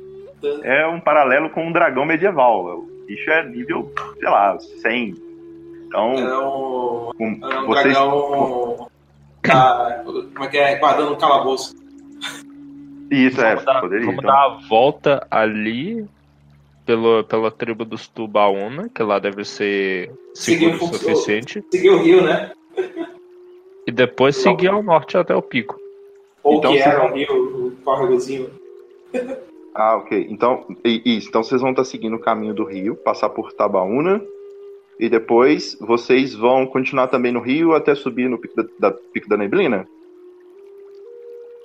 É 0.65 0.87
um 0.89 0.99
paralelo 0.99 1.51
com 1.51 1.67
um 1.69 1.73
dragão 1.73 2.05
medieval. 2.05 2.65
O 2.79 3.05
bicho 3.07 3.31
é 3.31 3.47
nível, 3.49 3.93
sei 4.19 4.29
lá, 4.29 4.59
100. 4.59 5.15
Então, 5.87 6.13
É 6.15 6.39
um, 6.39 7.11
com- 7.17 7.39
é 7.51 7.61
um 7.61 7.67
vocês. 7.67 7.95
dragão. 7.95 8.89
Tá, 9.43 10.03
como 10.05 10.45
é 10.45 10.49
que 10.49 10.59
é? 10.59 10.77
Guardando 10.77 11.13
um 11.13 11.19
calabouço. 11.19 11.75
Isso, 13.11 13.41
é, 13.43 13.51
Vamos 13.51 13.65
dar, 13.67 13.81
poderia. 13.81 14.07
vamos 14.07 14.19
então. 14.25 14.31
dar 14.35 14.43
a 14.45 14.49
volta 14.69 15.27
ali 15.31 16.07
pelo, 16.85 17.25
pela 17.25 17.51
tribo 17.51 17.85
dos 17.85 18.09
Tubaúna, 18.09 18.89
que 18.89 19.03
lá 19.03 19.19
deve 19.19 19.45
ser 19.45 20.11
seguro 20.35 20.79
Seguir 20.79 20.85
o 20.85 20.87
suficiente. 20.99 21.65
Seguir 21.71 21.91
o 21.91 21.99
rio, 22.03 22.23
né? 22.23 22.53
E 23.87 23.91
depois 23.93 24.37
seguir 24.37 24.69
ao 24.69 24.83
norte 24.83 25.17
até 25.17 25.35
o 25.35 25.43
pico. 25.43 25.79
Ou 26.43 26.59
Então 26.59 26.73
que 26.73 26.79
era 26.81 27.05
o 27.11 27.15
rio, 27.15 27.67
o 27.69 27.71
córregozinho. 27.85 28.51
Ah, 29.75 29.97
ok. 29.97 30.27
Então, 30.29 30.67
isso. 30.85 31.29
Então 31.29 31.43
vocês 31.43 31.61
vão 31.61 31.71
estar 31.71 31.85
seguindo 31.85 32.17
o 32.17 32.21
caminho 32.21 32.55
do 32.55 32.65
rio, 32.65 32.95
passar 32.97 33.29
por 33.31 33.53
Tabaúna. 33.53 34.23
E 35.01 35.09
depois 35.09 35.77
vocês 35.81 36.35
vão 36.35 36.67
continuar 36.67 37.09
também 37.09 37.33
no 37.33 37.41
rio 37.41 37.73
até 37.75 37.95
subir 37.95 38.29
no 38.29 38.39
pico 38.39 38.55
da, 38.57 38.91
da- 38.91 38.97
pico 39.13 39.29
da 39.29 39.37
neblina? 39.37 39.87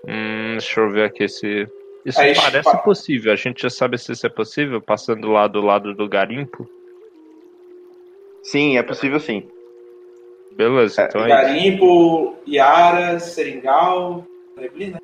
Hum, 0.07 0.51
deixa 0.53 0.81
eu 0.81 0.89
ver 0.89 1.03
aqui 1.03 1.27
se. 1.27 1.67
Isso 2.05 2.19
Aí, 2.21 2.35
parece 2.35 2.71
pa- 2.71 2.77
possível. 2.77 3.33
A 3.33 3.35
gente 3.35 3.61
já 3.61 3.69
sabe 3.69 3.97
se 3.97 4.11
isso 4.11 4.25
é 4.25 4.29
possível, 4.29 4.81
passando 4.81 5.29
lá 5.29 5.47
do 5.47 5.61
lado 5.61 5.93
do 5.93 6.07
garimpo. 6.07 6.69
Sim, 8.43 8.77
é 8.77 8.83
possível 8.83 9.19
sim. 9.19 9.47
Beleza, 10.55 11.03
então 11.03 11.23
é. 11.25 11.27
Garimpo, 11.27 12.35
Yara, 12.47 13.19
Seringal, 13.19 14.23
Neblina. 14.57 14.97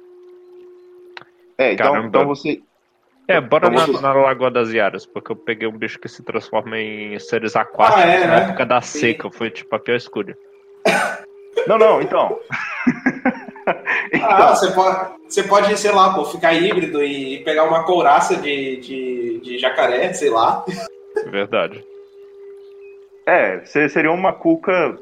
É, 1.58 1.74
então, 1.74 1.92
Caramba. 1.94 2.08
então 2.08 2.26
você. 2.26 2.64
É, 3.28 3.40
bora 3.40 3.68
Então 3.68 3.94
na, 4.02 4.02
na 4.02 4.14
Lagoa 4.14 4.50
das 4.52 4.72
Iaras, 4.74 5.06
porque 5.06 5.32
eu 5.32 5.36
peguei 5.36 5.68
um 5.68 5.78
bicho 5.78 6.00
que 6.00 6.10
se 6.10 6.24
transforma 6.24 6.78
em 6.78 7.18
seres 7.20 7.56
aquáticos 7.56 8.04
Ah, 8.04 8.08
é, 8.08 8.28
na 8.28 8.36
né? 8.36 8.42
época 8.44 8.66
da 8.66 8.82
Sim. 8.82 9.00
seca. 9.00 9.32
Foi 9.32 9.50
tipo 9.50 9.74
a 9.76 9.80
pior 9.80 9.96
escolha. 9.96 10.36
Não, 11.68 11.78
não, 11.78 12.02
então. 12.02 12.40
Ah, 14.26 14.56
você 14.56 14.72
pode, 14.72 15.10
você 15.28 15.44
pode, 15.44 15.78
sei 15.78 15.92
lá, 15.92 16.14
pô, 16.14 16.26
ficar 16.26 16.54
híbrido 16.54 17.04
e 17.04 17.44
pegar 17.44 17.64
uma 17.66 17.84
couraça 17.84 18.36
de, 18.36 18.78
de, 18.78 19.40
de 19.40 19.58
jacaré, 19.60 20.14
sei 20.14 20.30
lá. 20.30 20.64
Verdade. 21.28 21.84
é, 23.26 23.64
seria 23.66 24.12
uma 24.12 24.34
cuca, 24.34 24.98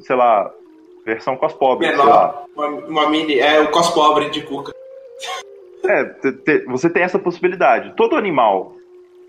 sei 0.00 0.16
lá, 0.16 0.52
versão 1.04 1.36
cospobre, 1.36 1.86
sei 1.88 1.96
lá. 1.96 2.04
Menor. 2.04 2.46
Uma, 2.54 2.66
uma 2.86 3.10
mini. 3.10 3.38
É 3.38 3.60
o 3.60 3.70
cospobre 3.70 4.30
de 4.30 4.42
cuca. 4.42 4.72
É, 5.84 6.04
te- 6.04 6.32
te- 6.32 6.64
você 6.66 6.88
tem 6.88 7.02
essa 7.02 7.18
possibilidade. 7.18 7.94
Todo 7.96 8.16
animal 8.16 8.76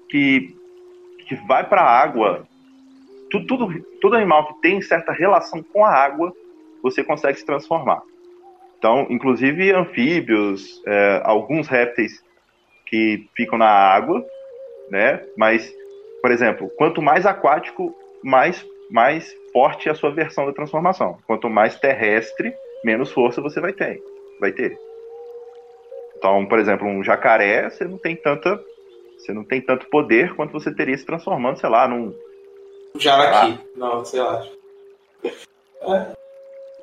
que, 0.09 0.55
que 1.27 1.35
vai 1.47 1.67
para 1.67 1.81
a 1.81 1.99
água, 2.01 2.47
tu- 3.31 3.45
tudo, 3.47 3.73
todo 3.99 4.15
animal 4.15 4.47
que 4.47 4.61
tem 4.61 4.81
certa 4.81 5.11
relação 5.11 5.63
com 5.63 5.83
a 5.83 5.89
água, 5.89 6.31
você 6.83 7.03
consegue 7.03 7.39
se 7.39 7.45
transformar. 7.45 8.03
Então, 8.83 9.07
inclusive 9.09 9.71
anfíbios, 9.71 10.83
é, 10.85 11.21
alguns 11.23 11.69
répteis 11.69 12.21
que 12.85 13.29
ficam 13.33 13.57
na 13.57 13.69
água, 13.69 14.21
né? 14.89 15.25
Mas, 15.37 15.73
por 16.21 16.29
exemplo, 16.31 16.69
quanto 16.77 17.01
mais 17.01 17.25
aquático, 17.25 17.95
mais, 18.21 18.61
mais 18.91 19.33
forte 19.53 19.87
é 19.87 19.93
a 19.93 19.95
sua 19.95 20.11
versão 20.11 20.45
da 20.45 20.51
transformação. 20.51 21.17
Quanto 21.25 21.49
mais 21.49 21.79
terrestre, 21.79 22.53
menos 22.83 23.09
força 23.09 23.39
você 23.39 23.61
vai 23.61 23.71
ter. 23.71 24.03
Vai 24.41 24.51
ter. 24.51 24.77
Então, 26.17 26.45
por 26.45 26.59
exemplo, 26.59 26.85
um 26.85 27.01
jacaré, 27.01 27.69
você 27.69 27.85
não 27.85 27.97
tem 27.97 28.17
tanta, 28.17 28.61
você 29.17 29.31
não 29.31 29.45
tem 29.45 29.61
tanto 29.61 29.89
poder 29.89 30.35
quanto 30.35 30.51
você 30.51 30.75
teria 30.75 30.97
se 30.97 31.05
transformando, 31.05 31.57
sei 31.57 31.69
lá, 31.69 31.87
num, 31.87 32.13
Jaraqui. 32.97 33.59
Não, 33.77 34.03
sei 34.03 34.19
lá. 34.19 34.45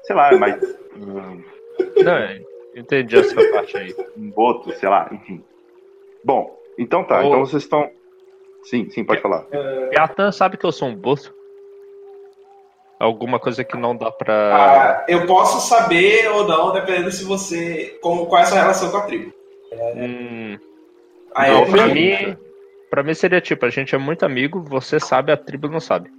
sei 0.02 0.16
lá, 0.16 0.32
mas 0.38 0.58
Não, 2.04 2.12
é, 2.12 2.40
entendi 2.74 3.16
essa 3.18 3.34
parte 3.52 3.76
aí. 3.76 3.94
um 4.16 4.30
boto, 4.30 4.72
sei 4.72 4.88
lá, 4.88 5.08
enfim. 5.12 5.42
Bom, 6.24 6.56
então 6.78 7.04
tá. 7.04 7.20
Ô. 7.20 7.26
Então 7.28 7.40
vocês 7.40 7.62
estão, 7.62 7.90
sim, 8.64 8.88
sim, 8.90 9.04
pode 9.04 9.20
falar. 9.20 9.46
Yatan 9.92 10.30
sabe 10.32 10.56
que 10.56 10.64
eu 10.66 10.72
sou 10.72 10.88
um 10.88 10.94
boto? 10.94 11.34
Alguma 12.98 13.38
coisa 13.40 13.64
que 13.64 13.76
não 13.78 13.96
dá 13.96 14.10
pra. 14.10 14.34
Ah, 14.54 15.06
eu 15.08 15.24
posso 15.26 15.66
saber 15.66 16.28
ou 16.32 16.46
não, 16.46 16.70
dependendo 16.72 17.10
se 17.10 17.24
você. 17.24 17.98
Como, 18.02 18.26
qual 18.26 18.40
é 18.40 18.44
a 18.44 18.46
sua 18.46 18.58
relação 18.60 18.90
com 18.90 18.98
a 18.98 19.02
tribo. 19.02 19.32
Hum, 19.96 20.58
Aí 21.34 21.50
Não, 21.50 21.64
eu 21.64 21.70
pra 21.70 21.86
mim. 21.88 22.36
Pra 22.90 23.02
mim 23.04 23.14
seria 23.14 23.40
tipo, 23.40 23.64
a 23.64 23.70
gente 23.70 23.94
é 23.94 23.98
muito 23.98 24.26
amigo, 24.26 24.60
você 24.60 24.98
sabe, 25.00 25.30
a 25.32 25.36
tribo 25.36 25.68
não 25.68 25.78
sabe. 25.80 26.10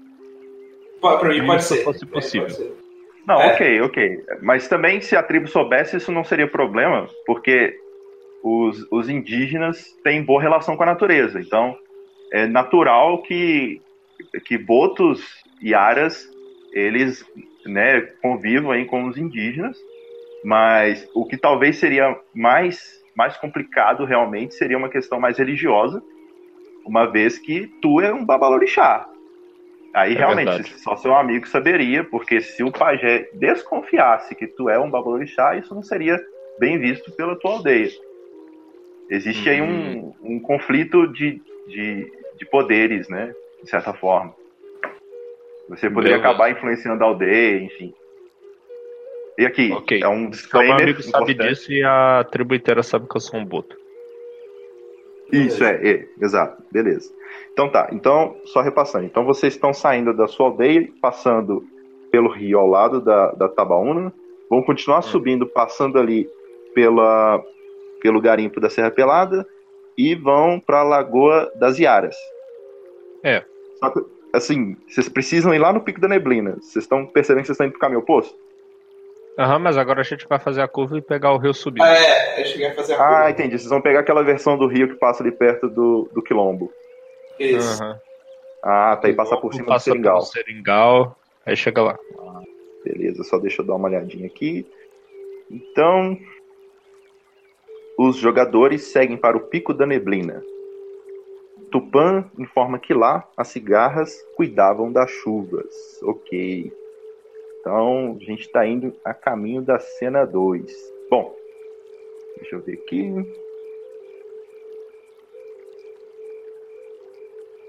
Pra 1.01 1.21
mim 1.29 1.45
pode 1.45 1.63
Se 1.65 1.75
ser. 1.75 1.83
fosse 1.83 2.03
É, 2.05 2.07
possível. 2.07 2.47
pode 2.47 2.57
ser. 2.57 2.73
Não, 3.27 3.41
É. 3.41 3.53
ok, 3.53 3.81
ok. 3.81 4.25
Mas 4.41 4.67
também 4.67 4.99
se 5.01 5.15
a 5.15 5.23
tribo 5.23 5.47
soubesse, 5.47 5.97
isso 5.97 6.11
não 6.11 6.23
seria 6.23 6.47
problema, 6.47 7.07
porque 7.25 7.75
os, 8.43 8.85
os 8.91 9.09
indígenas 9.09 9.93
têm 10.03 10.23
boa 10.23 10.41
relação 10.41 10.75
com 10.75 10.83
a 10.83 10.87
natureza. 10.87 11.39
Então, 11.39 11.75
é 12.31 12.47
natural 12.47 13.21
que, 13.21 13.81
que 14.45 14.57
botos 14.57 15.23
e 15.61 15.73
aras, 15.73 16.27
eles 16.73 17.23
né, 17.65 18.01
convivam 18.21 18.71
aí 18.71 18.85
com 18.85 19.05
os 19.05 19.17
indígenas, 19.17 19.77
mas 20.43 21.07
o 21.13 21.25
que 21.25 21.37
talvez 21.37 21.77
seria 21.77 22.17
mais, 22.33 22.99
mais 23.15 23.37
complicado 23.37 24.05
realmente 24.05 24.55
seria 24.55 24.77
uma 24.77 24.89
questão 24.89 25.19
mais 25.19 25.37
religiosa, 25.37 26.01
uma 26.85 27.05
vez 27.05 27.37
que 27.37 27.67
tu 27.81 28.01
é 28.01 28.11
um 28.11 28.25
babalorixá. 28.25 29.07
Aí 29.93 30.13
É 30.13 30.17
realmente 30.17 30.47
verdade. 30.47 30.79
só 30.79 30.95
seu 30.95 31.13
amigo 31.15 31.47
saberia, 31.47 32.03
porque 32.03 32.39
se 32.41 32.63
o 32.63 32.71
pajé 32.71 33.29
desconfiasse 33.33 34.33
que 34.35 34.47
tu 34.47 34.69
é 34.69 34.79
um 34.79 34.89
babalorixá, 34.89 35.55
isso 35.55 35.75
não 35.75 35.83
seria 35.83 36.17
bem 36.59 36.77
visto 36.79 37.11
pela 37.11 37.35
tua 37.37 37.51
aldeia. 37.55 37.89
Existe 39.09 39.49
aí 39.49 39.61
um, 39.61 40.13
um 40.23 40.39
conflito 40.39 41.05
de, 41.07 41.41
de, 41.67 42.09
de 42.37 42.45
poderes, 42.45 43.09
né? 43.09 43.33
De 43.61 43.69
certa 43.69 43.93
forma. 43.93 44.33
Você 45.67 45.89
poderia 45.89 46.17
Beleza. 46.17 46.29
acabar 46.29 46.51
influenciando 46.51 47.03
a 47.03 47.07
aldeia, 47.07 47.61
enfim. 47.61 47.93
E 49.37 49.45
aqui, 49.45 49.71
Ok. 49.71 50.01
é 50.01 50.07
um 50.07 50.11
Então, 50.13 50.19
meu 50.21 50.29
disclaimer. 50.29 50.81
amigo 50.81 51.01
sabe 51.01 51.31
importante. 51.33 51.49
disso 51.49 51.71
e 51.73 51.83
a 51.83 52.25
tribo 52.31 52.55
inteira 52.55 52.83
sabe 52.83 53.07
que 53.09 53.15
eu 53.17 53.21
sou 53.21 53.39
um 53.39 53.45
boto. 53.45 53.75
Isso, 55.31 55.63
é, 55.63 55.75
é, 55.89 56.07
exato, 56.21 56.61
beleza. 56.71 57.11
Então 57.53 57.69
tá, 57.69 57.89
então, 57.91 58.35
só 58.45 58.61
repassando. 58.61 59.05
Então 59.05 59.25
vocês 59.25 59.53
estão 59.53 59.73
saindo 59.73 60.13
da 60.13 60.27
sua 60.27 60.47
aldeia, 60.47 60.89
passando 61.01 61.63
pelo 62.11 62.29
rio 62.29 62.59
ao 62.59 62.67
lado 62.67 63.01
da, 63.01 63.31
da 63.31 63.47
Tabaúna, 63.47 64.13
vão 64.49 64.61
continuar 64.61 65.01
subindo, 65.01 65.47
passando 65.47 65.97
ali 65.97 66.29
pela, 66.73 67.41
pelo 68.01 68.21
garimpo 68.21 68.59
da 68.59 68.69
Serra 68.69 68.91
Pelada 68.91 69.47
e 69.97 70.13
vão 70.15 70.59
para 70.59 70.79
a 70.79 70.83
Lagoa 70.83 71.51
das 71.55 71.79
Iaras. 71.79 72.15
É. 73.23 73.43
Só 73.79 73.89
que, 73.89 74.01
assim, 74.33 74.75
vocês 74.87 75.07
precisam 75.07 75.53
ir 75.53 75.59
lá 75.59 75.71
no 75.71 75.81
Pico 75.81 76.01
da 76.01 76.07
Neblina. 76.07 76.57
Vocês 76.61 76.83
estão 76.83 77.05
percebendo 77.05 77.43
que 77.43 77.47
vocês 77.47 77.55
estão 77.55 77.67
indo 77.67 77.73
pro 77.73 77.81
caminho 77.81 78.01
oposto? 78.01 78.35
Aham, 79.37 79.59
mas 79.59 79.77
agora 79.77 80.01
a 80.01 80.03
gente 80.03 80.27
vai 80.27 80.37
fazer 80.39 80.61
a 80.61 80.67
curva 80.67 80.97
e 80.97 81.01
pegar 81.01 81.31
o 81.33 81.37
rio 81.37 81.53
subindo. 81.53 81.83
Ah, 81.83 81.95
é, 81.95 82.41
eu 82.41 82.45
cheguei 82.45 82.67
a 82.67 82.75
fazer 82.75 82.93
a 82.93 82.97
Ah, 82.97 83.07
curva. 83.15 83.31
entendi. 83.31 83.57
Vocês 83.57 83.69
vão 83.69 83.81
pegar 83.81 84.01
aquela 84.01 84.23
versão 84.23 84.57
do 84.57 84.67
rio 84.67 84.89
que 84.89 84.95
passa 84.95 85.23
ali 85.23 85.31
perto 85.31 85.69
do, 85.69 86.09
do 86.13 86.21
Quilombo. 86.21 86.71
Isso. 87.39 87.81
Aham. 87.81 87.99
Ah, 88.63 88.95
tá 88.97 89.07
aí 89.07 89.13
passar 89.13 89.37
por 89.37 89.51
cima 89.53 89.65
do 89.65 89.69
Passa 89.69 89.85
Seringal. 89.85 90.13
pelo 90.13 90.25
seringal, 90.25 91.17
aí 91.45 91.55
chega 91.55 91.81
lá. 91.81 91.97
Beleza, 92.83 93.23
só 93.23 93.39
deixa 93.39 93.61
eu 93.61 93.65
dar 93.65 93.75
uma 93.75 93.87
olhadinha 93.87 94.27
aqui. 94.27 94.67
Então, 95.49 96.15
os 97.97 98.17
jogadores 98.17 98.91
seguem 98.91 99.17
para 99.17 99.35
o 99.35 99.47
Pico 99.47 99.73
da 99.73 99.85
Neblina. 99.87 100.43
Tupã 101.71 102.29
informa 102.37 102.77
que 102.77 102.93
lá 102.93 103.27
as 103.35 103.47
cigarras 103.47 104.13
cuidavam 104.35 104.91
das 104.91 105.09
chuvas. 105.09 105.73
Ok. 106.03 106.71
Então, 107.61 108.17
a 108.19 108.23
gente 108.23 108.41
está 108.41 108.65
indo 108.65 108.93
a 109.05 109.13
caminho 109.13 109.61
da 109.61 109.77
cena 109.79 110.25
2. 110.25 110.73
Bom, 111.09 111.35
deixa 112.37 112.55
eu 112.55 112.61
ver 112.61 112.73
aqui. 112.73 113.13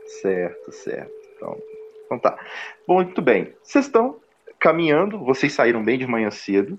Certo, 0.06 0.72
certo. 0.72 1.12
Então, 1.36 1.58
então 2.06 2.18
tá. 2.18 2.38
Bom, 2.86 2.96
muito 2.96 3.20
bem. 3.20 3.52
Vocês 3.62 3.84
estão 3.84 4.16
caminhando, 4.58 5.18
vocês 5.18 5.52
saíram 5.52 5.84
bem 5.84 5.98
de 5.98 6.06
manhã 6.06 6.30
cedo. 6.30 6.78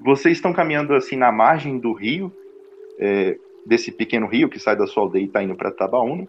Vocês 0.00 0.38
estão 0.38 0.52
caminhando 0.52 0.94
assim 0.94 1.16
na 1.16 1.32
margem 1.32 1.78
do 1.78 1.92
rio, 1.92 2.32
é, 2.98 3.36
desse 3.66 3.90
pequeno 3.90 4.28
rio 4.28 4.48
que 4.48 4.58
sai 4.58 4.76
da 4.76 4.86
sua 4.86 5.02
aldeia 5.02 5.24
e 5.24 5.26
está 5.26 5.42
indo 5.42 5.56
para 5.56 5.72
Tabaúna. 5.72 6.28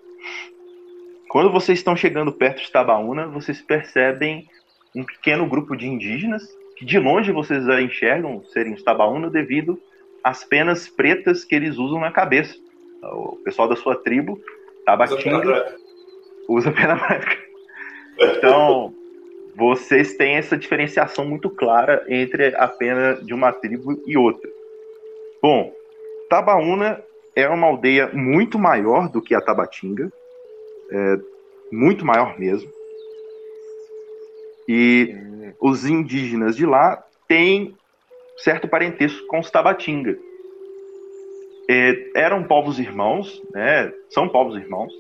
Quando 1.30 1.52
vocês 1.52 1.78
estão 1.78 1.95
chegando 1.95 2.34
perto 2.34 2.62
de 2.62 2.72
Tabaúna, 2.72 3.28
vocês 3.28 3.62
percebem 3.62 4.49
um 4.96 5.04
pequeno 5.04 5.48
grupo 5.48 5.76
de 5.76 5.88
indígenas 5.88 6.44
que 6.76 6.86
de 6.86 6.98
longe 6.98 7.32
vocês 7.32 7.64
já 7.66 7.82
enxergam 7.82 8.44
serem 8.46 8.74
os 8.74 8.84
Tabaúna 8.84 9.30
devido 9.30 9.80
às 10.24 10.44
penas 10.44 10.89
pretas 10.89 11.44
que 11.44 11.56
eles 11.56 11.78
usam 11.78 12.00
na 12.00 12.12
cabeça. 12.12 12.56
O 13.04 13.38
pessoal 13.44 13.68
da 13.68 13.76
sua 13.76 13.96
tribo, 13.96 14.39
Tabatinga, 14.86 15.76
usa 16.48 16.72
pena 16.72 16.96
branca. 16.96 17.38
Então, 18.20 18.94
vocês 19.56 20.16
têm 20.16 20.36
essa 20.36 20.58
diferenciação 20.58 21.26
muito 21.26 21.50
clara 21.50 22.06
entre 22.08 22.54
a 22.56 22.68
pena 22.68 23.16
de 23.16 23.34
uma 23.34 23.52
tribo 23.52 24.00
e 24.06 24.18
outra. 24.18 24.48
Bom, 25.42 25.74
Tabaúna 26.30 27.02
é 27.36 27.48
uma 27.48 27.68
aldeia 27.68 28.10
muito 28.14 28.60
maior 28.60 29.10
do 29.10 29.22
que 29.22 29.34
a 29.34 29.42
Tabatinga, 29.42 30.12
é, 30.92 31.18
muito 31.72 32.06
maior 32.06 32.38
mesmo. 32.38 32.70
E 34.74 35.54
os 35.60 35.86
indígenas 35.86 36.56
de 36.56 36.66
lá 36.66 37.04
têm 37.28 37.76
certo 38.38 38.70
parentesco 38.70 39.28
com 39.28 39.40
os 39.40 39.52
Tabatinga. 39.52 40.18
É, 41.70 42.12
eram 42.16 42.46
povos 42.46 42.80
irmãos, 42.80 43.44
né? 43.54 43.92
São 44.10 44.30
povos 44.30 44.56
irmãos. 44.56 44.94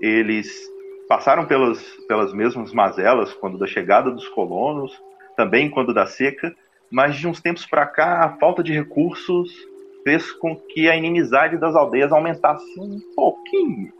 Eles 0.00 0.68
passaram 1.08 1.46
pelas, 1.46 1.80
pelas 2.08 2.32
mesmas 2.32 2.72
mazelas 2.72 3.32
quando 3.34 3.58
da 3.58 3.66
chegada 3.66 4.10
dos 4.10 4.26
colonos, 4.28 4.92
também 5.36 5.70
quando 5.70 5.94
da 5.94 6.04
seca, 6.04 6.52
mas 6.90 7.14
de 7.14 7.28
uns 7.28 7.40
tempos 7.40 7.64
para 7.64 7.86
cá 7.86 8.24
a 8.24 8.36
falta 8.38 8.60
de 8.60 8.72
recursos 8.72 9.54
fez 10.02 10.32
com 10.32 10.56
que 10.56 10.90
a 10.90 10.96
inimizade 10.96 11.58
das 11.58 11.76
aldeias 11.76 12.10
aumentasse 12.10 12.64
um 12.76 12.98
pouquinho 13.14 13.92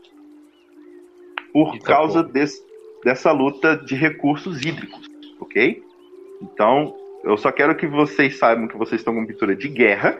por 1.53 1.75
Eita, 1.75 1.85
causa 1.85 2.21
desse, 2.21 2.61
dessa 3.05 3.31
luta 3.31 3.77
de 3.77 3.95
recursos 3.95 4.59
hídricos, 4.65 5.12
ok? 5.43 5.83
Então, 6.41 6.95
eu 7.23 7.37
só 7.37 7.51
quero 7.51 7.75
que 7.75 7.87
vocês 7.87 8.37
saibam 8.37 8.67
que 8.67 8.77
vocês 8.77 8.99
estão 8.99 9.13
com 9.13 9.25
pintura 9.25 9.55
de 9.55 9.69
guerra 9.69 10.19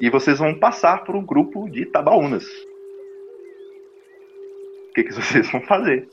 e 0.00 0.10
vocês 0.10 0.38
vão 0.38 0.58
passar 0.58 1.04
por 1.04 1.16
um 1.16 1.24
grupo 1.24 1.68
de 1.70 1.86
tabaúnas. 1.86 2.44
O 4.90 4.92
que, 4.94 5.04
que 5.04 5.12
vocês 5.14 5.50
vão 5.50 5.62
fazer? 5.62 6.08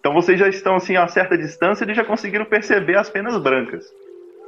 Então 0.00 0.14
vocês 0.14 0.38
já 0.38 0.48
estão 0.48 0.76
assim 0.76 0.96
a 0.96 1.02
uma 1.02 1.08
certa 1.08 1.36
distância 1.36 1.84
e 1.84 1.94
já 1.94 2.04
conseguiram 2.04 2.44
perceber 2.44 2.96
as 2.96 3.10
penas 3.10 3.36
brancas. 3.38 3.92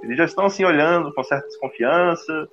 Eles 0.03 0.17
já 0.17 0.25
estão 0.25 0.47
assim 0.47 0.65
olhando 0.65 1.13
com 1.13 1.25
certa 1.25 1.49
desconfiança, 1.49 2.49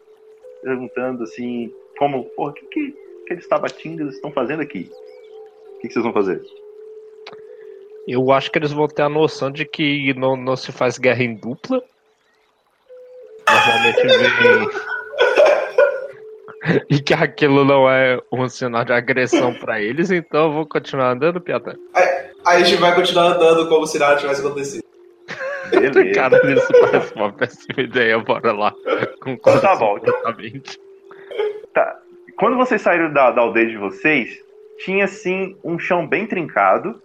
perguntando 0.63 1.23
assim, 1.23 1.71
como, 1.97 2.25
porra, 2.31 2.51
o 2.51 2.53
que, 2.53 2.65
que 2.65 2.95
aqueles 3.23 3.47
tabatingas 3.47 4.15
estão 4.15 4.31
fazendo 4.31 4.61
aqui? 4.61 4.89
O 5.75 5.79
que, 5.79 5.87
que 5.87 5.93
vocês 5.93 6.03
vão 6.03 6.13
fazer? 6.13 6.41
Eu 8.07 8.31
acho 8.31 8.51
que 8.51 8.59
eles 8.59 8.71
vão 8.71 8.87
ter 8.87 9.01
a 9.01 9.09
noção 9.09 9.49
de 9.51 9.65
que 9.65 10.13
não, 10.13 10.35
não 10.35 10.55
se 10.55 10.71
faz 10.71 10.97
guerra 10.97 11.23
em 11.23 11.35
dupla. 11.35 11.81
Normalmente 13.49 14.07
vem. 14.07 14.69
e 16.89 16.99
que 16.99 17.13
aquilo 17.13 17.63
não 17.63 17.89
é 17.89 18.19
um 18.31 18.47
sinal 18.47 18.83
de 18.83 18.93
agressão 18.93 19.53
pra 19.53 19.81
eles, 19.81 20.11
então 20.11 20.45
eu 20.45 20.51
vou 20.51 20.65
continuar 20.65 21.11
andando, 21.11 21.39
Piata. 21.41 21.77
Aí 22.45 22.61
a 22.61 22.63
gente 22.63 22.79
vai 22.79 22.93
continuar 22.95 23.35
andando 23.35 23.67
como 23.67 23.85
se 23.87 23.97
nada 23.99 24.17
tivesse 24.17 24.41
acontecido. 24.41 24.83
Beleza. 25.69 26.05
Cara, 26.13 26.53
isso 26.53 26.67
parece 26.79 27.13
uma 27.15 27.31
péssima 27.33 27.81
ideia, 27.81 28.19
bora 28.19 28.51
lá. 28.51 28.73
Concordo 29.21 29.61
Tá 29.61 29.75
bom. 29.75 29.95
completamente. 29.95 30.79
Tá. 31.73 31.99
Quando 32.37 32.57
vocês 32.57 32.81
saíram 32.81 33.11
da, 33.13 33.31
da 33.31 33.41
aldeia 33.41 33.67
de 33.67 33.77
vocês, 33.77 34.39
tinha 34.79 35.05
assim 35.05 35.55
um 35.63 35.79
chão 35.79 36.05
bem 36.07 36.27
trincado, 36.27 37.01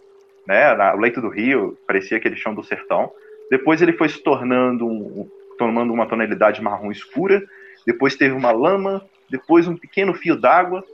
né? 0.51 0.75
Na, 0.75 0.93
o 0.97 0.99
leito 0.99 1.21
do 1.21 1.29
rio 1.29 1.79
parecia 1.87 2.17
aquele 2.17 2.35
chão 2.35 2.53
do 2.53 2.65
sertão. 2.65 3.13
Depois 3.49 3.81
ele 3.81 3.93
foi 3.93 4.09
se 4.09 4.21
tornando 4.21 4.85
um, 4.85 5.31
tomando 5.57 5.93
uma 5.93 6.07
tonalidade 6.07 6.61
marrom 6.61 6.91
escura. 6.91 7.41
Depois 7.87 8.17
teve 8.17 8.35
uma 8.35 8.51
lama. 8.51 9.01
Depois 9.31 9.69
um 9.69 9.77
pequeno 9.77 10.13
fio 10.13 10.35
d'água. 10.35 10.85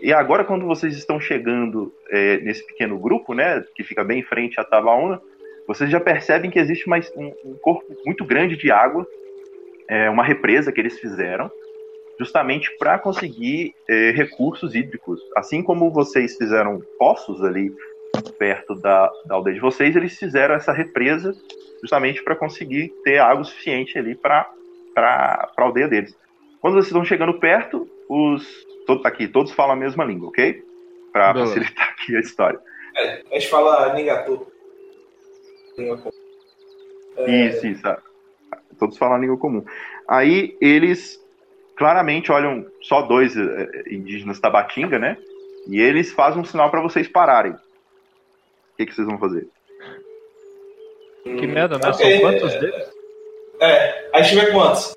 E 0.00 0.12
agora, 0.12 0.44
quando 0.44 0.66
vocês 0.66 0.96
estão 0.96 1.18
chegando 1.18 1.92
é, 2.10 2.38
nesse 2.38 2.64
pequeno 2.64 2.96
grupo, 2.96 3.34
né? 3.34 3.64
Que 3.74 3.82
fica 3.82 4.04
bem 4.04 4.20
em 4.20 4.24
frente 4.24 4.60
à 4.60 4.64
Tabaúna, 4.64 5.20
vocês 5.66 5.90
já 5.90 5.98
percebem 5.98 6.48
que 6.48 6.60
existe 6.60 6.88
mais 6.88 7.12
um, 7.16 7.32
um 7.44 7.54
corpo 7.60 7.84
muito 8.06 8.24
grande 8.24 8.56
de 8.56 8.70
água, 8.70 9.04
é, 9.88 10.08
uma 10.08 10.22
represa 10.22 10.70
que 10.70 10.80
eles 10.80 10.98
fizeram 10.98 11.50
justamente 12.18 12.70
para 12.78 12.98
conseguir 12.98 13.74
eh, 13.88 14.12
recursos 14.12 14.74
hídricos. 14.76 15.20
Assim 15.36 15.60
como 15.60 15.90
vocês 15.90 16.36
fizeram 16.36 16.80
poços 16.96 17.42
ali 17.42 17.74
perto 18.38 18.74
da, 18.74 19.10
da 19.26 19.34
aldeia 19.34 19.54
de 19.54 19.60
vocês, 19.60 19.94
eles 19.96 20.18
fizeram 20.18 20.54
essa 20.54 20.72
represa 20.72 21.34
justamente 21.80 22.22
para 22.22 22.36
conseguir 22.36 22.92
ter 23.04 23.18
água 23.18 23.44
suficiente 23.44 23.98
ali 23.98 24.14
para 24.14 24.48
a 24.96 25.52
aldeia 25.58 25.88
deles. 25.88 26.16
Quando 26.60 26.74
vocês 26.74 26.86
estão 26.86 27.04
chegando 27.04 27.34
perto, 27.40 27.88
os 28.08 28.46
todo, 28.86 29.04
aqui 29.06 29.26
todos 29.26 29.52
falam 29.52 29.72
a 29.72 29.78
mesma 29.78 30.04
língua, 30.04 30.28
ok? 30.28 30.62
Para 31.12 31.34
facilitar 31.34 31.90
aqui 31.90 32.16
a 32.16 32.20
história. 32.20 32.60
A 33.30 33.34
gente 33.34 33.48
fala 33.48 33.92
Ningatu. 33.94 34.46
Língua 35.76 35.98
comum. 35.98 36.12
É, 37.16 37.46
Isso, 37.48 37.66
isso. 37.66 37.86
ah, 37.86 38.00
Todos 38.78 38.96
falam 38.98 39.16
a 39.16 39.18
língua 39.18 39.36
comum. 39.38 39.64
Aí 40.08 40.56
eles 40.60 41.18
claramente 41.76 42.30
olham 42.30 42.66
só 42.82 43.02
dois 43.02 43.36
eh, 43.36 43.84
indígenas 43.90 44.38
tabatinga, 44.38 44.98
né? 44.98 45.16
E 45.66 45.80
eles 45.80 46.12
fazem 46.12 46.40
um 46.40 46.44
sinal 46.44 46.70
para 46.70 46.80
vocês 46.82 47.08
pararem. 47.08 47.54
O 48.72 48.76
que, 48.76 48.86
que 48.86 48.94
vocês 48.94 49.06
vão 49.06 49.18
fazer? 49.18 49.46
Que 51.24 51.46
merda, 51.46 51.78
né? 51.78 51.88
Ok. 51.88 52.10
São 52.12 52.20
quantos 52.20 52.54
deles? 52.60 52.92
É, 53.60 54.10
a 54.12 54.22
gente 54.22 54.44
vê 54.44 54.50
quantos? 54.50 54.92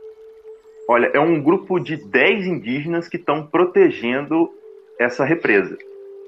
Olha, 0.87 1.07
é 1.13 1.19
um 1.19 1.41
grupo 1.41 1.79
de 1.79 1.97
10 1.97 2.45
indígenas 2.47 3.07
que 3.07 3.17
estão 3.17 3.45
protegendo 3.47 4.49
essa 4.99 5.23
represa. 5.25 5.77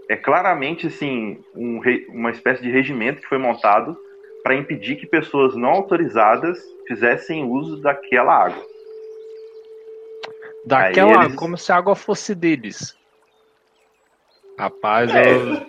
É 0.09 0.15
claramente 0.15 0.87
assim 0.87 1.43
um 1.55 1.79
re- 1.79 2.05
uma 2.09 2.31
espécie 2.31 2.61
de 2.61 2.69
regimento 2.71 3.21
que 3.21 3.27
foi 3.27 3.37
montado 3.37 3.97
para 4.43 4.55
impedir 4.55 4.95
que 4.95 5.05
pessoas 5.07 5.55
não 5.55 5.69
autorizadas 5.69 6.59
fizessem 6.87 7.43
uso 7.43 7.81
daquela 7.81 8.33
água. 8.45 8.63
Daquela, 10.65 11.25
eles- 11.25 11.35
como 11.35 11.57
se 11.57 11.71
a 11.71 11.75
água 11.75 11.95
fosse 11.95 12.33
deles. 12.35 12.95
Rapaz, 14.57 15.11
eu... 15.13 15.67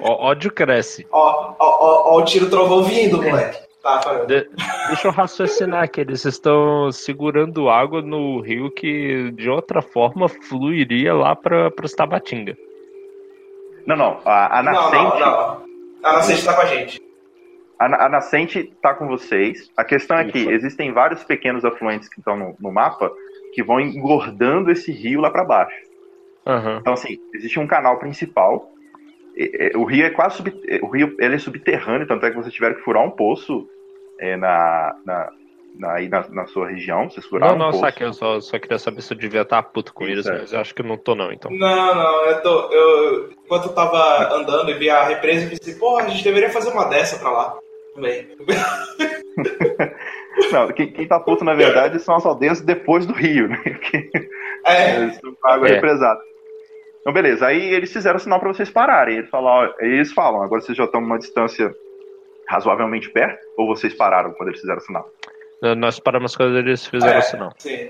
Ó, 0.00 0.26
ódio 0.28 0.52
cresce. 0.52 1.06
Ó, 1.10 1.54
ó, 1.58 1.66
ó, 1.80 2.14
ó 2.14 2.18
o 2.18 2.24
tiro 2.24 2.48
trovão 2.50 2.82
vindo, 2.82 3.22
moleque. 3.22 3.66
Tá, 3.82 4.02
falando. 4.02 4.26
De- 4.26 4.48
Deixa 4.88 5.08
eu 5.08 5.12
raciocinar 5.12 5.88
que 5.90 6.00
eles 6.00 6.24
estão 6.24 6.90
segurando 6.90 7.68
água 7.70 8.02
no 8.02 8.40
rio 8.40 8.70
que 8.70 9.30
de 9.32 9.48
outra 9.48 9.80
forma 9.80 10.28
fluiria 10.28 11.14
lá 11.14 11.34
para 11.36 11.72
os 11.82 11.92
Tabatinga. 11.92 12.56
Não, 13.86 13.96
não. 13.96 14.20
A, 14.24 14.58
a 14.58 14.62
Não, 14.62 14.72
nascente, 14.72 15.20
não, 15.20 15.20
não. 15.20 15.62
A 16.02 16.12
nascente 16.14 16.44
tá 16.44 16.54
com 16.54 16.60
a 16.62 16.66
gente. 16.66 17.00
A, 17.78 18.06
a 18.06 18.08
nascente 18.08 18.72
tá 18.82 18.94
com 18.94 19.06
vocês. 19.06 19.70
A 19.76 19.84
questão 19.84 20.18
é 20.18 20.24
que 20.24 20.38
existem 20.50 20.92
vários 20.92 21.22
pequenos 21.24 21.64
afluentes 21.64 22.08
que 22.08 22.18
estão 22.18 22.36
no, 22.36 22.56
no 22.60 22.72
mapa 22.72 23.10
que 23.54 23.62
vão 23.62 23.80
engordando 23.80 24.70
esse 24.70 24.92
rio 24.92 25.20
lá 25.20 25.30
para 25.30 25.44
baixo. 25.44 25.76
Aham. 26.46 26.78
Então, 26.80 26.92
assim, 26.92 27.18
existe 27.34 27.58
um 27.58 27.66
canal 27.66 27.98
principal. 27.98 28.70
E- 29.38 29.70
e- 29.72 29.76
O 29.76 29.84
rio 29.84 30.04
é 30.04 30.10
quase 30.10 30.36
sub, 30.38 30.52
o 30.82 30.88
rio 30.88 31.14
ele 31.20 31.36
é 31.36 31.38
subterrâneo, 31.38 32.06
tanto 32.08 32.26
é 32.26 32.30
que 32.30 32.36
vocês 32.36 32.52
tiveram 32.52 32.74
que 32.74 32.82
furar 32.82 33.04
um 33.04 33.10
poço 33.10 33.68
é, 34.20 34.36
na, 34.36 34.96
na, 35.06 35.28
na, 35.78 35.92
aí 35.92 36.08
na, 36.08 36.28
na 36.30 36.46
sua 36.46 36.68
região. 36.68 37.08
Vocês 37.08 37.24
furaram 37.24 37.52
Não, 37.52 37.58
não, 37.58 37.68
um 37.68 37.70
poço. 37.70 37.84
saquei, 37.84 38.06
eu 38.06 38.12
só, 38.12 38.40
só 38.40 38.58
queria 38.58 38.78
saber 38.78 39.00
se 39.00 39.12
eu 39.14 39.18
devia 39.18 39.42
estar 39.42 39.62
puto 39.62 39.94
com 39.94 40.04
eles, 40.04 40.24
certo. 40.24 40.40
mas 40.40 40.52
eu 40.52 40.58
acho 40.60 40.74
que 40.74 40.82
eu 40.82 40.86
não 40.86 40.96
tô 40.98 41.14
não, 41.14 41.30
então. 41.30 41.50
Não, 41.52 41.94
não, 41.94 42.26
eu 42.26 42.42
tô. 42.42 42.72
Eu, 42.72 43.30
enquanto 43.44 43.66
eu 43.68 43.74
tava 43.74 44.34
andando 44.34 44.70
e 44.70 44.74
vi 44.74 44.90
a 44.90 45.04
represa, 45.04 45.46
eu 45.46 45.50
pensei, 45.50 45.74
porra, 45.76 46.04
a 46.04 46.08
gente 46.08 46.24
deveria 46.24 46.50
fazer 46.50 46.70
uma 46.70 46.86
dessa 46.86 47.18
pra 47.20 47.30
lá. 47.30 47.54
Também. 47.94 48.28
Não, 50.52 50.68
quem, 50.72 50.92
quem 50.92 51.06
tá 51.06 51.18
puto, 51.18 51.44
na 51.44 51.54
verdade, 51.54 51.98
são 52.00 52.14
as 52.16 52.24
aldeias 52.24 52.60
depois 52.60 53.04
do 53.06 53.12
rio, 53.12 53.48
né? 53.48 53.56
Porque 53.64 54.08
É, 54.66 54.96
eles 54.96 55.18
É. 55.18 55.66
represada. 55.74 56.20
Então, 57.08 57.22
beleza. 57.22 57.46
Aí 57.46 57.72
eles 57.72 57.90
fizeram 57.90 58.18
sinal 58.18 58.38
para 58.38 58.52
vocês 58.52 58.68
pararem. 58.68 59.16
Eles, 59.16 59.30
falam, 59.30 59.72
eles 59.80 60.12
falam, 60.12 60.42
agora 60.42 60.60
vocês 60.60 60.76
já 60.76 60.84
estão 60.84 61.00
numa 61.00 61.18
distância 61.18 61.74
razoavelmente 62.46 63.08
perto? 63.08 63.38
Ou 63.56 63.66
vocês 63.66 63.94
pararam 63.94 64.32
quando 64.32 64.50
eles 64.50 64.60
fizeram 64.60 64.78
sinal? 64.80 65.10
Nós 65.78 65.98
paramos 65.98 66.36
quando 66.36 66.58
eles 66.58 66.86
fizeram 66.86 67.16
É. 67.16 67.18
o 67.18 67.22
sinal. 67.22 67.54
sim. 67.56 67.88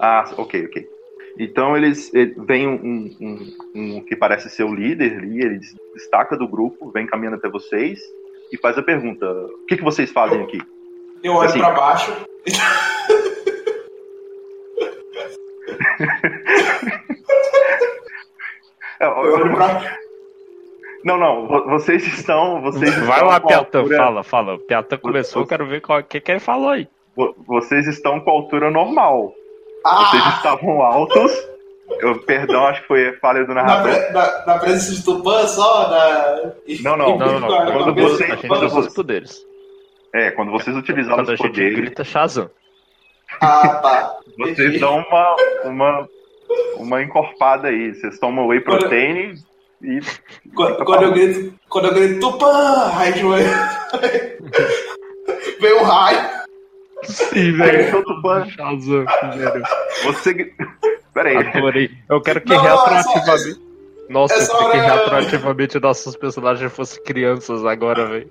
Ah, 0.00 0.24
ok, 0.36 0.66
ok. 0.66 0.88
Então 1.36 1.76
eles, 1.76 2.14
ele- 2.14 2.36
vem 2.46 2.68
um, 2.68 2.74
um- 2.74 3.16
um- 3.20 3.56
um 3.96 4.00
que 4.04 4.14
parece 4.14 4.48
ser 4.48 4.62
o 4.62 4.72
líder 4.72 5.18
ali, 5.18 5.40
ele 5.42 5.58
des- 5.58 5.74
destaca 5.94 6.36
do 6.36 6.46
grupo, 6.46 6.92
vem 6.92 7.08
caminhando 7.08 7.38
até 7.38 7.48
vocês 7.48 7.98
e 8.52 8.56
faz 8.58 8.78
a 8.78 8.82
pergunta: 8.84 9.28
o 9.28 9.66
que, 9.66 9.76
que 9.76 9.82
vocês 9.82 10.12
fazem 10.12 10.40
aqui? 10.44 10.62
Eu 11.24 11.32
olho 11.34 11.48
Assim. 11.48 11.58
pra 11.58 11.72
baixo. 11.72 12.12
É, 15.88 15.88
Eu 15.88 15.88
olho 15.88 15.96
pra. 18.62 18.86
Não, 21.04 21.16
não, 21.16 21.46
vo- 21.46 21.64
vocês 21.66 22.04
estão. 22.06 22.60
Vocês 22.60 22.94
Vai 23.06 23.10
estão 23.18 23.28
lá, 23.28 23.40
Piatã, 23.40 23.78
altura- 23.78 23.96
fala, 23.96 24.22
fala. 24.24 24.54
O 24.54 24.58
Piatã 24.58 24.96
começou, 24.98 25.42
eu 25.42 25.46
quero 25.46 25.66
ver 25.66 25.80
o 25.86 26.02
que, 26.02 26.20
que 26.20 26.30
ele 26.32 26.40
falou 26.40 26.70
aí. 26.70 26.88
vo- 27.16 27.34
Vocês 27.46 27.86
estão 27.86 28.20
com 28.20 28.30
a 28.30 28.32
altura 28.34 28.70
normal. 28.70 29.32
Vocês 29.84 30.22
Ah! 30.24 30.34
estavam 30.36 30.82
altos. 30.82 31.32
Eu, 32.00 32.18
perdão, 32.22 32.66
acho 32.66 32.82
que 32.82 32.88
foi 32.88 33.12
falha 33.14 33.44
do 33.44 33.54
Na, 33.54 33.62
narrador. 33.62 33.94
pre- 33.94 34.10
na, 34.12 34.46
na 34.46 34.58
presença 34.58 34.92
de 34.94 35.02
Tupã 35.04 35.46
só? 35.46 35.88
Na... 35.88 36.52
Não, 36.82 36.96
não. 36.96 37.16
Não, 37.16 37.40
não, 37.40 37.48
Quando 37.48 37.84
cabeça 37.86 38.08
você- 38.08 38.24
de 38.26 38.32
A 38.32 38.34
gente 38.34 38.48
quando 38.48 38.62
usa 38.66 38.78
os 38.80 38.94
poderes. 38.94 39.46
É, 40.14 40.30
quando 40.32 40.50
vocês 40.50 40.76
utilizaram 40.76 41.16
Quando 41.18 41.30
a 41.30 41.34
os 41.34 41.38
gente 41.38 41.48
poderes, 41.50 41.76
grita 41.78 42.04
Shazam. 42.04 42.50
Ah, 43.40 43.68
tá. 43.68 44.16
vocês 44.38 44.80
dão 44.80 44.98
uma, 44.98 45.36
uma, 45.64 46.08
uma 46.76 47.02
encorpada 47.02 47.68
aí. 47.68 47.94
Vocês 47.94 48.18
tomam 48.18 48.46
whey 48.46 48.60
protein 48.60 49.34
e 49.82 50.00
Quando, 50.54 50.84
quando 50.84 51.02
eu 51.04 51.12
grito, 51.12 51.54
quando 51.68 51.86
eu 51.88 51.94
grito 51.94 52.20
Tupã, 52.20 52.88
raio 52.88 53.14
de 53.14 53.22
manhã. 53.24 53.68
Vem 55.60 55.74
um 55.74 55.82
raio. 55.82 56.38
Sim, 57.04 57.62
Aí, 57.62 57.90
seu 57.90 58.04
Tupã, 58.04 58.44
Shazam, 58.48 59.04
velho. 59.36 59.62
você. 60.04 60.52
Pera 61.14 61.28
aí. 61.30 61.36
Adorei. 61.36 61.90
Eu 62.08 62.20
quero 62.20 62.40
que 62.40 62.52
Não, 62.52 62.60
retroativamente. 62.62 63.68
Nossa, 64.08 64.34
eu 64.34 64.58
queria 64.70 64.84
que 64.84 64.90
retroativamente 64.90 65.80
nossos 65.80 66.16
personagens 66.16 66.72
fossem 66.72 67.02
crianças 67.04 67.64
agora, 67.64 68.06
velho. 68.06 68.30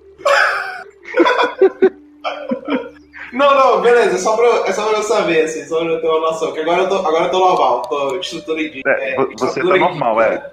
Não, 3.33 3.53
não, 3.55 3.81
beleza, 3.81 4.15
é 4.15 4.17
só 4.19 4.35
pra, 4.37 4.45
eu- 4.45 4.65
é 4.65 4.71
só 4.73 4.87
pra 4.87 4.97
eu 4.99 5.03
saber, 5.03 5.41
assim, 5.43 5.65
só 5.65 5.79
pra 5.79 5.89
eu 5.93 6.01
ter 6.01 6.07
uma 6.07 6.19
noção. 6.31 6.51
Que 6.53 6.59
agora 6.61 6.83
eu 6.83 6.89
tô, 6.89 6.95
agora 6.95 7.25
eu 7.25 7.31
tô 7.31 7.39
normal, 7.39 7.81
tô 7.83 8.17
estrutura 8.19 8.57
de. 8.69 8.81
É, 8.85 9.15
vo- 9.15 9.27
você 9.27 9.35
tá 9.37 9.45
estrutura 9.47 9.77
normal, 9.79 10.21
indígena. 10.21 10.51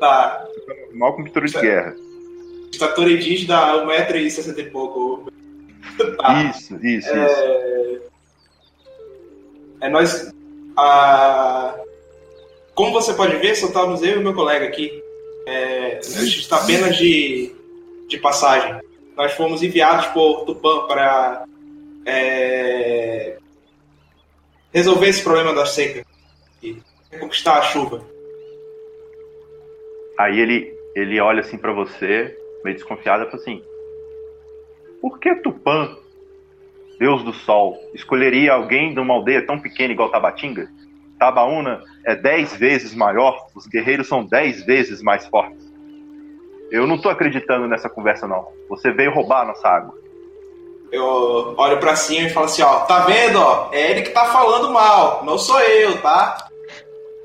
Tá. 0.00 0.44
Normal 0.90 1.12
com 1.16 1.24
pintura 1.24 1.46
de 1.46 1.58
guerra. 1.58 1.96
Estatura 2.70 3.10
indígena, 3.10 3.74
1,60m 3.84 4.58
e 4.58 4.70
pouco. 4.70 5.30
Tá. 6.18 6.42
Isso, 6.50 6.74
isso, 6.84 7.08
isso. 7.08 7.10
É, 7.16 7.98
é 9.82 9.88
nós. 9.88 10.30
A... 10.76 11.74
Como 12.74 12.92
você 12.92 13.14
pode 13.14 13.36
ver, 13.36 13.54
só 13.54 13.68
estamos 13.68 14.02
eu 14.02 14.20
e 14.20 14.22
meu 14.22 14.34
colega 14.34 14.66
aqui. 14.66 15.02
É, 15.46 15.98
a 15.98 16.02
gente 16.02 16.40
está 16.40 16.56
apenas 16.56 16.96
de, 16.96 17.50
de 18.08 18.18
passagem. 18.18 18.78
Nós 19.16 19.32
fomos 19.32 19.62
enviados 19.62 20.06
por 20.08 20.44
Tupã 20.44 20.86
para 20.86 21.45
é, 22.06 23.36
resolver 24.72 25.08
esse 25.08 25.22
problema 25.22 25.52
da 25.52 25.66
seca 25.66 26.06
e 26.62 26.80
conquistar 27.18 27.58
a 27.58 27.62
chuva. 27.62 28.02
Aí 30.18 30.38
ele, 30.40 30.72
ele 30.94 31.20
olha 31.20 31.40
assim 31.40 31.58
pra 31.58 31.72
você, 31.72 32.34
meio 32.64 32.76
desconfiado, 32.76 33.24
e 33.24 33.26
fala 33.26 33.36
assim: 33.36 33.62
Por 35.00 35.18
que 35.18 35.34
Tupã, 35.36 35.96
Deus 36.98 37.22
do 37.24 37.32
Sol, 37.32 37.78
escolheria 37.92 38.52
alguém 38.52 38.94
de 38.94 39.00
uma 39.00 39.14
aldeia 39.14 39.44
tão 39.44 39.58
pequena 39.58 39.92
igual 39.92 40.10
Tabatinga? 40.10 40.68
Tabaúna 41.18 41.82
é 42.04 42.14
dez 42.14 42.54
vezes 42.56 42.94
maior, 42.94 43.48
os 43.54 43.66
guerreiros 43.66 44.06
são 44.06 44.24
dez 44.24 44.64
vezes 44.64 45.02
mais 45.02 45.26
fortes. 45.26 45.66
Eu 46.70 46.86
não 46.86 47.00
tô 47.00 47.08
acreditando 47.08 47.66
nessa 47.66 47.88
conversa, 47.88 48.26
não. 48.26 48.48
Você 48.68 48.90
veio 48.90 49.14
roubar 49.14 49.42
a 49.42 49.46
nossa 49.46 49.68
água. 49.68 50.05
Eu 50.96 51.54
olho 51.58 51.78
pra 51.78 51.94
cima 51.94 52.26
e 52.26 52.30
falo 52.30 52.46
assim, 52.46 52.62
ó, 52.62 52.80
tá 52.80 53.00
vendo, 53.00 53.38
ó? 53.38 53.68
É 53.70 53.90
ele 53.90 54.00
que 54.00 54.10
tá 54.10 54.24
falando 54.26 54.72
mal, 54.72 55.22
não 55.24 55.36
sou 55.36 55.60
eu, 55.60 56.00
tá? 56.00 56.48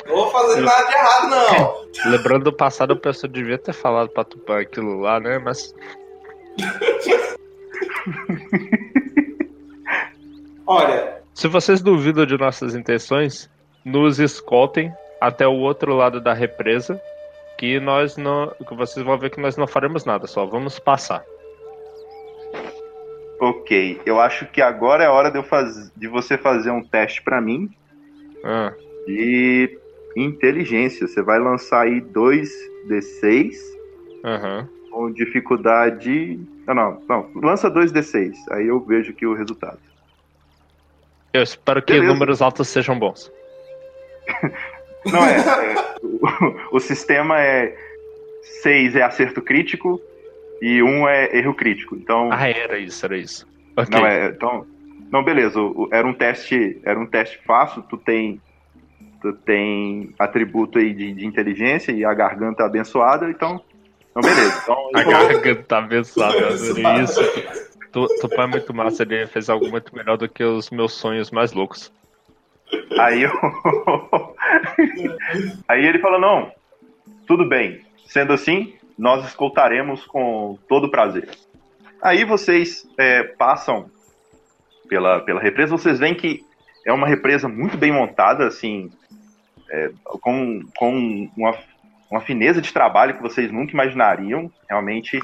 Não 0.05 0.15
vou 0.15 0.29
fazer 0.29 0.59
nada 0.61 0.87
de 0.87 0.93
errado, 0.93 1.29
não. 1.29 1.81
Lembrando 2.11 2.43
do 2.45 2.53
passado, 2.53 2.91
o 2.91 2.99
pessoal 2.99 3.31
devia 3.31 3.57
ter 3.57 3.71
falado 3.71 4.09
pra 4.09 4.25
Tupã 4.25 4.59
aquilo 4.59 4.99
lá, 4.99 5.21
né? 5.21 5.39
Mas 5.39 5.73
Olha, 10.67 11.21
se 11.33 11.47
vocês 11.47 11.81
duvidam 11.81 12.25
de 12.25 12.37
nossas 12.37 12.75
intenções, 12.75 13.49
nos 13.85 14.19
escoltem 14.19 14.93
até 15.19 15.47
o 15.47 15.59
outro 15.59 15.95
lado 15.95 16.19
da 16.19 16.33
represa, 16.33 17.01
que 17.57 17.79
nós 17.79 18.17
não, 18.17 18.53
que 18.67 18.75
vocês 18.75 19.05
vão 19.05 19.17
ver 19.17 19.29
que 19.29 19.39
nós 19.39 19.55
não 19.55 19.65
faremos 19.65 20.03
nada, 20.03 20.27
só 20.27 20.45
vamos 20.45 20.77
passar. 20.77 21.23
Ok, 23.41 23.99
eu 24.05 24.19
acho 24.19 24.45
que 24.45 24.61
agora 24.61 25.03
é 25.03 25.09
hora 25.09 25.31
de, 25.31 25.39
eu 25.39 25.43
faz... 25.43 25.91
de 25.97 26.07
você 26.07 26.37
fazer 26.37 26.69
um 26.69 26.83
teste 26.83 27.23
pra 27.23 27.41
mim 27.41 27.71
Ah, 28.43 28.71
de 29.07 29.79
inteligência. 30.15 31.07
Você 31.07 31.23
vai 31.23 31.39
lançar 31.39 31.81
aí 31.81 31.99
2d6 32.01 33.55
aham. 34.23 34.69
com 34.91 35.11
dificuldade. 35.11 36.39
Não, 36.67 36.75
não, 36.75 37.01
não. 37.09 37.31
Lança 37.41 37.71
2d6. 37.71 38.35
Aí 38.51 38.67
eu 38.67 38.79
vejo 38.79 39.09
aqui 39.09 39.25
o 39.25 39.33
resultado. 39.33 39.79
Eu 41.33 41.41
espero 41.41 41.81
que 41.81 41.93
Beleza. 41.93 42.13
números 42.13 42.43
altos 42.43 42.67
sejam 42.67 42.99
bons. 42.99 43.31
Não 45.11 45.25
é. 45.25 45.37
é, 45.73 45.95
o, 46.03 46.75
o 46.77 46.79
sistema 46.79 47.41
é 47.41 47.75
6 48.61 48.95
é 48.97 49.01
acerto 49.01 49.41
crítico 49.41 49.99
e 50.61 50.81
1 50.83 51.07
é 51.09 51.37
erro 51.37 51.53
crítico. 51.53 51.95
Então. 51.95 52.29
Ah, 52.31 52.47
era 52.47 52.77
isso, 52.77 53.05
era 53.05 53.17
isso. 53.17 53.47
Ok. 53.75 53.99
Não, 53.99 54.05
é, 54.05 54.27
então. 54.27 54.65
Não, 55.11 55.23
beleza. 55.23 55.59
o- 55.59 55.83
o- 55.85 55.89
Era 55.91 56.07
um 56.07 56.13
teste. 56.13 56.79
Era 56.85 56.99
um 56.99 57.05
teste 57.05 57.39
fácil. 57.45 57.81
Tu 57.83 57.97
tem. 57.97 58.39
Tu 59.21 59.33
tem 59.33 60.13
atributo 60.17 60.79
aí 60.79 60.93
de, 60.93 61.13
de 61.13 61.25
inteligência 61.25 61.91
e 61.91 62.03
a 62.05 62.13
garganta 62.13 62.63
abençoada, 62.65 63.29
então. 63.29 63.61
Não, 64.15 64.21
beleza. 64.21 64.59
Então, 64.63 64.89
A 64.95 65.03
vou- 65.03 65.11
garganta 65.13 65.63
tá 65.63 65.77
abençoada, 65.79 66.35
eu 66.37 66.47
adorei 66.53 67.03
isso. 67.03 67.21
Tu, 67.91 68.07
Tupã 68.21 68.43
é 68.43 68.47
muito 68.47 68.73
massa, 68.73 69.03
ele 69.03 69.27
fez 69.27 69.49
algo 69.49 69.67
muito 69.69 69.93
melhor 69.95 70.17
do 70.17 70.27
que 70.29 70.43
os 70.43 70.69
meus 70.71 70.93
sonhos 70.93 71.29
mais 71.29 71.51
loucos. 71.53 71.91
Aí 72.97 73.23
eu... 73.23 73.31
Aí 75.67 75.85
ele 75.85 75.99
falou, 75.99 76.19
não, 76.19 76.51
tudo 77.27 77.47
bem. 77.47 77.81
Sendo 78.05 78.33
assim, 78.33 78.73
nós 79.01 79.25
escoltaremos 79.25 80.05
com 80.05 80.59
todo 80.69 80.91
prazer. 80.91 81.27
Aí 81.99 82.23
vocês 82.23 82.87
é, 82.99 83.23
passam 83.23 83.89
pela, 84.87 85.21
pela 85.21 85.41
represa, 85.41 85.75
vocês 85.75 85.97
veem 85.97 86.13
que 86.13 86.45
é 86.85 86.93
uma 86.93 87.07
represa 87.07 87.47
muito 87.47 87.75
bem 87.79 87.91
montada, 87.91 88.45
assim, 88.45 88.91
é, 89.71 89.89
com, 90.03 90.61
com 90.77 91.27
uma, 91.35 91.57
uma 92.11 92.21
fineza 92.21 92.61
de 92.61 92.71
trabalho 92.71 93.15
que 93.15 93.23
vocês 93.23 93.51
nunca 93.51 93.73
imaginariam. 93.73 94.51
Realmente, 94.69 95.19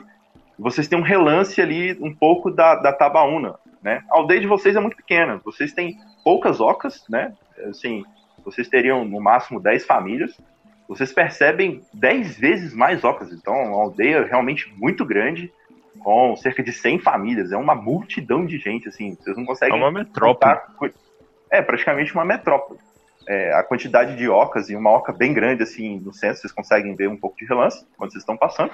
vocês 0.58 0.88
têm 0.88 0.98
um 0.98 1.04
relance 1.04 1.62
ali 1.62 1.96
um 2.02 2.12
pouco 2.12 2.50
da, 2.50 2.74
da 2.74 2.92
Tabaúna, 2.92 3.60
né? 3.84 4.04
A 4.10 4.18
aldeia 4.18 4.42
de 4.42 4.48
vocês 4.48 4.76
é 4.76 4.80
muito 4.80 4.98
pequena, 4.98 5.40
vocês 5.46 5.72
têm 5.72 6.00
poucas 6.24 6.60
ocas, 6.60 7.06
né? 7.08 7.32
Assim, 7.70 8.04
vocês 8.44 8.68
teriam 8.68 9.06
no 9.06 9.22
máximo 9.22 9.60
10 9.60 9.86
famílias. 9.86 10.36
Vocês 10.88 11.12
percebem 11.12 11.82
10 11.94 12.38
vezes 12.38 12.74
mais 12.74 13.04
ocas, 13.04 13.32
então 13.32 13.54
é 13.54 13.68
uma 13.68 13.84
aldeia 13.84 14.26
realmente 14.26 14.74
muito 14.78 15.06
grande, 15.06 15.52
com 16.00 16.36
cerca 16.38 16.64
de 16.64 16.72
100 16.72 17.00
famílias. 17.00 17.52
É 17.52 17.58
uma 17.58 17.76
multidão 17.76 18.46
de 18.46 18.58
gente, 18.58 18.88
assim, 18.88 19.16
vocês 19.16 19.36
não 19.36 19.44
É 19.44 19.48
conseguem 19.48 19.78
uma 19.78 19.92
metrópole. 19.92 20.56
contar 20.78 20.94
É, 21.52 21.62
praticamente 21.62 22.14
uma 22.14 22.24
metrópole. 22.24 22.80
É, 23.28 23.54
a 23.54 23.64
quantidade 23.64 24.16
de 24.16 24.30
ocas, 24.30 24.70
e 24.70 24.76
uma 24.76 24.90
oca 24.90 25.12
bem 25.12 25.34
grande, 25.34 25.62
assim, 25.64 26.00
no 26.00 26.14
centro, 26.14 26.38
vocês 26.38 26.54
conseguem 26.54 26.96
ver 26.96 27.10
um 27.10 27.18
pouco 27.18 27.36
de 27.38 27.46
relance 27.46 27.86
quando 27.98 28.12
vocês 28.12 28.22
estão 28.22 28.38
passando. 28.38 28.72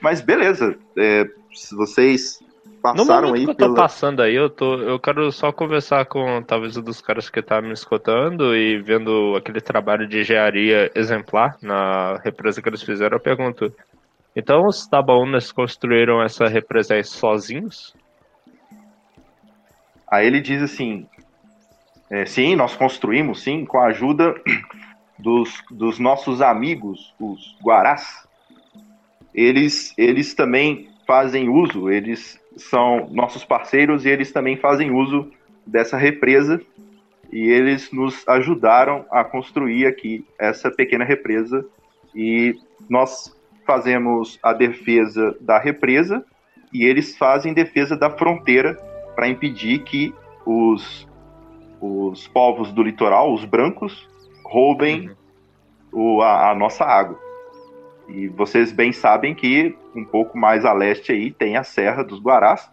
Mas 0.00 0.20
beleza, 0.22 0.76
é, 0.96 1.26
se 1.52 1.74
vocês 1.74 2.40
passaram 2.82 3.32
aí 3.32 3.44
que 3.44 3.50
eu 3.50 3.54
tô 3.54 3.64
pela... 3.64 3.74
passando 3.74 4.20
aí, 4.20 4.34
eu, 4.34 4.50
tô, 4.50 4.74
eu 4.74 4.98
quero 4.98 5.30
só 5.30 5.52
conversar 5.52 6.04
com 6.06 6.42
talvez 6.42 6.76
um 6.76 6.82
dos 6.82 7.00
caras 7.00 7.30
que 7.30 7.40
tá 7.40 7.62
me 7.62 7.72
escutando 7.72 8.54
e 8.56 8.82
vendo 8.82 9.36
aquele 9.36 9.60
trabalho 9.60 10.06
de 10.06 10.20
engenharia 10.20 10.90
exemplar 10.94 11.56
na 11.62 12.18
represa 12.24 12.60
que 12.60 12.68
eles 12.68 12.82
fizeram. 12.82 13.16
Eu 13.16 13.22
pergunto: 13.22 13.72
então 14.34 14.66
os 14.66 14.86
Tabaúnas 14.86 15.52
construíram 15.52 16.20
essa 16.22 16.48
represa 16.48 16.94
aí 16.94 17.04
sozinhos? 17.04 17.94
Aí 20.10 20.26
ele 20.26 20.40
diz 20.40 20.62
assim: 20.62 21.06
é, 22.10 22.26
sim, 22.26 22.56
nós 22.56 22.76
construímos, 22.76 23.42
sim, 23.42 23.64
com 23.64 23.78
a 23.78 23.86
ajuda 23.86 24.34
dos, 25.18 25.62
dos 25.70 25.98
nossos 25.98 26.42
amigos, 26.42 27.14
os 27.18 27.56
Guarás. 27.62 28.26
Eles, 29.34 29.94
eles 29.96 30.34
também 30.34 30.90
fazem 31.06 31.48
uso, 31.48 31.88
eles 31.88 32.41
são 32.56 33.08
nossos 33.10 33.44
parceiros 33.44 34.04
e 34.04 34.08
eles 34.08 34.32
também 34.32 34.56
fazem 34.56 34.90
uso 34.90 35.30
dessa 35.66 35.96
represa. 35.96 36.60
E 37.32 37.48
eles 37.48 37.90
nos 37.92 38.26
ajudaram 38.28 39.06
a 39.10 39.24
construir 39.24 39.86
aqui 39.86 40.24
essa 40.38 40.70
pequena 40.70 41.04
represa. 41.04 41.64
E 42.14 42.54
nós 42.88 43.34
fazemos 43.66 44.38
a 44.42 44.52
defesa 44.52 45.36
da 45.40 45.58
represa 45.58 46.24
e 46.72 46.84
eles 46.84 47.16
fazem 47.16 47.54
defesa 47.54 47.96
da 47.96 48.10
fronteira 48.10 48.74
para 49.14 49.28
impedir 49.28 49.80
que 49.80 50.14
os, 50.44 51.08
os 51.80 52.26
povos 52.28 52.72
do 52.72 52.82
litoral, 52.82 53.32
os 53.32 53.44
brancos, 53.44 54.08
roubem 54.44 55.10
o, 55.92 56.20
a, 56.22 56.50
a 56.50 56.54
nossa 56.54 56.84
água. 56.84 57.21
E 58.08 58.28
vocês 58.28 58.72
bem 58.72 58.92
sabem 58.92 59.34
que 59.34 59.74
um 59.94 60.04
pouco 60.04 60.36
mais 60.36 60.64
a 60.64 60.72
leste 60.72 61.12
aí 61.12 61.30
tem 61.30 61.56
a 61.56 61.62
Serra 61.62 62.02
dos 62.02 62.20
Guarás, 62.20 62.70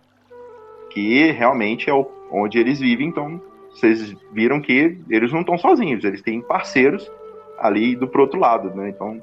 que 0.90 1.32
realmente 1.32 1.90
é 1.90 1.94
onde 2.32 2.60
eles 2.60 2.80
vivem. 2.80 3.08
Então 3.08 3.42
vocês 3.72 4.16
viram 4.32 4.60
que 4.60 4.98
eles 5.10 5.32
não 5.32 5.42
estão 5.42 5.58
sozinhos, 5.58 6.04
eles 6.04 6.22
têm 6.22 6.42
parceiros 6.42 7.10
ali 7.58 7.96
do 7.96 8.08
pro 8.08 8.24
outro 8.24 8.40
lado, 8.40 8.74
né? 8.76 8.90
Então 8.90 9.22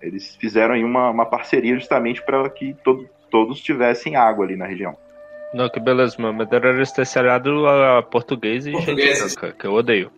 eles 0.00 0.36
fizeram 0.36 0.74
aí 0.74 0.84
uma, 0.84 1.10
uma 1.10 1.26
parceria 1.26 1.74
justamente 1.74 2.22
para 2.22 2.48
que 2.50 2.74
todo, 2.84 3.08
todos 3.30 3.60
tivessem 3.60 4.16
água 4.16 4.44
ali 4.44 4.56
na 4.56 4.66
região. 4.66 4.96
Não, 5.52 5.68
que 5.68 5.80
beleza, 5.80 6.16
meu 6.18 6.32
Madeira 6.32 6.68
era 6.68 6.82
especializado 6.82 7.66
a 7.66 8.02
português 8.02 8.66
e 8.66 8.72
gente 8.72 8.94
branca, 8.94 9.52
que 9.58 9.66
eu 9.66 9.72
odeio. 9.72 10.10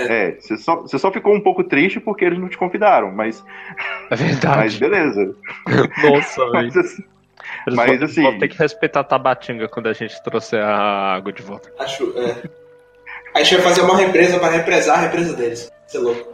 É, 0.00 0.36
você 0.40 0.56
só, 0.56 0.76
você 0.76 0.98
só 0.98 1.10
ficou 1.10 1.34
um 1.34 1.40
pouco 1.40 1.64
triste 1.64 2.00
porque 2.00 2.24
eles 2.24 2.38
não 2.38 2.48
te 2.48 2.58
convidaram, 2.58 3.10
mas, 3.10 3.40
É 3.40 3.44
mas 4.10 4.20
verdade. 4.20 4.78
beleza. 4.78 5.34
Nossa, 6.04 6.40
velho. 6.50 6.52
Mas, 6.52 6.76
assim, 6.76 7.04
Eles 7.66 7.76
mas, 7.76 7.98
vão, 7.98 8.04
assim- 8.08 8.22
vão 8.22 8.38
ter 8.38 8.48
que 8.48 8.58
respeitar 8.58 9.00
a 9.00 9.04
Tabatinga 9.04 9.68
quando 9.68 9.88
a 9.88 9.92
gente 9.92 10.20
trouxer 10.22 10.62
a 10.62 11.14
água 11.14 11.32
de 11.32 11.42
volta. 11.42 11.72
acho. 11.78 12.12
É. 12.18 12.42
A 13.34 13.42
gente 13.42 13.56
vai 13.56 13.64
fazer 13.64 13.82
uma 13.82 13.96
represa 13.96 14.38
para 14.38 14.50
represar 14.50 14.98
a 14.98 15.02
represa 15.02 15.36
deles. 15.36 15.70
Você 15.86 15.98
é 15.98 16.00
louco. 16.00 16.32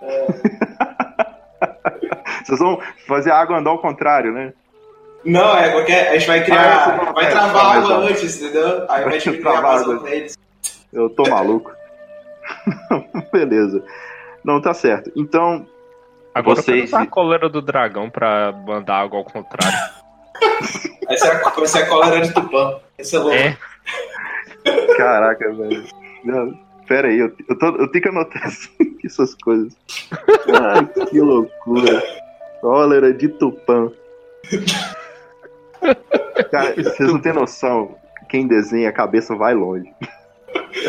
vocês 2.44 2.58
vão 2.58 2.78
fazer 3.06 3.30
a 3.30 3.38
água 3.38 3.58
andar 3.58 3.70
ao 3.70 3.78
contrário, 3.78 4.32
né? 4.32 4.52
Não, 5.24 5.56
é 5.56 5.70
porque 5.70 5.92
a 5.92 6.12
gente 6.18 6.26
vai 6.26 6.38
Ah, 6.38 6.42
é, 6.42 6.44
criar. 6.44 7.12
vai 7.14 7.24
é, 7.24 7.30
travar 7.30 7.64
a 7.64 7.68
mas 7.80 7.90
água 7.90 8.10
antes, 8.10 8.42
entendeu? 8.42 8.86
Aí 8.90 9.04
vai 9.04 9.18
diminuir 9.18 9.46
a 9.46 9.50
travar 9.52 9.64
a 9.64 9.72
vazão 9.78 9.92
água. 9.92 10.04
pra 10.04 10.14
eles. 10.14 10.38
Eu 10.92 11.08
tô 11.10 11.22
maluco. 11.28 11.72
beleza. 13.32 13.82
Não, 14.44 14.60
tá 14.60 14.74
certo. 14.74 15.10
Então, 15.16 15.66
Agora 16.34 16.56
Vocês- 16.60 16.84
usar 16.88 17.02
a 17.02 17.06
coleira 17.06 17.48
do 17.48 17.62
dragão 17.62 18.10
pra 18.10 18.50
mandar 18.52 18.96
água 19.02 19.18
ao 19.18 19.24
contrário. 19.24 19.78
Essa 21.08 21.28
é 21.28 21.30
a, 21.32 21.62
essa 21.62 21.78
é 21.78 21.82
a 21.82 21.86
cólera 21.88 22.20
de 22.22 22.32
Tupã. 22.34 22.80
Esse 22.98 23.14
é 23.14 23.18
louco. 23.18 23.36
É. 23.36 23.56
Caraca, 24.96 25.52
velho. 25.52 25.84
Não, 26.24 26.58
Pera 26.88 27.08
aí, 27.08 27.18
eu, 27.18 27.32
eu, 27.48 27.58
tô- 27.58 27.76
eu 27.76 27.88
tenho 27.90 28.02
que 28.02 28.08
anotar 28.08 28.44
assim, 28.46 28.70
essas 29.04 29.34
coisas. 29.36 29.74
Ai, 30.60 31.06
que 31.06 31.20
loucura. 31.20 32.02
Cólera 32.60 33.12
de 33.12 33.28
Tupã. 33.28 33.90
Cara, 36.50 36.74
vocês 36.74 37.08
não 37.12 37.20
têm 37.20 37.32
noção. 37.32 37.96
Quem 38.28 38.46
desenha 38.46 38.88
a 38.88 38.92
cabeça 38.92 39.34
vai 39.36 39.54
longe. 39.54 39.92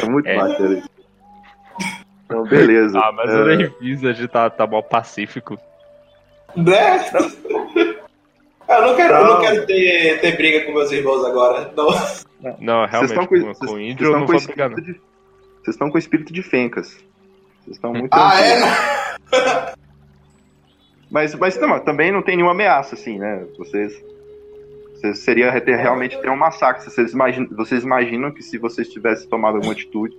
É 0.02 0.06
muito 0.10 0.27
É. 0.27 0.36
bacana 0.38 0.80
isso. 0.80 0.90
Então, 2.26 2.44
beleza. 2.44 2.98
Ah, 3.04 3.12
mas 3.12 3.30
É, 3.30 3.34
eu 3.34 3.46
nem 3.58 3.70
fiz, 3.80 4.04
a 4.04 4.14
gente 4.14 4.28
tá, 4.28 4.50
tá 4.50 4.66
mal 4.68 4.84
pacífico. 4.84 5.58
Né? 6.56 7.06
Eu 8.68 8.82
não 8.82 8.96
quero, 8.96 9.14
eu 9.14 9.24
não 9.26 9.34
Não. 9.36 9.42
quero 9.42 9.64
ter, 9.68 10.20
ter 10.22 10.36
briga 10.38 10.66
com 10.66 10.74
meus 10.74 10.92
irmãos 10.92 11.24
agora. 11.24 11.72
Não. 11.78 11.86
Não, 12.60 12.88
Vocês 12.88 12.92
realmente, 12.92 13.04
estão 13.12 13.28
com, 13.28 13.36
com, 13.40 13.42
com, 13.54 13.54
vocês- 13.54 13.72
índio 13.92 13.98
vocês 13.98 14.02
eu 14.02 14.06
estão 14.08 14.20
não 14.20 14.26
com 14.26 14.32
vou 14.32 14.42
brigar, 14.42 14.70
espírito 14.72 14.88
não. 14.88 14.94
de. 14.94 15.02
Vocês 15.62 15.76
estão 15.76 15.92
com 15.92 15.98
espírito 16.00 16.34
de 16.34 16.42
fencas. 16.42 16.88
Vocês 17.64 17.76
estão 17.76 17.94
muito. 17.94 18.10
Ah, 18.12 18.34
é? 18.42 19.74
Mas, 21.12 21.36
mas 21.36 21.58
não, 21.60 21.80
também 21.80 22.12
não 22.12 22.24
tem 22.24 22.36
nenhuma 22.36 22.54
ameaça, 22.54 22.96
assim, 22.96 23.20
né? 23.20 23.46
Vocês. 23.58 23.94
vocês 24.96 25.20
seria 25.20 25.62
ter, 25.62 25.76
realmente 25.76 26.20
ter 26.20 26.30
um 26.32 26.36
massacre. 26.36 26.84
Vocês 26.84 27.14
imaginam, 27.14 27.48
vocês 27.56 27.84
imaginam 27.84 28.32
que 28.32 28.42
se 28.42 28.58
vocês 28.58 28.90
tivessem 28.90 29.30
tomado 29.30 29.56
alguma 29.58 29.74
atitude 29.74 30.18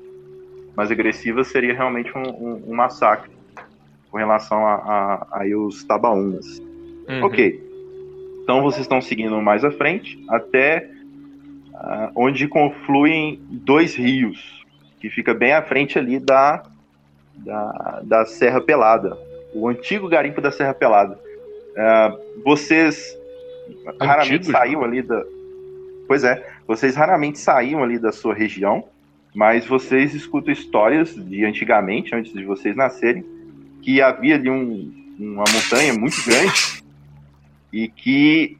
mais 0.76 0.90
agressiva, 0.90 1.42
seria 1.44 1.74
realmente 1.74 2.10
um, 2.16 2.22
um- 2.28 2.62
um 2.68 2.74
massacre 2.74 3.30
com 4.10 4.18
relação 4.18 4.66
a, 4.66 4.74
a, 4.74 5.26
aí 5.40 5.54
os 5.54 5.82
tabaúnas. 5.84 6.58
Uhum. 7.08 7.24
Ok. 7.24 7.64
Então 8.42 8.62
vocês 8.62 8.82
estão 8.82 9.00
seguindo 9.00 9.40
mais 9.42 9.64
à 9.64 9.70
frente 9.70 10.22
até 10.28 10.88
ah, 11.74 12.10
onde 12.14 12.46
confluem 12.46 13.40
dois 13.50 13.94
rios, 13.94 14.64
que 15.00 15.10
fica 15.10 15.34
bem 15.34 15.52
à 15.52 15.62
frente 15.62 15.98
ali 15.98 16.18
da, 16.20 16.62
da, 17.36 18.00
da 18.04 18.24
Serra 18.26 18.60
Pelada, 18.60 19.16
o 19.54 19.68
antigo 19.68 20.08
garimpo 20.08 20.40
da 20.40 20.50
Serra 20.50 20.74
Pelada. 20.74 21.18
Ah, 21.76 22.16
vocês 22.44 23.16
raramente 24.00 24.34
Antigo, 24.34 24.52
saíam 24.52 24.84
ali 24.84 25.02
da. 25.02 25.22
Pois 26.06 26.22
é, 26.22 26.46
vocês 26.68 26.94
raramente 26.94 27.38
saíam 27.38 27.82
ali 27.82 27.98
da 27.98 28.12
sua 28.12 28.32
região, 28.32 28.84
mas 29.36 29.66
vocês 29.66 30.14
escutam 30.14 30.50
histórias 30.50 31.14
de 31.14 31.44
antigamente, 31.44 32.14
antes 32.14 32.32
de 32.32 32.42
vocês 32.42 32.74
nascerem, 32.74 33.22
que 33.82 34.00
havia 34.00 34.34
ali 34.34 34.48
um, 34.48 34.90
uma 35.18 35.44
montanha 35.52 35.92
muito 35.92 36.16
grande 36.24 36.82
e 37.70 37.86
que 37.86 38.56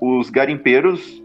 os 0.00 0.30
garimpeiros 0.30 1.20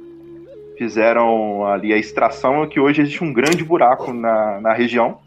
fizeram 0.75 1.67
ali 1.67 1.93
a 1.93 1.97
extração 1.97 2.67
que 2.67 2.79
hoje 2.79 3.03
existe 3.03 3.23
um 3.23 3.31
grande 3.31 3.63
buraco 3.63 4.11
na, 4.11 4.59
na 4.59 4.73
região 4.73 5.19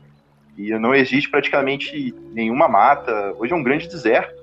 e 0.59 0.77
não 0.77 0.93
existe 0.93 1.31
praticamente 1.31 2.13
nenhuma 2.33 2.67
mata. 2.67 3.33
Hoje 3.39 3.53
é 3.53 3.57
um 3.57 3.63
grande 3.63 3.87
deserto 3.87 4.43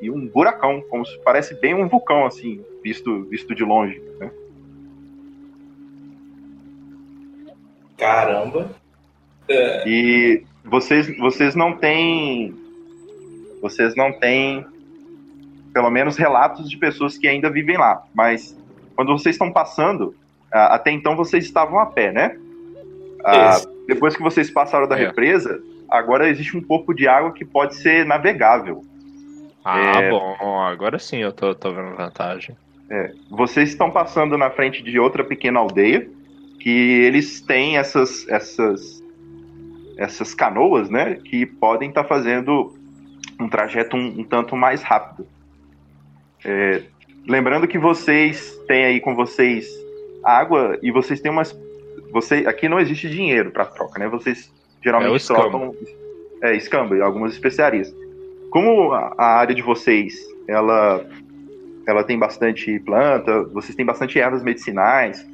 e 0.00 0.08
um 0.12 0.28
buracão, 0.28 0.80
como 0.88 1.04
se 1.04 1.18
parece 1.24 1.60
bem 1.60 1.74
um 1.74 1.88
vulcão 1.88 2.24
assim, 2.24 2.64
visto 2.84 3.24
visto 3.24 3.52
de 3.52 3.64
longe. 3.64 4.00
Né? 4.20 4.30
Caramba. 8.00 8.70
É, 9.48 9.88
E 9.88 10.42
vocês, 10.64 11.16
vocês 11.18 11.54
não 11.54 11.76
têm. 11.76 12.54
Vocês 13.62 13.94
não 13.94 14.12
têm, 14.12 14.64
pelo 15.74 15.90
menos, 15.90 16.16
relatos 16.16 16.68
de 16.70 16.76
pessoas 16.78 17.18
que 17.18 17.28
ainda 17.28 17.50
vivem 17.50 17.76
lá. 17.76 18.02
Mas 18.14 18.56
quando 18.96 19.12
vocês 19.12 19.34
estão 19.34 19.52
passando, 19.52 20.14
até 20.50 20.90
então 20.90 21.14
vocês 21.14 21.44
estavam 21.44 21.78
a 21.78 21.86
pé, 21.86 22.10
né? 22.10 22.36
Ah, 23.24 23.60
depois 23.86 24.16
que 24.16 24.22
vocês 24.22 24.50
passaram 24.50 24.88
da 24.88 24.98
É. 24.98 25.06
represa, 25.06 25.60
agora 25.90 26.28
existe 26.28 26.56
um 26.56 26.62
pouco 26.62 26.94
de 26.94 27.06
água 27.06 27.32
que 27.32 27.44
pode 27.44 27.74
ser 27.76 28.06
navegável. 28.06 28.82
Ah, 29.62 30.00
É. 30.00 30.10
bom, 30.10 30.60
agora 30.62 30.98
sim 30.98 31.18
eu 31.18 31.32
tô, 31.32 31.54
tô 31.54 31.70
vendo 31.72 31.94
vantagem. 31.96 32.56
Vocês 33.30 33.68
estão 33.68 33.90
passando 33.90 34.36
na 34.38 34.50
frente 34.50 34.82
de 34.82 34.98
outra 34.98 35.22
pequena 35.22 35.60
aldeia 35.60 36.08
que 36.60 36.70
eles 36.70 37.40
têm 37.40 37.78
essas 37.78 38.28
essas 38.28 39.02
essas 39.96 40.32
canoas, 40.34 40.88
né, 40.88 41.16
que 41.16 41.44
podem 41.44 41.88
estar 41.88 42.04
fazendo 42.04 42.74
um 43.38 43.48
trajeto 43.48 43.96
um, 43.96 44.20
um 44.20 44.24
tanto 44.24 44.56
mais 44.56 44.82
rápido. 44.82 45.26
É, 46.44 46.82
lembrando 47.26 47.66
que 47.66 47.78
vocês 47.78 48.58
têm 48.66 48.84
aí 48.84 49.00
com 49.00 49.14
vocês 49.14 49.66
água 50.22 50.78
e 50.82 50.90
vocês 50.90 51.20
têm 51.20 51.30
umas 51.30 51.58
você 52.12 52.46
aqui 52.46 52.68
não 52.68 52.80
existe 52.80 53.08
dinheiro 53.08 53.50
para 53.50 53.64
troca, 53.64 53.98
né? 53.98 54.08
Vocês 54.08 54.52
É 54.80 54.84
geralmente 54.84 55.16
escambo. 55.16 55.40
trocam 55.40 55.74
é, 56.42 56.56
escambo 56.56 56.96
e 56.96 57.02
algumas 57.02 57.32
especiarias. 57.32 57.94
Como 58.50 58.92
a, 58.92 59.14
a 59.16 59.26
área 59.38 59.54
de 59.54 59.62
vocês, 59.62 60.14
ela 60.48 61.06
ela 61.86 62.04
tem 62.04 62.18
bastante 62.18 62.78
planta, 62.80 63.44
vocês 63.44 63.74
têm 63.74 63.84
bastante 63.84 64.18
ervas 64.18 64.42
medicinais, 64.42 65.26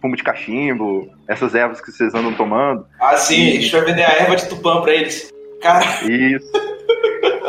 fumo 0.00 0.16
de 0.16 0.22
cachimbo, 0.22 1.08
essas 1.28 1.54
ervas 1.54 1.80
que 1.80 1.90
vocês 1.92 2.14
andam 2.14 2.32
tomando. 2.34 2.86
Ah, 3.00 3.16
sim, 3.16 3.48
a 3.56 3.60
gente 3.60 3.72
vai 3.72 3.84
vender 3.84 4.02
a 4.04 4.12
erva 4.12 4.36
de 4.36 4.48
Tupã 4.48 4.80
pra 4.82 4.92
eles. 4.94 5.30
Cara, 5.60 5.84
Isso. 6.10 6.50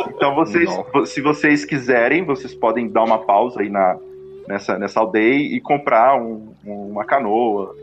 Então 0.08 0.34
vocês, 0.34 0.64
Não. 0.68 1.04
se 1.06 1.20
vocês 1.20 1.64
quiserem, 1.64 2.24
vocês 2.24 2.54
podem 2.54 2.88
dar 2.88 3.02
uma 3.04 3.18
pausa 3.18 3.60
aí 3.60 3.68
na, 3.68 3.96
nessa, 4.48 4.78
nessa 4.78 5.00
aldeia 5.00 5.56
e 5.56 5.60
comprar 5.60 6.16
um- 6.16 6.54
um- 6.64 6.90
uma 6.92 7.04
canoa. 7.04 7.74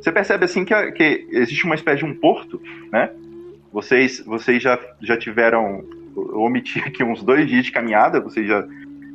Você 0.00 0.10
percebe 0.12 0.44
assim 0.44 0.64
que, 0.64 0.92
que 0.92 1.26
existe 1.30 1.64
uma 1.64 1.74
espécie 1.74 1.98
de 1.98 2.04
um 2.04 2.14
porto, 2.14 2.60
né? 2.92 3.10
Vocês, 3.72 4.20
vocês 4.26 4.62
já, 4.62 4.78
já 5.00 5.16
tiveram, 5.16 5.84
eu 6.16 6.40
omiti 6.40 6.78
aqui 6.80 7.02
uns 7.04 7.22
dois 7.22 7.46
dias 7.48 7.64
de 7.64 7.72
caminhada, 7.72 8.20
vocês 8.20 8.46
já, 8.46 8.64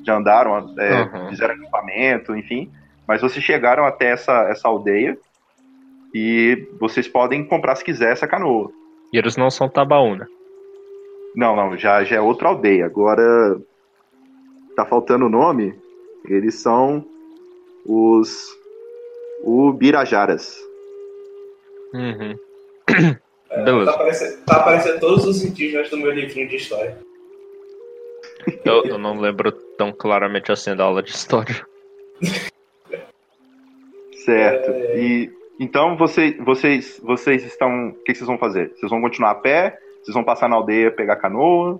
já 0.05 0.15
andaram, 0.15 0.73
é, 0.79 1.01
Uhum. 1.01 1.29
fizeram 1.29 1.53
acampamento, 1.55 2.35
enfim. 2.35 2.69
Mas 3.11 3.19
vocês 3.19 3.43
chegaram 3.43 3.85
até 3.85 4.11
essa, 4.11 4.43
essa 4.43 4.69
aldeia 4.69 5.17
e 6.15 6.65
vocês 6.79 7.09
podem 7.09 7.45
comprar 7.45 7.75
se 7.75 7.83
quiser 7.83 8.13
essa 8.13 8.25
canoa. 8.25 8.71
E 9.11 9.17
eles 9.17 9.35
não 9.35 9.51
são 9.51 9.67
tabaúna. 9.67 10.29
Não, 11.35 11.53
não, 11.53 11.75
já, 11.75 12.05
já 12.05 12.15
é 12.15 12.21
outra 12.21 12.47
aldeia. 12.47 12.85
Agora 12.85 13.59
tá 14.77 14.85
faltando 14.85 15.25
o 15.25 15.29
nome. 15.29 15.77
Eles 16.23 16.55
são 16.55 17.05
os 17.85 18.57
Ubirajaras. 19.43 20.57
Uhum. 21.93 22.37
tá 23.49 23.61
Beleza. 23.61 23.91
aparecendo, 23.91 24.45
tá 24.45 24.55
aparecendo 24.55 24.99
todos 25.01 25.25
os 25.25 25.43
indígenas 25.43 25.89
do 25.89 25.97
meu 25.97 26.11
livrinho 26.11 26.47
de 26.47 26.55
história. 26.55 26.97
Eu, 28.63 28.85
eu 28.85 28.97
não 28.97 29.19
lembro 29.19 29.51
tão 29.77 29.91
claramente 29.91 30.49
assim 30.49 30.73
da 30.73 30.85
aula 30.85 31.03
de 31.03 31.11
história. 31.11 31.67
Certo. 34.25 34.71
E 34.97 35.31
então 35.59 35.95
vocês, 35.97 36.35
vocês, 36.37 36.99
vocês 37.03 37.45
estão. 37.45 37.89
O 37.89 37.93
que 38.03 38.11
que 38.11 38.15
vocês 38.15 38.27
vão 38.27 38.37
fazer? 38.37 38.71
Vocês 38.75 38.89
vão 38.89 39.01
continuar 39.01 39.31
a 39.31 39.35
pé? 39.35 39.77
Vocês 40.01 40.13
vão 40.15 40.23
passar 40.23 40.49
na 40.49 40.55
aldeia 40.55 40.91
pegar 40.91 41.15
canoa? 41.17 41.79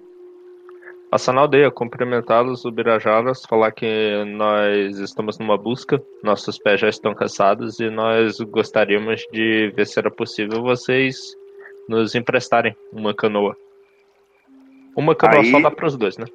Passar 1.09 1.33
na 1.33 1.41
aldeia, 1.41 1.69
cumprimentá-los, 1.69 2.63
ubirajaras, 2.63 3.43
falar 3.45 3.71
que 3.71 4.23
nós 4.25 4.97
estamos 4.97 5.37
numa 5.37 5.57
busca, 5.57 6.01
nossos 6.23 6.57
pés 6.57 6.79
já 6.79 6.87
estão 6.87 7.13
cansados 7.13 7.81
e 7.81 7.89
nós 7.89 8.39
gostaríamos 8.39 9.21
de 9.31 9.73
ver 9.75 9.85
se 9.87 9.99
era 9.99 10.09
possível 10.09 10.61
vocês 10.61 11.35
nos 11.89 12.15
emprestarem 12.15 12.73
uma 12.93 13.13
canoa. 13.13 13.57
Uma 14.95 15.13
canoa 15.13 15.41
Aí- 15.41 15.51
só 15.51 15.59
dá 15.59 15.69
pros 15.69 15.97
dois, 15.97 16.17
né? 16.17 16.25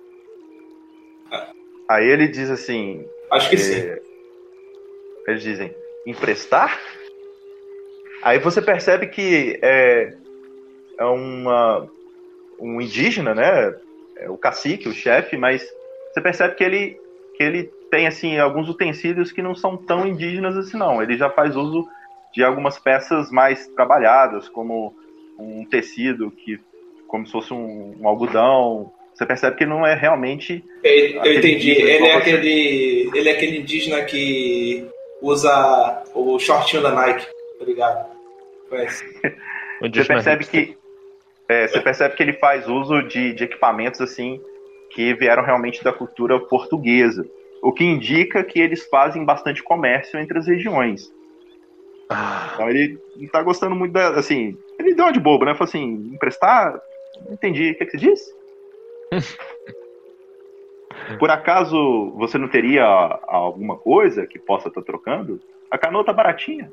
Aí 1.88 2.04
ele 2.10 2.28
diz 2.28 2.50
assim: 2.50 3.06
Acho 3.30 3.48
que 3.48 3.56
É, 3.56 3.58
sim. 3.58 4.00
Eles 5.28 5.42
dizem, 5.42 5.74
emprestar? 6.06 6.80
Aí 8.22 8.38
você 8.38 8.62
percebe 8.62 9.08
que 9.08 9.58
é, 9.62 10.14
é 10.98 11.04
uma, 11.04 11.88
um 12.58 12.80
indígena, 12.80 13.34
né? 13.34 13.74
É 14.18 14.30
o 14.30 14.38
cacique, 14.38 14.88
o 14.88 14.94
chefe, 14.94 15.36
mas 15.36 15.62
você 16.12 16.20
percebe 16.20 16.54
que 16.54 16.64
ele, 16.64 16.98
que 17.36 17.42
ele 17.42 17.70
tem 17.90 18.06
assim 18.06 18.38
alguns 18.38 18.68
utensílios 18.68 19.30
que 19.30 19.42
não 19.42 19.54
são 19.54 19.76
tão 19.76 20.06
indígenas 20.06 20.56
assim, 20.56 20.78
não. 20.78 21.02
Ele 21.02 21.16
já 21.16 21.28
faz 21.28 21.54
uso 21.54 21.86
de 22.32 22.42
algumas 22.42 22.78
peças 22.78 23.30
mais 23.30 23.66
trabalhadas, 23.68 24.48
como 24.48 24.94
um 25.38 25.64
tecido 25.64 26.30
que, 26.30 26.58
como 27.06 27.26
se 27.26 27.32
fosse 27.32 27.52
um, 27.52 27.94
um 28.00 28.08
algodão. 28.08 28.90
Você 29.14 29.24
percebe 29.24 29.56
que 29.56 29.66
não 29.66 29.86
é 29.86 29.94
realmente 29.94 30.64
Eu, 30.82 31.22
eu 31.24 31.34
entendi. 31.38 31.70
Ele 31.70 32.06
é 32.06 32.16
aquele. 32.16 33.10
Ele 33.14 33.28
é 33.28 33.32
aquele 33.32 33.58
indígena 33.58 34.02
que 34.04 34.86
usa 35.20 36.04
o 36.14 36.38
shortinho 36.38 36.82
da 36.82 36.92
Nike, 36.92 37.26
tá 37.58 37.64
ligado? 37.64 38.06
Conhece? 38.68 39.04
O 39.78 39.90
Você 39.90 40.06
percebe 40.06 40.46
que 40.46 40.78
é, 41.46 41.68
você 41.68 41.80
percebe 41.82 42.16
que 42.16 42.22
ele 42.22 42.32
faz 42.32 42.66
uso 42.66 43.02
de, 43.02 43.34
de 43.34 43.44
equipamentos 43.44 44.00
assim 44.00 44.40
que 44.90 45.12
vieram 45.12 45.44
realmente 45.44 45.84
da 45.84 45.92
cultura 45.92 46.40
portuguesa. 46.40 47.28
o 47.62 47.72
que 47.72 47.84
indica 47.84 48.42
que 48.42 48.58
eles 48.58 48.86
fazem 48.86 49.22
bastante 49.22 49.62
comércio 49.62 50.18
entre 50.18 50.38
as 50.38 50.46
regiões. 50.46 51.12
Ah, 52.08 52.52
Então 52.54 52.70
ele 52.70 52.98
não 53.16 53.28
tá 53.28 53.42
gostando 53.42 53.74
muito 53.74 53.92
da. 53.92 54.10
Assim, 54.10 54.56
ele 54.78 54.94
deu 54.94 55.04
uma 55.04 55.12
de 55.12 55.20
bobo, 55.20 55.44
né? 55.44 55.52
Falou 55.52 55.68
assim: 55.68 56.10
emprestar? 56.14 56.80
Não 57.26 57.34
entendi. 57.34 57.72
O 57.72 57.74
que, 57.76 57.84
que 57.84 57.90
você 57.90 57.98
disse? 57.98 58.34
Por 61.18 61.30
acaso 61.30 62.10
você 62.16 62.38
não 62.38 62.48
teria 62.48 62.84
alguma 63.26 63.76
coisa 63.76 64.26
que 64.26 64.38
possa 64.38 64.68
estar 64.68 64.82
trocando? 64.82 65.40
A 65.70 65.78
canoa 65.78 66.04
tá 66.04 66.12
baratinha. 66.12 66.70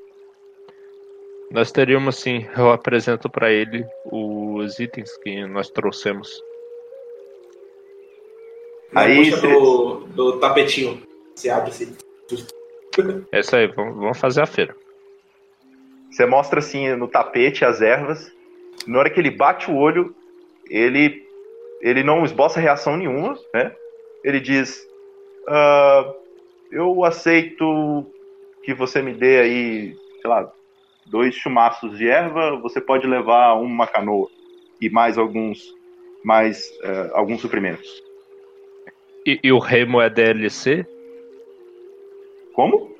nós 1.52 1.72
teríamos 1.72 2.18
sim. 2.18 2.48
Eu 2.58 2.72
apresento 2.72 3.30
pra 3.30 3.52
ele 3.52 3.86
os 4.06 4.80
itens 4.80 5.16
que 5.18 5.45
nós 5.48 5.70
trouxemos. 5.70 6.41
Aí 8.95 9.32
cê- 9.32 9.48
do, 9.48 10.00
do 10.08 10.40
tapetinho. 10.40 11.02
Se 11.36 11.50
abre 11.50 11.70
assim. 11.72 11.95
É 13.32 13.40
isso 13.40 13.56
aí, 13.56 13.68
vamos, 13.68 13.95
vamos 13.95 14.20
fazer 14.20 14.41
a 14.41 14.45
feira. 14.45 14.76
Você 16.12 16.26
mostra 16.28 16.60
assim 16.60 16.95
no 16.95 17.08
tapete 17.08 17.66
as 17.66 17.82
ervas. 17.82 18.32
Na 18.86 19.00
hora 19.00 19.10
que 19.10 19.20
ele 19.20 19.32
bate 19.32 19.70
o 19.72 19.76
olho, 19.76 20.16
ele 20.70 21.24
ele 21.82 22.04
não 22.04 22.24
esboça 22.24 22.60
reação 22.62 22.95
nenhuma, 22.95 23.38
né? 23.54 23.76
Ele 24.24 24.40
diz: 24.40 24.82
"Ah, 25.48 26.14
Eu 26.72 27.04
aceito 27.04 28.06
que 28.64 28.74
você 28.74 29.02
me 29.02 29.14
dê 29.14 29.40
aí, 29.40 29.95
sei 30.22 30.30
lá, 30.30 30.52
dois 31.06 31.36
chumaços 31.36 31.98
de 31.98 32.08
erva. 32.08 32.58
Você 32.62 32.82
pode 32.82 33.06
levar 33.06 33.54
uma 33.56 33.86
canoa 33.86 34.30
e 34.82 34.90
mais 34.90 35.18
alguns 35.18 35.74
mais 36.24 36.72
eh, 36.84 37.12
alguns 37.14 37.41
suprimentos. 37.41 37.88
E, 39.26 39.40
e 39.44 39.52
o 39.52 39.60
remo 39.60 40.02
é 40.02 40.10
DLC? 40.10 40.86
Como? 42.54 42.94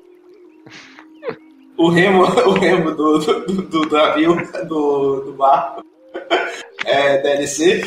O 1.76 1.88
remo, 1.88 2.22
o 2.22 2.52
remo 2.52 2.92
do, 2.92 3.18
do, 3.18 3.46
do, 3.46 3.62
do 3.62 3.96
navio, 3.96 4.36
do, 4.68 5.22
do 5.22 5.32
barco. 5.32 5.84
É 6.86 7.18
DLC. 7.18 7.80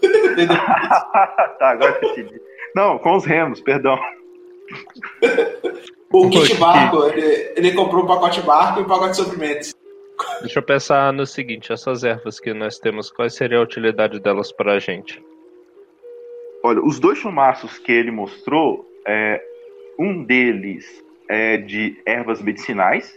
tá, 1.58 1.70
agora 1.70 1.98
eu 2.00 2.10
entendi. 2.10 2.40
Não, 2.78 2.96
com 2.96 3.16
os 3.16 3.24
remos, 3.24 3.60
perdão. 3.60 3.98
O 6.12 6.30
kit 6.30 6.38
Poxa, 6.38 6.54
barco, 6.54 7.08
ele, 7.08 7.52
ele 7.56 7.72
comprou 7.72 8.04
um 8.04 8.06
pacote 8.06 8.40
barco 8.42 8.78
e 8.78 8.82
um 8.84 8.86
pacote 8.86 9.10
de 9.10 9.16
suprimentos. 9.16 9.74
Deixa 10.40 10.60
eu 10.60 10.62
pensar 10.62 11.12
no 11.12 11.26
seguinte: 11.26 11.72
essas 11.72 12.04
ervas 12.04 12.38
que 12.38 12.54
nós 12.54 12.78
temos, 12.78 13.10
qual 13.10 13.28
seria 13.28 13.58
a 13.58 13.62
utilidade 13.62 14.20
delas 14.20 14.52
pra 14.52 14.78
gente? 14.78 15.20
Olha, 16.62 16.80
os 16.80 17.00
dois 17.00 17.18
chumaços 17.18 17.78
que 17.78 17.90
ele 17.90 18.12
mostrou, 18.12 18.88
é, 19.04 19.42
um 19.98 20.22
deles 20.22 20.86
é 21.28 21.56
de 21.56 22.00
ervas 22.06 22.40
medicinais. 22.40 23.12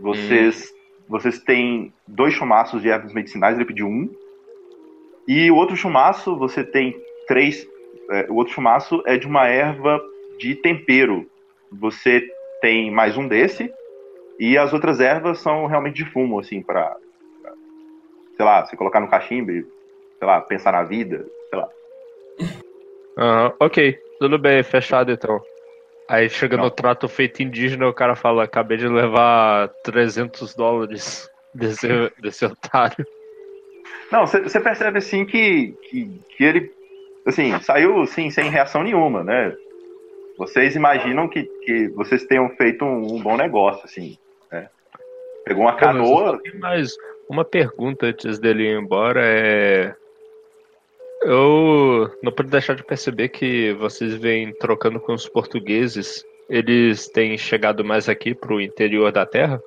Vocês, 0.00 0.72
vocês 1.08 1.40
têm 1.40 1.92
dois 2.06 2.34
chumaços 2.34 2.80
de 2.82 2.88
ervas 2.88 3.12
medicinais, 3.12 3.56
ele 3.56 3.64
pediu 3.64 3.88
um. 3.88 4.08
E 5.26 5.50
o 5.50 5.56
outro 5.56 5.74
chumaço, 5.74 6.36
você 6.38 6.62
tem 6.62 6.96
três. 7.26 7.66
É, 8.10 8.26
o 8.28 8.34
outro 8.34 8.54
chumaço 8.54 9.02
é 9.06 9.16
de 9.16 9.26
uma 9.26 9.46
erva 9.46 10.00
de 10.38 10.54
tempero. 10.56 11.28
Você 11.72 12.22
tem 12.60 12.90
mais 12.90 13.16
um 13.16 13.26
desse. 13.26 13.72
E 14.38 14.58
as 14.58 14.72
outras 14.72 15.00
ervas 15.00 15.38
são 15.38 15.66
realmente 15.66 15.96
de 15.96 16.10
fumo, 16.10 16.38
assim, 16.38 16.62
pra, 16.62 16.94
pra, 17.42 17.52
sei 18.36 18.44
lá, 18.44 18.66
se 18.66 18.76
colocar 18.76 19.00
no 19.00 19.08
cachimbo, 19.08 19.50
sei 19.50 19.66
lá, 20.20 20.40
pensar 20.42 20.72
na 20.72 20.82
vida, 20.82 21.26
sei 21.48 21.58
lá. 21.58 21.68
Ah, 23.16 23.54
ok, 23.58 23.98
tudo 24.18 24.38
bem, 24.38 24.62
fechado 24.62 25.10
então. 25.10 25.40
Aí 26.08 26.28
chega 26.28 26.56
Não. 26.56 26.64
no 26.64 26.70
trato 26.70 27.08
feito 27.08 27.42
indígena, 27.42 27.88
o 27.88 27.94
cara 27.94 28.14
fala: 28.14 28.44
acabei 28.44 28.76
de 28.76 28.86
levar 28.86 29.68
300 29.82 30.54
dólares 30.54 31.28
desse, 31.54 31.88
desse 32.20 32.44
otário. 32.44 33.06
Não, 34.12 34.26
você 34.26 34.60
percebe 34.60 34.98
assim 34.98 35.24
que, 35.24 35.72
que, 35.88 36.20
que 36.36 36.44
ele 36.44 36.72
assim, 37.26 37.58
saiu 37.60 38.02
assim, 38.02 38.30
sem 38.30 38.48
reação 38.50 38.82
nenhuma, 38.82 39.22
né? 39.22 39.54
Vocês 40.38 40.76
imaginam 40.76 41.28
que, 41.28 41.44
que 41.64 41.88
vocês 41.88 42.24
tenham 42.24 42.48
feito 42.50 42.84
um, 42.84 43.16
um 43.16 43.22
bom 43.22 43.36
negócio, 43.36 43.82
assim, 43.84 44.16
né? 44.50 44.68
Pegou 45.44 45.64
uma 45.64 45.72
mas 45.72 45.80
canoa. 45.80 46.40
mais 46.60 46.94
uma 47.28 47.44
pergunta 47.44 48.06
antes 48.06 48.38
dele 48.38 48.64
ir 48.64 48.78
embora 48.78 49.20
é. 49.24 49.94
Eu 51.22 52.10
não 52.22 52.30
pude 52.30 52.50
deixar 52.50 52.74
de 52.74 52.84
perceber 52.84 53.30
que 53.30 53.72
vocês 53.74 54.14
vêm 54.14 54.52
trocando 54.52 55.00
com 55.00 55.14
os 55.14 55.28
portugueses. 55.28 56.24
Eles 56.48 57.08
têm 57.08 57.36
chegado 57.36 57.84
mais 57.84 58.08
aqui 58.08 58.34
pro 58.34 58.60
interior 58.60 59.10
da 59.10 59.26
terra? 59.26 59.60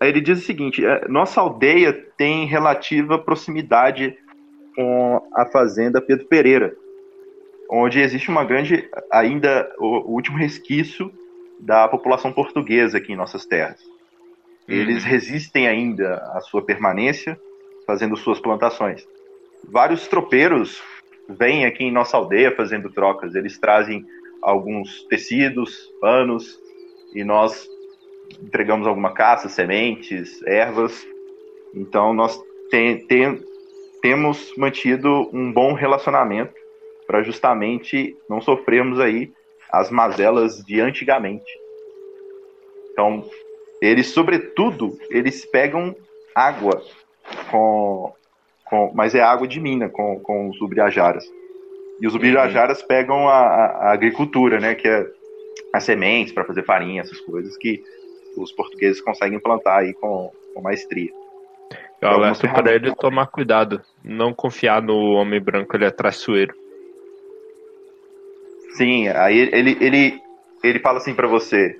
Ele 0.00 0.20
diz 0.20 0.40
o 0.40 0.44
seguinte: 0.44 0.84
é, 0.84 1.06
nossa 1.06 1.40
aldeia 1.40 1.92
tem 2.16 2.46
relativa 2.46 3.18
proximidade 3.18 4.16
com 4.76 5.26
a 5.34 5.46
fazenda 5.46 6.00
Pedro 6.00 6.26
Pereira, 6.26 6.76
onde 7.68 7.98
existe 8.00 8.28
uma 8.28 8.44
grande, 8.44 8.88
ainda 9.10 9.68
o, 9.78 10.10
o 10.10 10.12
último 10.12 10.38
resquício 10.38 11.10
da 11.58 11.88
população 11.88 12.30
portuguesa 12.32 12.98
aqui 12.98 13.12
em 13.12 13.16
nossas 13.16 13.46
terras. 13.46 13.80
Eles 14.68 15.04
resistem 15.04 15.66
ainda 15.66 16.16
à 16.34 16.40
sua 16.40 16.62
permanência, 16.62 17.40
fazendo 17.86 18.16
suas 18.16 18.38
plantações. 18.40 19.06
Vários 19.64 20.06
tropeiros 20.06 20.82
vêm 21.28 21.64
aqui 21.64 21.84
em 21.84 21.92
nossa 21.92 22.16
aldeia 22.16 22.54
fazendo 22.54 22.90
trocas. 22.92 23.34
Eles 23.34 23.58
trazem 23.58 24.04
alguns 24.42 25.04
tecidos, 25.04 25.88
panos, 26.00 26.58
e 27.14 27.24
nós 27.24 27.66
entregamos 28.42 28.86
alguma 28.86 29.12
caça, 29.12 29.48
sementes, 29.48 30.42
ervas. 30.44 31.06
Então 31.74 32.12
nós 32.12 32.38
tem- 32.70 33.06
tem- 33.06 33.40
temos 34.00 34.52
mantido 34.56 35.28
um 35.32 35.52
bom 35.52 35.72
relacionamento 35.72 36.54
para 37.06 37.22
justamente 37.22 38.16
não 38.28 38.40
sofrermos 38.40 38.98
aí 39.00 39.30
as 39.70 39.90
mazelas 39.90 40.64
de 40.64 40.80
antigamente. 40.80 41.50
Então, 42.92 43.24
eles, 43.80 44.08
sobretudo, 44.08 44.98
eles 45.10 45.44
pegam 45.44 45.94
água 46.34 46.82
com, 47.50 48.12
com 48.64 48.92
mas 48.94 49.14
é 49.14 49.20
água 49.20 49.46
de 49.46 49.60
mina 49.60 49.88
com, 49.88 50.18
com 50.20 50.48
os 50.48 50.60
ubriajaras. 50.60 51.24
E 52.00 52.06
os 52.06 52.14
ubriajaras 52.14 52.82
pegam 52.82 53.28
a, 53.28 53.34
a- 53.38 53.66
a 53.88 53.92
agricultura, 53.92 54.60
né, 54.60 54.74
que 54.74 54.86
é 54.88 55.06
as 55.72 55.84
sementes 55.84 56.32
para 56.32 56.44
fazer 56.44 56.62
farinha, 56.64 57.02
essas 57.02 57.20
coisas 57.20 57.56
que 57.56 57.82
os 58.36 58.52
portugueses 58.52 59.00
conseguem 59.00 59.38
plantar 59.38 59.78
aí 59.78 59.94
com, 59.94 60.30
com 60.54 60.60
maestria. 60.62 61.10
Pra 62.00 62.34
ferramenta. 62.34 62.72
ele 62.72 62.94
tomar 62.94 63.26
cuidado. 63.26 63.80
Não 64.04 64.32
confiar 64.34 64.82
no 64.82 65.12
homem 65.12 65.40
branco, 65.40 65.76
ele 65.76 65.86
é 65.86 65.90
traiçoeiro. 65.90 66.54
Sim, 68.76 69.08
aí 69.08 69.38
ele, 69.38 69.76
ele, 69.80 70.20
ele 70.62 70.78
fala 70.80 70.98
assim 70.98 71.14
pra 71.14 71.26
você: 71.26 71.76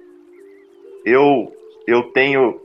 eu, 1.05 1.55
eu 1.87 2.05
tenho 2.13 2.61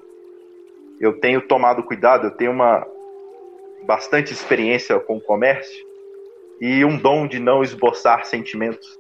eu 1.01 1.19
tenho 1.19 1.41
tomado 1.41 1.83
cuidado, 1.83 2.27
eu 2.27 2.31
tenho 2.31 2.51
uma 2.51 2.85
bastante 3.85 4.31
experiência 4.31 4.99
com 4.99 5.17
o 5.17 5.21
comércio 5.21 5.83
e 6.61 6.85
um 6.85 6.95
dom 6.95 7.25
de 7.25 7.39
não 7.39 7.63
esboçar 7.63 8.23
sentimentos. 8.25 8.99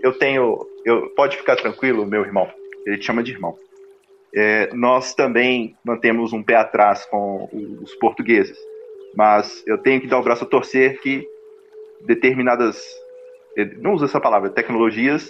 Eu 0.00 0.16
tenho, 0.16 0.64
eu 0.84 1.10
pode 1.10 1.36
ficar 1.36 1.56
tranquilo, 1.56 2.06
meu 2.06 2.22
irmão. 2.22 2.48
Ele 2.86 2.96
te 2.96 3.04
chama 3.04 3.22
de 3.22 3.32
irmão. 3.32 3.58
É, 4.34 4.72
nós 4.74 5.14
também 5.14 5.76
mantemos 5.84 6.32
um 6.32 6.42
pé 6.42 6.54
atrás 6.56 7.04
com 7.06 7.48
os 7.82 7.94
portugueses, 7.96 8.56
mas 9.16 9.62
eu 9.66 9.76
tenho 9.78 10.00
que 10.00 10.06
dar 10.06 10.18
o 10.20 10.22
braço 10.22 10.44
a 10.44 10.46
torcer 10.46 11.00
que 11.00 11.26
determinadas 12.02 12.80
ele 13.56 13.76
não 13.78 13.94
usa 13.94 14.04
essa 14.04 14.20
palavra, 14.20 14.48
tecnologias, 14.48 15.28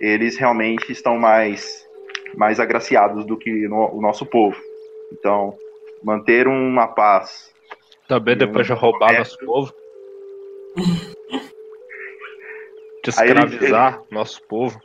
eles 0.00 0.36
realmente 0.36 0.92
estão 0.92 1.18
mais, 1.18 1.86
mais 2.36 2.60
agraciados 2.60 3.24
do 3.24 3.36
que 3.38 3.66
no- 3.66 3.96
o 3.96 4.00
nosso 4.02 4.26
povo. 4.26 4.56
Então, 5.12 5.56
manter 6.02 6.46
uma 6.46 6.86
paz. 6.86 7.50
Também 8.06 8.36
depois 8.36 8.66
de 8.66 8.72
um 8.74 8.76
roubar 8.76 9.08
comércio. 9.08 9.38
nosso 9.46 9.72
povo. 9.72 9.74
De 13.04 13.10
Aí 13.16 13.30
ele- 13.30 13.40
escravizar 13.40 14.02
nosso 14.10 14.42
povo. 14.42 14.78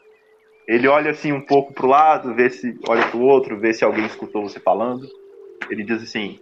Ele 0.68 0.88
olha 0.88 1.12
assim 1.12 1.32
um 1.32 1.42
pouco 1.42 1.74
pro 1.74 1.88
lado, 1.88 2.34
vê 2.34 2.50
se 2.50 2.78
olha 2.88 3.08
pro 3.10 3.20
outro, 3.20 3.60
vê 3.60 3.74
se 3.74 3.84
alguém 3.84 4.06
escutou 4.06 4.48
você 4.48 4.60
falando. 4.60 5.06
Ele 5.70 5.84
diz 5.84 6.02
assim: 6.02 6.40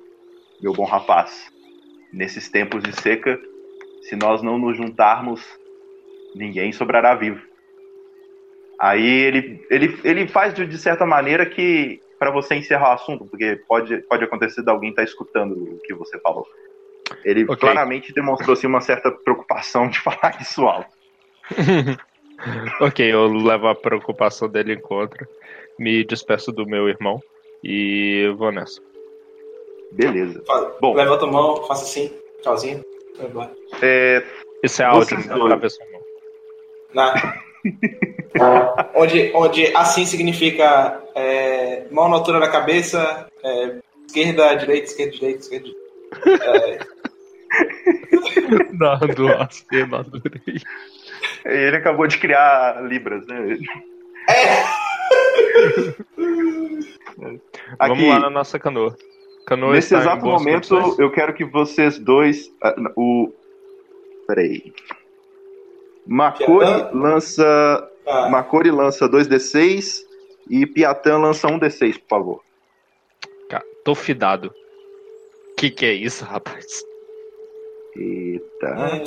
Meu 0.61 0.73
bom 0.73 0.85
rapaz, 0.85 1.47
nesses 2.13 2.49
tempos 2.49 2.83
de 2.83 2.93
seca, 2.93 3.39
se 4.03 4.15
nós 4.15 4.41
não 4.41 4.57
nos 4.57 4.77
juntarmos, 4.77 5.41
ninguém 6.35 6.71
sobrará 6.71 7.15
vivo. 7.15 7.41
Aí 8.79 9.05
ele, 9.07 9.65
ele, 9.69 9.99
ele 10.03 10.27
faz 10.27 10.53
de, 10.53 10.65
de 10.65 10.77
certa 10.77 11.05
maneira 11.05 11.45
que 11.45 11.99
para 12.19 12.31
você 12.31 12.55
encerrar 12.55 12.89
o 12.89 12.93
assunto, 12.93 13.27
porque 13.27 13.59
pode, 13.67 13.97
pode 14.07 14.23
acontecer 14.23 14.63
de 14.63 14.69
alguém 14.69 14.91
estar 14.91 15.03
escutando 15.03 15.53
o 15.53 15.79
que 15.83 15.93
você 15.93 16.19
falou. 16.19 16.45
Ele 17.23 17.45
Ok. 17.45 17.59
claramente 17.59 18.13
demonstrou 18.13 18.53
assim, 18.53 18.67
uma 18.67 18.81
certa 18.81 19.11
preocupação 19.11 19.87
de 19.87 19.99
falar 20.01 20.39
isso 20.39 20.61
alto. 20.67 20.89
ok, 22.81 23.13
eu 23.13 23.27
levo 23.27 23.67
a 23.67 23.75
preocupação 23.75 24.49
dele 24.49 24.73
em 24.73 24.79
conta. 24.81 25.27
Me 25.79 26.03
despeço 26.03 26.51
do 26.51 26.65
meu 26.65 26.87
irmão 26.87 27.21
e 27.63 28.33
vou 28.37 28.51
nessa. 28.51 28.81
Beleza. 29.91 30.43
Fa- 30.45 30.75
Bom. 30.79 30.93
Levanta 30.93 31.25
a 31.25 31.31
mão, 31.31 31.63
faça 31.67 31.83
assim, 31.83 32.11
tchauzinho. 32.41 32.83
vai 33.17 33.27
embora. 33.27 33.51
É, 33.81 34.23
Isso 34.63 34.81
é 34.81 34.85
áudio, 34.85 35.17
não 35.27 35.59
pessoa 35.59 35.87
não. 35.91 36.01
Na... 36.93 37.13
onde, 38.95 39.31
onde 39.35 39.75
assim 39.75 40.05
significa 40.05 41.01
é, 41.15 41.85
mão 41.91 42.09
na 42.09 42.15
altura 42.15 42.39
da 42.39 42.49
cabeça, 42.49 43.27
é, 43.43 43.79
esquerda, 44.07 44.55
direita, 44.55 44.85
esquerda, 44.87 45.11
direita, 45.11 45.39
esquerda. 45.39 45.67
direita. 45.67 46.87
Dando 48.77 49.27
assim, 49.37 49.65
não 49.89 49.99
adorei. 49.99 50.61
Ele 51.45 51.75
acabou 51.77 52.07
de 52.07 52.17
criar 52.17 52.81
Libras, 52.83 53.25
né? 53.27 53.57
Vamos 57.17 57.41
Aqui, 57.79 58.07
lá 58.09 58.19
na 58.19 58.29
nossa 58.29 58.59
canoa. 58.59 58.95
Canoa 59.45 59.73
nesse 59.73 59.95
exato 59.95 60.25
momento, 60.25 60.69
condições? 60.69 60.99
eu 60.99 61.11
quero 61.11 61.33
que 61.33 61.43
vocês 61.45 61.97
dois. 61.97 62.49
ah, 62.63 62.75
O. 62.95 63.31
Peraí. 64.27 64.73
Macori 66.05 66.65
Piatã? 66.65 66.89
lança. 66.97 67.89
Ah, 68.07 68.29
Macori 68.29 68.71
lança 68.71 69.07
2d6 69.09 70.01
e 70.49 70.65
Piatan 70.65 71.17
lança 71.19 71.47
1d6, 71.47 71.99
por 71.99 72.07
favor. 72.07 72.43
Cara, 73.49 73.63
tô 73.83 73.93
fidado. 73.93 74.53
Que 75.57 75.69
que 75.69 75.85
é 75.85 75.93
isso, 75.93 76.23
rapaz? 76.25 76.65
Eita. 77.95 79.03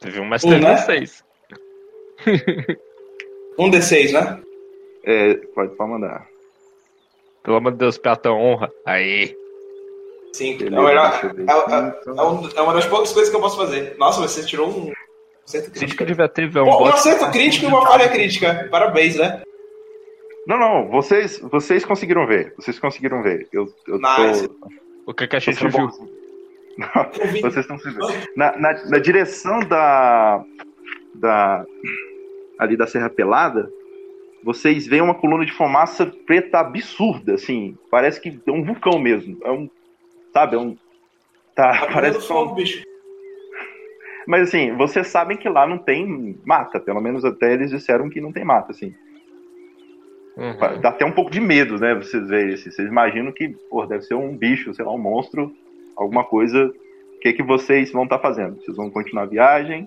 Teve 0.00 0.20
um 0.20 0.28
mestre 0.28 0.50
Um, 0.54 0.58
né? 0.58 0.74
de 0.74 0.80
seis. 0.86 1.24
um 3.58 3.70
D6, 3.70 4.12
né? 4.12 4.40
É, 5.04 5.34
pode, 5.54 5.74
pode 5.76 5.90
mandar. 5.90 6.26
Pelo 7.42 7.56
amor 7.56 7.72
de 7.72 7.78
Deus, 7.78 7.98
Piatão, 7.98 8.38
honra. 8.38 8.70
Aí. 8.86 9.34
Sim, 10.32 10.54
é, 10.54 10.58
Beleza, 10.58 10.82
melhor- 10.82 11.20
é, 11.22 11.26
é- 11.26 11.30
então. 11.42 12.44
é 12.54 12.58
é 12.58 12.60
uma 12.62 12.74
das 12.74 12.86
poucas 12.86 13.12
coisas 13.12 13.30
que 13.30 13.36
eu 13.36 13.40
posso 13.40 13.56
fazer. 13.56 13.96
Nossa, 13.98 14.20
você 14.20 14.44
tirou 14.44 14.68
um 14.68 14.92
acerto 15.44 15.70
crítico. 15.70 16.04
devia 16.04 16.28
ter 16.28 16.46
um 16.46 16.52
Pô, 16.64 16.84
um 16.84 16.86
acerto 16.86 17.30
crítico 17.30 17.64
e 17.64 17.68
uma 17.68 17.84
falha 17.86 18.08
crítica. 18.08 18.68
Parabéns, 18.70 19.16
né? 19.16 19.42
Não, 20.46 20.58
não, 20.58 20.88
vocês, 20.88 21.38
vocês 21.40 21.84
conseguiram 21.84 22.26
ver. 22.26 22.54
Vocês 22.56 22.78
conseguiram 22.78 23.22
ver. 23.22 23.48
Eu, 23.52 23.66
eu 23.88 23.98
Nice. 23.98 24.48
tô. 24.48 24.54
O 25.06 25.14
que, 25.14 25.26
que 25.26 25.36
a 25.36 25.40
gente 25.40 25.66
viu? 25.66 25.88
Vocês 27.42 27.56
estão 27.58 27.78
se 27.78 27.90
vendo. 27.90 28.06
Na, 28.36 28.56
na, 28.56 28.84
na 28.86 28.98
direção 28.98 29.60
da, 29.60 30.42
da. 31.14 31.64
ali 32.58 32.76
da 32.76 32.86
Serra 32.86 33.10
Pelada, 33.10 33.70
vocês 34.42 34.86
veem 34.86 35.02
uma 35.02 35.14
coluna 35.14 35.44
de 35.44 35.52
fumaça 35.52 36.06
preta 36.26 36.58
absurda, 36.60 37.34
assim. 37.34 37.76
Parece 37.90 38.20
que 38.20 38.40
é 38.46 38.50
um 38.50 38.64
vulcão 38.64 38.98
mesmo. 38.98 39.38
É 39.44 39.50
um. 39.50 39.68
Sabe, 40.32 40.56
é 40.56 40.58
um. 40.58 40.76
Tá, 41.54 41.86
Tá 41.86 41.92
parece 41.92 42.16
é 42.16 42.20
um- 42.20 42.22
fogo, 42.22 42.54
bicho. 42.54 42.82
Mas 44.26 44.48
assim, 44.48 44.76
vocês 44.76 45.08
sabem 45.08 45.36
que 45.36 45.48
lá 45.48 45.66
não 45.66 45.78
tem 45.78 46.38
mata. 46.44 46.78
Pelo 46.78 47.00
menos 47.00 47.24
até 47.24 47.52
eles 47.52 47.70
disseram 47.70 48.08
que 48.08 48.20
não 48.20 48.32
tem 48.32 48.44
mata, 48.44 48.70
assim. 48.70 48.94
Uhum. 50.36 50.80
Dá 50.80 50.90
até 50.90 51.04
um 51.04 51.10
pouco 51.12 51.30
de 51.30 51.40
medo, 51.40 51.78
né? 51.78 51.94
Vocês 51.94 52.28
verem 52.28 52.54
assim. 52.54 52.70
Vocês 52.70 52.88
imaginam 52.88 53.32
que, 53.32 53.48
pô, 53.68 53.84
deve 53.86 54.02
ser 54.04 54.14
um 54.14 54.36
bicho, 54.36 54.72
sei 54.72 54.84
lá, 54.84 54.92
um 54.92 54.98
monstro, 54.98 55.52
alguma 56.00 56.24
coisa. 56.24 56.66
O 56.66 57.20
que, 57.20 57.32
que 57.34 57.42
vocês 57.42 57.92
vão 57.92 58.04
estar 58.04 58.18
fazendo? 58.18 58.56
Vocês 58.62 58.76
vão 58.76 58.90
continuar 58.90 59.24
a 59.24 59.26
viagem? 59.26 59.86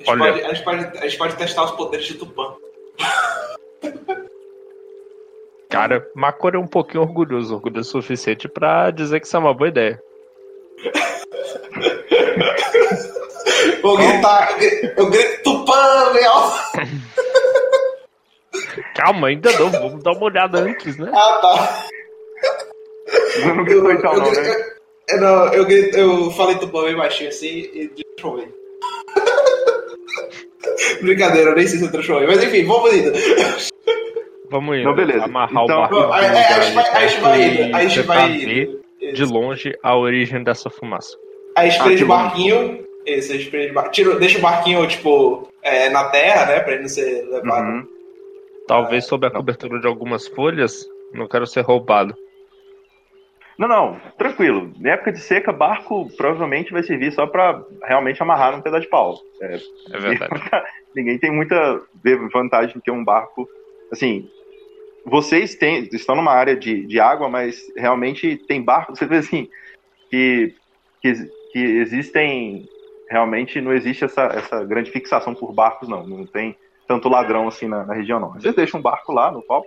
A 0.00 0.04
gente, 0.04 0.10
Olha. 0.10 0.32
pode, 0.32 0.44
a, 0.44 0.54
gente 0.54 0.64
pode, 0.64 0.98
a 0.98 1.02
gente 1.08 1.18
pode 1.18 1.36
testar 1.36 1.64
os 1.64 1.70
poderes 1.72 2.06
de 2.06 2.14
Tupã. 2.14 2.54
Cara, 5.70 6.08
Macor 6.14 6.54
é 6.54 6.58
um 6.58 6.66
pouquinho 6.66 7.02
orgulhoso, 7.02 7.54
orgulhoso 7.54 7.98
o 7.98 8.02
suficiente 8.02 8.48
pra 8.48 8.90
dizer 8.90 9.20
que 9.20 9.26
isso 9.26 9.36
é 9.36 9.40
uma 9.40 9.52
boa 9.54 9.68
ideia. 9.68 10.02
Vou 13.82 13.96
gritar, 13.96 14.52
eu 14.52 14.58
grito- 14.58 15.00
eu 15.00 15.10
grito 15.10 15.42
Tupã, 15.42 15.74
alto. 16.26 16.58
Calma, 18.94 19.28
ainda 19.28 19.50
não, 19.58 19.70
vamos 19.70 20.02
dar 20.02 20.12
uma 20.12 20.24
olhada 20.24 20.58
antes, 20.58 20.96
né? 20.96 21.10
Ah, 21.14 21.38
tá. 21.40 21.86
Eu 23.42 23.54
não 23.54 23.64
gritou 23.64 23.90
então, 23.92 24.12
eu, 24.12 24.18
não, 24.20 24.30
grito- 24.30 24.42
né? 24.42 24.66
eu- 25.10 25.20
não, 25.20 25.52
eu, 25.54 25.64
grito- 25.66 25.96
eu 25.96 26.30
falei 26.32 26.56
Tupã 26.58 26.84
bem 26.84 26.96
baixinho 26.96 27.28
assim 27.30 27.46
e 27.72 27.88
transformei. 28.16 28.48
Brincadeira, 31.02 31.50
eu 31.50 31.56
nem 31.56 31.66
sei 31.66 31.78
se 31.78 31.84
eu 31.84 31.92
transformei. 31.92 32.26
Mas 32.26 32.42
enfim, 32.42 32.64
vamos 32.64 32.92
indo. 32.92 33.12
Vamos 34.50 34.76
indo. 34.76 34.84
Não, 34.84 34.94
beleza. 34.94 35.24
Amarrar 35.24 35.64
Então- 35.64 35.64
o 35.64 35.68
barco. 35.80 35.94
Bom, 35.94 36.12
aí- 36.12 36.26
aí 36.26 36.36
a 36.36 36.60
gente 36.60 36.74
vai- 36.74 36.84
a 36.84 37.20
vai 37.20 37.42
indo, 37.42 37.62
aí 37.62 37.72
a 37.74 37.88
gente 37.88 38.00
vai 38.02 38.32
tentar 38.32 38.34
indo. 38.34 38.46
ver 38.46 38.80
de 39.12 39.24
longe 39.24 39.72
a 39.82 39.96
origem 39.96 40.42
dessa 40.42 40.68
fumaça. 40.70 41.16
Aí 41.56 41.68
spray 41.70 41.94
Ah, 41.94 41.98
de 41.98 42.04
barquinho. 42.04 42.84
Esse, 43.06 43.36
spray 43.38 43.68
de 43.68 43.72
barquinho. 43.72 44.18
Deixa 44.18 44.38
o 44.38 44.42
barquinho, 44.42 44.86
tipo, 44.86 45.48
é, 45.62 45.88
na 45.90 46.04
terra, 46.10 46.46
né? 46.46 46.60
Pra 46.60 46.72
ele 46.72 46.82
não 46.82 46.88
ser 46.88 47.26
levado. 47.30 47.66
Uhum. 47.68 47.86
Talvez 48.66 49.06
sob 49.06 49.26
a 49.26 49.30
cobertura 49.30 49.80
de 49.80 49.86
algumas 49.86 50.26
folhas, 50.28 50.86
não 51.14 51.26
quero 51.26 51.46
ser 51.46 51.62
roubado. 51.62 52.14
Não, 53.58 53.66
não, 53.66 54.00
tranquilo. 54.16 54.72
Na 54.78 54.90
época 54.90 55.10
de 55.10 55.18
seca, 55.18 55.52
barco 55.52 56.08
provavelmente 56.16 56.72
vai 56.72 56.84
servir 56.84 57.10
só 57.10 57.26
pra 57.26 57.60
realmente 57.82 58.22
amarrar 58.22 58.52
num 58.52 58.62
pedaço 58.62 58.82
de 58.82 58.88
pau. 58.88 59.18
É, 59.42 59.58
É 59.92 59.98
verdade. 59.98 60.32
ninguém 60.94 61.18
tem 61.18 61.32
muita 61.32 61.82
vantagem 62.32 62.76
em 62.76 62.80
ter 62.80 62.92
um 62.92 63.04
barco. 63.04 63.48
Assim, 63.90 64.30
vocês 65.04 65.56
têm, 65.56 65.88
estão 65.92 66.14
numa 66.14 66.32
área 66.32 66.54
de, 66.54 66.86
de 66.86 67.00
água, 67.00 67.28
mas 67.28 67.60
realmente 67.76 68.36
tem 68.36 68.62
barco. 68.62 68.94
Você 68.94 69.04
vê 69.06 69.16
assim, 69.16 69.48
que, 70.08 70.54
que, 71.02 71.12
que 71.52 71.58
existem. 71.58 72.64
Realmente 73.10 73.60
não 73.60 73.72
existe 73.72 74.04
essa, 74.04 74.24
essa 74.26 74.64
grande 74.64 74.90
fixação 74.92 75.34
por 75.34 75.52
barcos, 75.52 75.88
não. 75.88 76.06
Não 76.06 76.26
tem 76.26 76.56
tanto 76.86 77.08
ladrão 77.08 77.48
assim 77.48 77.66
na, 77.66 77.84
na 77.84 77.94
região, 77.94 78.20
não. 78.20 78.34
Vocês 78.34 78.54
deixam 78.54 78.78
um 78.78 78.82
barco 78.82 79.12
lá 79.12 79.32
no 79.32 79.42
pau. 79.42 79.64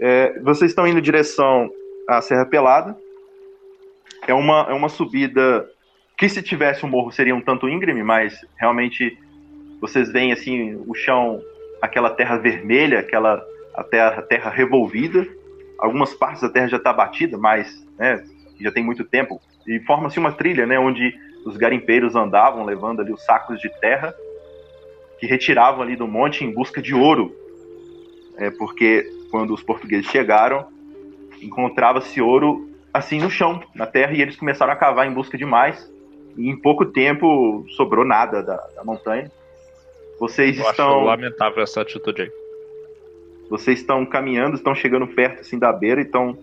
É, 0.00 0.40
vocês 0.40 0.70
estão 0.70 0.86
indo 0.86 0.98
em 0.98 1.02
direção 1.02 1.70
à 2.08 2.20
Serra 2.20 2.46
Pelada. 2.46 2.96
É 4.26 4.34
uma, 4.34 4.66
é 4.68 4.72
uma 4.72 4.88
subida 4.88 5.68
que 6.16 6.28
se 6.28 6.42
tivesse 6.42 6.86
um 6.86 6.88
morro 6.88 7.10
seria 7.10 7.34
um 7.34 7.40
tanto 7.40 7.68
íngreme, 7.68 8.02
mas 8.02 8.38
realmente 8.56 9.18
vocês 9.80 10.12
veem 10.12 10.32
assim 10.32 10.80
o 10.86 10.94
chão, 10.94 11.42
aquela 11.80 12.10
terra 12.10 12.36
vermelha, 12.36 13.00
aquela 13.00 13.44
a 13.74 13.82
terra, 13.82 14.18
a 14.18 14.22
terra 14.22 14.50
revolvida. 14.50 15.26
Algumas 15.78 16.14
partes 16.14 16.42
da 16.42 16.48
terra 16.48 16.68
já 16.68 16.76
está 16.76 16.92
batida, 16.92 17.36
mas 17.36 17.84
né, 17.98 18.24
já 18.60 18.70
tem 18.70 18.84
muito 18.84 19.04
tempo. 19.04 19.40
E 19.66 19.80
forma-se 19.80 20.18
uma 20.18 20.32
trilha, 20.32 20.66
né, 20.66 20.78
onde 20.78 21.12
os 21.44 21.56
garimpeiros 21.56 22.14
andavam 22.14 22.64
levando 22.64 23.00
ali 23.00 23.12
os 23.12 23.24
sacos 23.24 23.58
de 23.60 23.68
terra 23.80 24.14
que 25.18 25.26
retiravam 25.26 25.82
ali 25.82 25.96
do 25.96 26.06
monte 26.06 26.44
em 26.44 26.52
busca 26.52 26.80
de 26.80 26.94
ouro. 26.94 27.34
É 28.36 28.50
porque 28.50 29.04
quando 29.30 29.52
os 29.52 29.62
portugueses 29.62 30.06
chegaram, 30.06 30.66
encontrava-se 31.42 32.20
ouro 32.20 32.68
assim 32.92 33.18
no 33.18 33.30
chão, 33.30 33.62
na 33.74 33.86
terra, 33.86 34.12
e 34.12 34.20
eles 34.20 34.36
começaram 34.36 34.72
a 34.72 34.76
cavar 34.76 35.06
em 35.06 35.12
busca 35.12 35.36
de 35.38 35.44
mais. 35.44 35.90
E 36.36 36.48
em 36.48 36.56
pouco 36.56 36.86
tempo 36.86 37.64
sobrou 37.76 38.04
nada 38.04 38.42
da, 38.42 38.56
da 38.74 38.84
montanha. 38.84 39.30
Vocês 40.18 40.58
Eu 40.58 40.70
estão, 40.70 41.04
lamentável 41.04 41.62
essa 41.62 41.80
atitude 41.80 42.22
aí. 42.22 42.30
vocês 43.50 43.80
estão 43.80 44.04
caminhando, 44.06 44.56
estão 44.56 44.74
chegando 44.74 45.06
perto 45.06 45.40
assim 45.40 45.58
da 45.58 45.72
beira 45.72 46.00
e 46.00 46.04
estão 46.04 46.38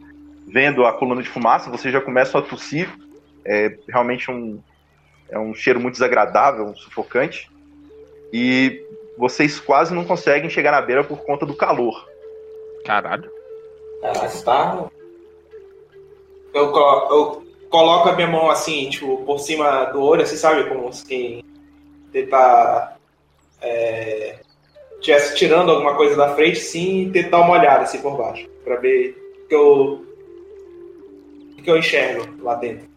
vendo 0.48 0.86
a 0.86 0.94
coluna 0.94 1.22
de 1.22 1.30
fumaça. 1.30 1.70
Vocês 1.70 1.94
já 1.94 2.02
começam 2.02 2.40
a 2.40 2.44
tossir. 2.44 2.90
É 3.46 3.78
realmente 3.88 4.30
um 4.30 4.62
é 5.30 5.38
um 5.38 5.54
cheiro 5.54 5.80
muito 5.80 5.94
desagradável, 5.94 6.66
um 6.66 6.76
sufocante. 6.76 7.50
E 8.34 8.84
vocês 9.18 9.60
quase 9.60 9.94
não 9.94 10.04
conseguem 10.04 10.50
chegar 10.50 10.72
na 10.72 10.82
beira 10.82 11.04
por 11.04 11.20
conta 11.24 11.46
do 11.46 11.56
calor. 11.56 12.08
Caralho. 12.86 13.30
Caraca, 14.02 14.42
tá. 14.44 14.86
Eu, 16.54 16.72
co- 16.72 17.08
eu 17.12 17.44
coloco 17.70 18.10
a 18.10 18.16
minha 18.16 18.28
mão 18.28 18.50
assim, 18.50 18.90
tipo, 18.90 19.18
por 19.26 19.40
cima 19.40 19.86
do 19.86 20.02
olho, 20.02 20.24
assim, 20.24 20.36
sabe? 20.36 20.68
Como 20.70 20.92
se 20.92 21.44
tentar. 22.12 22.98
É, 23.62 24.40
tivesse 25.02 25.36
tirando 25.36 25.72
alguma 25.72 25.96
coisa 25.96 26.16
da 26.16 26.34
frente, 26.36 26.60
sim, 26.60 27.04
e 27.04 27.12
tentar 27.12 27.42
uma 27.42 27.60
olhada 27.60 27.84
assim 27.84 28.02
por 28.02 28.18
baixo. 28.18 28.48
Pra 28.64 28.78
ver 28.78 29.16
o 29.44 29.48
que 29.48 29.56
eu. 29.56 30.06
o 31.58 31.62
que 31.62 31.70
eu 31.70 31.78
enxergo 31.78 32.42
lá 32.44 32.56
dentro. 32.56 32.88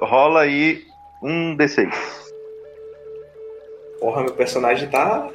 Rola 0.00 0.42
aí 0.42 0.84
um 1.22 1.56
D6. 1.56 1.92
Porra, 4.00 4.22
meu 4.22 4.34
personagem 4.34 4.88
tá. 4.90 5.28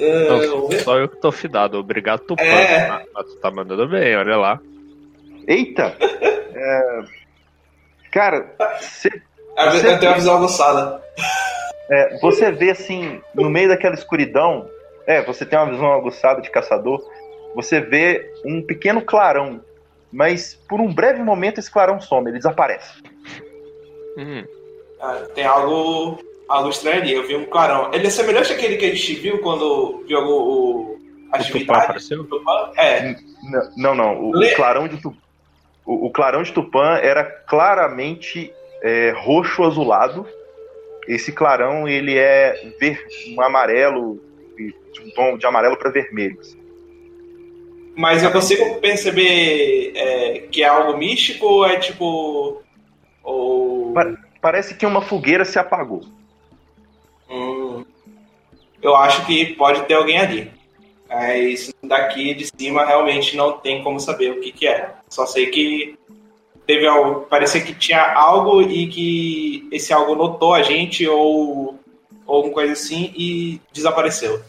Ah, 0.00 0.46
Não, 0.46 0.70
só 0.80 0.98
eu 0.98 1.08
que 1.08 1.16
tô 1.16 1.30
fidado. 1.32 1.78
Obrigado, 1.78 2.20
Tupã. 2.20 2.42
É. 2.42 2.88
Mas- 2.88 3.06
mas 3.14 3.26
tu 3.26 3.36
tá 3.36 3.50
mandando 3.50 3.88
bem, 3.88 4.16
olha 4.16 4.36
lá. 4.36 4.60
Eita! 5.46 5.94
É, 6.56 7.02
Cara, 8.12 8.54
Eu 8.60 8.76
Você- 8.80 9.10
tenho 9.98 10.12
uma 10.12 10.14
visão 10.14 10.36
aguçada. 10.36 11.02
É, 11.90 12.16
você 12.20 12.52
vê 12.52 12.70
assim, 12.70 13.20
no 13.34 13.50
meio 13.50 13.68
daquela 13.68 13.94
escuridão, 13.94 14.70
é, 15.04 15.20
você 15.22 15.44
tem 15.44 15.58
uma 15.58 15.68
visão 15.70 15.92
aguçada 15.92 16.40
de 16.40 16.48
caçador, 16.50 17.04
você 17.56 17.80
vê 17.80 18.32
um 18.46 18.62
pequeno 18.62 19.02
clarão, 19.02 19.60
mas 20.12 20.54
por 20.68 20.80
um 20.80 20.94
breve 20.94 21.22
momento 21.24 21.58
esse 21.58 21.70
clarão 21.70 22.00
some, 22.00 22.30
ele 22.30 22.38
desaparece. 22.38 23.02
Hum, 24.16 24.44
Ah, 25.00 25.22
tem 25.34 25.44
algo, 25.44 26.18
algo 26.56 26.70
estranho 26.70 27.02
ali. 27.02 27.12
Eu 27.12 27.26
vi 27.26 27.36
um 27.36 27.44
clarão. 27.46 27.90
Ele 27.92 28.06
é 28.06 28.10
semelhante 28.10 28.52
àquele 28.52 28.76
que 28.76 28.84
a 28.86 28.94
gente 28.94 29.14
viu 29.14 29.38
quando 29.38 30.04
viu 30.06 30.18
o, 30.18 30.22
o, 30.32 30.98
a 31.32 31.38
o 31.40 31.44
Tupã 31.44 31.74
atividade 31.74 32.08
Tupã. 32.08 32.70
É, 32.76 33.08
N- 33.10 33.16
Não, 33.76 33.94
não, 33.94 34.20
o, 34.24 34.32
Le- 34.36 34.52
o 34.52 34.56
clarão 34.56 34.88
de 34.88 34.96
Tu- 35.00 35.16
o, 35.84 36.06
o 36.06 36.10
clarão 36.10 36.42
de 36.42 36.52
Tupã 36.52 36.96
era 37.02 37.24
claramente 37.24 38.52
é, 38.82 39.12
roxo 39.16 39.62
azulado. 39.64 40.26
Esse 41.06 41.32
clarão 41.32 41.86
ele 41.86 42.16
é 42.16 42.72
ver, 42.80 42.98
um 43.36 43.40
amarelo, 43.42 44.18
de 44.56 45.00
um 45.02 45.10
tom 45.10 45.36
de 45.36 45.44
amarelo 45.46 45.76
para 45.76 45.90
vermelho. 45.90 46.38
assim. 46.40 46.58
mas 47.96 48.22
eu 48.22 48.30
consigo 48.32 48.80
perceber 48.80 49.92
é, 49.94 50.38
que 50.50 50.62
é 50.62 50.66
algo 50.66 50.96
místico 50.96 51.46
ou 51.46 51.66
é 51.66 51.76
tipo. 51.78 52.62
Ou. 53.22 53.92
Pa- 53.92 54.16
Parece 54.40 54.74
que 54.74 54.84
uma 54.84 55.00
fogueira 55.00 55.42
se 55.44 55.58
apagou. 55.58 56.02
Hum, 57.30 57.84
eu 58.82 58.94
acho 58.96 59.24
que 59.26 59.54
pode 59.54 59.82
ter 59.86 59.94
alguém 59.94 60.18
ali. 60.18 60.52
Mas 61.08 61.72
daqui 61.82 62.34
de 62.34 62.46
cima 62.46 62.84
realmente 62.84 63.36
não 63.36 63.58
tem 63.58 63.82
como 63.82 64.00
saber 64.00 64.32
o 64.32 64.40
que, 64.40 64.52
que 64.52 64.66
é. 64.66 64.94
Só 65.08 65.26
sei 65.26 65.46
que 65.46 65.98
teve 66.66 66.86
algo. 66.86 67.22
Parecia 67.22 67.62
que 67.62 67.74
tinha 67.74 68.14
algo 68.14 68.62
e 68.62 68.88
que 68.88 69.68
esse 69.70 69.92
algo 69.92 70.14
notou 70.14 70.54
a 70.54 70.62
gente 70.62 71.06
ou, 71.06 71.78
ou 72.26 72.36
alguma 72.36 72.54
coisa 72.54 72.72
assim 72.72 73.12
e 73.16 73.60
desapareceu. 73.72 74.42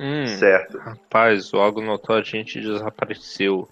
Hum, 0.00 0.26
Certo. 0.26 0.78
rapaz, 0.78 1.52
o 1.52 1.58
algo 1.58 1.82
notou 1.82 2.16
a 2.16 2.22
gente 2.22 2.58
e 2.58 2.62
desapareceu. 2.62 3.68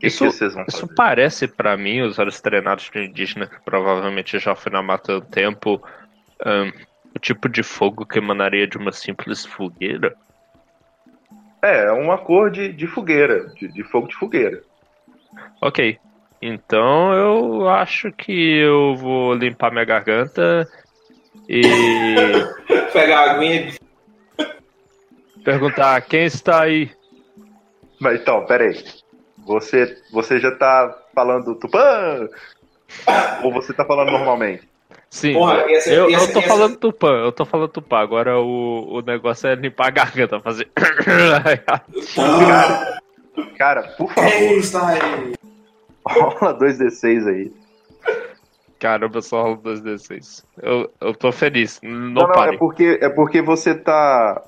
Que, 0.00 0.08
Isso- 0.08 0.24
que 0.26 0.30
vocês 0.32 0.54
vão 0.54 0.64
Isso 0.68 0.80
fazer? 0.82 0.94
parece 0.94 1.48
pra 1.48 1.76
mim, 1.76 2.02
os 2.02 2.18
olhos 2.18 2.40
treinados 2.40 2.90
de 2.92 3.04
indígena 3.04 3.46
que 3.46 3.58
provavelmente 3.64 4.38
já 4.38 4.54
foi 4.54 4.70
na 4.72 4.82
mata 4.82 5.12
há 5.14 5.16
um 5.18 5.20
tempo, 5.22 5.82
ahn, 6.44 6.70
o 7.14 7.18
tipo 7.18 7.48
de 7.48 7.62
fogo 7.62 8.04
que 8.04 8.18
emanaria 8.18 8.66
de 8.66 8.76
uma 8.76 8.92
simples 8.92 9.46
fogueira. 9.46 10.14
É, 11.62 11.86
é 11.86 11.92
uma 11.92 12.18
cor 12.18 12.50
de, 12.50 12.72
de 12.72 12.86
fogueira, 12.86 13.46
de, 13.54 13.68
de 13.68 13.82
fogo 13.84 14.06
de 14.08 14.14
fogueira. 14.16 14.62
Ok, 15.62 15.98
então 16.42 17.12
eu 17.14 17.68
acho 17.68 18.12
que 18.12 18.58
eu 18.58 18.94
vou 18.96 19.32
limpar 19.34 19.72
minha 19.72 19.84
garganta 19.84 20.68
e 21.48 21.62
Pegar 22.92 23.20
a 23.20 23.30
aguinha. 23.32 23.72
perguntar 25.42 26.00
quem 26.02 26.24
está 26.24 26.62
aí. 26.64 26.90
Mas 28.00 28.20
então, 28.20 28.44
peraí. 28.44 28.74
Você, 29.46 29.96
você 30.10 30.40
já 30.40 30.50
tá 30.50 30.92
falando 31.14 31.54
Tupã? 31.54 32.28
Ou 33.42 33.52
você 33.52 33.72
tá 33.72 33.84
falando 33.84 34.10
normalmente? 34.10 34.68
Sim, 35.08 35.34
Porra, 35.34 35.64
ser- 35.80 35.98
eu, 35.98 36.10
ia 36.10 36.18
eu 36.18 36.32
tô 36.32 36.40
ia 36.40 36.48
falando 36.48 36.76
tupã, 36.76 37.08
eu 37.24 37.32
tô 37.32 37.44
falando 37.44 37.68
tupã. 37.68 37.98
Agora 37.98 38.38
o, 38.38 38.98
o 38.98 39.00
negócio 39.02 39.48
é 39.48 39.54
limpar 39.54 39.86
a 39.86 39.90
garganta, 39.90 40.40
fazer. 40.40 40.68
Ah, 40.76 41.80
Cara, 43.56 43.82
por 43.96 44.12
favor, 44.12 44.30
quem 44.30 44.58
está 44.58 44.88
aí? 44.88 45.34
rola 46.06 46.58
2d6 46.58 47.26
aí. 47.28 47.52
Caramba, 48.78 49.22
só 49.22 49.42
rola 49.42 49.56
2d6. 49.58 50.44
Eu, 50.60 50.92
eu 51.00 51.14
tô 51.14 51.32
feliz. 51.32 51.80
Não, 51.82 51.90
Não, 51.90 52.28
não, 52.28 52.44
é 52.44 52.56
porque, 52.56 52.98
é 53.00 53.08
porque 53.08 53.40
você 53.40 53.74
tá. 53.74 54.42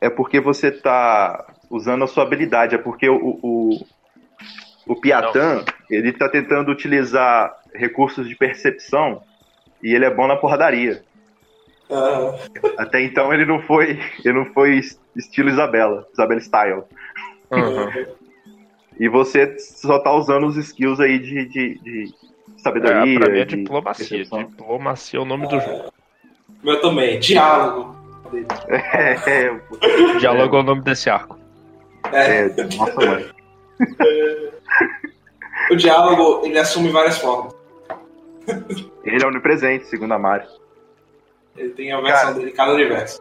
É 0.00 0.08
porque 0.08 0.40
você 0.40 0.70
tá 0.70 1.44
usando 1.70 2.04
a 2.04 2.06
sua 2.06 2.22
habilidade. 2.24 2.74
É 2.74 2.78
porque 2.78 3.08
o, 3.08 3.38
o, 3.42 3.86
o 4.86 4.96
Piatan, 4.96 5.64
ele 5.90 6.12
tá 6.12 6.28
tentando 6.28 6.70
utilizar 6.70 7.54
recursos 7.74 8.28
de 8.28 8.34
percepção 8.36 9.22
e 9.82 9.94
ele 9.94 10.04
é 10.04 10.10
bom 10.14 10.26
na 10.26 10.36
porradaria. 10.36 11.02
Ah, 11.90 12.34
Até 12.78 13.02
então 13.02 13.32
ele 13.32 13.46
não 13.46 13.60
foi. 13.62 13.98
Ele 14.24 14.34
não 14.34 14.44
foi 14.46 14.76
es- 14.76 15.00
estilo 15.16 15.48
Isabela, 15.48 16.06
Isabela 16.12 16.40
Style. 16.40 16.82
Uhum. 17.50 18.06
E 19.00 19.08
você 19.08 19.58
só 19.58 19.98
tá 20.00 20.12
usando 20.12 20.46
os 20.46 20.56
skills 20.56 21.00
aí 21.00 21.18
de, 21.18 21.46
de, 21.46 21.78
de 21.78 22.14
sabedoria. 22.58 23.14
É, 23.14 23.18
pra 23.18 23.30
mim 23.32 23.38
é 23.38 23.44
de 23.44 23.56
diplomacia. 23.56 24.06
percepção. 24.08 24.44
Diplomacia 24.44 25.18
é 25.18 25.22
o 25.22 25.24
nome 25.24 25.46
do 25.48 25.58
jogo. 25.60 25.92
meu 26.62 26.80
também. 26.80 27.18
Diálogo. 27.20 27.96
É, 28.68 29.14
é, 29.46 30.18
Diálogo 30.18 30.54
é 30.56 30.60
o 30.60 30.62
nome 30.62 30.82
desse 30.82 31.08
arco. 31.08 31.37
É, 32.12 32.46
é, 32.46 32.76
nossa 32.76 32.94
mãe. 32.94 33.30
o 35.70 35.76
diálogo 35.76 36.44
ele 36.44 36.58
assume 36.58 36.90
várias 36.90 37.18
formas. 37.18 37.54
Ele 39.04 39.22
é 39.22 39.26
onipresente, 39.26 39.86
segundo 39.86 40.14
a 40.14 40.18
Mari. 40.18 40.46
Ele 41.56 41.70
tem 41.70 41.92
a 41.92 42.00
versão 42.00 42.22
Cara. 42.28 42.34
dele 42.34 42.52
cada 42.52 42.72
universo. 42.72 43.20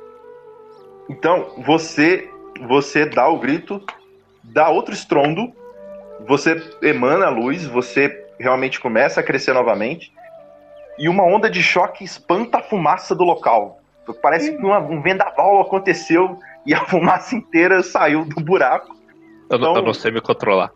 Então, 1.09 1.51
você 1.65 2.29
você 2.67 3.05
dá 3.05 3.27
o 3.27 3.37
grito, 3.39 3.81
dá 4.43 4.69
outro 4.69 4.93
estrondo, 4.93 5.53
você 6.27 6.59
emana 6.81 7.27
a 7.27 7.29
luz, 7.29 7.65
você 7.67 8.25
realmente 8.39 8.79
começa 8.79 9.19
a 9.19 9.23
crescer 9.23 9.53
novamente, 9.53 10.11
e 10.97 11.07
uma 11.07 11.23
onda 11.23 11.49
de 11.49 11.61
choque 11.61 12.03
espanta 12.03 12.57
a 12.57 12.63
fumaça 12.63 13.13
do 13.13 13.23
local. 13.23 13.79
Parece 14.21 14.55
que 14.55 14.65
uma- 14.65 14.79
um 14.79 15.01
vendaval 15.01 15.61
aconteceu 15.61 16.39
e 16.67 16.73
a 16.73 16.85
fumaça 16.85 17.33
inteira 17.35 17.81
saiu 17.81 18.25
do 18.25 18.35
buraco. 18.43 18.95
Eu, 19.49 19.57
não- 19.57 19.71
Então- 19.71 19.75
eu 19.77 19.81
não 19.87 19.93
sei 19.93 20.11
me 20.11 20.21
controlar. 20.21 20.71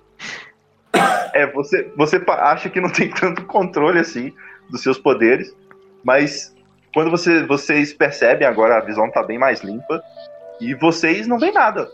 É, 1.34 1.46
você, 1.52 1.92
você 1.96 2.22
acha 2.28 2.70
que 2.70 2.82
não 2.82 2.90
tem 2.90 3.10
tanto 3.10 3.46
controle 3.46 4.00
assim 4.00 4.34
dos 4.70 4.82
seus 4.82 4.98
poderes, 4.98 5.54
mas 6.04 6.56
quando 6.94 7.12
você, 7.12 7.46
vocês 7.46 7.94
percebem 7.94 8.48
agora 8.48 8.78
a 8.78 8.82
visão 8.82 9.10
tá 9.12 9.22
bem 9.24 9.38
mais 9.38 9.62
limpa 9.62 10.02
e 10.60 10.74
vocês 10.76 11.28
não 11.28 11.38
veem 11.40 11.54
nada. 11.54 11.90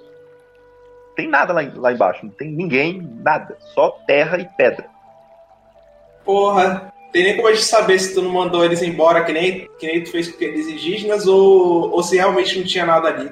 Tem 1.16 1.28
nada 1.28 1.52
lá, 1.54 1.62
lá 1.76 1.92
embaixo, 1.92 2.26
não 2.26 2.32
tem 2.32 2.50
ninguém, 2.52 3.02
nada, 3.24 3.58
só 3.74 3.90
terra 4.08 4.38
e 4.40 4.46
pedra. 4.58 4.86
Porra, 6.24 6.94
tem 7.12 7.24
nem 7.24 7.36
como 7.36 7.48
a 7.48 7.54
gente 7.54 7.64
saber 7.66 7.98
se 8.00 8.14
tu 8.14 8.22
não 8.22 8.32
mandou 8.32 8.64
eles 8.66 8.82
embora, 8.82 9.24
que 9.24 9.32
nem, 9.32 9.68
que 9.80 9.88
nem 9.88 10.04
tu 10.04 10.12
fez 10.12 10.28
com 10.28 10.36
aqueles 10.36 10.68
indígenas, 10.68 11.26
ou, 11.26 11.92
ou 11.92 12.04
se 12.04 12.16
realmente 12.18 12.60
não 12.60 12.66
tinha 12.66 12.86
nada 12.86 13.08
ali. 13.08 13.32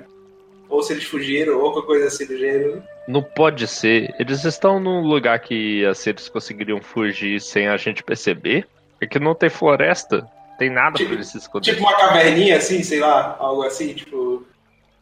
Ou 0.70 0.82
se 0.82 0.94
eles 0.94 1.04
fugiram, 1.06 1.60
ou 1.60 1.72
qualquer 1.72 1.88
coisa 1.88 2.08
assim 2.08 2.26
do 2.26 2.38
gênero. 2.38 2.84
Não 3.08 3.22
pode 3.22 3.68
ser. 3.68 4.14
Eles 4.20 4.44
estão 4.44 4.80
num 4.80 5.02
lugar 5.02 5.40
que 5.40 5.86
assim, 5.86 6.10
eles 6.10 6.28
conseguiriam 6.28 6.82
fugir 6.82 7.40
sem 7.40 7.68
a 7.68 7.78
gente 7.78 8.04
perceber. 8.04 8.68
É 9.00 9.06
que 9.06 9.20
não 9.20 9.36
tem 9.36 9.50
floresta. 9.50 10.28
Tem 10.58 10.70
nada 10.70 10.96
Tipo- 10.98 11.10
pra 11.10 11.16
eles 11.16 11.28
se 11.28 11.38
esconder. 11.38 11.72
Tipo 11.74 11.82
uma 11.84 11.96
caverninha 11.96 12.58
assim, 12.58 12.82
sei 12.82 13.00
lá, 13.00 13.36
algo 13.40 13.64
assim, 13.64 13.94
tipo. 13.94 14.46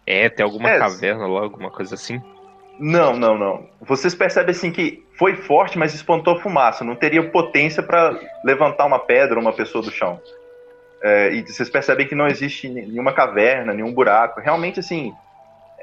É, 0.06 0.28
tem 0.28 0.44
alguma 0.44 0.70
É, 0.70 0.80
caverna 0.80 1.26
lá, 1.28 1.42
alguma 1.42 1.72
coisa 1.72 1.96
assim. 1.96 2.22
Não, 2.80 3.16
não, 3.16 3.38
não. 3.38 3.70
Vocês 3.82 4.14
percebem 4.16 4.50
assim 4.52 4.72
que 4.72 5.02
foi 5.18 5.36
forte, 5.36 5.78
mas 5.78 5.94
espantou 5.94 6.40
fumaça. 6.42 6.84
Não 6.84 6.96
teria 6.96 7.24
potência 7.30 7.82
para 7.84 8.20
levantar 8.44 8.86
uma 8.86 9.00
pedra 9.00 9.36
ou 9.36 9.42
uma 9.42 9.54
pessoa 9.54 9.84
do 9.84 9.92
chão. 9.92 10.20
É, 11.02 11.34
e 11.34 11.42
vocês 11.46 11.70
percebem 11.70 12.08
que 12.08 12.16
não 12.16 12.28
existe 12.28 12.68
nenhuma 12.68 13.14
caverna, 13.14 13.74
nenhum 13.74 13.94
buraco. 13.94 14.42
Realmente, 14.42 14.80
assim, 14.80 15.14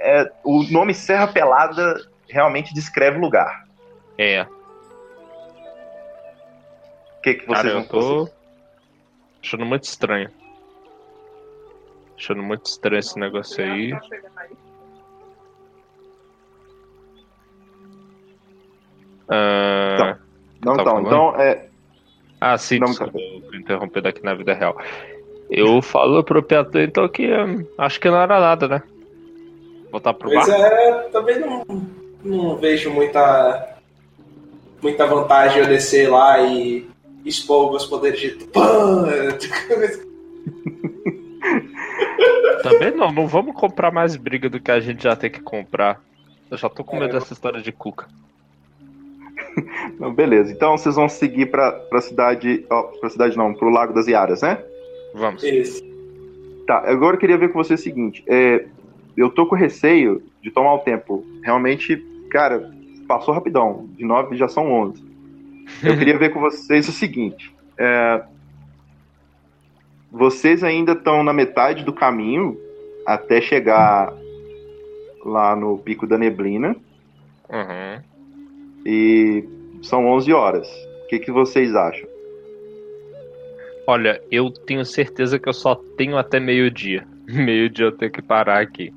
é, 0.00 0.32
o 0.42 0.62
nome 0.70 0.94
Serra 0.94 1.28
Pelada 1.28 1.94
realmente 2.28 2.74
descreve 2.74 3.18
o 3.18 3.20
lugar. 3.20 3.64
É, 4.18 4.42
O 7.20 7.22
que, 7.22 7.34
que 7.34 7.46
vocês 7.46 7.62
cara, 7.62 7.68
eu 7.68 7.86
tô 7.86 8.30
achando 9.42 9.66
muito 9.66 9.84
estranho. 9.84 10.30
Achando 12.16 12.42
muito 12.42 12.66
estranho 12.66 12.98
esse 12.98 13.18
negócio 13.18 13.62
aí. 13.62 13.92
Ah, 19.28 20.18
Não, 20.64 20.76
tá 20.76 20.82
então, 20.82 21.00
então 21.02 21.36
é, 21.40 21.68
ah, 22.40 22.56
sim, 22.56 22.78
Não, 22.78 22.86
desculpa, 22.88 23.18
interrompido 23.52 24.08
aqui 24.08 24.24
na 24.24 24.34
vida 24.34 24.54
real. 24.54 24.80
Eu 25.50 25.82
falo 25.82 26.24
pro 26.24 26.42
Piatã, 26.42 26.82
então, 26.82 27.06
que 27.06 27.30
hum, 27.30 27.66
acho 27.76 28.00
que 28.00 28.08
não 28.08 28.20
era 28.20 28.40
nada, 28.40 28.66
né? 28.66 28.82
Voltar 29.90 30.14
pro 30.14 30.30
Pois 30.30 30.46
bar? 30.46 30.54
é, 30.60 30.92
também 31.10 31.38
não, 31.40 31.64
não 32.24 32.56
vejo 32.56 32.90
muita. 32.90 33.76
muita 34.82 35.06
vantagem 35.06 35.58
eu 35.62 35.66
descer 35.68 36.08
lá 36.10 36.40
e 36.40 36.88
expor 37.24 37.70
meus 37.70 37.86
poderes 37.86 38.20
de 38.20 38.30
Tupã. 38.32 39.06
Também 42.62 42.90
não, 42.94 43.10
não 43.10 43.26
vamos 43.26 43.54
comprar 43.54 43.90
mais 43.90 44.16
briga 44.16 44.48
do 44.48 44.60
que 44.60 44.70
a 44.70 44.80
gente 44.80 45.02
já 45.02 45.16
tem 45.16 45.30
que 45.30 45.40
comprar. 45.40 46.00
Eu 46.50 46.56
já 46.58 46.68
tô 46.68 46.84
com 46.84 46.98
medo 46.98 47.16
É. 47.16 47.18
dessa 47.18 47.32
história 47.32 47.60
de 47.62 47.72
cuca. 47.72 48.06
Não, 49.98 50.12
beleza. 50.12 50.52
Então 50.52 50.76
vocês 50.76 50.94
vão 50.94 51.08
seguir 51.08 51.46
pra, 51.46 51.72
pra 51.72 52.00
cidade. 52.00 52.64
Ó, 52.70 52.82
pra 53.00 53.08
cidade 53.10 53.36
não, 53.36 53.52
pro 53.54 53.68
Lago 53.68 53.92
das 53.92 54.06
Iaras, 54.06 54.42
né? 54.42 54.62
Vamos. 55.14 55.42
Isso. 55.42 55.82
Tá, 56.66 56.78
agora 56.90 57.16
eu 57.16 57.20
queria 57.20 57.36
ver 57.38 57.52
com 57.52 57.62
você 57.62 57.74
o 57.74 57.78
seguinte. 57.78 58.22
É, 58.26 58.64
eu 59.20 59.30
tô 59.30 59.46
com 59.46 59.54
receio 59.54 60.22
de 60.42 60.50
tomar 60.50 60.74
o 60.74 60.78
tempo. 60.78 61.24
Realmente, 61.42 61.96
cara, 62.30 62.70
passou 63.06 63.34
rapidão. 63.34 63.88
De 63.96 64.04
9 64.04 64.36
já 64.36 64.48
são 64.48 64.72
11. 64.72 65.04
Eu 65.82 65.96
queria 65.96 66.18
ver 66.18 66.30
com 66.30 66.40
vocês 66.40 66.88
o 66.88 66.92
seguinte. 66.92 67.54
é, 67.78 68.22
vocês 70.10 70.64
ainda 70.64 70.92
estão 70.92 71.22
na 71.22 71.32
metade 71.32 71.84
do 71.84 71.92
caminho 71.92 72.58
até 73.06 73.40
chegar 73.40 74.12
lá 75.24 75.54
no 75.54 75.78
Pico 75.78 76.06
da 76.06 76.18
Neblina. 76.18 76.74
Uhum. 77.48 78.02
E 78.84 79.44
são 79.82 80.06
11 80.06 80.32
horas. 80.32 80.68
O 81.04 81.08
que, 81.08 81.18
que 81.18 81.30
vocês 81.30 81.74
acham? 81.74 82.08
Olha, 83.86 84.20
eu 84.30 84.50
tenho 84.50 84.84
certeza 84.84 85.38
que 85.38 85.48
eu 85.48 85.52
só 85.52 85.74
tenho 85.74 86.16
até 86.16 86.40
meio-dia. 86.40 87.06
Meio-dia 87.26 87.86
eu 87.86 87.92
tenho 87.92 88.10
que 88.10 88.22
parar 88.22 88.60
aqui. 88.60 88.92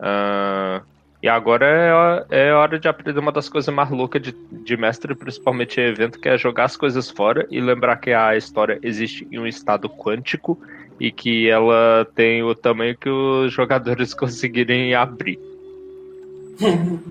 Ah, 0.00 0.82
e 1.22 1.28
agora 1.28 2.26
é, 2.30 2.48
é 2.48 2.52
hora 2.52 2.78
de 2.78 2.88
aprender 2.88 3.18
uma 3.20 3.30
das 3.32 3.48
coisas 3.48 3.72
mais 3.74 3.90
loucas 3.90 4.22
de, 4.22 4.32
de 4.64 4.76
mestre, 4.76 5.14
principalmente 5.14 5.78
em 5.80 5.84
evento, 5.84 6.18
que 6.18 6.28
é 6.28 6.38
jogar 6.38 6.64
as 6.64 6.76
coisas 6.76 7.10
fora 7.10 7.46
e 7.50 7.60
lembrar 7.60 7.96
que 7.96 8.10
a 8.12 8.36
história 8.36 8.78
existe 8.82 9.28
em 9.30 9.38
um 9.38 9.46
estado 9.46 9.88
quântico 9.88 10.58
e 10.98 11.12
que 11.12 11.48
ela 11.48 12.06
tem 12.14 12.42
o 12.42 12.54
tamanho 12.54 12.96
que 12.96 13.08
os 13.10 13.52
jogadores 13.52 14.12
conseguirem 14.14 14.94
abrir. 14.94 15.38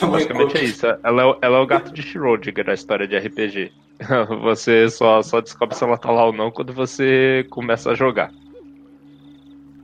Basicamente 0.00 0.56
é 0.56 0.64
isso. 0.64 0.86
Ela 1.04 1.22
é, 1.22 1.24
o- 1.26 1.38
ela 1.42 1.58
é 1.58 1.60
o 1.60 1.66
gato 1.66 1.92
de 1.92 2.02
Schrödinger 2.02 2.64
da 2.64 2.74
história 2.74 3.06
de 3.06 3.16
RPG. 3.16 3.70
Você 4.42 4.88
só, 4.88 5.22
só 5.22 5.40
descobre 5.40 5.76
se 5.76 5.84
ela 5.84 5.96
tá 5.96 6.10
lá 6.10 6.24
ou 6.26 6.32
não 6.32 6.50
quando 6.50 6.72
você 6.72 7.46
começa 7.50 7.90
a 7.90 7.94
jogar. 7.94 8.30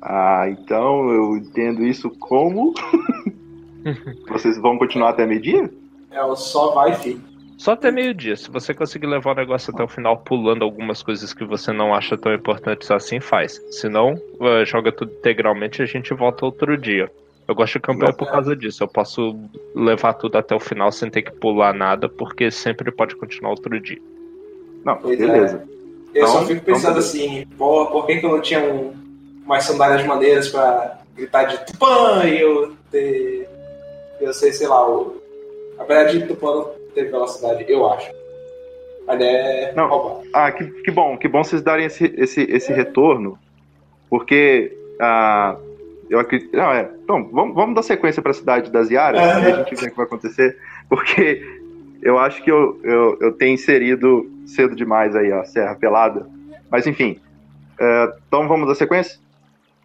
Ah, 0.01 0.47
então 0.49 1.11
eu 1.11 1.37
entendo 1.37 1.85
isso 1.85 2.11
como. 2.19 2.73
vocês 4.29 4.59
vão 4.61 4.79
continuar 4.79 5.11
até 5.11 5.27
meio-dia? 5.27 5.70
É 6.11 6.23
o 6.23 6.37
só 6.37 6.73
vai, 6.73 6.95
filho. 6.95 7.20
Só 7.57 7.73
até 7.73 7.91
meio-dia. 7.91 8.37
Se 8.37 8.51
você 8.51 8.73
conseguir 8.73 9.07
levar 9.07 9.33
o 9.33 9.35
negócio 9.35 9.73
até 9.75 9.83
o 9.83 9.89
final 9.89 10.16
pulando 10.19 10.62
algumas 10.65 11.03
coisas 11.03 11.35
que 11.35 11.45
você 11.45 11.73
não 11.73 11.93
acha 11.93 12.16
tão 12.16 12.33
importantes 12.33 12.91
assim, 12.91 13.19
faz. 13.20 13.61
Se 13.70 13.89
não, 13.89 14.15
eh, 14.41 14.65
joga 14.65 14.93
tudo 14.93 15.12
integralmente 15.12 15.81
e 15.81 15.83
a 15.83 15.87
gente 15.87 16.15
volta 16.15 16.45
outro 16.45 16.77
dia. 16.77 17.11
Eu 17.49 17.55
gosto 17.55 17.75
de 17.75 17.81
campanha 17.81 18.12
por 18.12 18.31
causa 18.31 18.55
disso. 18.55 18.85
Eu 18.85 18.89
posso 18.89 19.37
levar 19.75 20.12
tudo 20.15 20.37
até 20.39 20.55
o 20.55 20.61
final 20.61 20.93
sem 20.93 21.11
ter 21.11 21.23
que 21.23 21.33
pular 21.33 21.75
nada, 21.75 22.09
porque 22.09 22.51
sempre 22.51 22.93
pode 22.93 23.16
continuar 23.16 23.51
outro 23.51 23.81
dia. 23.81 23.99
Não, 24.85 24.97
Pois 24.97 25.19
beleza. 25.19 25.65
Eu 26.15 26.27
só 26.27 26.35
Então- 26.37 26.47
fico 26.47 26.61
então 26.62 26.75
pensando 26.75 26.95
beleza. 26.95 27.09
assim, 27.09 27.47
porra, 27.59 27.91
por 27.91 28.07
que, 28.07 28.16
que 28.19 28.27
eu 28.27 28.31
não 28.31 28.41
tinha 28.41 28.61
um, 28.73 28.93
umas 29.49 29.65
sandálias 29.65 30.07
maneiras 30.07 30.49
pra 30.51 30.99
gritar 31.16 31.45
de 31.45 31.65
Tupã 31.65 32.23
e 32.27 32.41
eu 32.41 32.77
ter. 32.91 33.49
Eu 34.20 34.33
sei, 34.35 34.53
sei 34.53 34.69
lá, 34.69 34.87
o. 34.87 35.16
Apesar 35.79 36.05
de 36.05 36.27
Tupã 36.27 36.55
não 36.55 36.70
ter 36.95 37.11
velocidade, 37.11 37.65
eu 37.66 37.91
acho. 37.91 38.11
Mas 39.07 39.20
é. 39.23 39.73
Não. 39.75 39.89
roubado. 39.89 40.29
Ah, 40.35 40.53
que, 40.53 40.65
que 40.83 40.91
bom, 40.91 41.16
que 41.16 41.27
bom 41.27 41.43
vocês 41.43 41.62
darem 41.62 41.87
esse, 41.87 42.12
esse, 42.16 42.43
esse 42.43 42.73
retorno, 42.75 43.39
porque 44.11 44.77
ah, 45.01 45.57
eu 46.11 46.20
acredito. 46.20 46.55
Não, 46.55 46.70
é. 46.70 46.91
Então, 47.03 47.27
vamos, 47.33 47.55
vamos 47.55 47.75
dar 47.75 47.83
sequência 47.83 48.20
para 48.20 48.33
a 48.33 48.35
cidade 48.35 48.70
das 48.70 48.91
Iaras 48.91 49.20
Aham. 49.20 49.49
e 49.49 49.53
a 49.53 49.57
gente 49.57 49.75
vê 49.77 49.87
o 49.87 49.91
que 49.91 49.97
vai 49.97 50.05
acontecer, 50.05 50.59
porque 50.91 51.43
eu 52.03 52.19
acho 52.19 52.43
que 52.43 52.51
eu, 52.51 52.79
eu, 52.85 53.16
eu 53.19 53.33
tenho 53.33 53.55
inserido 53.55 54.31
cedo 54.47 54.77
demais 54.77 55.16
aí 55.16 55.33
a 55.33 55.43
Serra 55.45 55.75
Pelada. 55.75 56.27
Mas 56.70 56.87
enfim. 56.87 57.19
é, 57.81 58.12
então 58.27 58.47
vamos 58.47 58.69
dar 58.69 58.75
sequência? 58.75 59.19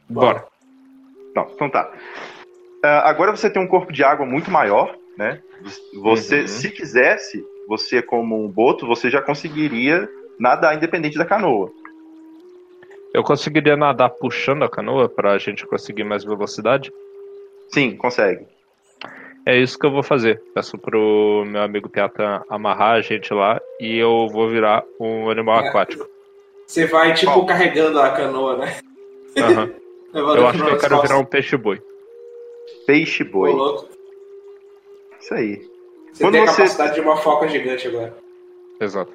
Bora. 0.09 0.45
Não, 1.35 1.47
então 1.53 1.69
tá. 1.69 1.91
Ah, 2.83 3.09
agora 3.09 3.31
você 3.31 3.49
tem 3.49 3.61
um 3.61 3.67
corpo 3.67 3.91
de 3.91 4.03
água 4.03 4.25
muito 4.25 4.51
maior, 4.51 4.95
né? 5.17 5.41
Você, 6.01 6.41
Uhum. 6.41 6.47
se 6.47 6.69
quisesse, 6.69 7.43
você 7.67 8.01
como 8.01 8.43
um 8.43 8.49
boto, 8.49 8.85
você 8.85 9.09
já 9.09 9.21
conseguiria 9.21 10.07
nadar 10.39 10.75
independente 10.75 11.17
da 11.17 11.25
canoa. 11.25 11.71
Eu 13.13 13.23
conseguiria 13.23 13.77
nadar 13.77 14.09
puxando 14.09 14.63
a 14.63 14.69
canoa 14.69 15.07
pra 15.07 15.37
gente 15.37 15.65
conseguir 15.67 16.03
mais 16.03 16.23
velocidade? 16.23 16.91
Sim, 17.69 17.95
consegue. 17.95 18.45
É 19.45 19.57
isso 19.57 19.77
que 19.77 19.85
eu 19.85 19.91
vou 19.91 20.01
fazer. 20.03 20.41
Peço 20.53 20.77
pro 20.77 21.43
meu 21.45 21.61
amigo 21.61 21.89
Piata 21.89 22.43
amarrar 22.49 22.95
a 22.95 23.01
gente 23.01 23.33
lá 23.33 23.59
e 23.79 23.97
eu 23.97 24.27
vou 24.29 24.49
virar 24.49 24.83
um 24.99 25.29
animal 25.29 25.63
É. 25.63 25.67
aquático. 25.69 26.07
Você 26.65 26.87
vai, 26.87 27.13
tipo, 27.13 27.45
carregando 27.45 27.99
a 27.99 28.11
canoa, 28.11 28.57
né? 28.57 28.79
Aham. 29.37 29.69
Eu 30.13 30.47
acho 30.47 30.63
que 30.63 30.69
eu 30.69 30.77
quero 30.77 31.01
virar 31.01 31.17
um 31.17 31.25
peixe-boi. 31.25 31.81
Peixe 32.85 33.23
Ô, 33.23 33.29
boi. 33.29 33.51
louco. 33.51 33.89
Isso 35.19 35.33
aí. 35.33 35.67
Você 36.11 36.23
Quando 36.23 36.33
tem 36.33 36.43
a 36.43 36.45
você- 36.45 36.57
capacidade 36.61 36.93
de 36.95 37.01
uma 37.01 37.17
foca 37.17 37.47
gigante 37.47 37.87
agora. 37.87 38.15
Exato. 38.79 39.11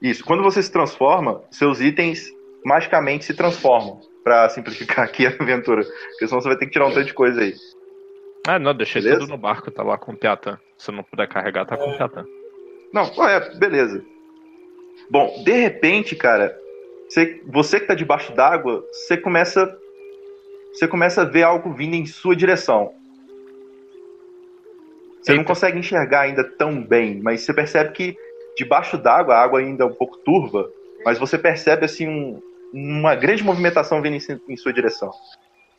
Isso. 0.00 0.24
Quando 0.24 0.42
você 0.42 0.62
se 0.62 0.70
transforma, 0.70 1.42
seus 1.50 1.80
itens 1.80 2.32
magicamente 2.64 3.24
se 3.24 3.34
transformam. 3.34 4.00
Pra 4.22 4.48
simplificar 4.50 5.04
aqui 5.06 5.26
a 5.26 5.30
aventura. 5.30 5.82
Porque 6.10 6.28
senão 6.28 6.40
você 6.40 6.48
vai 6.48 6.58
ter 6.58 6.66
que 6.66 6.72
tirar 6.72 6.86
um 6.86 6.92
tanto 6.92 7.06
de 7.06 7.14
coisa 7.14 7.40
aí. 7.40 7.54
Ah, 8.46 8.58
não, 8.58 8.74
deixei 8.74 9.00
Beleza? 9.00 9.20
tudo 9.20 9.30
no 9.30 9.38
barco, 9.38 9.70
tá 9.70 9.82
lá 9.82 9.96
com 9.96 10.12
o 10.12 10.16
Piata. 10.16 10.60
Se 10.76 10.92
não 10.92 11.02
puder 11.02 11.26
carregar, 11.28 11.64
tá 11.64 11.76
com 11.76 11.90
o 11.90 11.96
Piata. 11.96 12.26
Não, 12.92 13.04
é, 13.26 13.54
beleza. 13.56 14.04
Bom, 15.10 15.42
de 15.44 15.52
repente, 15.52 16.14
cara, 16.14 16.54
você, 17.08 17.40
você 17.46 17.80
que 17.80 17.86
tá 17.86 17.94
debaixo 17.94 18.32
d'água, 18.34 18.84
você 18.92 19.16
começa. 19.16 19.76
Você 20.72 20.86
começa 20.86 21.22
a 21.22 21.24
ver 21.24 21.42
algo 21.42 21.72
vindo 21.72 21.94
em 21.94 22.06
sua 22.06 22.36
direção. 22.36 22.92
Você 25.22 25.32
não 25.32 25.40
Eita. 25.40 25.48
consegue 25.48 25.78
enxergar 25.78 26.20
ainda 26.22 26.44
tão 26.44 26.80
bem, 26.82 27.20
mas 27.20 27.40
você 27.42 27.52
percebe 27.52 27.92
que 27.92 28.16
debaixo 28.56 28.96
d'água 28.96 29.34
a 29.34 29.42
água 29.42 29.58
ainda 29.60 29.84
é 29.84 29.86
um 29.86 29.92
pouco 29.94 30.16
turva, 30.18 30.70
mas 31.04 31.18
você 31.18 31.36
percebe 31.38 31.84
assim 31.84 32.08
um- 32.08 32.40
uma 32.72 33.14
grande 33.14 33.42
movimentação 33.44 34.00
vindo 34.00 34.14
em, 34.16 34.52
em 34.52 34.56
sua 34.56 34.72
direção. 34.72 35.10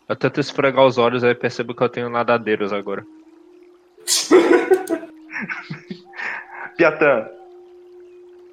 Eu 0.07 0.15
tento 0.15 0.39
esfregar 0.39 0.85
os 0.85 0.97
olhos 0.97 1.23
aí 1.23 1.33
percebo 1.35 1.73
que 1.75 1.81
eu 1.83 1.89
tenho 1.89 2.09
nadadeiros 2.09 2.73
agora. 2.73 3.05
Piatã, 6.77 7.27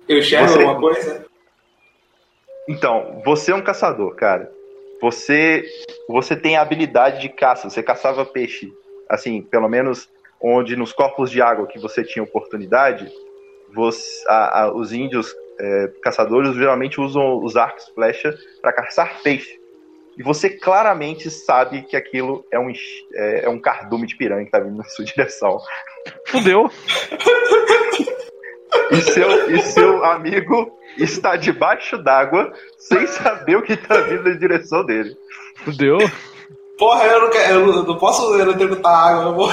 Eu 0.09 0.19
enxergo 0.19 0.49
Você- 0.49 0.59
alguma 0.63 0.81
coisa? 0.81 1.27
Então, 2.69 3.23
você 3.25 3.53
é 3.53 3.55
um 3.55 3.63
caçador, 3.63 4.15
cara. 4.17 4.51
Você 5.07 5.65
você 6.09 6.35
tem 6.35 6.57
a 6.57 6.63
habilidade 6.63 7.21
de 7.21 7.29
caça, 7.29 7.71
você 7.71 7.81
caçava 7.81 8.25
peixe. 8.27 8.73
Assim, 9.09 9.41
pelo 9.41 9.69
menos 9.69 10.09
onde 10.41 10.75
nos 10.75 10.93
corpos 10.93 11.31
de 11.31 11.41
água 11.41 11.69
que 11.69 11.79
você 11.79 12.03
tinha 12.03 12.25
oportunidade, 12.25 13.09
você- 13.73 14.25
a- 14.27 14.63
a- 14.63 14.73
os 14.75 14.93
índios 14.93 15.33
é, 15.59 15.91
caçadores 16.03 16.55
geralmente 16.57 17.01
usam 17.01 17.43
os 17.43 17.57
arcos 17.57 17.89
flecha 17.95 18.35
para 18.61 18.73
caçar 18.75 19.23
peixe. 19.23 19.59
E 20.19 20.23
você 20.25 20.51
claramente 20.51 21.31
sabe 21.31 21.83
que 21.83 21.97
aquilo 21.97 22.45
é 22.51 22.59
um, 22.59 22.71
é, 23.15 23.45
é 23.45 23.49
um 23.49 23.59
cardume 23.61 24.07
de 24.09 24.17
piranha 24.17 24.45
que 24.45 24.51
tá 24.51 24.59
vindo 24.59 24.77
na 24.77 24.85
sua 24.85 25.05
direção. 25.07 25.59
Fudeu! 26.27 26.69
E 28.93 29.01
seu, 29.03 29.51
e 29.51 29.63
seu 29.63 30.05
amigo 30.05 30.73
está 30.99 31.37
debaixo 31.37 31.99
d'água 31.99 32.53
sem 32.79 33.07
saber 33.07 33.57
o 33.57 33.63
que 33.63 33.77
tá 33.77 33.97
vindo 34.03 34.25
na 34.25 34.35
direção 34.37 34.85
dele. 34.85 35.15
Fudeu! 35.65 35.99
Porra, 36.79 37.05
eu 37.05 37.21
não, 37.23 37.31
quero, 37.31 37.55
eu 37.73 37.83
não 37.85 37.99
posso 37.99 38.37
botar 38.69 38.91
água, 39.09 39.25
eu 39.25 39.35
vou. 39.35 39.49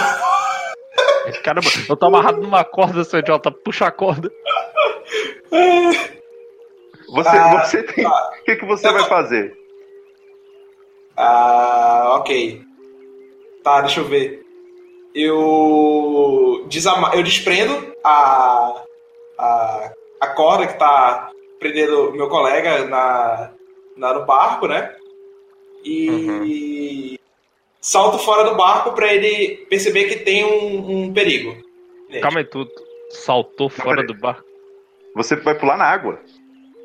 Caramba, 1.44 1.68
eu 1.90 1.95
tô 1.95 2.06
amarrado 2.06 2.41
numa 2.41 2.64
corda, 2.66 3.04
seu 3.04 3.20
idiota. 3.20 3.50
Puxa 3.50 3.88
a 3.88 3.91
corda. 3.91 4.30
Você, 7.10 7.30
Ah, 7.30 7.64
você 7.66 7.84
tem. 7.84 8.04
tá. 8.04 8.32
O 8.41 8.44
que, 8.44 8.56
que 8.58 8.66
você 8.66 8.91
vai 8.91 9.04
tô- 9.04 9.08
fazer? 9.10 9.54
Ah, 11.16 12.16
ok. 12.20 12.62
Tá, 13.64 13.82
deixa 13.82 14.00
eu 14.02 14.06
ver. 14.06 14.41
Eu 15.16 16.66
desama... 16.70 17.12
eu 17.14 17.24
desprendo 17.24 17.94
a... 18.04 18.84
a 19.38 19.91
a 20.22 20.27
corda 20.27 20.68
que 20.68 20.80
tá 20.80 21.30
prendendo 21.60 22.11
meu 22.14 22.30
colega 22.30 22.85
na, 22.85 23.51
na 23.97 24.14
no 24.14 24.26
barco, 24.26 24.68
né? 24.68 24.95
E 25.84 27.19
salto 27.81 28.18
fora 28.19 28.49
do 28.49 28.55
barco 28.55 28.93
pra 28.93 29.14
ele 29.14 29.65
perceber 29.69 30.05
que 30.05 30.18
tem 30.18 30.45
um, 30.45 31.03
um 31.07 31.14
perigo. 31.14 31.55
Calma 32.22 32.39
aí, 32.39 32.45
tu 32.45 32.65
saltou 33.10 33.69
fora 33.69 33.97
peraí. 34.01 34.07
do 34.07 34.14
barco. 34.14 34.43
Você 35.15 35.35
vai 35.35 35.57
pular 35.57 35.77
na 35.77 35.85
água. 35.85 36.19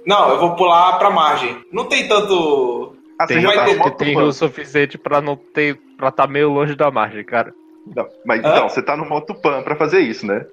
Não, 0.05 0.31
eu 0.31 0.39
vou 0.39 0.57
pular 0.57 0.99
pra 0.99 1.11
margem. 1.11 1.63
Não 1.73 1.85
tem 1.85 2.09
tanto. 2.09 2.97
Ah, 3.21 3.27
Tem 3.27 3.37
você 3.37 3.43
já 3.43 3.49
vai 3.49 3.57
tá 3.57 3.65
ter 3.67 3.77
modo 3.77 3.97
tem 3.97 4.17
o 4.21 4.33
suficiente 4.33 4.97
pra 4.99 5.21
não 5.21 5.37
ter. 5.37 5.79
pra 5.97 6.11
tá 6.11 6.27
meio 6.27 6.51
longe 6.51 6.75
da 6.75 6.91
margem, 6.91 7.25
cara. 7.25 7.53
Não, 7.95 8.09
mas 8.25 8.45
Hã? 8.45 8.49
então, 8.49 8.69
você 8.69 8.83
tá 8.83 8.97
no 8.97 9.21
Tupã 9.23 9.63
pra 9.63 9.77
fazer 9.77 10.01
isso, 10.01 10.27
né? 10.27 10.47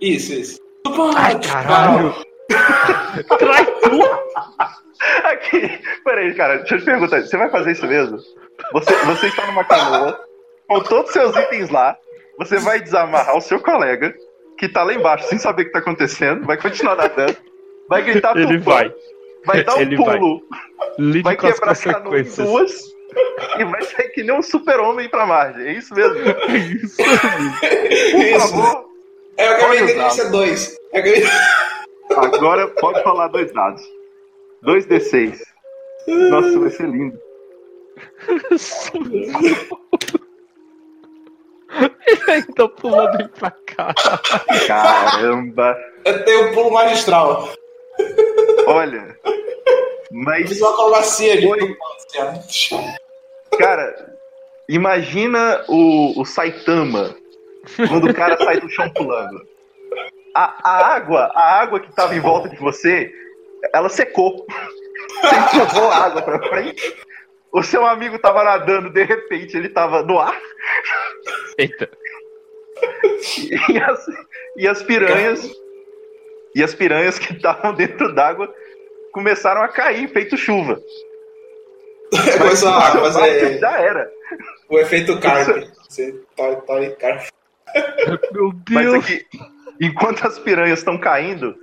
Isso, 0.00 0.32
isso. 0.32 0.69
Ai, 1.16 1.38
caralho. 1.40 2.14
Trai 3.38 3.64
tu! 3.64 4.00
Aqui, 5.24 5.80
peraí, 6.04 6.34
cara, 6.34 6.58
deixa 6.58 6.74
eu 6.74 6.78
te 6.80 6.84
perguntar, 6.84 7.20
você 7.22 7.36
vai 7.36 7.50
fazer 7.50 7.72
isso 7.72 7.86
mesmo? 7.86 8.18
Você, 8.72 8.94
você 9.04 9.26
está 9.28 9.46
numa 9.46 9.64
canoa, 9.64 10.20
com 10.68 10.80
todos 10.80 11.06
os 11.06 11.12
seus 11.12 11.34
itens 11.36 11.70
lá, 11.70 11.96
você 12.38 12.58
vai 12.58 12.80
desamarrar 12.80 13.36
o 13.36 13.40
seu 13.40 13.60
colega, 13.60 14.14
que 14.58 14.68
tá 14.68 14.82
lá 14.82 14.92
embaixo, 14.92 15.26
sem 15.28 15.38
saber 15.38 15.62
o 15.62 15.64
que 15.66 15.72
tá 15.72 15.78
acontecendo, 15.78 16.44
vai 16.46 16.58
continuar 16.58 16.96
nadando, 16.96 17.36
vai 17.88 18.02
gritar 18.02 18.36
Ele 18.36 18.58
tupã, 18.58 18.70
vai. 18.72 18.94
vai 19.46 19.64
dar 19.64 19.76
um 19.76 19.80
Ele 19.80 19.96
vai. 19.96 20.18
pulo, 20.18 20.42
vai 21.22 21.34
as 21.34 21.40
quebrar 21.40 21.72
a 21.72 21.76
canoa 21.76 22.18
em 22.20 22.24
consequências. 22.24 22.46
duas 22.46 22.82
e 23.58 23.64
vai 23.64 23.82
sair 23.82 24.08
que 24.10 24.22
nem 24.22 24.36
um 24.38 24.42
super-homem 24.42 25.08
pra 25.08 25.24
margem. 25.26 25.66
É 25.66 25.72
isso 25.72 25.94
mesmo? 25.94 26.16
Isso. 26.84 26.96
Por 26.96 28.20
Isso. 28.22 28.38
favor, 28.48 28.84
É, 28.84 28.89
eu 29.46 29.52
acabei 29.54 29.84
de 29.86 30.14
ser 30.14 30.30
dois. 30.30 30.76
Acabei- 30.92 31.24
agora 32.16 32.68
pode 32.68 33.02
falar 33.02 33.28
dois 33.28 33.52
dados. 33.52 33.82
2d6. 34.64 35.38
Nossa, 36.06 36.58
vai 36.58 36.70
ser 36.70 36.88
lindo. 36.88 37.18
Ele 42.06 42.30
ainda 42.30 42.68
pulou 42.68 43.10
bem 43.16 43.28
pra 43.28 43.50
cá. 43.66 43.94
Caramba. 44.66 45.76
Eu 46.04 46.24
tenho 46.24 46.48
um 46.48 46.54
pulo 46.54 46.72
magistral. 46.72 47.48
Olha. 48.66 49.16
Mas 50.10 50.48
Fiz 50.48 50.60
uma 50.60 50.70
acrobacia 50.70 51.40
de 51.40 51.46
Oi. 51.46 51.58
tudo, 51.58 51.76
assim, 52.40 52.92
Cara, 53.58 54.16
imagina 54.68 55.64
o, 55.68 56.20
o 56.20 56.24
Saitama 56.24 57.14
quando 57.88 58.08
o 58.08 58.14
cara 58.14 58.36
sai 58.38 58.60
do 58.60 58.68
chão 58.68 58.88
pulando. 58.90 59.40
A, 60.34 60.70
a 60.70 60.94
água, 60.94 61.30
a 61.34 61.60
água 61.60 61.80
que 61.80 61.92
tava 61.94 62.14
em 62.14 62.20
volta 62.20 62.48
de 62.48 62.56
você, 62.56 63.12
ela 63.72 63.88
secou. 63.88 64.46
Você 65.22 65.34
empurrou 65.36 65.90
a 65.90 65.96
água 65.96 66.22
pra 66.22 66.48
frente. 66.48 66.94
O 67.52 67.62
seu 67.62 67.84
amigo 67.84 68.18
tava 68.18 68.44
nadando, 68.44 68.90
de 68.90 69.02
repente 69.02 69.56
ele 69.56 69.68
tava 69.68 70.02
no 70.02 70.18
ar 70.20 70.40
Eita. 71.58 71.90
e 73.68 73.78
as, 73.78 74.06
e 74.56 74.68
as 74.68 74.82
piranhas 74.82 75.50
e 76.54 76.62
as 76.62 76.74
piranhas 76.74 77.18
que 77.18 77.32
estavam 77.32 77.74
dentro 77.74 78.14
d'água 78.14 78.52
começaram 79.12 79.62
a 79.62 79.68
cair, 79.68 80.08
feito 80.08 80.36
chuva. 80.36 80.80
Começou 82.38 82.70
a 82.70 82.80
fazer 82.80 83.58
Já 83.58 83.78
era. 83.80 84.10
o 84.68 84.78
efeito 84.78 85.18
carp. 85.20 85.68
Você 85.88 86.12
toy, 86.36 86.56
toy, 86.66 86.90
carp. 86.96 87.28
Meu 88.32 88.52
Mas 88.70 88.84
Deus. 88.92 89.04
aqui, 89.04 89.26
enquanto 89.80 90.26
as 90.26 90.38
piranhas 90.38 90.78
estão 90.80 90.98
caindo, 90.98 91.54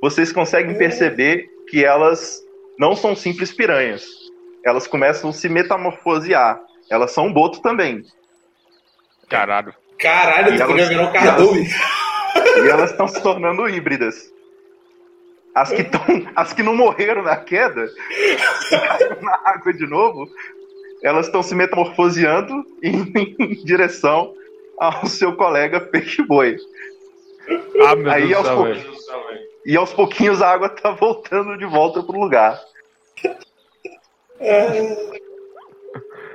vocês 0.00 0.32
conseguem 0.32 0.76
perceber 0.76 1.48
que 1.68 1.84
elas 1.84 2.40
não 2.78 2.94
são 2.96 3.14
simples 3.14 3.52
piranhas. 3.52 4.04
Elas 4.64 4.86
começam 4.86 5.30
a 5.30 5.32
se 5.32 5.48
metamorfosear. 5.48 6.60
Elas 6.90 7.12
são 7.12 7.26
um 7.26 7.32
boto 7.32 7.60
também. 7.62 8.02
Caralho. 9.28 9.74
Caralho, 9.98 10.54
E 10.54 10.56
tu 10.56 10.62
elas- 10.62 10.88
virar 10.88 11.02
um 11.08 11.12
cardume. 11.12 11.68
E 12.56 12.68
elas 12.68 12.90
estão 12.90 13.06
se 13.08 13.22
tornando 13.22 13.68
híbridas. 13.68 14.30
As 15.54 15.70
que, 15.70 15.84
tão, 15.84 16.00
as 16.34 16.52
que 16.52 16.62
não 16.62 16.74
morreram 16.74 17.22
na 17.22 17.36
queda, 17.36 17.86
caíram 18.70 19.20
na 19.22 19.38
água 19.44 19.72
de 19.72 19.86
novo, 19.86 20.26
elas 21.02 21.26
estão 21.26 21.42
se 21.42 21.54
metamorfoseando 21.54 22.64
em, 22.82 23.12
em 23.38 23.64
direção 23.64 24.34
ao 24.78 25.06
seu 25.06 25.36
colega 25.36 25.80
peixe-boi. 25.80 26.56
Ah, 27.86 27.96
meu 27.96 28.10
Aí 28.10 28.28
Deus 28.28 28.46
aos 28.46 28.56
pouquinhos-. 28.56 29.02
E 29.64 29.76
aos 29.76 29.92
pouquinhos 29.92 30.42
a 30.42 30.50
água 30.50 30.68
tá 30.68 30.90
voltando 30.90 31.56
de 31.56 31.64
volta 31.64 32.02
pro 32.02 32.18
lugar. 32.18 32.60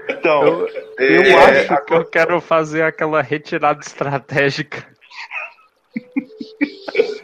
Então, 0.10 0.44
Eu, 0.44 0.68
eu 0.98 1.22
é, 1.22 1.60
acho 1.60 1.86
que 1.86 1.94
eu 1.94 2.06
quero 2.06 2.40
fazer 2.40 2.84
aquela 2.84 3.22
retirada 3.22 3.82
estratégica. 3.82 4.88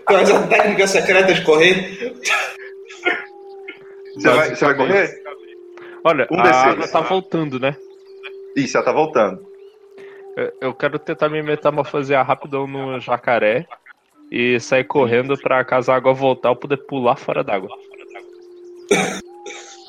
Com 0.05 0.17
essa 0.17 0.47
técnica 0.47 0.85
secreta 0.85 1.33
de 1.33 1.43
correr. 1.43 2.13
você, 4.15 4.29
vai, 4.29 4.55
você 4.55 4.65
vai 4.65 4.75
correr? 4.75 5.23
Olha, 6.03 6.27
Um 6.29 6.39
a 6.41 6.51
água 6.51 6.87
tá 6.87 6.99
voltando, 6.99 7.57
né? 7.57 7.77
Isso, 8.55 8.75
ela 8.77 8.85
tá 8.85 8.91
voltando. 8.91 9.52
Eu- 10.35 10.73
quero 10.73 10.97
tentar 10.97 11.29
me 11.29 11.41
metamorfosear 11.43 12.25
rapidão 12.25 12.65
no 12.65 12.99
jacaré 12.99 13.67
e 14.31 14.59
sair 14.59 14.83
correndo 14.83 15.37
pra 15.37 15.63
caso 15.63 15.91
a 15.91 15.95
água 15.95 16.13
voltar 16.13 16.49
eu 16.49 16.55
poder 16.55 16.77
pular 16.77 17.15
fora 17.15 17.43
d'água. 17.43 17.69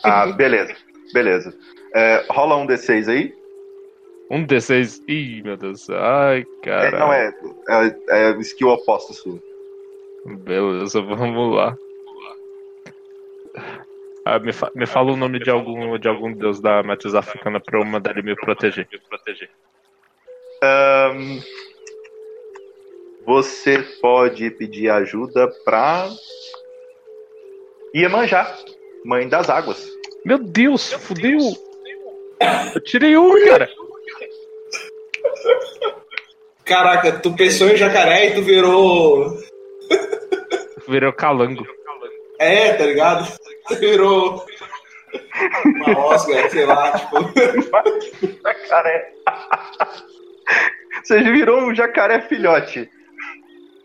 Ah, 0.02 0.26
beleza, 0.32 0.74
beleza. 1.12 1.56
É, 1.94 2.26
rola 2.30 2.56
um 2.56 2.66
D6 2.66 3.08
aí. 3.08 3.34
Um 4.30 4.44
D6. 4.44 5.00
Ih, 5.08 5.42
meu 5.42 5.56
Deus. 5.56 5.88
Ai, 5.90 6.40
É, 6.40 6.64
cara. 6.64 6.98
não, 6.98 7.12
é, 7.12 7.32
é, 7.68 8.30
é 8.30 8.38
skill 8.40 8.68
oposto 8.68 9.14
sua. 9.14 9.38
Beleza, 10.26 11.00
vamos 11.00 11.54
lá. 11.56 11.76
Ah, 14.26 14.38
me, 14.38 14.52
fa- 14.52 14.70
me 14.74 14.86
fala 14.86 15.12
o 15.12 15.16
nome 15.16 15.38
de 15.38 15.50
algum, 15.50 15.98
de 15.98 16.08
algum 16.08 16.32
deus 16.32 16.60
da 16.60 16.82
matriz 16.82 17.14
africana 17.14 17.60
pra 17.60 17.78
eu 17.78 17.84
mandar 17.84 18.12
ele 18.12 18.22
me 18.22 18.34
proteger. 18.34 18.88
Me 18.90 18.98
proteger. 19.08 19.50
Ahn, 20.64 21.40
você 23.26 23.82
pode 24.00 24.50
pedir 24.52 24.88
ajuda 24.88 25.46
pra 25.62 26.08
Iemanjá, 27.94 28.56
mãe 29.04 29.28
das 29.28 29.50
águas. 29.50 29.86
Meu 30.24 30.38
Deus, 30.38 30.90
fudeu! 30.94 31.38
Eu 32.74 32.80
tirei 32.82 33.14
um, 33.14 33.44
cara! 33.44 33.68
Caraca, 36.64 37.12
tu 37.20 37.34
pensou 37.34 37.68
em 37.68 37.76
jacaré 37.76 38.28
e 38.28 38.34
tu 38.34 38.42
virou. 38.42 39.38
Virou 40.88 41.12
calango. 41.12 41.66
É, 42.38 42.72
tá 42.72 42.86
ligado? 42.86 43.30
Tu 43.68 43.74
virou. 43.76 44.46
Uma 45.66 46.06
Oscar, 46.06 46.50
sei 46.50 46.64
lá, 46.64 46.92
tipo. 46.92 47.16
Jacaré. 48.42 49.12
Você 51.02 51.20
virou 51.22 51.60
um 51.62 51.74
jacaré 51.74 52.20
filhote. 52.22 52.88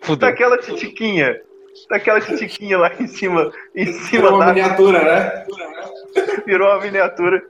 Fudeu. 0.01 0.29
Daquela 0.29 0.57
titiquinha. 0.57 1.41
Daquela 1.89 2.21
titiquinha 2.21 2.77
lá 2.77 2.91
em 2.99 3.07
cima. 3.07 3.51
Em 3.75 3.91
cima 3.93 4.21
Virou 4.23 4.35
uma 4.35 4.45
da. 4.45 4.53
miniatura, 4.53 5.03
né? 5.03 5.45
Virou 6.45 6.67
uma 6.69 6.79
miniatura. 6.81 7.41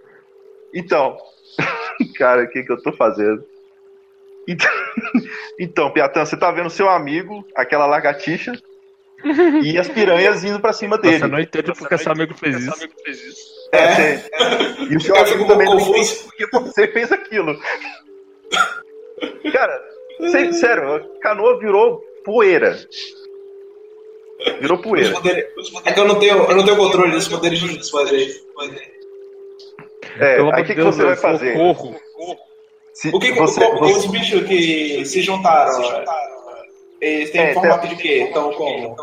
Então. 0.74 1.18
Cara, 2.18 2.44
o 2.44 2.50
que, 2.50 2.64
que 2.64 2.72
eu 2.72 2.82
tô 2.82 2.92
fazendo? 2.94 3.44
Então, 4.48 4.70
então 5.60 5.92
Piatã, 5.92 6.26
você 6.26 6.36
tá 6.38 6.52
vendo 6.52 6.70
seu 6.70 6.90
amigo, 6.90 7.46
aquela 7.56 7.86
lagartixa, 7.86 8.54
e 9.64 9.78
as 9.78 9.88
piranhas 9.90 10.44
indo 10.44 10.60
pra 10.60 10.74
cima 10.74 10.98
dele. 10.98 11.20
Você 11.20 11.28
não 11.28 11.40
entende 11.40 11.72
porque 11.78 11.98
seu 11.98 12.12
amigo 12.12 12.34
fez 12.36 12.58
isso. 12.58 12.88
É, 13.72 14.18
você- 14.18 14.30
E 14.90 14.96
o 14.96 15.02
seu 15.02 15.16
Eu 15.16 15.22
amigo 15.22 15.46
também 15.48 15.68
não 15.68 15.76
entende 15.80 16.00
confuso. 16.00 16.24
porque 16.26 16.48
você 16.52 16.88
fez 16.88 17.12
aquilo. 17.12 17.60
Cara, 19.52 19.84
sé- 20.32 20.52
sério, 20.54 20.96
a 20.96 21.20
canoa 21.22 21.58
virou 21.60 22.00
poeira. 22.24 22.78
Virou 24.62 24.78
poeira. 24.78 25.12
poderes- 25.14 25.46
É 25.86 25.92
que 25.92 26.00
eu 26.00 26.08
não 26.08 26.20
tenho, 26.20 26.38
eu 26.38 26.56
não 26.56 26.64
tenho 26.66 26.78
controle 26.78 27.12
dos 27.12 27.28
poderes 27.28 27.60
de 27.60 27.92
fazer. 27.92 28.42
É, 30.20 30.36
Pelo 30.38 30.54
aí 30.54 30.62
o 30.62 30.66
que, 30.66 30.74
que 30.76 30.82
Deus, 30.82 30.96
você 30.96 31.04
vai 31.06 31.16
fazer? 31.16 31.54
socorro. 31.54 31.96
Se 32.94 33.10
O 33.10 33.20
que, 33.20 33.32
você, 33.34 33.64
o- 33.64 33.78
você- 33.80 33.98
os 33.98 34.06
bichos 34.08 34.44
que 34.48 35.06
se 35.06 35.22
juntaram? 35.22 36.04
Eles 37.00 37.32
têm 37.32 37.42
É, 37.42 37.54
formato 37.54 37.88
de 37.88 37.96
quê? 37.96 38.28
Então, 38.30 38.52
como? 38.54 38.96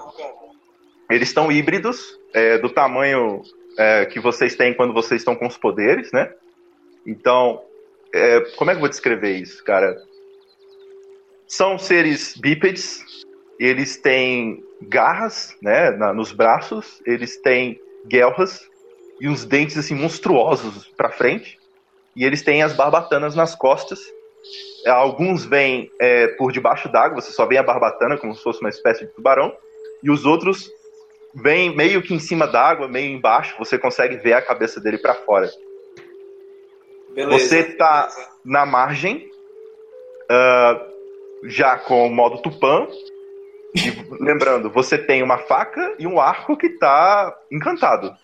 Eles 1.10 1.28
estão 1.28 1.51
híbridos, 1.51 2.18
é, 2.34 2.59
do 2.59 2.68
tamanho 2.68 3.40
é, 3.78 4.05
que 4.06 4.20
vocês 4.20 4.55
têm 4.56 4.74
quando 4.74 4.93
vocês 4.93 5.20
estão 5.20 5.34
com 5.34 5.47
os 5.47 5.56
poderes, 5.56 6.12
né? 6.12 6.30
Então, 7.06 7.62
é, 8.12 8.41
como 8.57 8.70
é 8.70 8.74
que 8.74 8.78
eu 8.78 8.81
vou 8.81 8.89
descrever 8.89 9.37
isso, 9.37 9.62
cara? 9.65 9.97
São 11.47 11.78
seres 11.78 12.37
bípedes, 12.37 13.05
eles 13.59 13.97
têm 13.97 14.65
garras, 14.83 15.57
né, 15.62 15.91
na- 15.91 16.12
nos 16.12 16.33
braços, 16.33 17.01
eles 17.07 17.37
têm 17.41 17.81
guelras 18.07 18.69
e 19.20 19.28
uns 19.28 19.45
dentes 19.45 19.78
assim 19.78 19.95
monstruosos 19.95 20.89
para 20.97 21.11
frente, 21.11 21.59
e 22.15 22.24
eles 22.24 22.43
têm 22.43 22.62
as 22.62 22.73
barbatanas 22.73 23.35
nas 23.35 23.55
costas. 23.55 24.01
Alguns 24.87 25.45
vêm 25.45 25.91
é, 26.01 26.28
por 26.28 26.53
debaixo 26.53 26.89
d'água, 26.89 27.20
você 27.20 27.33
só 27.33 27.47
vê 27.47 27.57
a 27.57 27.62
barbatana 27.62 28.16
como 28.16 28.35
se 28.35 28.43
fosse 28.43 28.61
uma 28.61 28.70
espécie 28.70 29.07
de 29.07 29.12
tubarão, 29.12 29.57
e 30.03 30.11
os 30.11 30.24
outros 30.24 30.70
vêm 31.35 31.74
meio 31.74 32.03
que 32.03 32.15
em 32.15 32.19
cima 32.19 32.47
d'água, 32.47 32.89
meio 32.89 33.11
embaixo, 33.12 33.57
você 33.59 33.78
consegue 33.78 34.16
ver 34.16 34.35
a 34.35 34.43
cabeça 34.43 34.81
dele 34.81 34.99
para 34.99 35.15
fora. 35.15 35.51
Beleza. 37.16 37.48
Você 37.48 37.64
tá 37.64 38.10
na 38.44 38.66
margem, 38.66 39.26
ah, 40.28 40.86
já 41.44 41.78
com 41.78 42.06
o 42.06 42.14
modo 42.14 42.43
Tupã, 42.43 42.86
E 43.74 43.80
lembrando, 44.22 44.68
você 44.68 44.98
tem 44.98 45.22
uma 45.22 45.38
faca 45.38 45.97
e 45.98 46.06
um 46.06 46.20
arco 46.20 46.59
que 46.59 46.68
tá 46.78 47.34
encantado. 47.51 48.14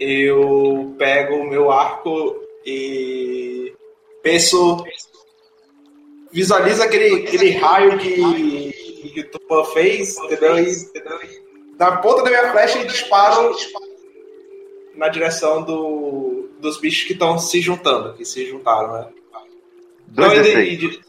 Eu 0.00 0.94
pego 0.98 1.36
o 1.36 1.48
meu 1.48 1.70
arco 1.70 2.42
e 2.66 3.72
penso. 4.20 4.84
Visualiza 6.32 6.84
aquele, 6.84 7.26
aquele 7.26 7.50
raio 7.52 7.96
que, 7.96 9.10
que 9.14 9.20
o 9.20 9.30
Tupã 9.30 9.64
fez, 9.66 10.16
entendeu? 10.18 10.58
E, 10.58 11.48
na 11.78 11.96
ponta 11.98 12.24
da 12.24 12.30
minha 12.30 12.50
flecha 12.50 12.80
e 12.80 12.86
disparo 12.86 13.56
na 14.94 15.08
direção 15.08 15.62
do, 15.62 16.27
dos 16.58 16.78
bichos 16.80 17.04
que 17.06 17.12
estão 17.12 17.38
se 17.38 17.60
juntando, 17.60 18.14
que 18.14 18.24
se 18.24 18.46
juntaram, 18.46 18.92
né? 18.92 19.06
Dois 20.08 20.32
Então, 20.32 20.42
D6. 20.44 20.56
ele- 20.58 20.70
ele- 20.86 21.00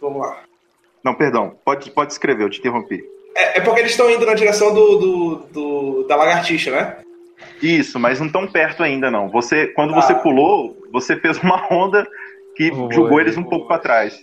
Vamos 0.00 0.20
lá. 0.20 0.42
Não, 1.04 1.14
perdão. 1.14 1.58
Pode, 1.64 1.90
pode 1.90 2.12
escrever, 2.12 2.44
eu 2.44 2.50
te 2.50 2.58
interrompi. 2.60 3.04
É, 3.36 3.58
é 3.58 3.60
porque 3.60 3.80
eles 3.80 3.92
estão 3.92 4.10
indo 4.10 4.24
na 4.26 4.34
direção 4.34 4.72
do, 4.74 4.96
do, 4.98 5.34
do- 5.52 6.02
da 6.06 6.16
lagartixa, 6.16 6.70
né? 6.70 7.02
Isso, 7.62 7.98
mas 7.98 8.20
não 8.20 8.28
tão 8.28 8.46
perto 8.50 8.82
ainda, 8.82 9.10
não. 9.10 9.28
Você, 9.28 9.68
quando 9.68 9.94
Ah. 9.94 10.00
você 10.02 10.14
pulou, 10.14 10.76
você 10.92 11.16
fez 11.16 11.38
uma 11.38 11.66
onda 11.72 12.06
que 12.56 12.70
Oi, 12.72 12.92
jogou 12.92 13.20
eles 13.20 13.36
um 13.36 13.44
pouco 13.44 13.68
para 13.68 13.78
trás. 13.78 14.18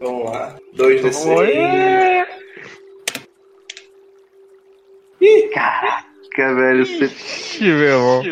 Vamos 0.00 0.30
lá. 0.30 0.56
2 0.74 1.00
d 1.02 1.12
6 1.12 1.34
Caraca, 6.34 6.54
velho, 6.54 6.84
você... 6.86 7.04
Ixi, 7.04 7.64
meu 7.64 7.78
irmão. 7.80 8.22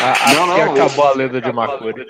A- 0.00 0.10
Acho 0.10 0.34
Não, 0.34 0.46
não, 0.46 0.54
que 0.74 0.80
acabou 0.80 1.06
a 1.06 1.12
lenda 1.12 1.40
de 1.40 1.52
Makuri. 1.52 2.06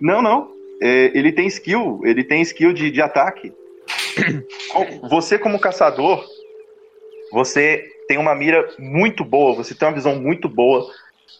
Não, 0.00 0.20
não. 0.20 0.52
É, 0.82 1.16
ele 1.16 1.32
tem 1.32 1.46
skill, 1.46 2.00
ele 2.04 2.22
tem 2.22 2.42
skill 2.42 2.72
de, 2.72 2.90
de 2.90 3.00
ataque. 3.00 3.52
Você, 5.08 5.38
como 5.38 5.58
caçador, 5.58 6.24
você 7.30 7.84
tem 8.08 8.18
uma 8.18 8.34
mira 8.34 8.68
muito 8.78 9.24
boa, 9.24 9.54
você 9.54 9.74
tem 9.74 9.86
uma 9.88 9.94
visão 9.94 10.16
muito 10.16 10.48
boa 10.48 10.84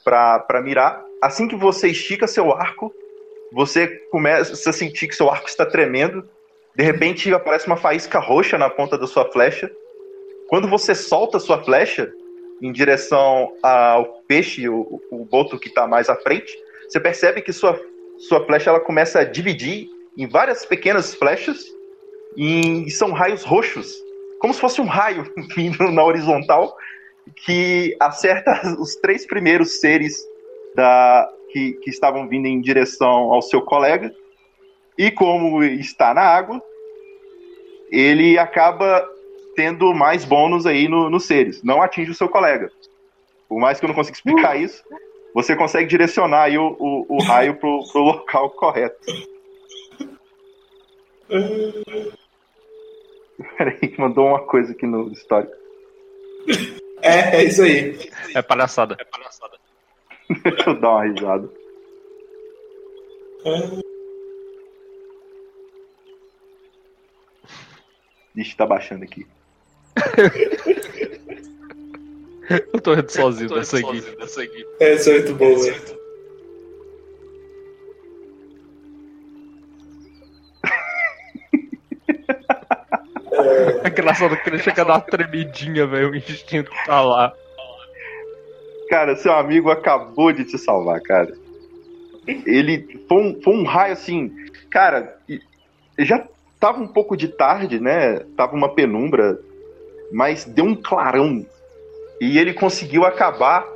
para 0.05 0.63
mirar. 0.63 1.05
Assim 1.21 1.49
que 1.49 1.57
você 1.57 1.89
estica 1.89 2.27
seu 2.27 2.53
arco, 2.53 2.93
você 3.53 3.89
começa 4.11 4.71
a 4.71 4.73
sentir 4.73 5.09
que 5.09 5.17
seu 5.17 5.31
arco 5.31 5.49
está 5.49 5.67
tremendo. 5.67 6.29
De 6.77 6.85
repente 6.85 7.33
aparece 7.33 7.67
uma 7.67 7.77
faísca 7.77 8.19
roxa 8.19 8.57
na 8.59 8.71
ponta 8.71 8.97
da 8.99 9.07
sua 9.07 9.25
flecha. 9.31 9.71
Quando 10.49 10.69
você 10.69 10.95
solta 10.95 11.39
sua 11.39 11.63
flecha 11.63 12.13
em 12.63 12.73
direção 12.73 13.53
ao 13.63 14.23
peixe, 14.27 14.69
o, 14.69 15.01
o 15.11 15.25
boto 15.25 15.59
que 15.59 15.69
está 15.69 15.87
mais 15.87 16.09
à 16.09 16.17
frente, 16.17 16.57
você 16.89 17.01
percebe 17.01 17.43
que 17.43 17.53
sua, 17.53 17.81
sua 18.19 18.45
flecha 18.45 18.71
ela 18.71 18.81
começa 18.81 19.21
a 19.21 19.25
dividir 19.25 19.89
em 20.17 20.27
várias 20.27 20.65
pequenas 20.65 21.15
flechas 21.15 21.65
e 22.37 22.91
são 22.91 23.13
raios 23.13 23.43
roxos, 23.43 23.95
como 24.39 24.55
se 24.55 24.61
fosse 24.61 24.81
um 24.81 24.87
raio 24.87 25.31
vindo 25.55 25.91
na 25.91 26.05
horizontal 26.05 26.77
que 27.35 27.97
acerta 28.01 28.61
os 28.79 28.97
três 28.97 29.27
primeiros 29.27 29.81
seres 29.81 30.23
da, 30.75 31.29
que, 31.51 31.73
que 31.75 31.91
estavam 31.91 32.29
vindo 32.29 32.47
em 32.47 32.61
direção 32.61 33.33
ao 33.33 33.43
seu 33.43 33.63
colega. 33.63 34.15
E 34.97 35.11
como 35.11 35.63
está 35.63 36.15
na 36.15 36.23
água, 36.23 36.63
ele 37.91 38.39
acaba 38.39 39.09
tendo 39.55 39.93
mais 39.95 40.25
bônus 40.25 40.67
aí 40.67 40.89
no- 40.89 41.11
nos 41.11 41.25
seres. 41.25 41.63
Não 41.63 41.83
atinge 41.83 42.11
o 42.11 42.15
seu 42.15 42.29
colega. 42.29 42.71
Por 43.49 43.59
mais 43.61 43.79
que 43.79 43.85
eu 43.85 43.89
não 43.89 43.95
consiga 43.95 44.17
explicar 44.17 44.57
isso, 44.57 44.83
você 45.35 45.55
consegue 45.57 45.89
direcionar 45.89 46.43
aí 46.45 46.57
o, 46.59 46.77
o, 46.79 47.17
o 47.17 47.23
raio 47.23 47.55
pro, 47.57 47.81
pro 47.93 48.01
local 48.03 48.51
correto. 48.51 48.99
Peraí, 53.59 53.95
mandou 53.99 54.29
uma 54.29 54.41
coisa 54.47 54.73
aqui 54.73 54.87
no 54.87 55.11
histórico. 55.13 55.53
É, 57.03 57.37
é 57.37 57.45
isso 57.45 57.63
aí. 57.63 57.99
É 58.35 58.43
palhaçada. 58.43 58.97
É 58.99 59.05
palhaçada. 59.05 59.59
Deixa 60.43 60.71
eu 60.71 60.81
dar 60.81 60.91
uma 60.91 61.05
risada. 61.05 61.49
Ixi, 68.37 68.57
tá 68.57 68.67
baixando 68.67 69.05
aqui. 69.05 69.27
Eu 72.73 72.81
tô 72.81 72.95
rindo 72.95 73.11
sozinho 73.11 73.49
dessa 73.51 73.79
aqui. 73.79 74.67
É, 74.81 74.95
isso 74.95 75.11
é 75.11 75.15
muito 75.15 75.35
bom, 75.35 75.57
velho. 75.57 76.05
É 83.85 83.89
engraçado 83.89 84.37
que 84.37 84.49
ele 84.49 84.59
chega 84.59 84.83
a 84.83 84.85
dar 84.85 84.95
uma 84.95 85.01
tremidinha, 85.01 85.87
velho. 85.87 86.11
O 86.11 86.17
instinto 86.17 86.71
tá 86.87 87.01
lá. 87.01 87.33
Cara, 88.89 89.17
seu 89.17 89.33
amigo 89.33 89.71
acabou 89.71 90.33
de 90.33 90.45
te 90.45 90.59
salvar, 90.59 91.01
cara. 91.01 91.35
Ele 92.27 93.05
foi 93.09 93.23
um, 93.23 93.43
foi 93.43 93.55
um 93.55 93.65
raio 93.65 93.93
assim. 93.93 94.33
Cara, 94.71 95.19
já 95.99 96.27
tava 96.61 96.81
um 96.81 96.89
pouco 96.89 97.17
de 97.17 97.29
tarde, 97.29 97.81
né? 97.81 98.21
Tava 98.37 98.55
uma 98.55 98.75
penumbra, 98.75 99.39
mas 100.15 100.45
deu 100.45 100.65
um 100.65 100.77
clarão. 100.77 101.45
E 102.21 102.39
ele 102.39 102.55
conseguiu 102.55 103.05
acabar 103.05 103.67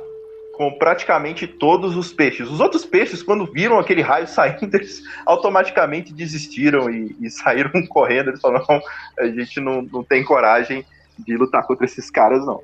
com 0.53 0.71
praticamente 0.71 1.45
todos 1.45 1.97
os 1.97 2.13
peixes. 2.13 2.49
Os 2.49 2.61
outros 2.61 2.85
peixes, 2.85 3.21
quando 3.21 3.45
viram 3.45 3.77
aquele 3.77 4.01
raio 4.01 4.25
saindo, 4.25 4.63
eles 4.73 5.01
automaticamente 5.25 6.13
desistiram 6.13 6.89
e, 6.89 7.13
e 7.21 7.29
saíram 7.29 7.71
correndo. 7.87 8.29
Eles 8.29 8.39
falaram: 8.39 8.65
não, 8.69 8.81
a 9.19 9.27
gente 9.27 9.59
não, 9.59 9.81
não 9.81 10.01
tem 10.01 10.23
coragem 10.23 10.85
de 11.19 11.35
lutar 11.35 11.67
contra 11.67 11.85
esses 11.85 12.09
caras, 12.09 12.45
não. 12.45 12.63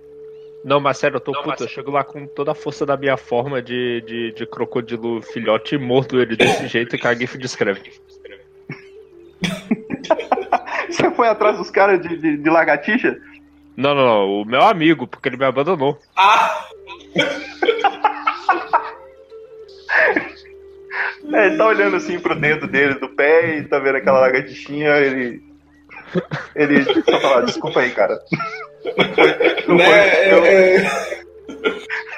Não, 0.64 0.80
mas 0.80 0.98
sério, 0.98 1.18
eu 1.18 1.22
tô 1.22 1.34
puto. 1.44 1.64
Eu 1.64 1.68
chego 1.68 1.92
lá 1.92 2.04
com 2.04 2.26
toda 2.26 2.54
a 2.54 2.56
força 2.56 2.86
da 2.86 2.96
minha 2.96 3.18
forma 3.18 3.62
de, 3.62 4.02
de, 4.02 4.32
de 4.32 4.46
crocodilo 4.48 5.22
filhote 5.22 5.76
e 5.76 5.78
mordo 5.78 6.20
ele 6.22 6.38
desse 6.38 6.66
jeito 6.70 6.98
que 6.98 7.06
a 7.06 7.14
GIF 7.14 7.38
descreve. 7.38 7.92
Você 10.90 11.12
foi 11.12 11.28
atrás 11.28 11.58
dos 11.58 11.70
caras 11.70 12.02
de, 12.02 12.18
de, 12.18 12.38
de 12.38 12.50
lagartixa? 12.50 13.20
Não, 13.78 13.94
não, 13.94 14.06
não. 14.06 14.42
O 14.42 14.46
meu 14.46 14.62
amigo, 14.62 15.08
porque 15.08 15.30
ele 15.30 15.38
me 15.38 15.46
abandonou. 15.46 15.98
Ah! 16.16 16.66
É, 21.34 21.48
ele 21.48 21.58
tá 21.58 21.68
olhando 21.68 21.96
assim 21.98 22.20
pro 22.20 22.40
dedo 22.40 22.68
dele, 22.68 22.94
do 22.96 23.10
pé, 23.10 23.58
e 23.58 23.64
tá 23.68 23.80
vendo 23.80 23.96
aquela 23.98 24.20
lagartixinha, 24.20 24.96
ele. 24.98 25.42
Ele 26.56 26.84
só 27.04 27.20
fala, 27.20 27.42
desculpa 27.46 27.80
aí, 27.82 27.90
cara. 27.92 28.20
Não 29.68 29.76
Né, 29.76 29.84
foi- 29.86 29.94
é, 29.94 30.34
eu- 30.34 30.46
é, 30.46 31.20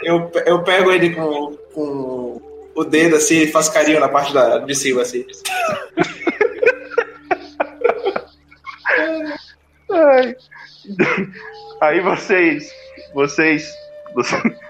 eu, 0.03 0.31
eu 0.45 0.63
pego 0.63 0.91
ele 0.91 1.15
com, 1.15 1.57
com 1.73 2.41
o 2.75 2.84
dedo 2.84 3.15
assim 3.15 3.39
e 3.43 3.47
faço 3.47 3.73
carinho 3.73 3.99
na 3.99 4.09
parte 4.09 4.34
da, 4.34 4.59
de 4.59 4.75
cima, 4.75 5.01
assim. 5.01 5.25
Ai. 9.91 10.35
Aí 11.81 11.99
vocês. 12.01 12.72
Vocês. 13.14 13.73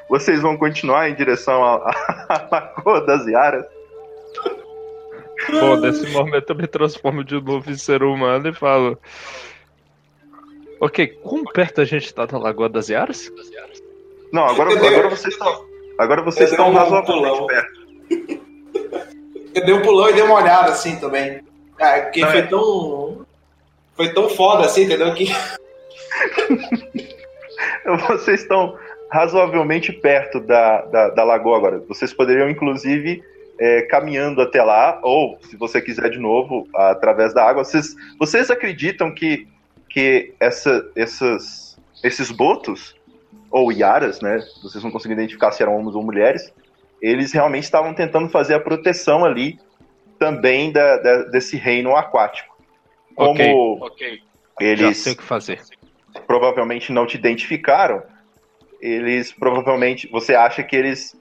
Vocês, 0.09 0.41
vão 0.41 0.57
continuar 0.57 1.09
em 1.09 1.15
direção 1.15 1.63
à 1.63 2.47
Lagoa 2.51 3.05
das 3.05 3.25
Iaras. 3.27 3.65
Bom, 5.49 5.77
nesse 5.77 6.07
momento 6.07 6.49
eu 6.49 6.55
me 6.55 6.67
transformo 6.67 7.23
de 7.23 7.39
novo 7.39 7.69
em 7.69 7.77
ser 7.77 8.03
humano 8.03 8.49
e 8.49 8.53
falo. 8.53 8.97
Ok, 10.79 11.07
quão 11.23 11.43
perto 11.43 11.81
a 11.81 11.85
gente 11.85 12.13
tá 12.13 12.25
da 12.25 12.37
Lagoa 12.37 12.67
das 12.69 12.89
Iaras? 12.89 13.31
Não, 14.31 14.45
agora, 14.45 14.71
agora 14.73 15.09
vocês 15.09 15.33
estão. 15.33 15.65
Agora 15.97 16.21
vocês 16.21 16.51
estão 16.51 16.69
um 16.69 16.73
razoavelmente 16.73 17.29
pulão. 17.29 17.47
perto. 17.47 17.87
Eu 19.55 19.65
dei 19.65 19.73
um 19.73 19.81
pulão 19.81 20.09
e 20.09 20.13
dei 20.13 20.23
uma 20.23 20.35
olhada 20.35 20.71
assim 20.71 20.99
também. 20.99 21.41
É, 21.79 22.01
porque 22.01 22.21
Não, 22.21 22.31
foi 22.31 22.39
é. 22.39 22.43
tão. 22.43 23.25
Foi 23.95 24.13
tão 24.13 24.29
foda 24.29 24.65
assim, 24.65 24.83
entendeu? 24.83 25.11
Que 25.13 25.25
Vocês 28.07 28.41
estão 28.41 28.77
razoavelmente 29.09 29.91
perto 29.91 30.39
da, 30.39 30.81
da, 30.81 31.09
da 31.09 31.23
lagoa 31.23 31.57
agora. 31.57 31.79
Vocês 31.87 32.13
poderiam, 32.13 32.49
inclusive, 32.49 33.23
é, 33.59 33.83
caminhando 33.83 34.41
até 34.41 34.61
lá, 34.63 34.99
ou, 35.01 35.39
se 35.41 35.55
você 35.55 35.81
quiser 35.81 36.09
de 36.09 36.19
novo, 36.19 36.67
através 36.75 37.33
da 37.33 37.43
água. 37.43 37.63
Vocês, 37.63 37.95
vocês 38.19 38.51
acreditam 38.51 39.13
que, 39.13 39.47
que 39.89 40.33
essa, 40.39 40.89
essas, 40.95 41.77
esses 42.03 42.31
botos, 42.31 42.95
ou 43.49 43.71
iaras, 43.71 44.21
né? 44.21 44.39
Vocês 44.61 44.83
não 44.83 44.91
conseguem 44.91 45.17
identificar 45.17 45.51
se 45.51 45.63
eram 45.63 45.77
homens 45.77 45.95
ou 45.95 46.03
mulheres, 46.03 46.53
eles 47.01 47.31
realmente 47.31 47.63
estavam 47.63 47.93
tentando 47.93 48.29
fazer 48.29 48.55
a 48.55 48.59
proteção 48.59 49.23
ali 49.23 49.57
também 50.19 50.71
da, 50.71 50.97
da- 50.97 51.23
desse 51.23 51.57
reino 51.57 51.95
aquático. 51.95 52.55
Como 53.15 53.31
Ok, 53.31 53.53
ok. 53.81 54.21
Já 54.59 54.59
eles 54.59 54.97
sei 54.97 55.13
o 55.13 55.17
que 55.17 55.23
fazer. 55.23 55.61
Provavelmente 56.21 56.91
não 56.91 57.05
te 57.05 57.17
identificaram, 57.17 58.01
eles 58.81 59.31
provavelmente 59.31 60.07
você 60.11 60.35
acha 60.35 60.63
que 60.63 60.75
eles, 60.75 61.15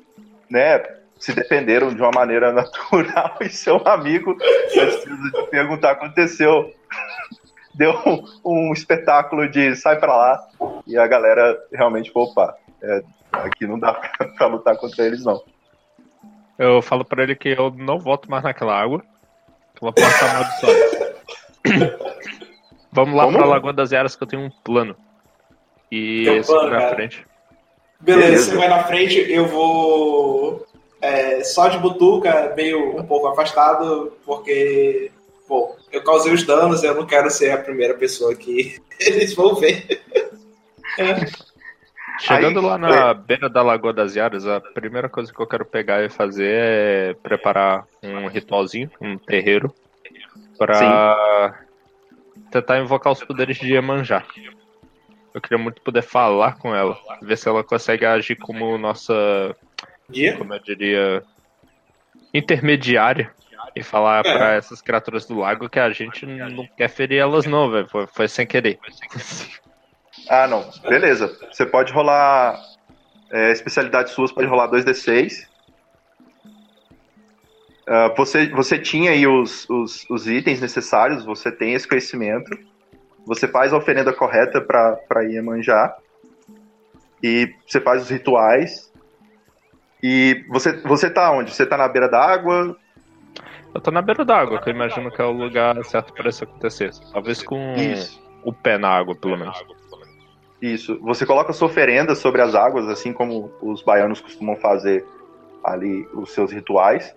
né, 0.50 0.82
se 1.18 1.34
defenderam 1.34 1.94
de 1.94 2.00
uma 2.00 2.10
maneira 2.10 2.52
natural 2.54 3.36
e 3.40 3.48
seu 3.48 3.76
amigo 3.86 4.36
precisa 4.36 5.30
de 5.32 5.50
perguntar 5.50 5.92
aconteceu 5.92 6.72
deu 7.76 7.92
um, 8.06 8.24
um 8.44 8.72
espetáculo 8.72 9.48
de 9.48 9.76
sai 9.76 9.98
pra 9.98 10.16
lá 10.16 10.48
e 10.86 10.96
a 10.96 11.06
galera 11.06 11.58
realmente 11.72 12.10
foi 12.10 12.22
opa. 12.22 12.56
É, 12.82 13.02
aqui 13.32 13.66
não 13.66 13.78
dá 13.78 13.92
pra, 14.18 14.28
pra 14.28 14.46
lutar 14.46 14.76
contra 14.76 15.04
eles, 15.04 15.24
não. 15.24 15.42
Eu 16.58 16.80
falo 16.80 17.04
pra 17.04 17.22
ele 17.22 17.36
que 17.36 17.50
eu 17.50 17.70
não 17.70 17.98
volto 17.98 18.30
mais 18.30 18.42
naquela 18.42 18.74
água. 18.74 19.02
Aquela 19.74 19.92
porta 19.92 20.18
tá 20.18 20.30
amaldiçoada. 20.30 21.16
Vamos 22.96 23.14
lá 23.14 23.24
Como? 23.24 23.36
pra 23.36 23.46
Lagoa 23.46 23.72
das 23.74 23.92
Eras 23.92 24.16
que 24.16 24.22
eu 24.22 24.26
tenho 24.26 24.42
um 24.42 24.50
plano. 24.64 24.96
E 25.92 26.28
um 26.28 26.36
esse 26.36 26.50
plano, 26.50 26.70
pra 26.70 26.80
cara? 26.80 26.94
frente. 26.94 27.26
Beleza, 28.00 28.26
Beleza. 28.26 28.50
você 28.50 28.56
vai 28.56 28.68
na 28.68 28.84
frente, 28.84 29.18
eu 29.30 29.46
vou 29.46 30.66
é, 31.00 31.44
só 31.44 31.68
de 31.68 31.78
butuca, 31.78 32.54
meio 32.56 32.98
um 32.98 33.06
pouco 33.06 33.26
afastado, 33.28 34.12
porque, 34.24 35.10
pô, 35.46 35.76
eu 35.92 36.02
causei 36.02 36.32
os 36.32 36.42
danos, 36.42 36.82
eu 36.82 36.94
não 36.94 37.06
quero 37.06 37.30
ser 37.30 37.50
a 37.52 37.58
primeira 37.58 37.94
pessoa 37.94 38.34
que 38.34 38.76
eles 38.98 39.34
vão 39.34 39.54
ver. 39.54 40.02
Chegando 42.18 42.60
Aí, 42.60 42.64
lá 42.64 42.78
na 42.78 43.12
beira 43.12 43.48
da 43.50 43.62
Lagoa 43.62 43.92
das 43.92 44.16
Yaras, 44.16 44.46
a 44.46 44.58
primeira 44.58 45.06
coisa 45.06 45.30
que 45.30 45.38
eu 45.38 45.46
quero 45.46 45.66
pegar 45.66 46.02
e 46.02 46.08
fazer 46.08 46.50
é 46.50 47.14
preparar 47.22 47.86
um 48.02 48.26
ritualzinho, 48.26 48.90
um 48.98 49.18
terreiro, 49.18 49.70
pra 50.56 51.65
tentar 52.60 52.78
invocar 52.78 53.12
os 53.12 53.22
poderes 53.22 53.58
de 53.58 53.72
Iemanjá. 53.72 54.24
Eu 55.34 55.40
queria 55.40 55.58
muito 55.58 55.82
poder 55.82 56.02
falar 56.02 56.56
com 56.58 56.74
ela, 56.74 56.98
ver 57.20 57.36
se 57.36 57.48
ela 57.48 57.62
consegue 57.62 58.06
agir 58.06 58.36
como 58.36 58.78
nossa, 58.78 59.54
Dia? 60.08 60.36
como 60.36 60.54
eu 60.54 60.58
diria, 60.60 61.22
intermediária 62.32 63.30
e 63.74 63.82
falar 63.82 64.24
É. 64.24 64.32
pra 64.32 64.54
essas 64.54 64.80
criaturas 64.80 65.26
do 65.26 65.38
lago 65.38 65.68
que 65.68 65.78
a 65.78 65.90
gente 65.90 66.24
não 66.24 66.66
quer 66.76 66.88
ferir 66.88 67.18
elas 67.18 67.44
não, 67.44 67.70
velho, 67.70 67.88
foi, 67.88 68.06
foi 68.06 68.28
sem 68.28 68.46
querer. 68.46 68.78
Ah, 70.28 70.48
não. 70.48 70.68
Beleza. 70.88 71.28
Você 71.52 71.64
pode 71.64 71.92
rolar. 71.92 72.58
É, 73.30 73.52
especialidades 73.52 74.12
suas, 74.12 74.32
pode 74.32 74.48
rolar 74.48 74.66
2d6. 74.68 75.46
Ah, 77.86 78.12
você, 78.16 78.48
você 78.48 78.78
tinha 78.78 79.12
aí 79.12 79.26
os, 79.26 79.68
os, 79.70 80.06
os 80.10 80.26
itens 80.26 80.60
necessários, 80.60 81.24
você 81.24 81.52
tem 81.52 81.74
esse 81.74 81.86
conhecimento. 81.86 82.50
Você 83.26 83.46
faz 83.46 83.72
a 83.72 83.76
oferenda 83.76 84.12
correta 84.12 84.60
para 84.60 85.22
Iemanjá. 85.22 85.96
E 87.22 87.52
você 87.66 87.80
faz 87.80 88.02
os 88.02 88.10
rituais. 88.10 88.92
E 90.02 90.44
você, 90.48 90.72
você 90.82 91.10
tá 91.10 91.30
onde? 91.32 91.52
Você 91.52 91.64
tá 91.64 91.76
na 91.76 91.88
beira 91.88 92.08
da 92.08 92.20
água? 92.20 92.76
Eu 93.74 93.80
tô 93.80 93.90
na 93.90 94.00
beira 94.00 94.24
d'água, 94.24 94.60
que 94.60 94.70
eu 94.70 94.74
imagino 94.74 95.10
que 95.10 95.20
é 95.20 95.24
o 95.24 95.32
lugar 95.32 95.82
certo 95.84 96.12
para 96.12 96.30
isso 96.30 96.44
acontecer. 96.44 96.90
Talvez 97.12 97.42
com 97.42 97.74
Isso. 97.74 98.22
o 98.42 98.50
pé 98.50 98.78
na 98.78 98.88
água, 98.88 99.14
pelo 99.14 99.36
menos. 99.36 99.62
Isso. 100.62 100.98
Você 101.02 101.26
coloca 101.26 101.52
sua 101.52 101.68
oferenda 101.68 102.14
sobre 102.14 102.40
as 102.40 102.54
águas, 102.54 102.88
assim 102.88 103.12
como 103.12 103.52
os 103.60 103.82
baianos 103.82 104.20
costumam 104.20 104.56
fazer 104.56 105.04
ali 105.62 106.08
os 106.14 106.32
seus 106.32 106.50
rituais. 106.52 107.14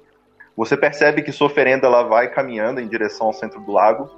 Você 0.60 0.76
percebe 0.76 1.22
que 1.22 1.32
sua 1.32 1.48
oferenda 1.48 1.88
ela 1.88 2.04
vai 2.04 2.28
caminhando 2.28 2.82
em 2.82 2.88
direção 2.90 3.28
ao 3.28 3.34
centro 3.34 3.62
do 3.62 3.72
lago, 3.72 4.10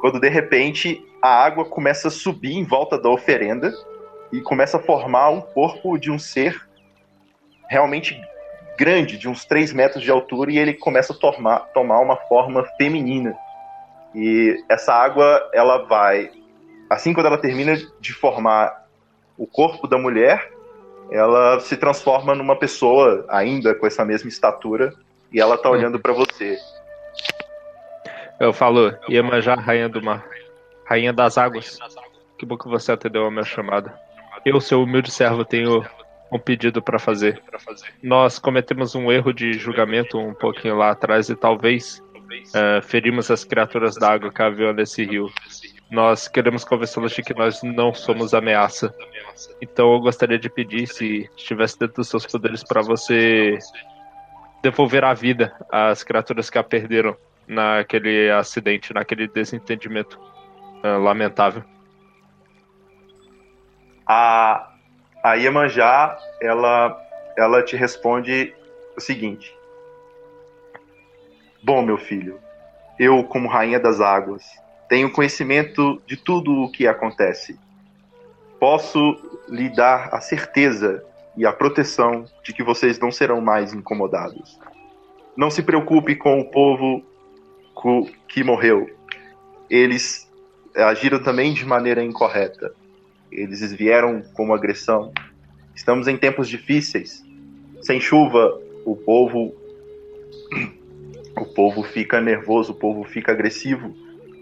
quando 0.00 0.18
de 0.18 0.30
repente 0.30 1.06
a 1.20 1.28
água 1.28 1.62
começa 1.62 2.08
a 2.08 2.10
subir 2.10 2.54
em 2.56 2.64
volta 2.64 2.98
da 2.98 3.10
oferenda 3.10 3.70
e 4.32 4.40
começa 4.40 4.78
a 4.78 4.80
formar 4.80 5.28
um 5.28 5.42
corpo 5.42 5.98
de 5.98 6.10
um 6.10 6.18
ser 6.18 6.66
realmente 7.68 8.18
grande, 8.78 9.18
de 9.18 9.28
uns 9.28 9.44
3 9.44 9.74
metros 9.74 10.02
de 10.02 10.10
altura, 10.10 10.50
e 10.50 10.58
ele 10.58 10.72
começa 10.72 11.12
a 11.12 11.16
tomar, 11.16 11.58
tomar 11.74 12.00
uma 12.00 12.16
forma 12.16 12.64
feminina. 12.78 13.36
E 14.14 14.56
essa 14.70 14.94
água, 14.94 15.50
ela 15.52 15.84
vai 15.84 16.30
assim 16.88 17.12
quando 17.12 17.26
ela 17.26 17.36
termina 17.36 17.76
de 18.00 18.14
formar 18.14 18.86
o 19.36 19.46
corpo 19.46 19.86
da 19.86 19.98
mulher, 19.98 20.50
ela 21.10 21.60
se 21.60 21.76
transforma 21.76 22.34
numa 22.34 22.56
pessoa 22.56 23.26
ainda 23.28 23.74
com 23.74 23.86
essa 23.86 24.02
mesma 24.02 24.30
estatura 24.30 24.94
e 25.32 25.40
ela 25.40 25.56
tá 25.56 25.70
olhando 25.70 25.98
pra 25.98 26.12
você. 26.12 26.58
Eu 28.38 28.52
falo, 28.52 28.94
Iemanjá, 29.08 29.54
rainha 29.54 29.88
do 29.88 30.02
mar, 30.02 30.24
rainha 30.84 31.12
das 31.12 31.36
águas. 31.36 31.78
Que 32.38 32.46
bom 32.46 32.56
que 32.56 32.68
você 32.68 32.92
atendeu 32.92 33.26
a 33.26 33.30
minha 33.30 33.44
chamada. 33.44 33.94
Eu, 34.44 34.60
seu 34.60 34.82
humilde 34.82 35.10
servo, 35.10 35.44
tenho 35.44 35.84
um 36.32 36.38
pedido 36.38 36.80
para 36.80 36.98
fazer. 36.98 37.42
Nós 38.02 38.38
cometemos 38.38 38.94
um 38.94 39.10
erro 39.12 39.32
de 39.32 39.52
julgamento 39.52 40.18
um 40.18 40.32
pouquinho 40.32 40.76
lá 40.76 40.90
atrás 40.90 41.28
e 41.28 41.36
talvez 41.36 42.02
eh, 42.54 42.80
ferimos 42.82 43.30
as 43.30 43.44
criaturas 43.44 43.96
da 43.96 44.12
água 44.12 44.32
que 44.32 44.42
haviam 44.42 44.72
nesse 44.72 45.04
rio. 45.04 45.30
Nós 45.90 46.28
queremos 46.28 46.64
convencê-los 46.64 47.12
de 47.12 47.22
que 47.22 47.34
nós 47.34 47.62
não 47.62 47.92
somos 47.92 48.32
ameaça. 48.32 48.94
Então 49.60 49.92
eu 49.92 50.00
gostaria 50.00 50.38
de 50.38 50.48
pedir, 50.48 50.86
se 50.86 51.28
estivesse 51.36 51.78
dentro 51.78 51.96
dos 51.96 52.08
seus 52.08 52.24
poderes, 52.24 52.62
para 52.62 52.80
você 52.80 53.58
devolver 54.62 55.04
a 55.04 55.14
vida 55.14 55.54
às 55.70 56.02
criaturas 56.02 56.50
que 56.50 56.58
a 56.58 56.62
perderam 56.62 57.16
naquele 57.46 58.30
acidente, 58.30 58.94
naquele 58.94 59.26
desentendimento 59.26 60.20
ah, 60.82 60.96
lamentável. 60.96 61.64
A, 64.06 64.72
a 65.22 65.34
Iemanjá, 65.34 66.18
ela, 66.40 67.00
ela 67.36 67.62
te 67.62 67.76
responde 67.76 68.54
o 68.96 69.00
seguinte: 69.00 69.56
Bom, 71.62 71.82
meu 71.82 71.98
filho, 71.98 72.38
eu, 72.98 73.22
como 73.24 73.48
rainha 73.48 73.78
das 73.78 74.00
águas, 74.00 74.44
tenho 74.88 75.12
conhecimento 75.12 76.02
de 76.06 76.16
tudo 76.16 76.52
o 76.52 76.70
que 76.70 76.86
acontece. 76.86 77.58
Posso 78.58 78.98
lhe 79.48 79.68
dar 79.68 80.14
a 80.14 80.20
certeza 80.20 81.04
e 81.36 81.46
a 81.46 81.52
proteção 81.52 82.24
de 82.44 82.52
que 82.52 82.62
vocês 82.62 82.98
não 82.98 83.10
serão 83.10 83.40
mais 83.40 83.72
incomodados. 83.72 84.58
Não 85.36 85.50
se 85.50 85.62
preocupe 85.62 86.16
com 86.16 86.40
o 86.40 86.50
povo 86.50 87.02
que 88.28 88.42
morreu. 88.42 88.90
Eles 89.68 90.30
agiram 90.76 91.22
também 91.22 91.54
de 91.54 91.64
maneira 91.64 92.02
incorreta. 92.04 92.74
Eles 93.30 93.72
vieram 93.72 94.22
como 94.34 94.52
agressão. 94.52 95.12
Estamos 95.74 96.08
em 96.08 96.16
tempos 96.16 96.48
difíceis. 96.48 97.24
Sem 97.80 98.00
chuva, 98.00 98.60
o 98.84 98.96
povo 98.96 99.54
o 101.36 101.46
povo 101.46 101.82
fica 101.82 102.20
nervoso, 102.20 102.72
o 102.72 102.74
povo 102.74 103.04
fica 103.04 103.32
agressivo. 103.32 103.94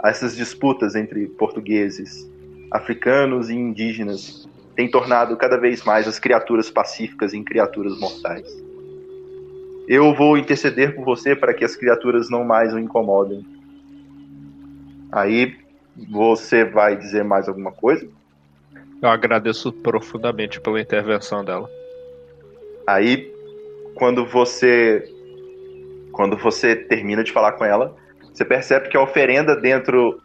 Essas 0.05 0.37
disputas 0.37 0.95
entre 0.95 1.27
portugueses, 1.27 2.29
africanos 2.73 3.51
e 3.51 3.55
indígenas 3.55 4.49
têm 4.79 4.89
tornado 4.89 5.37
cada 5.37 5.57
vez 5.59 5.83
mais 5.83 6.07
as 6.07 6.21
criaturas 6.21 6.71
pacíficas 6.71 7.35
em 7.35 7.43
criaturas 7.43 7.99
mortais. 7.99 8.47
Eu 9.89 10.15
vou 10.15 10.39
interceder 10.39 10.95
por 10.95 11.05
você 11.05 11.35
para 11.35 11.53
que 11.53 11.65
as 11.65 11.75
criaturas 11.75 12.31
não 12.31 12.45
mais 12.45 12.73
o 12.73 12.79
incomodem. 12.79 13.45
Aí 15.11 15.57
você 16.09 16.65
vai 16.65 16.97
dizer 16.97 17.25
mais 17.25 17.49
alguma 17.49 17.73
coisa? 17.73 18.09
Eu 19.03 19.09
agradeço 19.09 19.73
profundamente 19.73 20.61
pela 20.61 20.81
intervenção 20.81 21.45
dela. 21.45 21.69
Aí, 22.87 23.33
quando 23.97 24.25
você 24.25 25.13
quando 26.13 26.37
você 26.37 26.77
termina 26.77 27.25
de 27.25 27.33
falar 27.33 27.53
com 27.53 27.65
ela, 27.65 27.97
você 28.33 28.45
percebe 28.45 28.89
que 28.89 28.97
a 28.97 29.03
oferenda 29.03 29.57
dentro 29.57 30.21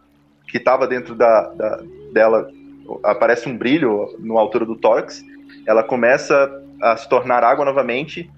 que 0.48 0.58
estava 0.58 0.86
dentro 0.86 1.16
da, 1.16 1.48
da- 1.54 1.82
dela 2.12 2.48
aparece 3.03 3.48
um 3.48 3.57
brilho 3.57 4.15
no 4.20 4.38
altura 4.38 4.65
do 4.65 4.76
tórax. 4.76 5.24
Ela 5.65 5.84
começa 5.84 6.61
a 6.82 6.98
se 6.98 7.07
tornar 7.07 7.44
água 7.44 7.64
novamente 7.64 8.30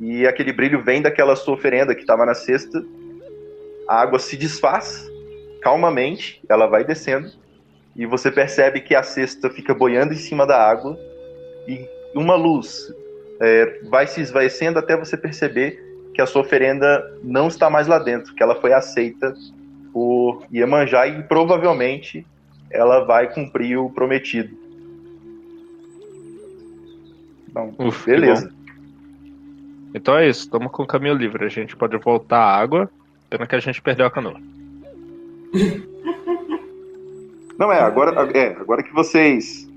e 0.00 0.26
aquele 0.26 0.52
brilho 0.52 0.82
vem 0.82 1.02
daquela 1.02 1.34
sua 1.34 1.54
oferenda 1.54 1.94
que 1.94 2.02
estava 2.02 2.24
na 2.24 2.34
cesta. 2.34 2.84
A 3.88 4.00
água 4.00 4.18
se 4.18 4.36
desfaz 4.36 5.08
calmamente, 5.60 6.40
ela 6.48 6.66
vai 6.66 6.84
descendo 6.84 7.30
e 7.96 8.06
você 8.06 8.30
percebe 8.30 8.80
que 8.80 8.94
a 8.94 9.02
cesta 9.02 9.50
fica 9.50 9.74
boiando 9.74 10.12
em 10.12 10.16
cima 10.16 10.46
da 10.46 10.56
água 10.56 10.96
e 11.66 11.84
uma 12.14 12.36
luz 12.36 12.94
é, 13.40 13.80
vai 13.88 14.06
se 14.06 14.20
esvaecendo 14.20 14.78
até 14.78 14.96
você 14.96 15.16
perceber 15.16 15.84
que 16.14 16.22
a 16.22 16.26
sua 16.26 16.42
oferenda 16.42 17.04
não 17.22 17.48
está 17.48 17.68
mais 17.68 17.86
lá 17.86 17.98
dentro, 17.98 18.34
que 18.34 18.42
ela 18.42 18.60
foi 18.60 18.72
aceita 18.72 19.34
por 19.92 20.44
Iemanjá 20.52 21.06
e 21.06 21.22
provavelmente 21.24 22.26
ela 22.70 23.04
vai 23.04 23.32
cumprir 23.32 23.78
o 23.78 23.90
prometido. 23.90 24.56
Então, 27.48 27.74
Uf, 27.78 28.06
beleza. 28.06 28.52
Então 29.94 30.16
é 30.16 30.28
isso, 30.28 30.40
estamos 30.40 30.70
com 30.70 30.82
o 30.82 30.86
caminho 30.86 31.14
livre. 31.14 31.44
A 31.44 31.48
gente 31.48 31.76
pode 31.76 31.96
voltar 31.96 32.38
à 32.38 32.56
água. 32.56 32.90
Pena 33.30 33.46
que 33.46 33.54
a 33.54 33.60
gente 33.60 33.82
perdeu 33.82 34.06
a 34.06 34.10
canoa. 34.10 34.40
Não 37.58 37.72
é, 37.72 37.80
agora, 37.80 38.12
é, 38.38 38.52
agora 38.52 38.82
que 38.84 38.92
vocês 38.92 39.68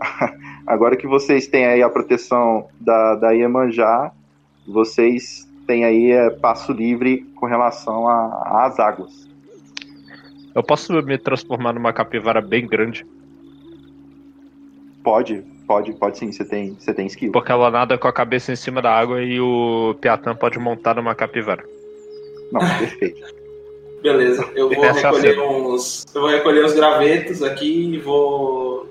agora 0.66 0.96
que 0.96 1.06
vocês 1.06 1.46
têm 1.46 1.66
aí 1.66 1.82
a 1.82 1.88
proteção 1.88 2.68
da, 2.80 3.16
da 3.16 3.30
Iemanjá, 3.32 4.12
vocês 4.66 5.46
têm 5.66 5.84
aí 5.84 6.12
é, 6.12 6.30
passo 6.30 6.72
livre 6.72 7.22
com 7.34 7.46
relação 7.46 8.08
às 8.08 8.78
águas. 8.78 9.28
Eu 10.58 10.62
posso 10.64 10.92
me 11.02 11.16
transformar 11.16 11.72
numa 11.72 11.92
capivara 11.92 12.40
bem 12.40 12.66
grande? 12.66 13.06
Pode, 15.04 15.44
pode, 15.68 15.92
pode 15.92 16.18
sim, 16.18 16.32
você 16.32 16.44
tem, 16.44 16.74
você 16.74 16.92
tem 16.92 17.06
skill. 17.06 17.30
Porque 17.30 17.52
ela 17.52 17.70
nada 17.70 17.96
com 17.96 18.08
a 18.08 18.12
cabeça 18.12 18.52
em 18.52 18.56
cima 18.56 18.82
da 18.82 18.90
água 18.92 19.22
e 19.22 19.40
o 19.40 19.94
Piatan 20.00 20.34
pode 20.34 20.58
montar 20.58 20.96
numa 20.96 21.14
capivara. 21.14 21.64
Não, 22.50 22.58
perfeito. 22.76 23.24
Beleza, 24.02 24.50
eu 24.56 24.68
vou 24.68 24.84
Essa 24.84 24.98
é 24.98 25.04
a 25.04 25.10
recolher 25.12 25.34
cena. 25.36 25.44
uns. 25.44 26.06
Eu 26.12 26.20
vou 26.22 26.30
recolher 26.30 26.64
os 26.64 26.72
gravetos 26.74 27.40
aqui 27.40 27.94
e 27.94 27.98
vou. 28.00 28.88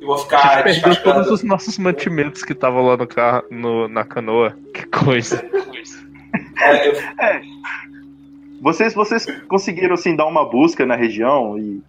E 0.00 0.04
vou 0.06 0.14
A 0.14 0.18
ficar 0.18 0.66
gente 0.68 0.82
perdeu 0.82 1.02
todos 1.02 1.30
os 1.30 1.42
nossos 1.42 1.76
mantimentos 1.76 2.42
que 2.42 2.54
estavam 2.54 2.86
lá 2.86 2.96
no 2.96 3.06
carro, 3.06 3.44
no- 3.50 3.86
na 3.86 4.02
canoa. 4.04 4.56
Que 4.72 4.86
coisa. 4.86 5.44
É, 6.62 6.88
eu- 6.88 6.94
Vocês, 8.62 8.94
vocês 8.94 9.26
conseguiram 9.48 9.94
assim 9.94 10.14
dar 10.14 10.24
uma 10.24 10.48
busca 10.48 10.86
na 10.86 10.94
região 10.94 11.58
e, 11.58 11.82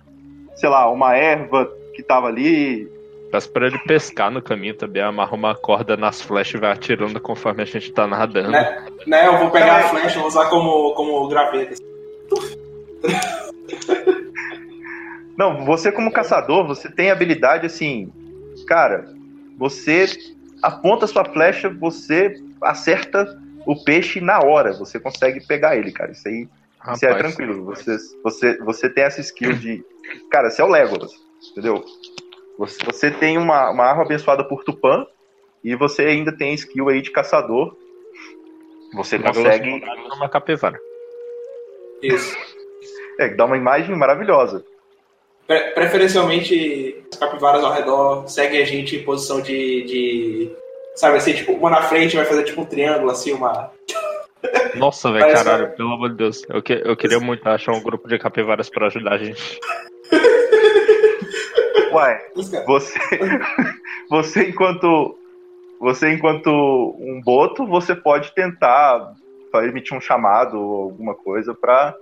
sei 0.55 0.67
lá, 0.67 0.89
uma 0.89 1.15
erva 1.15 1.71
que 1.93 2.01
tava 2.01 2.27
ali. 2.27 2.91
Peço 3.31 3.51
pra 3.51 3.67
ele 3.67 3.77
pescar 3.77 4.31
no 4.31 4.41
caminho 4.41 4.73
também, 4.75 5.03
amarra 5.03 5.35
uma 5.35 5.53
corda 5.53 5.95
nas 5.95 6.19
flechas 6.19 6.55
e 6.55 6.57
vai 6.57 6.71
atirando 6.71 7.21
conforme 7.21 7.61
a 7.61 7.65
gente 7.65 7.91
tá 7.93 8.07
nadando. 8.07 8.49
né, 8.49 8.87
né, 9.05 9.27
eu 9.27 9.37
vou 9.37 9.51
pegar 9.51 9.77
a 9.77 9.83
flecha 9.89 10.17
e 10.17 10.19
vou 10.19 10.27
usar 10.27 10.49
como, 10.49 10.95
como 10.95 11.27
graveta. 11.27 11.75
Não, 15.37 15.65
você 15.65 15.91
como 15.91 16.11
caçador, 16.11 16.65
você 16.65 16.89
tem 16.89 17.11
habilidade 17.11 17.67
assim, 17.67 18.11
cara, 18.67 19.09
você 19.57 20.05
aponta 20.61 21.05
sua 21.05 21.25
flecha, 21.25 21.69
você 21.69 22.35
acerta 22.61 23.39
o 23.65 23.75
peixe 23.83 24.19
na 24.19 24.39
hora, 24.39 24.73
você 24.73 24.99
consegue 24.99 25.45
pegar 25.45 25.75
ele, 25.75 25.91
cara. 25.91 26.11
Isso 26.11 26.27
aí 26.27 26.47
Isso 26.91 27.05
é 27.05 27.13
tranquilo. 27.15 27.65
Você, 27.65 27.97
você, 28.23 28.57
você 28.57 28.89
tem 28.89 29.03
essa 29.03 29.21
skill 29.21 29.53
de. 29.53 29.85
Cara, 30.29 30.49
você 30.49 30.61
é 30.61 30.65
o 30.65 30.69
Legolas, 30.69 31.11
entendeu? 31.51 31.83
Você, 32.57 32.83
você 32.85 33.11
tem 33.11 33.37
uma, 33.37 33.69
uma 33.71 33.85
arma 33.85 34.03
abençoada 34.03 34.43
por 34.43 34.63
Tupã 34.63 35.05
e 35.63 35.75
você 35.75 36.03
ainda 36.03 36.35
tem 36.35 36.53
skill 36.53 36.89
aí 36.89 37.01
de 37.01 37.11
caçador. 37.11 37.75
Você 38.93 39.17
consegue. 39.17 39.79
numa 40.09 40.29
capivara. 40.29 40.79
Isso. 42.01 42.35
É, 43.19 43.29
dá 43.29 43.45
uma 43.45 43.57
imagem 43.57 43.95
maravilhosa. 43.95 44.63
Pre- 45.47 45.71
preferencialmente, 45.71 47.03
as 47.11 47.17
capivaras 47.17 47.63
ao 47.63 47.73
redor 47.73 48.27
seguem 48.27 48.61
a 48.61 48.65
gente 48.65 48.95
em 48.97 49.03
posição 49.03 49.41
de. 49.41 49.83
de 49.83 50.51
sabe 50.95 51.17
assim, 51.17 51.33
tipo, 51.33 51.53
uma 51.53 51.69
na 51.69 51.81
frente 51.81 52.15
vai 52.15 52.25
fazer 52.25 52.43
tipo 52.43 52.61
um 52.61 52.65
triângulo, 52.65 53.11
assim, 53.11 53.31
uma. 53.31 53.71
Nossa, 54.75 55.11
velho, 55.11 55.23
Parece- 55.25 55.43
caralho, 55.43 55.75
pelo 55.75 55.93
amor 55.93 56.09
de 56.09 56.15
Deus. 56.17 56.43
Eu, 56.49 56.61
que- 56.61 56.81
eu 56.83 56.95
queria 56.97 57.19
muito 57.19 57.47
achar 57.47 57.71
um 57.73 57.81
grupo 57.81 58.07
de 58.07 58.17
capivaras 58.19 58.69
pra 58.69 58.87
ajudar 58.87 59.13
a 59.13 59.17
gente. 59.17 59.59
Uai, 61.91 62.19
cara. 62.51 62.65
você. 62.65 62.99
Você 64.09 64.49
enquanto. 64.49 65.17
Você 65.79 66.13
enquanto 66.13 66.49
um 66.49 67.21
boto, 67.23 67.65
você 67.67 67.93
pode 67.95 68.33
tentar 68.33 69.13
emitir 69.63 69.95
um 69.97 70.01
chamado 70.01 70.59
ou 70.59 70.83
alguma 70.83 71.13
coisa 71.15 71.53
pra. 71.53 71.95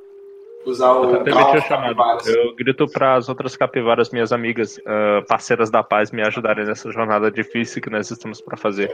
Usar 0.65 0.91
o. 0.93 1.15
Eu 1.15 1.61
chamado. 1.61 2.29
Eu 2.29 2.55
grito 2.55 2.85
para 2.87 3.15
as 3.15 3.27
outras 3.27 3.55
capivaras, 3.57 4.11
minhas 4.11 4.31
amigas, 4.31 4.79
ah, 4.85 5.23
parceiras 5.27 5.69
da 5.69 5.81
paz, 5.81 6.11
me 6.11 6.21
ajudarem 6.21 6.65
nessa 6.65 6.91
jornada 6.91 7.31
difícil 7.31 7.81
que 7.81 7.89
nós 7.89 8.11
estamos 8.11 8.39
para 8.41 8.55
fazer. 8.55 8.91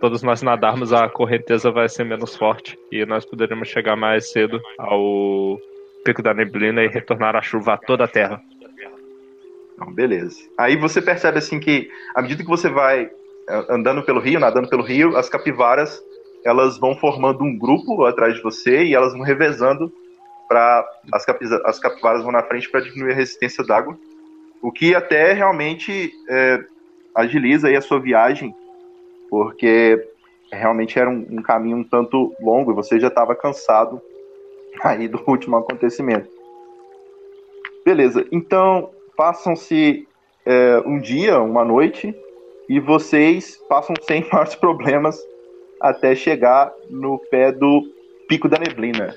Todos 0.00 0.22
nós 0.22 0.42
nadarmos, 0.42 0.92
a 0.92 1.08
correnteza 1.08 1.70
vai 1.70 1.88
ser 1.88 2.04
menos 2.04 2.36
forte 2.36 2.78
e 2.90 3.04
nós 3.04 3.24
poderemos 3.24 3.68
chegar 3.68 3.96
mais 3.96 4.30
cedo 4.30 4.60
ao 4.78 5.58
pico 6.04 6.22
da 6.22 6.34
neblina 6.34 6.82
e 6.82 6.88
retornar 6.88 7.36
a 7.36 7.42
chuva 7.42 7.74
a 7.74 7.78
toda 7.78 8.04
a 8.04 8.08
terra. 8.08 8.40
Não, 9.78 9.92
beleza. 9.92 10.38
Aí 10.56 10.76
você 10.76 11.02
percebe 11.02 11.38
assim 11.38 11.58
que, 11.58 11.90
à 12.14 12.22
medida 12.22 12.42
que 12.42 12.48
você 12.48 12.68
vai 12.68 13.10
eh, 13.48 13.66
andando 13.70 14.02
pelo 14.02 14.20
rio, 14.20 14.38
nadando 14.38 14.68
pelo 14.68 14.82
rio, 14.82 15.16
as 15.16 15.28
capivaras 15.28 16.02
elas 16.44 16.78
vão 16.78 16.94
formando 16.94 17.42
um 17.42 17.58
grupo 17.58 18.04
atrás 18.04 18.34
de 18.34 18.42
você 18.42 18.84
e 18.84 18.94
elas 18.94 19.12
vão 19.12 19.22
revezando 19.22 19.90
para 20.54 20.88
as, 21.12 21.26
as 21.64 21.80
capivaras 21.80 22.22
vão 22.22 22.30
na 22.30 22.44
frente 22.44 22.70
para 22.70 22.80
diminuir 22.80 23.10
a 23.10 23.16
resistência 23.16 23.64
d'água, 23.64 23.98
o 24.62 24.70
que 24.70 24.94
até 24.94 25.32
realmente 25.32 26.12
eh, 26.28 26.64
agiliza 27.12 27.66
aí 27.66 27.74
a 27.74 27.80
sua 27.80 27.98
viagem, 27.98 28.54
porque 29.28 30.00
realmente 30.52 30.96
era 30.96 31.10
um, 31.10 31.26
um 31.28 31.42
caminho 31.42 31.78
um 31.78 31.82
tanto 31.82 32.32
longo 32.40 32.70
e 32.70 32.74
você 32.74 33.00
já 33.00 33.08
estava 33.08 33.34
cansado 33.34 34.00
aí 34.80 35.08
do 35.08 35.20
último 35.26 35.56
acontecimento. 35.56 36.28
Beleza, 37.84 38.24
então 38.30 38.90
passam-se 39.16 40.06
é, 40.46 40.80
um 40.86 41.00
dia, 41.00 41.40
uma 41.40 41.64
noite, 41.64 42.14
e 42.68 42.78
vocês 42.78 43.56
passam 43.68 43.96
sem 44.06 44.24
maiores 44.30 44.54
problemas 44.54 45.20
até 45.80 46.14
chegar 46.14 46.72
no 46.88 47.18
pé 47.18 47.50
do 47.50 47.82
Pico 48.28 48.48
da 48.48 48.56
Neblina. 48.56 49.16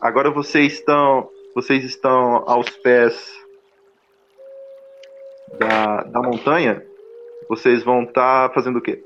Agora 0.00 0.30
vocês 0.30 0.74
estão, 0.74 1.28
vocês 1.54 1.84
estão 1.84 2.44
aos 2.46 2.68
pés 2.70 3.34
da, 5.58 6.02
da 6.02 6.20
montanha. 6.20 6.84
Vocês 7.48 7.82
vão 7.82 8.02
estar 8.02 8.52
fazendo 8.52 8.78
o 8.78 8.82
quê? 8.82 9.02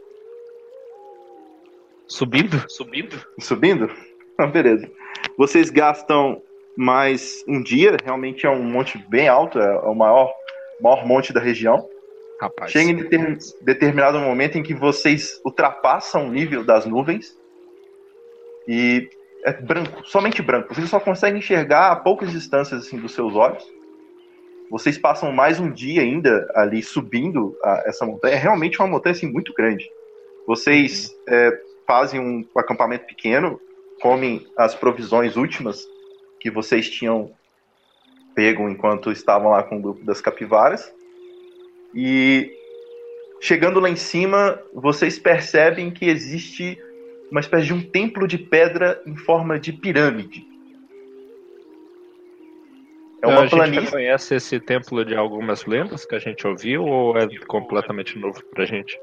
Subindo? 2.06 2.64
Subindo? 2.68 3.16
Subindo? 3.38 3.90
Ah, 4.38 4.46
beleza. 4.46 4.90
Vocês 5.36 5.68
gastam 5.68 6.40
mais 6.74 7.44
um 7.46 7.62
dia, 7.62 7.98
realmente 8.02 8.46
é 8.46 8.50
um 8.50 8.62
monte 8.62 8.96
bem 8.96 9.28
alto, 9.28 9.58
é 9.58 9.80
o 9.80 9.94
maior, 9.94 10.32
maior 10.80 11.06
monte 11.06 11.30
da 11.30 11.38
região. 11.38 11.86
Rapaz. 12.40 12.70
Chega 12.70 12.90
em 12.90 12.96
determin- 12.96 13.36
determinado 13.60 14.18
momento 14.18 14.56
em 14.56 14.62
que 14.62 14.72
vocês 14.72 15.38
ultrapassam 15.44 16.26
o 16.26 16.32
nível 16.32 16.64
das 16.64 16.86
nuvens 16.86 17.36
e 18.66 19.10
é 19.44 19.52
branco, 19.52 20.06
somente 20.06 20.42
branco. 20.42 20.74
Vocês 20.74 20.88
só 20.88 21.00
conseguem 21.00 21.38
enxergar 21.38 21.90
a 21.92 21.96
poucas 21.96 22.30
distâncias 22.30 22.86
assim, 22.86 22.98
dos 22.98 23.12
seus 23.12 23.34
olhos. 23.34 23.64
Vocês 24.70 24.96
passam 24.96 25.32
mais 25.32 25.58
um 25.58 25.70
dia 25.70 26.02
ainda 26.02 26.50
ali 26.54 26.82
subindo 26.82 27.56
a- 27.64 27.82
essa 27.86 28.06
montanha. 28.06 28.34
É 28.34 28.38
realmente 28.38 28.78
uma 28.78 28.88
montanha 28.88 29.12
assim, 29.12 29.26
muito 29.26 29.52
grande. 29.52 29.90
Vocês 30.46 31.10
é, 31.28 31.60
fazem 31.86 32.20
um 32.20 32.46
acampamento 32.56 33.06
pequeno, 33.06 33.60
comem 34.00 34.46
as 34.56 34.74
provisões 34.74 35.36
últimas 35.36 35.84
que 36.38 36.50
vocês 36.50 36.88
tinham 36.88 37.32
pego 38.34 38.68
enquanto 38.68 39.10
estavam 39.10 39.50
lá 39.50 39.62
com 39.62 39.78
o 39.78 39.82
grupo 39.82 40.04
das 40.04 40.20
capivaras. 40.20 40.92
E 41.94 42.52
chegando 43.40 43.80
lá 43.80 43.90
em 43.90 43.96
cima, 43.96 44.60
vocês 44.72 45.18
percebem 45.18 45.90
que 45.90 46.06
existe 46.06 46.78
uma 47.30 47.40
espécie 47.40 47.66
de 47.66 47.74
um 47.74 47.82
templo 47.82 48.26
de 48.26 48.38
pedra 48.38 49.00
em 49.06 49.16
forma 49.16 49.58
de 49.58 49.72
pirâmide. 49.72 50.46
É 53.22 53.26
a 53.26 53.28
uma 53.28 53.42
gente 53.42 53.50
planície. 53.50 53.84
reconhece 53.84 54.34
esse 54.34 54.58
templo 54.58 55.04
de 55.04 55.14
algumas 55.14 55.64
lendas 55.66 56.04
que 56.04 56.14
a 56.14 56.18
gente 56.18 56.46
ouviu 56.46 56.84
ou 56.84 57.16
é 57.16 57.28
completamente 57.46 58.18
novo 58.18 58.42
pra 58.46 58.64
gente? 58.64 58.98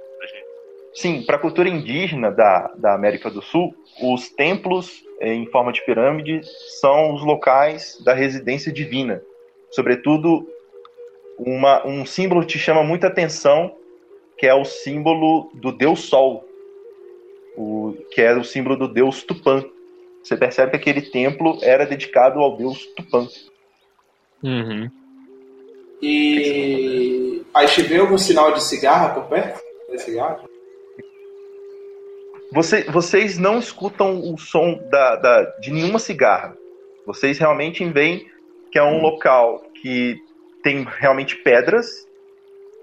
Sim, 0.93 1.21
para 1.21 1.35
a 1.35 1.39
cultura 1.39 1.69
indígena 1.69 2.31
da, 2.31 2.73
da 2.75 2.95
América 2.95 3.29
do 3.29 3.41
Sul, 3.41 3.75
os 4.01 4.29
templos 4.29 5.03
eh, 5.19 5.33
em 5.33 5.45
forma 5.45 5.71
de 5.71 5.85
pirâmide 5.85 6.41
são 6.79 7.13
os 7.13 7.23
locais 7.23 8.01
da 8.03 8.13
residência 8.13 8.71
divina. 8.71 9.21
Sobretudo, 9.69 10.47
uma, 11.37 11.85
um 11.85 12.03
símbolo 12.03 12.41
que 12.41 12.47
te 12.47 12.59
chama 12.59 12.83
muita 12.83 13.07
atenção, 13.07 13.75
que 14.37 14.47
é 14.47 14.55
o 14.55 14.65
símbolo 14.65 15.51
do 15.53 15.71
Deus 15.71 15.99
Sol, 15.99 16.43
o, 17.57 17.97
que 18.11 18.21
é 18.21 18.33
o 18.35 18.43
símbolo 18.43 18.77
do 18.77 18.87
Deus 18.87 19.23
Tupã. 19.23 19.63
Você 20.23 20.37
percebe 20.37 20.71
que 20.71 20.77
aquele 20.77 21.01
templo 21.01 21.57
era 21.61 21.85
dedicado 21.85 22.39
ao 22.39 22.55
Deus 22.55 22.85
Tupã. 22.95 23.27
Uhum. 24.43 24.89
E. 26.01 27.41
A 27.53 27.65
gente 27.65 27.83
vê 27.87 27.97
algum 27.97 28.17
sinal 28.17 28.51
de 28.53 28.63
cigarra 28.63 29.09
por 29.15 29.25
perto? 29.25 29.59
De 29.89 29.97
cigarro? 29.99 30.47
Você- 32.51 32.83
vocês 32.83 33.37
não 33.37 33.57
escutam 33.59 34.21
o 34.31 34.37
som 34.37 34.79
da, 34.89 35.15
da- 35.15 35.43
de 35.59 35.71
nenhuma 35.71 35.99
cigarra. 35.99 36.55
Vocês 37.05 37.37
realmente 37.37 37.83
veem 37.85 38.25
que 38.71 38.77
é 38.77 38.83
um 38.83 39.01
local 39.01 39.63
que 39.81 40.17
tem 40.63 40.85
realmente 40.99 41.35
pedras. 41.37 42.05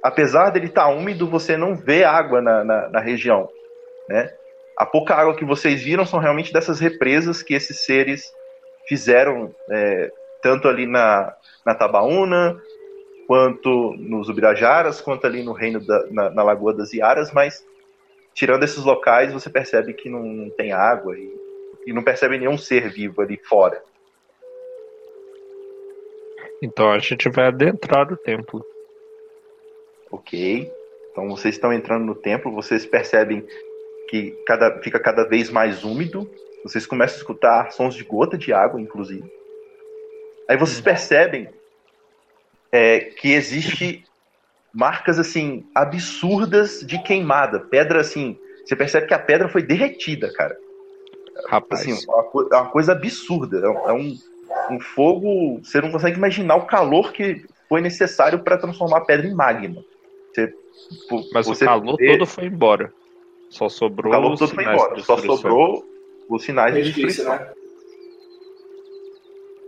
Apesar 0.02 0.50
dele 0.50 0.66
estar 0.66 0.88
úmido, 0.88 1.28
você 1.28 1.56
não 1.56 1.74
vê 1.76 2.04
água 2.04 2.40
na, 2.42 2.64
na- 2.64 2.88
na 2.88 3.00
região. 3.00 3.48
Né? 4.08 4.30
A 4.76 4.84
pouca 4.84 5.14
água 5.14 5.36
que 5.36 5.44
vocês 5.44 5.82
viram 5.82 6.04
são 6.04 6.18
realmente 6.18 6.52
dessas 6.52 6.80
represas 6.80 7.42
que 7.42 7.54
esses 7.54 7.80
seres 7.84 8.32
fizeram, 8.88 9.54
é, 9.70 10.12
tanto 10.42 10.68
ali 10.68 10.86
na, 10.86 11.34
na 11.64 11.74
Tabaúna, 11.74 12.60
quanto 13.26 13.94
nos 13.96 14.28
Ubirajaras, 14.28 15.00
quanto 15.00 15.26
ali 15.26 15.42
no 15.42 15.52
reino 15.52 15.80
da, 15.80 16.06
na, 16.10 16.30
na 16.30 16.42
Lagoa 16.42 16.74
das 16.74 16.92
Iaras, 16.92 17.32
mas 17.32 17.64
tirando 18.34 18.64
esses 18.64 18.84
locais, 18.84 19.32
você 19.32 19.48
percebe 19.48 19.94
que 19.94 20.10
não, 20.10 20.22
não 20.22 20.50
tem 20.50 20.72
água 20.72 21.16
e, 21.16 21.32
e 21.86 21.92
não 21.92 22.02
percebe 22.02 22.38
nenhum 22.38 22.58
ser 22.58 22.90
vivo 22.90 23.22
ali 23.22 23.36
fora. 23.36 23.82
Então 26.60 26.90
a 26.90 26.98
gente 26.98 27.28
vai 27.28 27.46
adentrar 27.46 28.12
o 28.12 28.16
templo. 28.16 28.64
Ok. 30.10 30.70
Então 31.10 31.28
vocês 31.28 31.54
estão 31.54 31.72
entrando 31.72 32.04
no 32.04 32.14
templo, 32.14 32.50
vocês 32.52 32.84
percebem 32.84 33.46
que 34.08 34.32
cada, 34.46 34.80
fica 34.82 34.98
cada 35.00 35.24
vez 35.24 35.50
mais 35.50 35.84
úmido. 35.84 36.30
Vocês 36.62 36.86
começam 36.86 37.16
a 37.16 37.18
escutar 37.18 37.70
sons 37.72 37.94
de 37.94 38.04
gota 38.04 38.38
de 38.38 38.52
água, 38.52 38.80
inclusive. 38.80 39.24
Aí 40.48 40.56
vocês 40.56 40.80
percebem 40.80 41.48
é, 42.72 43.00
que 43.00 43.32
existe 43.32 44.04
marcas 44.72 45.18
assim 45.18 45.66
absurdas 45.74 46.80
de 46.80 46.98
queimada, 47.02 47.60
pedra 47.60 48.00
assim. 48.00 48.38
Você 48.64 48.74
percebe 48.74 49.06
que 49.06 49.14
a 49.14 49.18
pedra 49.18 49.48
foi 49.48 49.62
derretida, 49.62 50.32
cara. 50.32 50.56
Rapaz. 51.48 51.82
Assim, 51.82 52.06
uma, 52.08 52.22
co- 52.24 52.48
é 52.52 52.56
uma 52.56 52.70
coisa 52.70 52.92
absurda. 52.92 53.58
É 53.58 53.68
um, 53.68 53.88
é 53.88 53.92
um, 53.92 54.16
um 54.70 54.80
fogo. 54.80 55.60
Você 55.62 55.80
não 55.80 55.90
consegue 55.90 56.16
imaginar 56.16 56.56
o 56.56 56.66
calor 56.66 57.12
que 57.12 57.44
foi 57.68 57.80
necessário 57.80 58.42
para 58.42 58.58
transformar 58.58 58.98
a 58.98 59.04
pedra 59.04 59.26
em 59.26 59.34
magma. 59.34 59.82
Você, 60.32 60.52
vo- 61.10 61.24
Mas 61.32 61.46
você 61.46 61.64
o 61.64 61.68
calor 61.68 61.96
vê- 61.96 62.12
todo 62.12 62.26
foi 62.26 62.46
embora. 62.46 62.92
Só 63.50 63.68
sobrou 63.68 64.12
o 64.12 64.14
calor 64.16 64.36
todo 64.38 64.48
foi 64.54 64.64
sinais 64.64 64.80
embora. 64.80 64.94
de 64.96 65.02
Só 65.02 65.14
destruição. 65.14 65.42
sobrou 65.50 65.84
os 66.28 66.42
sinais 66.42 66.74
de 66.74 66.80
É 66.80 66.82
difícil, 66.84 67.06
destruição. 67.24 67.38
né? 67.46 67.52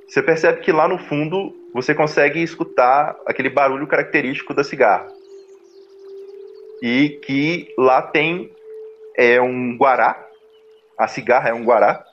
Você 0.08 0.22
percebe 0.22 0.60
que 0.60 0.72
lá 0.72 0.88
no 0.88 0.98
fundo 0.98 1.54
você 1.74 1.94
consegue 1.94 2.42
escutar 2.42 3.16
aquele 3.26 3.50
barulho 3.50 3.86
característico 3.86 4.54
da 4.54 4.64
cigarra. 4.64 5.06
E 6.82 7.20
que 7.24 7.72
lá 7.76 8.02
tem 8.02 8.50
é 9.16 9.40
um 9.40 9.76
guará. 9.76 10.24
A 10.98 11.08
cigarra 11.08 11.50
é 11.50 11.54
um 11.54 11.64
guará. 11.64 12.04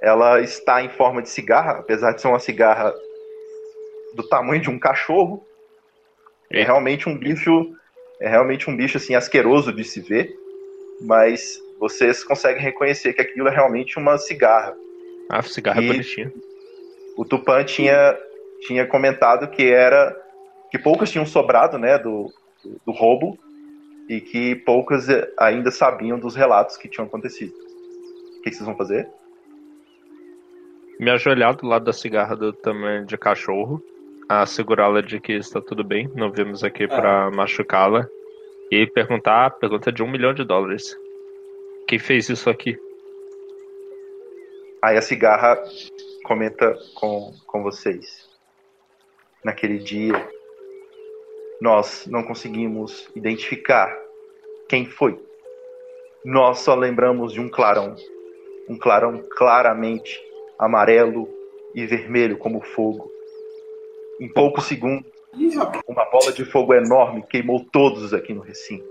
Ela 0.00 0.40
está 0.40 0.82
em 0.82 0.88
forma 0.90 1.20
de 1.22 1.28
cigarra, 1.28 1.72
apesar 1.78 2.12
de 2.12 2.20
ser 2.20 2.28
uma 2.28 2.38
cigarra 2.38 2.94
do 4.14 4.26
tamanho 4.28 4.60
de 4.62 4.70
um 4.70 4.78
cachorro. 4.78 5.44
É 6.50 6.58
Eita. 6.58 6.66
realmente 6.72 7.08
um 7.08 7.18
bicho, 7.18 7.74
é 8.20 8.28
realmente 8.28 8.70
um 8.70 8.76
bicho 8.76 8.98
assim 8.98 9.14
asqueroso 9.14 9.72
de 9.72 9.82
se 9.84 10.00
ver, 10.00 10.32
mas 11.00 11.60
vocês 11.78 12.24
conseguem 12.24 12.62
reconhecer 12.62 13.12
que 13.12 13.20
aquilo 13.22 13.48
é 13.48 13.50
realmente 13.50 13.98
uma 13.98 14.16
cigarra. 14.18 14.74
Ah, 15.28 15.42
cigarro 15.42 15.80
é 15.80 15.84
E- 15.84 15.88
bonitinho. 15.88 16.32
o 17.16 17.24
Tupan 17.24 17.64
tinha, 17.64 18.16
tinha 18.62 18.86
comentado 18.86 19.48
que 19.50 19.64
era 19.70 20.14
que 20.70 20.78
poucas 20.78 21.10
tinham 21.10 21.26
sobrado 21.26 21.78
né, 21.78 21.98
do, 21.98 22.32
do 22.84 22.92
roubo 22.92 23.38
e 24.08 24.20
que 24.20 24.54
poucas 24.56 25.06
ainda 25.38 25.70
sabiam 25.70 26.18
dos 26.18 26.34
relatos 26.34 26.76
que 26.76 26.88
tinham 26.88 27.06
acontecido. 27.06 27.52
O 28.38 28.42
que, 28.42 28.52
vocês 28.52 28.64
vão 28.64 28.76
fazer? 28.76 29.08
Me 30.98 31.10
ajoelhar 31.10 31.56
do 31.56 31.66
lado 31.66 31.84
da 31.84 31.92
cigarra 31.92 32.34
do 32.36 32.52
tamanho 32.52 33.04
de 33.04 33.18
cachorro, 33.18 33.82
assegurá-la 34.28 35.00
de 35.02 35.20
que 35.20 35.32
está 35.32 35.60
tudo 35.60 35.84
bem, 35.84 36.08
não 36.14 36.30
vimos 36.30 36.64
aqui 36.64 36.86
pra 36.88 37.30
machucá-la, 37.30 38.08
e 38.70 38.86
perguntar 38.86 39.46
a 39.46 39.50
pergunta 39.50 39.92
de 39.92 40.02
um 40.02 40.10
milhão 40.10 40.34
de 40.34 40.44
dólares. 40.44 40.96
Quem 41.86 41.98
fez 41.98 42.28
isso 42.28 42.50
aqui? 42.50 42.76
Aí 44.82 44.96
a 44.96 45.02
cigarra 45.02 45.62
comenta 46.24 46.76
com, 46.94 47.32
com 47.46 47.62
vocês. 47.62 48.28
Naquele 49.44 49.78
dia, 49.78 50.28
nós 51.60 52.06
não 52.06 52.22
conseguimos 52.22 53.08
identificar 53.14 53.96
quem 54.68 54.84
foi. 54.84 55.18
Nós 56.24 56.58
só 56.60 56.74
lembramos 56.74 57.32
de 57.32 57.40
um 57.40 57.48
clarão. 57.48 57.94
Um 58.68 58.76
clarão 58.76 59.22
claramente 59.36 60.20
amarelo 60.58 61.28
e 61.74 61.86
vermelho 61.86 62.36
como 62.36 62.60
fogo. 62.60 63.10
Em 64.20 64.28
poucos 64.28 64.64
segundos, 64.64 65.15
Ih, 65.36 65.54
rapaz. 65.56 65.82
uma 65.88 66.04
bola 66.06 66.32
de 66.32 66.44
fogo 66.44 66.74
enorme 66.74 67.22
queimou 67.28 67.64
todos 67.72 68.12
aqui 68.14 68.32
no 68.32 68.40
recinto. 68.40 68.84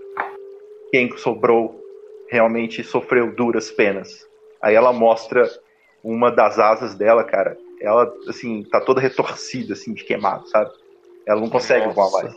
Quem 0.92 1.16
sobrou 1.18 1.82
realmente 2.30 2.84
sofreu 2.84 3.36
duras 3.36 3.72
penas. 3.72 4.28
Aí 4.62 4.76
ela 4.76 4.94
mostra 4.94 5.50
uma 6.04 6.32
das 6.32 6.60
asas 6.60 6.96
dela, 6.96 7.24
cara. 7.24 7.58
Ela, 7.82 8.12
assim, 8.28 8.64
tá 8.64 8.80
toda 8.80 9.02
retorcida, 9.02 9.74
assim, 9.74 9.94
de 9.94 10.04
queimado, 10.04 10.48
sabe? 10.48 10.72
Ela 11.26 11.42
não 11.42 11.50
consegue 11.50 11.88
voar 11.94 12.06
Nossa. 12.12 12.24
mais. 12.24 12.36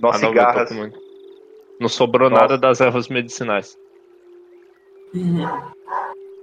Nós 0.00 0.22
Ah, 0.22 0.26
não, 0.26 0.76
muito. 0.76 0.98
Não 1.80 1.88
sobrou 1.88 2.30
Nossa. 2.30 2.42
nada 2.42 2.58
das 2.58 2.80
ervas 2.80 3.08
medicinais. 3.08 3.76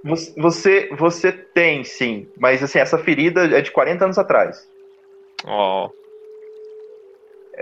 Você- 0.04 0.32
você, 0.40 0.88
você 0.96 1.32
tem, 1.32 1.84
sim. 1.84 2.28
Mas, 2.38 2.62
assim, 2.62 2.78
essa 2.78 2.98
ferida 2.98 3.44
é 3.56 3.60
de 3.60 3.70
40 3.70 4.04
anos 4.04 4.18
atrás. 4.18 4.68
Ó, 5.44 5.90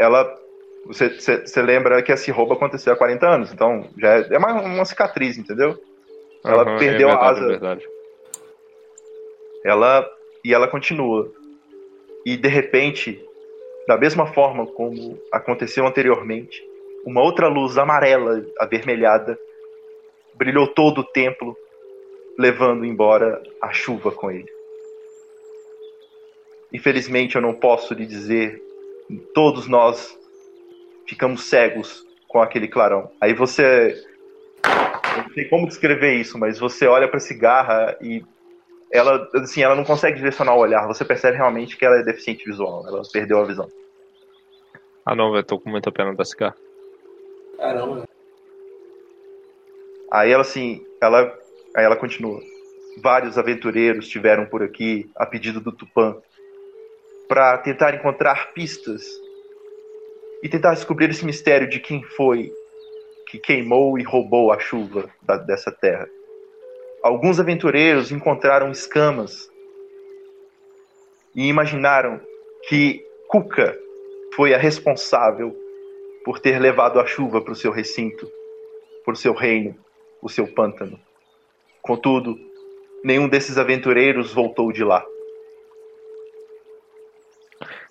Ela... 0.00 0.38
Você, 0.86 1.10
você, 1.10 1.46
você 1.46 1.60
lembra 1.60 2.02
que 2.02 2.10
esse 2.10 2.30
roubo 2.30 2.54
aconteceu 2.54 2.94
há 2.94 2.96
40 2.96 3.28
anos, 3.28 3.52
então 3.52 3.86
já 3.98 4.18
é, 4.18 4.28
é 4.30 4.38
uma, 4.38 4.62
uma 4.62 4.84
cicatriz, 4.86 5.36
entendeu? 5.36 5.78
Ela 6.42 6.62
aham, 6.62 6.78
perdeu 6.78 7.10
é 7.10 7.12
a 7.12 7.16
verdade, 7.16 7.38
asa. 7.38 7.44
é 7.44 7.48
verdade. 7.48 7.88
ela 9.62 10.10
e 10.42 10.54
ela 10.54 10.66
continua. 10.66 11.30
E 12.24 12.34
de 12.34 12.48
repente, 12.48 13.22
da 13.86 13.98
mesma 13.98 14.26
forma 14.32 14.66
como 14.66 15.18
aconteceu 15.30 15.86
anteriormente, 15.86 16.64
uma 17.04 17.22
outra 17.22 17.48
luz 17.48 17.78
amarela, 17.78 18.44
avermelhada, 18.58 19.38
brilhou 20.34 20.66
todo 20.66 21.02
o 21.02 21.04
templo, 21.04 21.56
levando 22.38 22.84
embora 22.84 23.42
a 23.60 23.72
chuva 23.72 24.10
com 24.12 24.30
ele. 24.30 24.50
Infelizmente, 26.72 27.36
eu 27.36 27.42
não 27.42 27.52
posso 27.52 27.94
lhe 27.94 28.06
dizer, 28.06 28.62
todos 29.34 29.66
nós 29.66 30.18
ficamos 31.06 31.44
cegos 31.44 32.06
com 32.28 32.40
aquele 32.40 32.68
clarão. 32.68 33.10
Aí 33.20 33.34
você. 33.34 34.04
Eu 35.16 35.22
não 35.24 35.30
sei 35.34 35.48
como 35.48 35.66
descrever 35.66 36.14
isso, 36.14 36.38
mas 36.38 36.58
você 36.58 36.86
olha 36.86 37.08
para 37.08 37.16
a 37.16 37.20
cigarra 37.20 37.96
e 38.00 38.24
ela, 38.92 39.28
assim, 39.34 39.62
ela 39.62 39.74
não 39.74 39.84
consegue 39.84 40.16
direcionar 40.16 40.54
o 40.54 40.60
olhar. 40.60 40.86
Você 40.86 41.04
percebe 41.04 41.36
realmente 41.36 41.76
que 41.76 41.84
ela 41.84 41.96
é 41.96 42.02
deficiente 42.02 42.44
visual. 42.44 42.86
Ela 42.86 43.02
perdeu 43.12 43.40
a 43.40 43.44
visão. 43.44 43.68
Ah 45.04 45.14
não, 45.14 45.32
velho, 45.32 45.44
tô 45.44 45.58
com 45.58 45.70
muita 45.70 45.90
pena 45.90 46.14
da 46.14 46.24
cigarra. 46.24 46.56
Caramba. 47.56 48.08
Aí 50.10 50.30
ela, 50.30 50.42
assim, 50.42 50.84
ela, 51.00 51.36
aí 51.76 51.84
ela 51.84 51.96
continua. 51.96 52.40
Vários 53.02 53.38
aventureiros 53.38 54.06
estiveram 54.06 54.46
por 54.46 54.62
aqui 54.62 55.08
a 55.16 55.24
pedido 55.24 55.60
do 55.60 55.72
Tupã 55.72 56.16
para 57.30 57.56
tentar 57.58 57.94
encontrar 57.94 58.52
pistas 58.52 59.04
e 60.42 60.48
tentar 60.48 60.74
descobrir 60.74 61.10
esse 61.10 61.24
mistério 61.24 61.68
de 61.68 61.78
quem 61.78 62.02
foi 62.02 62.52
que 63.28 63.38
queimou 63.38 63.96
e 63.96 64.02
roubou 64.02 64.50
a 64.50 64.58
chuva 64.58 65.08
da- 65.22 65.36
dessa 65.36 65.70
terra. 65.70 66.10
Alguns 67.04 67.38
aventureiros 67.38 68.10
encontraram 68.10 68.72
escamas 68.72 69.48
e 71.32 71.46
imaginaram 71.46 72.20
que 72.68 73.06
Cuca 73.28 73.78
foi 74.34 74.52
a 74.52 74.58
responsável 74.58 75.56
por 76.24 76.40
ter 76.40 76.58
levado 76.58 76.98
a 76.98 77.06
chuva 77.06 77.40
para 77.40 77.52
o 77.52 77.56
seu 77.56 77.70
recinto, 77.70 78.28
por 79.04 79.16
seu 79.16 79.34
reino, 79.34 79.76
o 80.20 80.28
seu 80.28 80.48
pântano. 80.48 80.98
Contudo, 81.80 82.36
nenhum 83.04 83.28
desses 83.28 83.56
aventureiros 83.56 84.34
voltou 84.34 84.72
de 84.72 84.82
lá. 84.82 85.06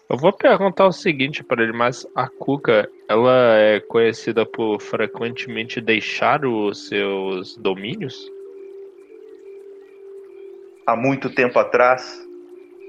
Eu 0.10 0.18
vou 0.18 0.34
perguntar 0.34 0.88
o 0.88 0.92
seguinte 0.92 1.44
para 1.44 1.62
ele, 1.62 1.72
mas 1.72 2.08
a 2.16 2.28
Cuca, 2.28 2.90
ela 3.08 3.56
é 3.60 3.80
conhecida 3.80 4.44
por 4.44 4.82
frequentemente 4.82 5.80
deixar 5.80 6.44
os 6.46 6.88
seus 6.88 7.56
domínios? 7.58 8.28
Há 10.88 10.96
muito 10.96 11.30
tempo 11.30 11.60
atrás, 11.60 12.28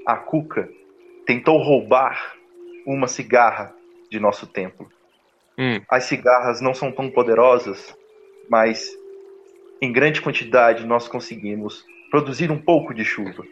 a 0.07 0.15
Cuca 0.15 0.67
tentou 1.27 1.59
roubar 1.59 2.35
uma 2.87 3.07
cigarra 3.07 3.75
de 4.09 4.19
nosso 4.19 4.47
templo. 4.47 4.91
Hum, 5.59 5.79
As 5.87 6.05
cigarras 6.05 6.59
não 6.59 6.73
são 6.73 6.91
tão 6.91 7.07
poderosas, 7.11 7.95
mas 8.49 8.89
em 9.79 9.93
grande 9.93 10.21
quantidade 10.23 10.87
nós 10.87 11.07
conseguimos 11.07 11.85
produzir 12.09 12.49
um 12.49 12.59
pouco 12.59 12.95
de 12.95 13.05
chuva. 13.05 13.45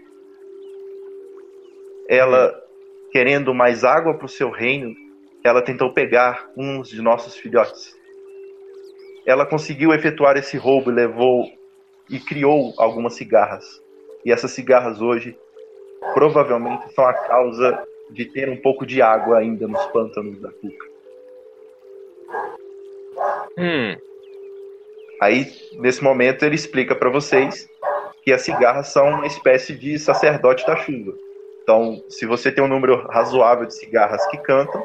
Ela, 2.08 2.69
querendo 3.12 3.54
mais 3.54 3.84
água 3.84 4.14
para 4.14 4.26
o 4.26 4.30
seu 4.30 4.50
reino, 4.50 4.96
ela 5.44 5.62
tentou 5.62 5.94
pegar 5.94 6.50
uns 6.56 6.90
de 6.90 7.02
nossos 7.02 7.36
filhotes. 7.36 7.98
Ela 9.26 9.46
conseguiu 9.46 9.94
efetuar 9.94 10.38
esse 10.38 10.58
roubo 10.58 10.92
e 10.92 10.94
levou 10.94 11.46
e 12.10 12.20
criou 12.20 12.74
algumas 12.78 13.16
cigarras. 13.16 13.66
E 14.26 14.32
essas 14.32 14.52
cigarras 14.52 15.02
hoje 15.02 15.38
provavelmente 16.14 16.94
são 16.94 17.06
a 17.06 17.14
causa 17.14 17.86
de 18.10 18.26
ter 18.26 18.50
um 18.50 18.58
pouco 18.58 18.86
de 18.86 19.02
água 19.02 19.38
ainda 19.38 19.68
nos 19.68 19.86
pântanos 19.88 20.40
da 20.42 20.52
Cuca. 20.52 20.88
hum, 23.58 23.96
Aí, 25.22 25.52
nesse 25.74 26.02
momento, 26.02 26.46
ele 26.46 26.56
explica 26.56 26.96
para 26.96 27.10
vocês 27.10 27.68
que 28.24 28.32
as 28.32 28.42
cigarras 28.42 28.88
são 28.88 29.10
uma 29.10 29.28
espécie 29.28 29.76
de 29.76 30.00
sacerdote 30.00 30.66
da 30.66 30.78
chuva. 30.78 31.14
Então, 31.70 32.04
se 32.10 32.26
você 32.26 32.52
tem 32.52 32.64
um 32.64 32.68
número 32.68 33.06
razoável 33.10 33.64
de 33.68 33.76
cigarras 33.76 34.26
que 34.32 34.40
cantam, 34.40 34.84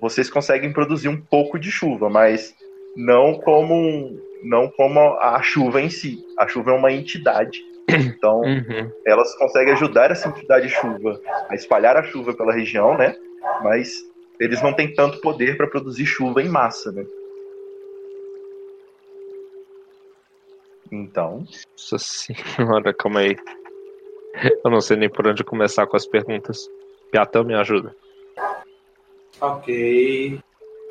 vocês 0.00 0.30
conseguem 0.30 0.72
produzir 0.72 1.08
um 1.08 1.20
pouco 1.20 1.58
de 1.58 1.68
chuva, 1.68 2.08
mas 2.08 2.54
não 2.96 3.40
como 3.40 4.16
não 4.44 4.70
como 4.70 5.00
a 5.18 5.42
chuva 5.42 5.80
em 5.80 5.90
si. 5.90 6.24
A 6.38 6.46
chuva 6.46 6.70
é 6.70 6.74
uma 6.74 6.92
entidade. 6.92 7.60
Então, 7.88 8.42
Uhum. 8.46 8.88
elas 9.04 9.34
conseguem 9.36 9.72
ajudar 9.72 10.12
essa 10.12 10.28
entidade 10.28 10.68
chuva 10.68 11.20
a 11.48 11.56
espalhar 11.56 11.96
a 11.96 12.04
chuva 12.04 12.32
pela 12.36 12.54
região, 12.54 12.96
né? 12.96 13.12
Mas 13.64 13.94
eles 14.38 14.62
não 14.62 14.72
têm 14.72 14.94
tanto 14.94 15.20
poder 15.20 15.56
para 15.56 15.66
produzir 15.66 16.06
chuva 16.06 16.40
em 16.40 16.48
massa, 16.48 16.92
né? 16.92 17.04
Então, 20.92 21.44
Nossa 21.72 21.98
senhora, 21.98 22.94
calma 22.94 23.18
aí. 23.18 23.34
Eu 24.64 24.70
não 24.70 24.80
sei 24.80 24.96
nem 24.96 25.08
por 25.08 25.26
onde 25.26 25.44
começar 25.44 25.86
com 25.86 25.96
as 25.96 26.06
perguntas. 26.06 26.68
Piatão, 27.10 27.44
me 27.44 27.54
ajuda. 27.54 27.94
Ok. 29.40 30.40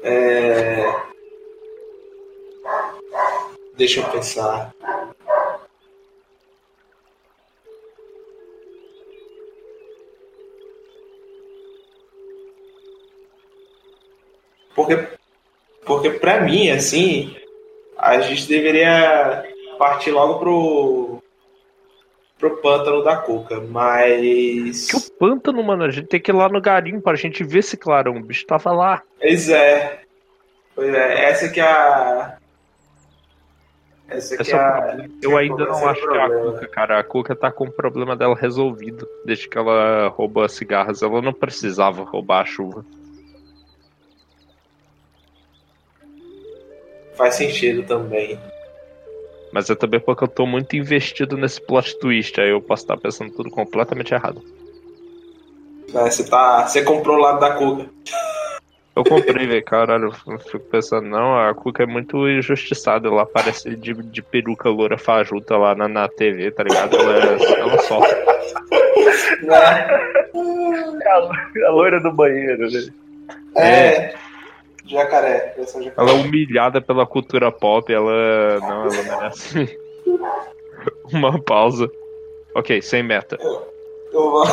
É... 0.04 0.86
Deixa 3.76 4.02
eu 4.02 4.10
pensar. 4.10 4.74
Porque, 14.76 15.08
porque 15.86 16.10
pra 16.12 16.42
mim, 16.42 16.70
assim, 16.70 17.36
a 17.98 18.20
gente 18.20 18.48
deveria 18.48 19.44
partir 19.78 20.12
logo 20.12 20.40
pro, 20.40 21.23
pro 22.44 22.58
pântano 22.58 23.02
da 23.02 23.16
Cuca, 23.16 23.62
mas. 23.62 24.88
Que 24.88 24.98
o 24.98 25.12
pântano, 25.18 25.64
mano, 25.64 25.86
a 25.86 25.90
gente 25.90 26.08
tem 26.08 26.20
que 26.20 26.30
ir 26.30 26.36
lá 26.36 26.50
no 26.50 26.62
garimpo 26.62 27.02
pra 27.02 27.16
gente 27.16 27.44
ver 27.44 27.60
esse 27.60 27.78
clarão. 27.78 28.18
O 28.18 28.24
bicho 28.24 28.46
tava 28.46 28.72
lá. 28.74 29.02
Pois 29.20 29.50
é. 29.50 30.02
Pois 30.76 30.94
é, 30.94 31.30
essa 31.30 31.50
que 31.50 31.62
é 31.62 31.64
a. 31.64 32.38
Essa 34.10 34.36
que 34.36 34.42
Esse 34.42 34.54
é 34.54 34.58
é 34.58 34.60
o 34.60 34.62
a. 34.62 35.08
Eu 35.22 35.38
ainda 35.38 35.66
não 35.66 35.80
é 35.80 35.86
acho 35.86 36.02
que 36.02 36.18
é 36.18 36.22
a. 36.22 36.30
Cuca, 36.30 36.68
cara. 36.68 37.00
A 37.00 37.04
Cuca 37.04 37.36
tá 37.36 37.50
com 37.50 37.66
o 37.66 37.72
problema 37.72 38.16
dela 38.16 38.36
resolvido. 38.36 39.08
Desde 39.26 39.48
que 39.48 39.58
ela 39.58 40.10
roubou 40.10 40.44
as 40.44 40.52
cigarras, 40.52 41.02
ela 41.02 41.22
não 41.22 41.34
precisava 41.34 42.04
roubar 42.04 42.42
a 42.42 42.46
chuva. 42.46 42.86
Faz 47.16 47.36
sentido 47.36 47.84
também. 47.84 48.38
Mas 49.54 49.70
é 49.70 49.76
também 49.76 50.00
porque 50.00 50.24
eu 50.24 50.28
tô 50.28 50.48
muito 50.48 50.76
investido 50.76 51.38
nesse 51.38 51.62
plot 51.62 51.98
twist. 52.00 52.42
Aí 52.42 52.50
eu 52.50 52.60
posso 52.60 52.84
estar 52.84 52.98
pensando 52.98 53.32
tudo 53.32 53.52
completamente 53.52 54.12
errado. 54.12 54.42
É, 55.94 56.10
Você, 56.10 56.28
tá, 56.28 56.66
você 56.68 56.82
comprou 56.82 57.18
o 57.18 57.22
lado 57.22 57.40
da 57.40 57.52
Cuca. 57.52 57.88
Eu 58.96 59.04
comprei, 59.04 59.46
velho, 59.46 59.64
caralho. 59.64 60.12
Eu 60.26 60.40
fico 60.40 60.66
pensando, 60.66 61.08
não, 61.08 61.38
a 61.38 61.54
Cuca 61.54 61.84
é 61.84 61.86
muito 61.86 62.28
injustiçada. 62.28 63.08
Ela 63.08 63.22
aparece 63.22 63.76
de, 63.76 63.94
de 63.94 64.22
peruca 64.24 64.70
loura 64.70 64.98
fajuta 64.98 65.56
lá 65.56 65.76
na, 65.76 65.88
na 65.88 66.08
TV, 66.08 66.50
tá 66.50 66.64
ligado? 66.64 66.96
Ela, 66.98 67.18
é- 67.18 67.60
ela 67.60 67.78
sofre. 67.84 68.16
Né? 69.44 69.56
é 71.06 71.10
a, 71.10 71.68
a 71.68 71.72
loira 71.72 72.00
do 72.00 72.12
banheiro, 72.12 72.72
né? 72.72 72.88
É. 73.56 74.16
Jacaré. 74.86 75.54
Versão 75.56 75.82
jacaré. 75.82 76.10
Ela 76.10 76.20
é 76.20 76.22
humilhada 76.24 76.82
pela 76.82 77.06
cultura 77.06 77.52
pop, 77.52 77.92
ela. 77.94 78.60
Não, 78.60 78.86
ela 78.86 79.04
merece. 79.20 79.80
Uma 81.12 81.42
pausa. 81.42 81.90
Ok, 82.56 82.82
sem 82.82 83.02
meta. 83.04 83.38
Eu 83.42 84.32
vou- 84.32 84.46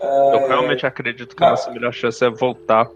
Eu 0.00 0.46
realmente 0.46 0.84
acredito 0.86 1.34
que 1.34 1.42
a 1.42 1.50
nossa 1.50 1.70
melhor 1.70 1.92
chance 1.92 2.22
é 2.24 2.28
voltar. 2.28 2.88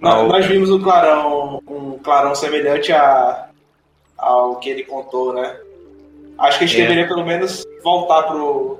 Nós, 0.00 0.14
ao- 0.14 0.28
nós 0.28 0.46
vimos 0.46 0.70
um 0.70 0.80
clarão, 0.82 1.62
um 1.66 1.98
clarão 1.98 2.34
semelhante 2.34 2.92
a, 2.92 3.48
ao 4.16 4.56
que 4.56 4.68
ele 4.70 4.84
contou, 4.84 5.32
né? 5.32 5.58
Acho 6.38 6.58
que 6.58 6.64
a 6.64 6.66
gente 6.68 6.80
É. 6.80 6.82
deveria 6.82 7.08
pelo 7.08 7.24
menos 7.24 7.64
voltar 7.82 8.24
pro, 8.24 8.78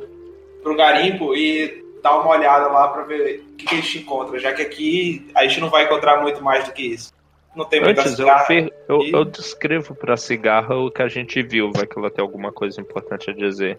pro 0.62 0.76
garimpo 0.76 1.34
e 1.34 1.82
dar 2.02 2.18
uma 2.20 2.30
olhada 2.30 2.68
lá 2.68 2.88
pra 2.88 3.02
ver 3.02 3.40
o 3.52 3.56
que, 3.56 3.66
que 3.66 3.74
a 3.74 3.78
gente 3.80 3.98
encontra, 3.98 4.38
já 4.38 4.52
que 4.52 4.62
aqui 4.62 5.30
a 5.34 5.46
gente 5.46 5.60
não 5.60 5.70
vai 5.70 5.84
encontrar 5.84 6.20
muito 6.20 6.42
mais 6.42 6.64
do 6.64 6.72
que 6.72 6.82
isso. 6.82 7.12
Não 7.56 7.64
tem 7.64 7.80
muita 7.80 8.02
Antes, 8.02 8.12
eu, 8.12 8.24
cigarra. 8.26 8.44
fer- 8.44 8.72
eu, 8.88 9.00
e- 9.02 9.12
eu 9.12 9.24
descrevo 9.24 9.94
pra 9.94 10.16
cigarra 10.16 10.76
o 10.76 10.90
que 10.90 11.02
a 11.02 11.08
gente 11.08 11.42
viu, 11.42 11.72
vai 11.72 11.86
que 11.86 11.98
ela 11.98 12.10
tem 12.10 12.22
alguma 12.22 12.52
coisa 12.52 12.80
importante 12.80 13.30
a 13.30 13.34
dizer. 13.34 13.78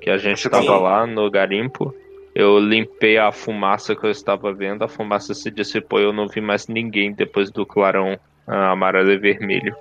Que 0.00 0.08
a 0.10 0.16
gente 0.16 0.40
Sim. 0.40 0.48
tava 0.48 0.78
lá 0.78 1.06
no 1.06 1.28
garimpo, 1.30 1.94
eu 2.34 2.58
limpei 2.58 3.18
a 3.18 3.32
fumaça 3.32 3.94
que 3.96 4.04
eu 4.04 4.10
estava 4.10 4.52
vendo, 4.52 4.84
a 4.84 4.88
fumaça 4.88 5.34
se 5.34 5.50
dissipou 5.50 5.98
e 6.00 6.04
eu 6.04 6.12
não 6.12 6.28
vi 6.28 6.40
mais 6.40 6.68
ninguém 6.68 7.12
depois 7.12 7.50
do 7.50 7.66
clarão 7.66 8.18
ah, 8.46 8.70
amarelo 8.70 9.10
e 9.10 9.18
vermelho. 9.18 9.76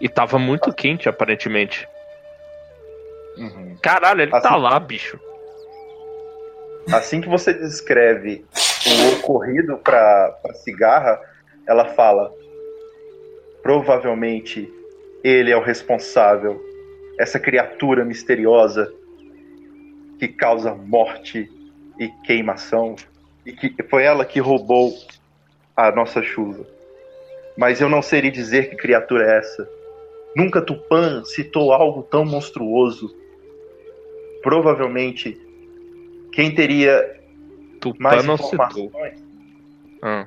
E 0.00 0.08
tava 0.08 0.38
muito 0.38 0.72
quente, 0.72 1.08
aparentemente. 1.08 1.86
Uhum. 3.36 3.76
Caralho, 3.82 4.22
ele 4.22 4.34
Assim- 4.34 4.48
tá 4.48 4.56
lá, 4.56 4.78
bicho. 4.80 5.18
Assim 6.92 7.20
que 7.20 7.28
você 7.28 7.52
descreve 7.54 8.44
o 8.86 9.18
ocorrido 9.18 9.78
para 9.78 10.38
a 10.44 10.54
cigarra, 10.54 11.20
ela 11.66 11.86
fala: 11.94 12.32
provavelmente 13.62 14.70
ele 15.22 15.50
é 15.50 15.56
o 15.56 15.62
responsável, 15.62 16.60
essa 17.18 17.40
criatura 17.40 18.04
misteriosa 18.04 18.92
que 20.18 20.28
causa 20.28 20.74
morte 20.74 21.50
e 21.98 22.08
queimação, 22.26 22.94
e 23.46 23.52
que 23.52 23.74
foi 23.84 24.04
ela 24.04 24.24
que 24.24 24.38
roubou 24.38 24.92
a 25.76 25.90
nossa 25.90 26.22
chuva. 26.22 26.66
Mas 27.56 27.80
eu 27.80 27.88
não 27.88 28.02
sei 28.02 28.30
dizer 28.30 28.68
que 28.68 28.76
criatura 28.76 29.24
é 29.26 29.38
essa. 29.38 29.68
Nunca 30.36 30.60
Tupã 30.60 31.22
citou 31.24 31.72
algo 31.72 32.02
tão 32.02 32.24
monstruoso. 32.24 33.14
Provavelmente 34.42 35.40
quem 36.34 36.54
teria 36.54 37.20
Tupã 37.80 37.96
mais 38.00 38.24
informações, 38.24 38.92
Ah, 40.02 40.26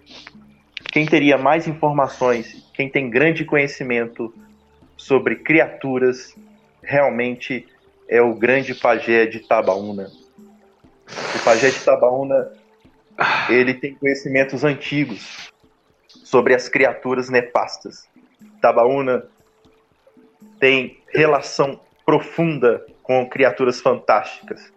quem 0.91 1.05
teria 1.05 1.38
mais 1.38 1.67
informações, 1.67 2.71
quem 2.73 2.89
tem 2.89 3.09
grande 3.09 3.45
conhecimento 3.45 4.34
sobre 4.95 5.35
criaturas, 5.35 6.35
realmente 6.81 7.67
é 8.07 8.21
o 8.21 8.34
grande 8.34 8.73
pajé 8.73 9.25
de 9.25 9.41
Tabaúna. 9.41 10.09
O 11.35 11.43
pajé 11.43 11.69
de 11.69 11.79
Tabaúna, 11.84 12.51
ele 13.49 13.73
tem 13.73 13.93
conhecimentos 13.95 14.63
antigos 14.63 15.51
sobre 16.07 16.55
as 16.55 16.69
criaturas 16.69 17.29
nefastas. 17.29 18.07
Tabaúna 18.61 19.25
tem 20.59 20.99
relação 21.09 21.79
profunda 22.05 22.85
com 23.03 23.27
criaturas 23.29 23.81
fantásticas. 23.81 24.71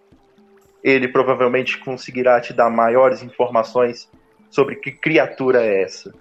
Ele 0.82 1.08
provavelmente 1.08 1.78
conseguirá 1.78 2.40
te 2.40 2.52
dar 2.52 2.70
maiores 2.70 3.22
informações 3.22 4.08
sobre 4.50 4.76
que 4.76 4.90
criatura 4.90 5.62
é 5.64 5.82
essa. 5.82 6.12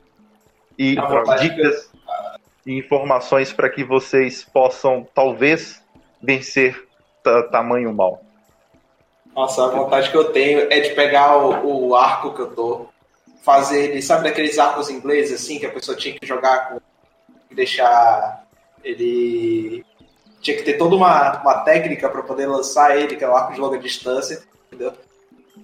E 0.77 0.97
A 0.97 1.05
vontade 1.05 1.49
dicas 1.49 1.89
e 2.65 2.77
informações 2.77 3.51
para 3.53 3.69
que 3.69 3.83
vocês 3.83 4.43
possam, 4.43 5.07
talvez, 5.15 5.81
vencer 6.21 6.87
ta- 7.23 7.43
tamanho 7.43 7.93
mal. 7.93 8.21
Nossa, 9.35 9.63
a 9.65 9.69
vontade 9.69 10.09
que 10.11 10.17
eu 10.17 10.31
tenho 10.31 10.67
é 10.71 10.79
de 10.81 10.89
pegar 10.91 11.37
o, 11.37 11.87
o 11.89 11.95
arco 11.95 12.33
que 12.33 12.41
eu 12.41 12.53
tô, 12.53 12.87
fazer 13.41 13.85
ele, 13.91 14.01
sabe 14.01 14.23
daqueles 14.25 14.59
arcos 14.59 14.89
ingleses 14.89 15.41
assim, 15.41 15.57
que 15.59 15.65
a 15.65 15.71
pessoa 15.71 15.95
tinha 15.97 16.17
que 16.17 16.25
jogar 16.25 16.69
com. 16.69 16.81
e 17.49 17.55
deixar 17.55 18.45
ele. 18.83 19.85
Tinha 20.41 20.57
que 20.57 20.63
ter 20.63 20.77
toda 20.77 20.95
uma, 20.95 21.41
uma 21.41 21.59
técnica 21.59 22.09
para 22.09 22.23
poder 22.23 22.47
lançar 22.47 22.97
ele, 22.97 23.15
que 23.15 23.23
é 23.23 23.29
o 23.29 23.35
arco 23.35 23.53
de 23.53 23.59
longa 23.59 23.77
distância, 23.77 24.41
entendeu? 24.67 24.93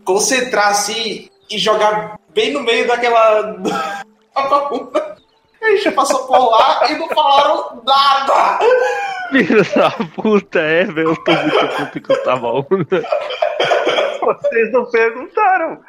Concentrar 0.04 0.70
assim 0.70 1.30
e 1.50 1.58
jogar 1.58 2.20
bem 2.34 2.52
no 2.52 2.62
meio 2.62 2.88
daquela. 2.88 3.56
A 5.62 5.70
gente 5.72 5.92
passou 5.92 6.28
por 6.28 6.52
lá 6.52 6.88
e 6.92 6.96
não 6.96 7.08
falaram 7.10 7.82
nada! 7.84 8.60
Filho 9.32 9.64
da 9.76 9.92
puta, 10.16 10.60
é, 10.60 10.84
velho. 10.84 11.10
Eu 11.10 11.24
tô 11.24 11.32
muito 11.32 11.68
puto 11.76 12.02
que 12.02 12.12
eu 12.12 12.24
tava 12.24 12.48
onda. 12.48 13.04
Vocês 14.22 14.72
não 14.72 14.86
perguntaram. 14.86 15.80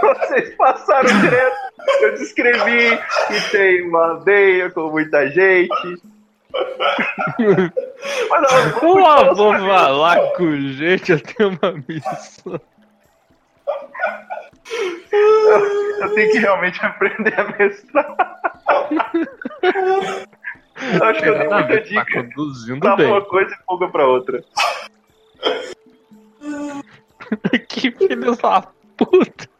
Vocês 0.00 0.54
passaram 0.56 1.20
direto. 1.20 1.56
Eu 2.00 2.14
descrevi 2.14 2.98
que 3.28 3.50
tem 3.50 3.88
uma 3.88 4.10
aldeia 4.10 4.70
com 4.70 4.90
muita 4.90 5.28
gente. 5.28 6.02
Mas 8.30 8.42
não, 8.42 8.70
vamos 8.80 9.26
Eu 9.26 9.34
vou 9.34 9.54
falar 9.54 10.32
com 10.32 10.56
gente, 10.56 11.12
eu 11.12 11.20
tenho 11.20 11.58
uma 11.60 11.72
missão. 11.88 12.60
Eu 16.00 16.14
tenho 16.14 16.30
que 16.32 16.38
realmente 16.38 16.84
aprender 16.84 17.38
a 17.38 17.44
mestrar. 17.44 18.16
Eu 20.94 21.04
acho 21.04 21.22
que 21.22 21.28
eu 21.28 21.38
dei 21.38 21.46
a 21.46 21.50
muita 21.50 21.68
tá 21.68 21.80
dica. 21.80 22.22
conduzindo 22.22 22.80
Tava 22.80 22.96
bem. 22.96 23.06
uma 23.06 23.24
coisa 23.24 23.52
e 23.52 23.64
fuga 23.64 23.88
pra 23.88 24.06
outra. 24.06 24.44
que 27.68 27.90
filho 27.90 28.36
da 28.36 28.62
puta. 28.96 29.57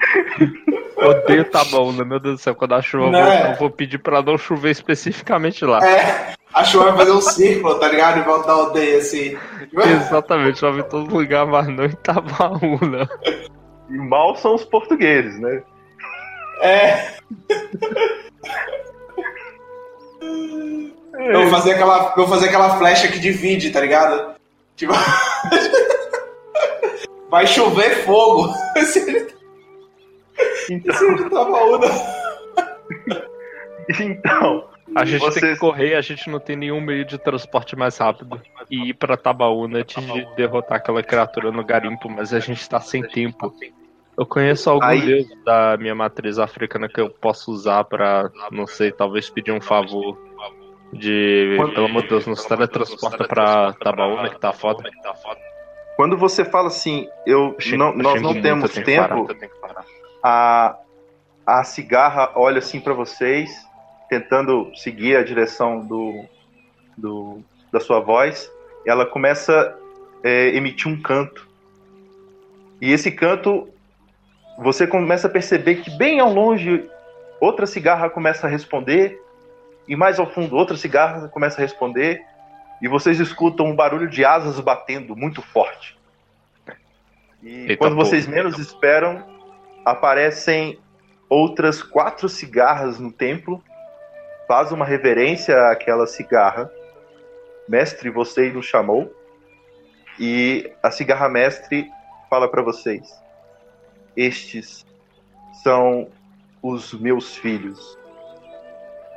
Odeio 0.96 1.44
Tabaúna, 1.46 2.04
meu 2.04 2.20
Deus 2.20 2.36
do 2.36 2.42
céu. 2.42 2.54
Quando 2.54 2.74
a 2.74 2.82
chuva 2.82 3.10
Não 3.10 3.18
é? 3.18 3.22
voltar, 3.22 3.50
eu 3.50 3.56
vou 3.56 3.70
pedir 3.70 3.98
pra 3.98 4.22
não 4.22 4.36
chover 4.36 4.70
especificamente 4.70 5.64
lá. 5.64 5.78
É, 5.86 6.34
a 6.52 6.64
chuva 6.64 6.86
vai 6.86 6.98
fazer 6.98 7.12
um 7.12 7.20
círculo, 7.20 7.78
tá 7.78 7.88
ligado? 7.88 8.18
Em 8.18 8.22
volta 8.22 8.48
da 8.48 8.52
aldeia, 8.52 8.98
assim. 8.98 9.36
Exatamente, 9.72 10.58
chove 10.58 10.80
em 10.80 10.84
todo 10.84 11.14
lugar, 11.14 11.46
mas 11.46 11.68
não 11.68 11.84
em 11.84 11.92
Tabaúna. 11.92 13.08
E 13.88 13.96
mal 13.96 14.36
são 14.36 14.54
os 14.54 14.64
portugueses, 14.64 15.38
né? 15.38 15.62
É. 16.60 17.14
Eu 21.18 21.42
vou 21.42 21.50
fazer 21.50 21.72
aquela, 21.72 22.12
eu 22.16 22.26
vou 22.26 22.28
fazer 22.28 22.46
aquela 22.48 22.78
flecha 22.78 23.08
que 23.08 23.18
divide, 23.18 23.70
tá 23.70 23.80
ligado? 23.80 24.34
Tipo. 24.76 24.92
Vai 27.30 27.46
chover 27.46 28.04
fogo. 28.04 28.52
Então, 30.70 30.94
se 30.94 31.04
ele 31.04 31.30
tá 31.30 31.44
maúna. 31.48 31.86
então 34.00 34.68
A 34.94 35.04
gente 35.04 35.20
tem 35.20 35.30
Vocês- 35.30 35.54
que 35.54 35.60
correr, 35.60 35.94
a 35.94 36.00
gente 36.00 36.28
não 36.28 36.40
tem 36.40 36.56
nenhum 36.56 36.80
meio 36.80 37.04
de 37.04 37.16
transporte 37.16 37.76
mais 37.76 37.96
rápido. 37.98 38.40
E 38.68 38.88
ir 38.90 38.94
pra 38.94 39.16
Tabaúna 39.16 39.78
antes 39.78 40.04
de 40.04 40.24
derrotar 40.34 40.78
aquela 40.78 41.00
criatura 41.02 41.52
no 41.52 41.64
garimpo, 41.64 42.08
mas 42.10 42.34
a 42.34 42.40
gente 42.40 42.68
tá 42.68 42.80
sem 42.80 43.02
tempo. 43.02 43.54
Eu 44.18 44.26
conheço 44.26 44.68
algum 44.68 44.84
Aí- 44.84 45.00
deus 45.00 45.28
da 45.44 45.76
minha 45.78 45.94
matriz 45.94 46.38
africana 46.40 46.88
que 46.88 47.00
eu 47.00 47.08
posso 47.08 47.52
usar 47.52 47.84
pra, 47.84 48.30
não 48.50 48.66
sei, 48.66 48.90
talvez 48.90 49.30
pedir 49.30 49.52
um 49.52 49.60
favor 49.60 50.18
de. 50.92 51.54
Quando- 51.56 51.74
Pelo 51.74 51.86
amor 51.86 52.02
de 52.02 52.08
Deus, 52.08 52.26
nos 52.26 52.44
teletransporta 52.44 53.24
pra 53.28 53.72
Tabaúna 53.74 54.28
que 54.28 54.40
tá 54.40 54.52
foda. 54.52 54.82
quando 55.96 56.16
você 56.16 56.44
fala 56.44 56.66
assim, 56.66 57.06
eu 57.24 57.56
não, 57.78 57.94
nós 57.96 58.20
não 58.20 58.40
temos 58.42 58.72
tempo, 58.74 59.28
a, 60.22 60.76
a 61.46 61.64
cigarra 61.64 62.32
olha 62.34 62.58
assim 62.58 62.80
pra 62.80 62.94
vocês, 62.94 63.50
tentando 64.08 64.70
seguir 64.74 65.16
a 65.16 65.24
direção 65.24 65.80
do, 65.80 66.24
do 66.96 67.42
da 67.72 67.80
sua 67.80 68.00
voz. 68.00 68.50
Ela 68.86 69.06
começa 69.06 69.76
a 70.24 70.28
emitir 70.28 70.90
um 70.90 71.00
canto. 71.00 71.48
E 72.80 72.92
esse 72.92 73.10
canto, 73.10 73.68
você 74.58 74.86
começa 74.86 75.26
a 75.26 75.30
perceber 75.30 75.76
que 75.76 75.90
bem 75.96 76.20
ao 76.20 76.32
longe, 76.32 76.88
outra 77.40 77.66
cigarra 77.66 78.10
começa 78.10 78.46
a 78.46 78.50
responder. 78.50 79.20
E 79.86 79.96
mais 79.96 80.18
ao 80.18 80.30
fundo, 80.30 80.56
outra 80.56 80.76
cigarra 80.76 81.28
começa 81.28 81.60
a 81.60 81.62
responder. 81.62 82.22
E 82.80 82.88
vocês 82.88 83.20
escutam 83.20 83.66
um 83.66 83.76
barulho 83.76 84.08
de 84.08 84.24
asas 84.24 84.58
batendo 84.60 85.14
muito 85.14 85.42
forte. 85.42 85.98
E 87.42 87.62
Eita 87.62 87.76
quando 87.76 87.96
porra. 87.96 88.06
vocês 88.06 88.26
menos 88.26 88.58
esperam, 88.58 89.24
aparecem 89.84 90.78
outras 91.28 91.82
quatro 91.82 92.28
cigarras 92.28 92.98
no 92.98 93.12
templo. 93.12 93.62
Faz 94.48 94.72
uma 94.72 94.84
reverência 94.84 95.70
àquela 95.70 96.06
cigarra. 96.06 96.70
Mestre, 97.68 98.10
você 98.10 98.50
nos 98.50 98.66
chamou. 98.66 99.14
E 100.18 100.72
a 100.82 100.90
cigarra 100.90 101.28
mestre 101.28 101.88
fala 102.28 102.48
para 102.48 102.62
vocês: 102.62 103.08
Estes 104.16 104.84
são 105.62 106.08
os 106.62 106.92
meus 106.94 107.36
filhos. 107.36 107.98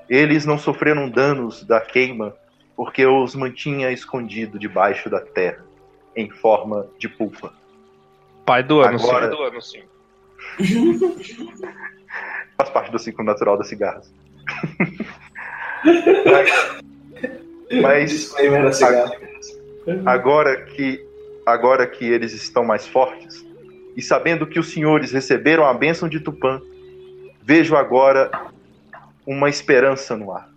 Eles 0.10 0.46
não 0.46 0.58
sofreram 0.58 1.10
danos 1.10 1.64
da 1.64 1.82
queima 1.82 2.36
porque 2.76 3.02
eu 3.04 3.18
os 3.22 3.36
mantinha 3.36 3.92
escondido 3.92 4.58
debaixo 4.58 5.10
da 5.10 5.20
terra, 5.22 5.64
em 6.16 6.30
forma 6.30 6.88
de 6.98 7.08
pulpa. 7.08 7.54
Pai 8.46 8.64
do 8.64 8.82
ano, 8.82 9.00
Agora- 9.00 9.62
sim. 9.62 9.84
Faz 12.58 12.70
parte 12.70 12.92
do 12.92 13.00
ciclo 13.00 13.24
natural 13.24 13.58
das 13.58 13.68
cigarras. 13.68 14.14
Mas 17.82 18.34
agora 20.06 20.66
que 20.66 21.04
agora 21.46 21.86
que 21.88 22.06
eles 22.06 22.34
estão 22.34 22.64
mais 22.64 22.88
fortes 22.88 23.46
e 23.98 24.02
sabendo 24.02 24.48
que 24.48 24.60
os 24.60 24.72
senhores 24.72 25.12
receberam 25.12 25.66
a 25.66 25.74
bênção 25.74 26.08
de 26.08 26.20
Tupã, 26.20 26.62
vejo 27.42 27.76
agora 27.76 28.32
uma 29.26 29.50
esperança 29.50 30.16
no 30.16 30.32
ar. 30.32 30.50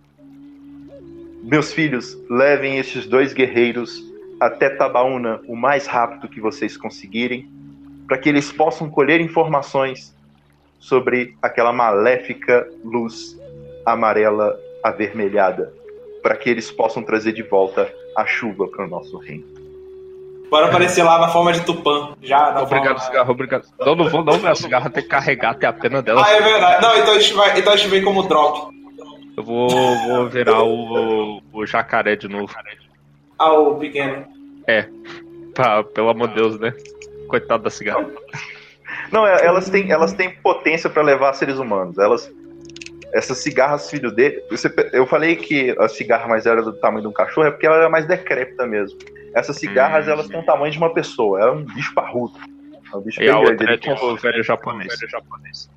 Meus 1.43 1.71
filhos, 1.71 2.17
levem 2.29 2.77
estes 2.77 3.05
dois 3.05 3.33
guerreiros 3.33 4.03
até 4.39 4.69
Tabaúna 4.69 5.41
o 5.47 5.55
mais 5.55 5.87
rápido 5.87 6.27
que 6.27 6.41
vocês 6.41 6.75
conseguirem, 6.75 7.49
para 8.07 8.17
que 8.17 8.29
eles 8.29 8.51
possam 8.51 8.89
colher 8.89 9.19
informações 9.19 10.15
sobre 10.79 11.35
aquela 11.41 11.73
maléfica 11.73 12.67
luz 12.83 13.37
amarela 13.85 14.57
avermelhada, 14.83 15.73
para 16.21 16.35
que 16.35 16.49
eles 16.49 16.71
possam 16.71 17.03
trazer 17.03 17.33
de 17.33 17.43
volta 17.43 17.91
a 18.15 18.25
chuva 18.25 18.67
para 18.67 18.85
o 18.85 18.87
nosso 18.87 19.17
reino. 19.17 19.45
Bora 20.49 20.67
aparecer 20.67 21.03
lá 21.03 21.19
na 21.19 21.27
forma 21.27 21.51
de 21.51 21.61
Tupã. 21.65 22.13
Já, 22.21 22.51
na 22.51 22.61
Obrigado, 22.61 22.99
forma... 22.99 22.99
cigarro, 22.99 23.31
obrigado. 23.31 23.67
Não, 23.79 23.95
não 23.95 24.09
vou 24.09 24.23
não, 24.23 24.37
minha 24.37 24.55
cigarra 24.55 24.89
tem 24.89 25.03
que 25.03 25.09
carregar 25.09 25.51
até 25.51 25.67
a 25.67 25.73
pena 25.73 26.01
dela. 26.01 26.23
Ah, 26.25 26.31
é 26.31 26.41
verdade. 26.41 26.81
Não, 26.81 26.97
então 26.97 27.13
a 27.13 27.19
gente, 27.19 27.33
vai, 27.33 27.59
então 27.59 27.73
a 27.73 27.75
gente 27.75 27.89
vem 27.89 28.01
como 28.01 28.23
drop. 28.23 28.73
Eu 29.35 29.43
vou, 29.43 29.69
vou 29.69 30.29
virar 30.29 30.63
o, 30.63 31.41
o 31.51 31.65
jacaré 31.65 32.15
de 32.15 32.29
novo. 32.29 32.53
Ah, 33.37 33.53
o 33.53 33.75
pequeno. 33.75 34.25
Pra, 35.53 35.83
pelo 35.83 36.09
amor 36.09 36.29
de 36.29 36.35
Deus, 36.35 36.59
né? 36.59 36.73
Coitado 37.27 37.63
da 37.63 37.69
cigarra. 37.69 38.05
Não, 39.11 39.25
é- 39.25 39.45
elas 39.45 39.69
têm, 39.69 39.91
elas 39.91 40.13
têm 40.13 40.31
potência 40.41 40.89
para 40.89 41.01
levar 41.03 41.33
seres 41.33 41.57
humanos. 41.59 41.97
Elas, 41.97 42.31
essas 43.13 43.37
cigarras 43.39 43.89
filho 43.89 44.11
dele. 44.11 44.41
você- 44.49 44.73
eu 44.93 45.05
falei 45.05 45.35
que 45.35 45.75
a 45.79 45.87
cigarra 45.87 46.27
mais 46.27 46.45
era 46.45 46.61
do 46.61 46.73
tamanho 46.73 47.01
de 47.01 47.07
um 47.07 47.13
cachorro, 47.13 47.47
é 47.47 47.51
porque 47.51 47.65
ela 47.65 47.77
era 47.77 47.89
mais 47.89 48.05
decrépita 48.05 48.65
mesmo. 48.65 48.97
Essas 49.33 49.57
cigarras, 49.57 50.07
Hum. 50.07 50.11
elas 50.11 50.27
têm 50.27 50.39
o 50.39 50.45
tamanho 50.45 50.71
de 50.71 50.77
uma 50.77 50.93
pessoa. 50.93 51.39
É 51.41 51.51
um 51.51 51.63
bicho 51.63 51.93
parrudo. 51.93 52.33
É 52.91 52.95
um 52.97 53.01
bicho 53.01 53.21
E 53.21 53.25
bem 53.25 53.29
a 53.29 53.33
grande. 53.33 53.51
outra 53.51 53.65
é 53.65 53.69
Ele 53.73 53.77
tem- 53.81 53.93
tipo 53.93 54.05
o 54.07 54.15
velho 54.15 54.43
japonês. 54.43 54.93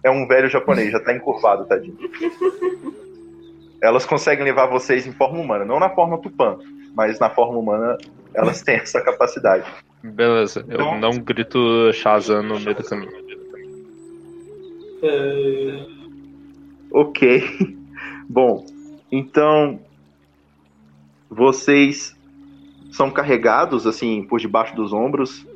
É 0.05 0.11
um 0.11 0.27
velho 0.29 0.49
japonês, 0.49 0.93
já 0.93 1.01
tá 1.01 1.13
encurvado, 1.13 1.67
tadinho. 1.67 1.97
Elas 3.83 4.05
conseguem 4.05 4.45
levar 4.45 4.67
vocês 4.67 5.07
em 5.07 5.13
forma 5.13 5.39
humana, 5.41 5.65
não 5.65 5.81
na 5.81 5.89
forma 5.91 6.19
tupã, 6.19 6.59
mas 6.95 7.19
na 7.19 7.31
forma 7.31 7.59
humana 7.59 7.97
elas 8.35 8.63
têm 8.63 8.77
essa 8.77 9.01
capacidade. 9.01 9.65
Beleza, 10.03 10.65
eu 10.69 10.99
não 10.99 11.19
grito 11.19 11.93
Shazam 11.93 12.43
no 12.43 12.59
meio 12.59 12.75
do 12.75 12.85
caminho. 12.85 13.13
É, 15.03 15.87
Ok. 16.91 17.77
Bom, 18.29 18.65
então 19.11 19.81
vocês 21.29 22.17
são 22.93 23.11
carregados 23.11 23.87
assim 23.87 24.25
por 24.25 24.41
debaixo 24.41 24.75
dos 24.75 24.93
ombros. 24.93 25.47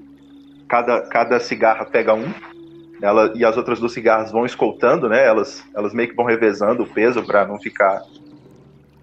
Cada, 0.69 1.03
cada 1.03 1.41
cigarra 1.41 1.85
pega 1.85 2.15
um. 2.15 2.33
Ela, 3.03 3.33
e 3.35 3.45
as 3.45 3.57
outras 3.57 3.81
duas 3.81 3.93
cigarras 3.93 4.31
vão 4.31 4.47
escoltando, 4.47 5.09
né? 5.09 5.27
Elas, 5.27 5.65
elas 5.75 5.93
meio 5.93 6.09
que 6.09 6.15
vão 6.15 6.25
revezando 6.25 6.85
o 6.85 6.87
peso 6.87 7.23
para 7.25 7.47
não 7.47 7.59
ficar. 7.59 8.01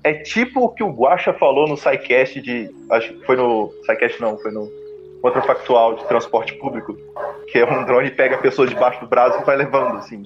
É 0.04 0.14
tipo 0.14 0.62
o 0.62 0.70
que 0.70 0.84
o 0.84 0.92
Guacha 0.92 1.34
falou 1.34 1.68
no 1.68 1.78
SciCast 1.78 2.42
de. 2.42 2.70
Acho 2.90 3.14
que 3.14 3.26
foi 3.26 3.36
no. 3.36 3.72
SciCast 3.86 4.20
não, 4.20 4.38
foi 4.40 4.52
no 4.52 4.70
Contrafactual 5.22 5.96
de 5.96 6.08
Transporte 6.08 6.54
Público. 6.56 6.98
Que 7.52 7.60
é 7.60 7.66
um 7.66 7.86
drone 7.86 8.10
que 8.10 8.16
pega 8.16 8.36
a 8.36 8.40
pessoa 8.40 8.68
debaixo 8.68 9.00
do 9.02 9.08
braço 9.08 9.40
e 9.40 9.46
vai 9.46 9.58
levando, 9.58 9.98
assim. 9.98 10.24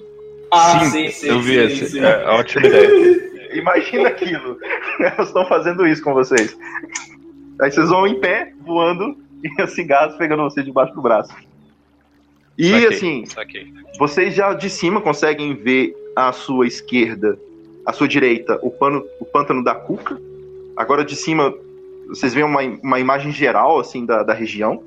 Ah, 0.50 0.84
sim, 0.84 1.08
sim. 1.08 1.28
eu 1.28 1.40
vi 1.40 1.54
sim, 1.54 1.84
esse. 1.84 1.90
sim. 1.92 2.04
É, 2.04 2.24
ótima 2.28 2.66
ideia. 2.66 3.26
Imagina 3.52 4.08
aquilo. 4.08 4.58
Elas 5.00 5.28
estão 5.28 5.46
fazendo 5.46 5.86
isso 5.86 6.02
com 6.02 6.14
vocês. 6.14 6.56
Aí 7.60 7.70
vocês 7.70 7.88
vão 7.88 8.06
em 8.06 8.20
pé, 8.20 8.52
voando, 8.64 9.16
e 9.42 9.50
as 9.62 9.72
cigarras 9.72 10.16
pegando 10.16 10.42
vocês 10.42 10.64
debaixo 10.64 10.94
do 10.94 11.02
braço. 11.02 11.34
E 12.58 12.70
Saquei, 12.70 12.88
assim, 12.88 13.26
saquei. 13.26 13.72
vocês 13.98 14.34
já 14.34 14.54
de 14.54 14.70
cima 14.70 15.00
conseguem 15.00 15.54
ver 15.54 15.94
à 16.14 16.32
sua 16.32 16.66
esquerda, 16.66 17.38
à 17.86 17.92
sua 17.92 18.08
direita, 18.08 18.58
o, 18.62 18.70
pano, 18.70 19.04
o 19.20 19.24
pântano 19.24 19.62
da 19.62 19.74
Cuca. 19.74 20.20
Agora 20.76 21.04
de 21.04 21.14
cima, 21.16 21.54
vocês 22.08 22.34
veem 22.34 22.44
uma, 22.44 22.60
uma 22.82 23.00
imagem 23.00 23.30
geral 23.32 23.78
assim 23.78 24.04
da, 24.04 24.22
da 24.22 24.34
região. 24.34 24.82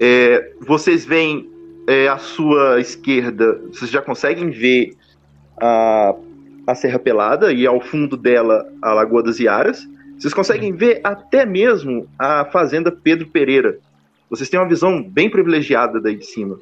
É, 0.00 0.52
vocês 0.60 1.04
veem 1.04 1.50
é, 1.86 2.08
à 2.08 2.18
sua 2.18 2.80
esquerda, 2.80 3.60
vocês 3.72 3.90
já 3.90 4.00
conseguem 4.02 4.50
ver 4.50 4.94
a, 5.60 6.14
a 6.66 6.74
Serra 6.74 6.98
Pelada 6.98 7.52
e 7.52 7.66
ao 7.66 7.80
fundo 7.80 8.16
dela 8.16 8.66
a 8.80 8.92
Lagoa 8.94 9.22
das 9.22 9.38
Iaras. 9.38 9.86
Vocês 10.18 10.32
conseguem 10.34 10.72
ver 10.72 11.00
até 11.04 11.44
mesmo 11.44 12.08
a 12.18 12.44
Fazenda 12.46 12.90
Pedro 12.92 13.26
Pereira. 13.28 13.78
Vocês 14.30 14.48
têm 14.48 14.58
uma 14.58 14.68
visão 14.68 15.02
bem 15.02 15.28
privilegiada 15.28 16.00
daí 16.00 16.16
de 16.16 16.24
cima. 16.26 16.58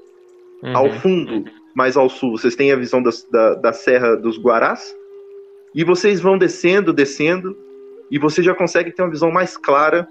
Ao 0.75 0.87
Uhum. 0.87 0.93
fundo, 1.01 1.45
mais 1.75 1.97
ao 1.97 2.09
sul, 2.09 2.37
vocês 2.37 2.57
têm 2.57 2.73
a 2.73 2.77
visão 2.77 3.03
das- 3.03 3.23
da, 3.31 3.55
da 3.55 3.73
Serra 3.73 4.17
dos 4.17 4.37
Guarás. 4.39 4.95
E 5.75 5.85
vocês 5.85 6.21
vão 6.21 6.37
descendo, 6.37 6.93
descendo, 6.93 7.57
e 8.11 8.19
você 8.19 8.43
já 8.43 8.55
consegue 8.55 8.91
ter 8.91 9.03
uma 9.03 9.11
visão 9.11 9.31
mais 9.31 9.57
clara, 9.57 10.09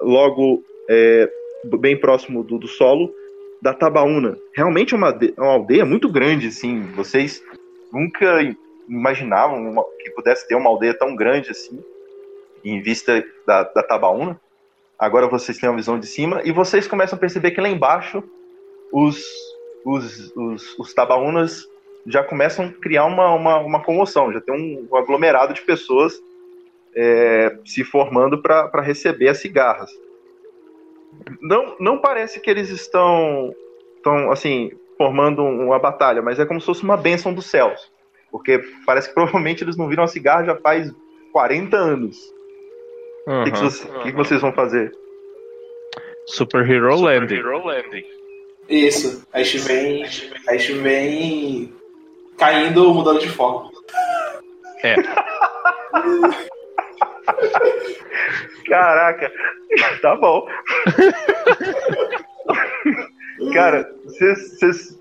logo 0.00 0.64
é, 0.88 1.30
bem 1.78 1.98
próximo 1.98 2.42
do, 2.42 2.58
do, 2.58 2.68
solo, 2.68 3.12
da 3.60 3.74
Tabaúna. 3.74 4.38
Realmente 4.54 4.94
é 4.94 4.96
uma, 4.96 5.16
uma 5.36 5.52
aldeia 5.52 5.84
muito 5.84 6.08
grande, 6.08 6.48
assim. 6.48 6.82
Vocês 6.94 7.42
nunca 7.92 8.40
imaginavam 8.88 9.68
uma, 9.68 9.84
que 9.98 10.10
pudesse 10.10 10.46
ter 10.46 10.54
uma 10.54 10.70
aldeia 10.70 10.94
tão 10.94 11.14
grande 11.14 11.50
assim, 11.50 11.82
em 12.64 12.80
vista 12.80 13.24
da, 13.46 13.64
da 13.64 13.82
Tabaúna. 13.82 14.40
Agora 14.98 15.28
vocês 15.28 15.58
têm 15.58 15.68
uma 15.68 15.76
visão 15.76 15.98
de 15.98 16.06
cima 16.06 16.40
e 16.44 16.52
vocês 16.52 16.88
começam 16.88 17.16
a 17.16 17.20
perceber 17.20 17.50
que 17.50 17.60
lá 17.60 17.68
embaixo 17.68 18.22
os, 18.90 19.22
os, 19.84 20.34
os, 20.34 20.78
os 20.78 20.94
Tabaúnas 20.94 21.68
já 22.06 22.22
começam 22.22 22.66
a 22.66 22.72
criar 22.72 23.04
uma, 23.04 23.34
uma, 23.34 23.58
uma 23.58 23.82
comoção, 23.82 24.32
já 24.32 24.40
tem 24.40 24.54
um, 24.54 24.88
um 24.90 24.96
aglomerado 24.96 25.52
de 25.52 25.62
pessoas 25.62 26.20
é, 26.94 27.58
se 27.64 27.84
formando 27.84 28.40
para 28.40 28.80
receber 28.80 29.28
as 29.28 29.38
cigarras. 29.38 29.90
Não, 31.40 31.76
não 31.78 31.98
parece 31.98 32.40
que 32.40 32.50
eles 32.50 32.70
estão, 32.70 33.54
estão 33.96 34.30
assim, 34.30 34.70
formando 34.96 35.42
uma 35.42 35.78
batalha, 35.78 36.22
mas 36.22 36.38
é 36.38 36.46
como 36.46 36.60
se 36.60 36.66
fosse 36.66 36.82
uma 36.82 36.96
bênção 36.96 37.34
dos 37.34 37.46
céus. 37.46 37.90
Porque 38.30 38.62
parece 38.84 39.08
que 39.08 39.14
provavelmente 39.14 39.64
eles 39.64 39.76
não 39.76 39.88
viram 39.88 40.04
a 40.04 40.08
cigarra 40.08 40.44
já 40.44 40.56
faz 40.56 40.92
40 41.32 41.76
anos. 41.76 42.18
O 43.26 43.30
uhum, 43.30 43.44
que, 43.44 43.50
que, 43.50 43.58
vocês, 43.58 43.84
uhum. 43.84 44.02
que, 44.02 44.10
que, 44.10 44.16
vocês 44.16 44.40
vão 44.40 44.52
fazer? 44.52 44.92
Super 46.26 46.68
Hero 46.68 46.96
Super 46.96 47.04
Landing. 47.04 47.34
Hero 47.34 47.66
Landing. 47.66 48.04
Isso. 48.68 49.26
A 49.32 49.42
gente 49.42 49.58
vem. 49.58 50.04
A 50.48 50.56
gente 50.56 50.72
vem 50.74 51.72
caindo, 52.38 52.92
mudando 52.92 53.20
de 53.20 53.28
forma. 53.28 53.70
É. 54.82 54.94
Caraca, 58.66 59.32
tá 60.02 60.16
bom. 60.16 60.46
Cara, 63.52 63.88
vocês 64.04 64.98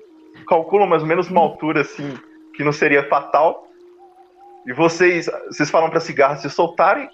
calculam 0.47 0.87
mais 0.87 1.01
ou 1.01 1.07
menos 1.07 1.29
uma 1.29 1.41
altura 1.41 1.81
assim 1.81 2.17
que 2.55 2.63
não 2.63 2.71
seria 2.71 3.07
fatal. 3.07 3.67
E 4.65 4.73
vocês, 4.73 5.29
vocês 5.47 5.69
falam 5.69 5.89
para 5.89 5.99
cigarras 5.99 6.41
se 6.41 6.49
soltarem. 6.49 7.09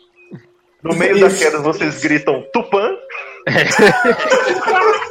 No 0.84 0.96
meio 0.96 1.20
da 1.20 1.30
queda 1.30 1.60
vocês 1.60 2.02
gritam 2.02 2.46
Tupã. 2.54 2.96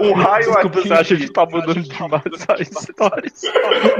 um 0.00 0.12
raio 0.12 0.44
Desculpa, 0.44 0.78
atinge... 0.78 0.88
você 0.88 0.94
acha 0.94 1.16
que 1.16 1.32
tá 1.32 1.46
mudando 1.46 1.82
demais 1.82 2.46
a 2.48 2.54
história? 2.60 3.32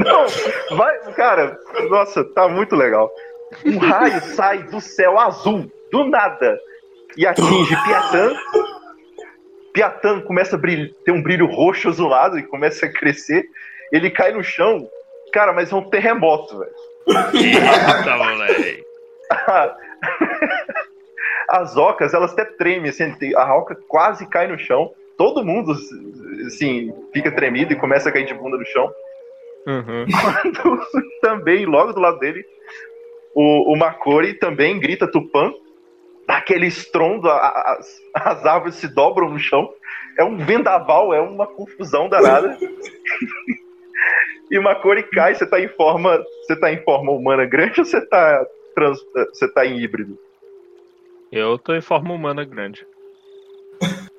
Não, 0.05 0.77
vai, 0.77 0.99
cara, 1.15 1.59
nossa, 1.89 2.25
tá 2.25 2.49
muito 2.49 2.75
legal. 2.75 3.11
Um 3.65 3.79
raio 3.79 4.21
sai 4.35 4.63
do 4.65 4.81
céu 4.81 5.19
azul, 5.19 5.71
do 5.91 6.05
nada, 6.05 6.59
e 7.17 7.27
atinge 7.27 7.77
Piatã. 7.85 8.33
Piatã 9.73 10.21
começa 10.21 10.57
a 10.57 10.59
brilhar, 10.59 10.91
ter 11.05 11.13
um 11.13 11.23
brilho 11.23 11.47
roxo 11.47 11.89
azulado 11.89 12.39
e 12.39 12.43
começa 12.43 12.87
a 12.87 12.93
crescer. 12.93 13.45
Ele 13.93 14.11
cai 14.11 14.33
no 14.33 14.43
chão, 14.43 14.89
cara, 15.33 15.53
mas 15.53 15.73
é 15.73 15.77
um 15.77 15.89
terremoto, 15.91 16.59
velho. 16.59 16.73
Eita, 17.35 18.17
moleque. 18.17 18.85
As 21.49 21.77
ocas, 21.77 22.15
elas 22.15 22.33
até 22.33 22.45
tremem, 22.45 22.91
assim, 22.91 23.13
a 23.37 23.55
oca 23.55 23.77
quase 23.89 24.27
cai 24.29 24.47
no 24.47 24.59
chão. 24.59 24.93
Todo 25.17 25.45
mundo, 25.45 25.73
assim, 26.47 26.93
fica 27.13 27.31
tremido 27.31 27.73
e 27.73 27.77
começa 27.77 28.09
a 28.09 28.13
cair 28.13 28.27
de 28.27 28.35
bunda 28.35 28.57
no 28.57 28.67
chão. 28.67 28.93
Uhum. 29.67 30.07
Quando 30.63 30.79
também, 31.21 31.65
logo 31.65 31.93
do 31.93 32.01
lado 32.01 32.19
dele, 32.19 32.45
o, 33.35 33.73
o 33.73 33.77
Makori 33.77 34.35
também 34.35 34.79
grita 34.79 35.11
Tupã. 35.11 35.53
Aquele 36.27 36.67
estrondo, 36.67 37.29
as, 37.29 38.01
as 38.15 38.47
árvores 38.47 38.77
se 38.77 38.89
dobram 38.89 39.29
no 39.29 39.39
chão. 39.39 39.71
É 40.19 40.25
um 40.25 40.39
vendaval, 40.39 41.13
é 41.13 41.21
uma 41.21 41.47
confusão 41.47 42.09
danada. 42.09 42.57
e 44.51 44.59
Makori 44.59 45.03
cai, 45.03 45.35
você 45.35 45.47
tá 45.47 45.61
em 45.61 45.69
forma. 45.69 46.23
Você 46.43 46.57
tá 46.59 46.73
em 46.73 46.83
forma 46.83 47.13
humana 47.13 47.45
grande 47.45 47.81
ou 47.81 47.85
você 47.85 48.01
tá, 48.07 48.47
trans, 48.75 48.99
você 49.33 49.49
tá 49.49 49.67
em 49.67 49.79
híbrido? 49.79 50.19
Eu 51.31 51.59
tô 51.59 51.75
em 51.75 51.81
forma 51.81 52.15
humana 52.15 52.45
grande. 52.45 52.87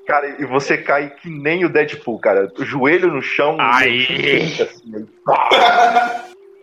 Cara, 0.06 0.36
e 0.40 0.46
você 0.46 0.78
cai 0.78 1.10
que 1.10 1.30
nem 1.30 1.66
o 1.66 1.70
Deadpool, 1.70 2.20
cara. 2.20 2.52
O 2.58 2.64
joelho 2.64 3.12
no 3.12 3.22
chão. 3.22 3.58
Aí. 3.60 4.44
Assim, 4.62 5.08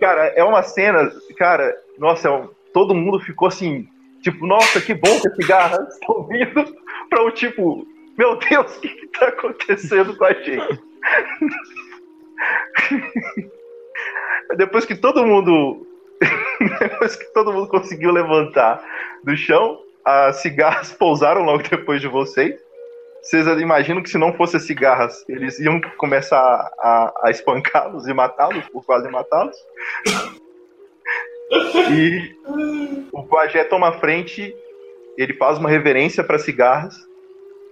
cara, 0.01 0.27
é 0.37 0.45
uma 0.45 0.63
cena. 0.63 1.11
Cara, 1.37 1.75
nossa, 1.99 2.29
é 2.29 2.49
todo 2.73 2.95
mundo 2.95 3.19
ficou 3.21 3.49
assim. 3.49 3.89
Tipo, 4.23 4.47
nossa, 4.47 4.81
que 4.81 4.95
bom 4.95 5.21
que 5.21 5.29
esse 5.29 5.49
garra 5.49 5.79
está 5.91 6.07
ouvindo. 6.13 6.77
Pra 7.11 7.25
o 7.25 7.31
tipo, 7.33 7.85
meu 8.17 8.37
Deus, 8.37 8.77
o 8.77 8.81
que, 8.81 8.89
que 8.89 9.07
tá 9.09 9.27
acontecendo 9.29 10.17
com 10.17 10.25
a 10.25 10.33
gente? 10.33 10.81
Depois 14.57 14.85
que 14.85 14.95
todo 14.95 15.27
mundo. 15.27 15.87
Depois 16.79 17.17
que 17.17 17.25
todo 17.33 17.53
mundo 17.53 17.67
conseguiu 17.67 18.13
levantar 18.13 18.85
do 19.25 19.37
chão, 19.37 19.81
as 20.05 20.37
cigarras 20.37 20.93
pousaram 20.93 21.43
logo 21.43 21.65
depois 21.69 22.01
de 22.01 22.07
vocês. 22.07 22.55
Vocês 23.23 23.47
imaginam 23.61 24.03
que 24.03 24.11
se 24.11 24.19
não 24.19 24.33
fosse 24.33 24.57
as 24.57 24.65
cigarras, 24.65 25.25
eles 25.29 25.61
iam 25.61 25.81
começar 25.97 26.37
a, 26.81 27.15
a 27.23 27.31
espancá-los 27.31 28.09
e 28.09 28.13
matá-los, 28.13 28.69
por 28.69 28.85
quase 28.85 29.09
matá-los. 29.09 29.57
e 31.93 32.35
o 33.13 33.23
pajé 33.23 33.63
toma 33.65 33.93
frente, 33.93 34.53
ele 35.17 35.35
faz 35.35 35.57
uma 35.59 35.71
reverência 35.71 36.25
para 36.25 36.39
cigarras, 36.39 36.97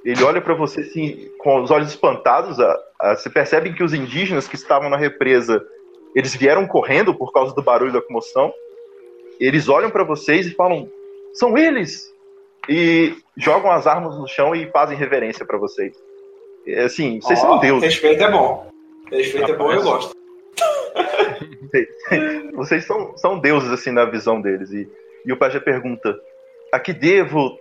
ele 0.04 0.22
olha 0.22 0.40
para 0.40 0.54
você 0.54 0.82
assim, 0.82 1.28
com 1.38 1.60
os 1.60 1.70
olhos 1.72 1.88
espantados. 1.88 2.60
A, 2.60 2.78
a, 3.00 3.16
você 3.16 3.28
percebe 3.28 3.72
que 3.72 3.82
os 3.82 3.92
indígenas 3.92 4.46
que 4.46 4.54
estavam 4.54 4.88
na 4.88 4.96
represa, 4.96 5.66
eles 6.14 6.34
vieram 6.34 6.64
correndo 6.64 7.12
por 7.12 7.32
causa 7.32 7.52
do 7.54 7.62
barulho 7.62 7.92
da 7.92 8.00
comoção. 8.00 8.52
Eles 9.40 9.68
olham 9.68 9.90
para 9.90 10.04
vocês 10.04 10.46
e 10.46 10.54
falam: 10.54 10.88
"São 11.34 11.58
eles! 11.58 12.14
E 12.68 13.16
jogam 13.36 13.70
as 13.70 13.86
armas 13.86 14.16
no 14.16 14.28
chão 14.28 14.54
e 14.54 14.70
fazem 14.70 14.96
reverência 14.96 15.44
para 15.44 15.58
vocês. 15.58 15.96
É, 16.66 16.84
assim, 16.84 17.20
vocês 17.20 17.38
oh, 17.40 17.42
são 17.42 17.58
deuses. 17.58 17.84
Respeito 17.84 18.22
é 18.22 18.30
bom. 18.30 18.70
Respeito 19.10 19.50
é 19.50 19.56
bom, 19.56 19.72
eu 19.72 19.82
gosto. 19.82 20.14
vocês 22.54 22.84
são, 22.84 23.16
são 23.16 23.38
deuses, 23.38 23.70
assim, 23.70 23.90
na 23.90 24.04
visão 24.04 24.40
deles. 24.40 24.70
E, 24.70 24.88
e 25.24 25.32
o 25.32 25.36
pajé 25.36 25.58
pergunta: 25.60 26.18
A 26.72 26.78
que 26.78 26.92
devo 26.92 27.58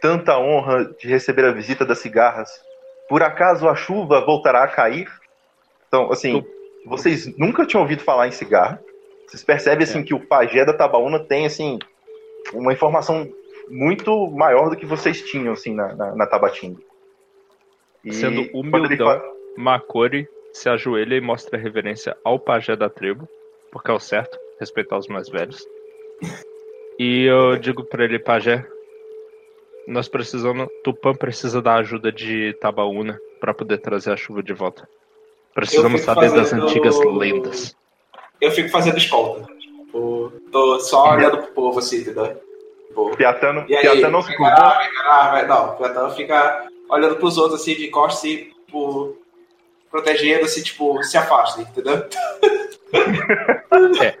tanta 0.00 0.38
honra 0.38 0.84
de 0.98 1.08
receber 1.08 1.44
a 1.44 1.52
visita 1.52 1.84
das 1.84 1.98
cigarras? 1.98 2.50
Por 3.08 3.22
acaso 3.22 3.68
a 3.68 3.74
chuva 3.74 4.24
voltará 4.24 4.64
a 4.64 4.68
cair? 4.68 5.08
Então, 5.88 6.10
assim, 6.10 6.44
vocês 6.84 7.26
nunca 7.36 7.66
tinham 7.66 7.82
ouvido 7.82 8.02
falar 8.02 8.28
em 8.28 8.32
cigarra. 8.32 8.80
Vocês 9.26 9.42
percebem, 9.42 9.84
assim, 9.84 10.00
é. 10.00 10.02
que 10.02 10.14
o 10.14 10.20
pajé 10.20 10.64
da 10.64 10.72
Tabaúna 10.72 11.18
tem, 11.18 11.46
assim, 11.46 11.78
uma 12.52 12.72
informação 12.72 13.28
muito 13.68 14.30
maior 14.30 14.70
do 14.70 14.76
que 14.76 14.86
vocês 14.86 15.22
tinham, 15.22 15.52
assim, 15.52 15.74
na, 15.74 15.94
na, 15.94 16.14
na 16.14 16.26
Tabatinga. 16.26 16.80
E 18.04 18.12
Sendo 18.12 18.48
humildão, 18.52 19.06
fala... 19.06 19.22
Makori 19.56 20.28
se 20.52 20.68
ajoelha 20.68 21.16
e 21.16 21.20
mostra 21.20 21.58
reverência 21.58 22.16
ao 22.24 22.38
pajé 22.38 22.76
da 22.76 22.88
tribo, 22.88 23.28
porque 23.70 23.90
é 23.90 23.94
o 23.94 24.00
certo, 24.00 24.38
respeitar 24.58 24.96
os 24.96 25.08
mais 25.08 25.28
velhos. 25.28 25.66
E 26.98 27.24
eu 27.24 27.56
digo 27.58 27.84
para 27.84 28.04
ele, 28.04 28.18
pajé, 28.18 28.66
nós 29.86 30.08
precisamos, 30.08 30.68
Tupã 30.82 31.14
precisa 31.14 31.60
da 31.60 31.74
ajuda 31.74 32.10
de 32.10 32.54
Tabaúna 32.60 33.20
para 33.40 33.52
poder 33.52 33.78
trazer 33.78 34.12
a 34.12 34.16
chuva 34.16 34.42
de 34.42 34.52
volta. 34.52 34.88
Precisamos 35.54 36.02
saber 36.02 36.30
fazendo... 36.30 36.36
das 36.36 36.52
antigas 36.52 36.98
lendas. 36.98 37.76
Eu 38.40 38.50
fico 38.50 38.68
fazendo 38.68 38.98
escolta. 38.98 39.46
Tipo, 39.58 40.32
tô 40.50 40.78
só 40.80 41.14
olhando 41.14 41.38
pro 41.38 41.52
povo 41.52 41.78
assim, 41.78 41.98
entendeu? 41.98 42.40
Piatano, 43.16 43.64
e 43.68 43.76
aí, 43.76 43.82
Piatano 43.82 44.10
não 44.10 44.22
se. 44.22 44.34
Não, 44.38 45.76
Piatano 45.76 46.10
fica 46.14 46.66
olhando 46.88 47.16
pros 47.16 47.36
outros 47.36 47.60
assim, 47.60 47.74
de 47.74 47.88
costas, 47.88 48.18
assim, 48.18 48.36
tipo, 48.66 49.16
protegendo, 49.90 50.44
assim, 50.44 50.62
tipo, 50.62 51.02
se 51.02 51.16
afasta, 51.18 51.62
entendeu? 51.62 52.06
É. 54.02 54.14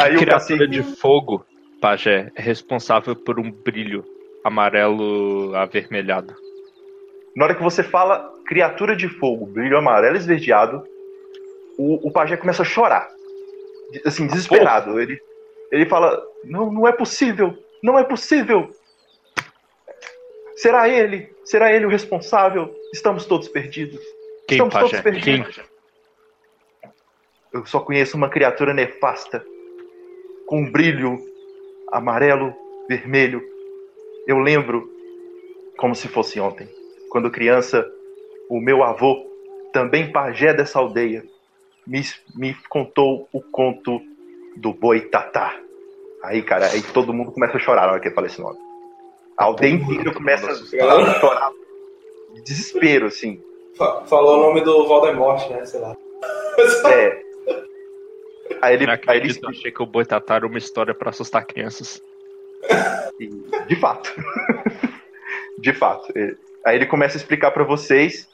Aí 0.00 0.14
a 0.14 0.18
criatura 0.18 0.66
de 0.66 0.82
fogo, 0.82 1.44
Pajé, 1.80 2.32
é 2.34 2.42
responsável 2.42 3.14
por 3.14 3.38
um 3.38 3.50
brilho 3.50 4.04
amarelo 4.44 5.54
avermelhado. 5.54 6.34
Na 7.36 7.44
hora 7.44 7.54
que 7.54 7.62
você 7.62 7.82
fala 7.82 8.32
criatura 8.46 8.96
de 8.96 9.08
fogo, 9.08 9.46
brilho 9.46 9.78
amarelo 9.78 10.16
esverdeado, 10.16 10.82
o, 11.78 12.08
o 12.08 12.10
Pajé 12.10 12.36
começa 12.36 12.62
a 12.62 12.66
chorar. 12.66 13.08
Assim, 14.04 14.26
desesperado. 14.26 15.00
Ele, 15.00 15.20
ele 15.72 15.86
fala: 15.86 16.22
Não, 16.44 16.70
não 16.70 16.86
é 16.86 16.92
possível, 16.92 17.56
não 17.82 17.98
é 17.98 18.04
possível. 18.04 18.70
Será 20.54 20.88
ele? 20.88 21.34
Será 21.44 21.72
ele 21.72 21.86
o 21.86 21.88
responsável? 21.88 22.72
Estamos 22.92 23.24
todos 23.24 23.48
perdidos. 23.48 24.00
Quem, 24.46 24.58
Estamos 24.58 24.74
todos 24.74 25.00
perdidos. 25.00 25.56
Quem? 25.56 25.64
Eu 27.52 27.66
só 27.66 27.80
conheço 27.80 28.16
uma 28.16 28.28
criatura 28.28 28.72
nefasta 28.72 29.44
com 30.46 30.60
um 30.60 30.70
brilho 30.70 31.18
amarelo, 31.90 32.54
vermelho. 32.88 33.42
Eu 34.26 34.38
lembro 34.38 34.88
como 35.76 35.94
se 35.94 36.06
fosse 36.06 36.38
ontem, 36.38 36.68
quando 37.10 37.30
criança, 37.30 37.84
o 38.48 38.60
meu 38.60 38.82
avô, 38.82 39.26
também 39.72 40.12
pajé 40.12 40.54
dessa 40.54 40.78
aldeia, 40.78 41.24
me, 41.86 42.02
me 42.34 42.54
contou 42.68 43.28
o 43.32 43.42
conto 43.42 44.00
do 44.56 44.72
boi 44.72 45.00
tatá. 45.02 45.58
Aí, 46.22 46.42
cara, 46.42 46.66
aí 46.66 46.82
todo 46.82 47.12
mundo 47.12 47.32
começa 47.32 47.56
a 47.56 47.60
chorar 47.60 47.86
na 47.86 47.92
hora 47.92 48.00
que 48.00 48.08
ele 48.08 48.14
fala 48.14 48.26
esse 48.26 48.40
nome. 48.40 48.58
A 49.36 49.44
aldeia 49.44 49.72
inteira 49.74 50.12
começa 50.12 50.50
a 50.50 51.20
chorar 51.20 51.50
de 52.34 52.42
desespero, 52.42 53.06
assim. 53.06 53.42
Falou 54.06 54.38
o 54.38 54.42
nome 54.42 54.60
do 54.60 54.86
Voldemort, 54.86 55.48
né? 55.50 55.64
Sei 55.64 55.80
lá. 55.80 55.96
É. 56.90 57.22
Aí 58.60 58.74
ele, 58.74 58.86
aí 59.06 59.18
ele 59.18 59.38
eu 59.42 59.48
achei 59.48 59.72
que 59.72 59.82
o 59.82 59.86
Boitatá 59.86 60.36
era 60.36 60.46
uma 60.46 60.58
história 60.58 60.94
pra 60.94 61.10
assustar 61.10 61.44
crianças. 61.46 62.00
De 63.66 63.76
fato. 63.76 64.14
De 65.58 65.72
fato. 65.72 66.12
Ele- 66.14 66.36
Aí 66.64 66.76
ele 66.76 66.86
começa 66.86 67.16
a 67.16 67.20
explicar 67.20 67.50
pra 67.50 67.64
vocês 67.64 68.28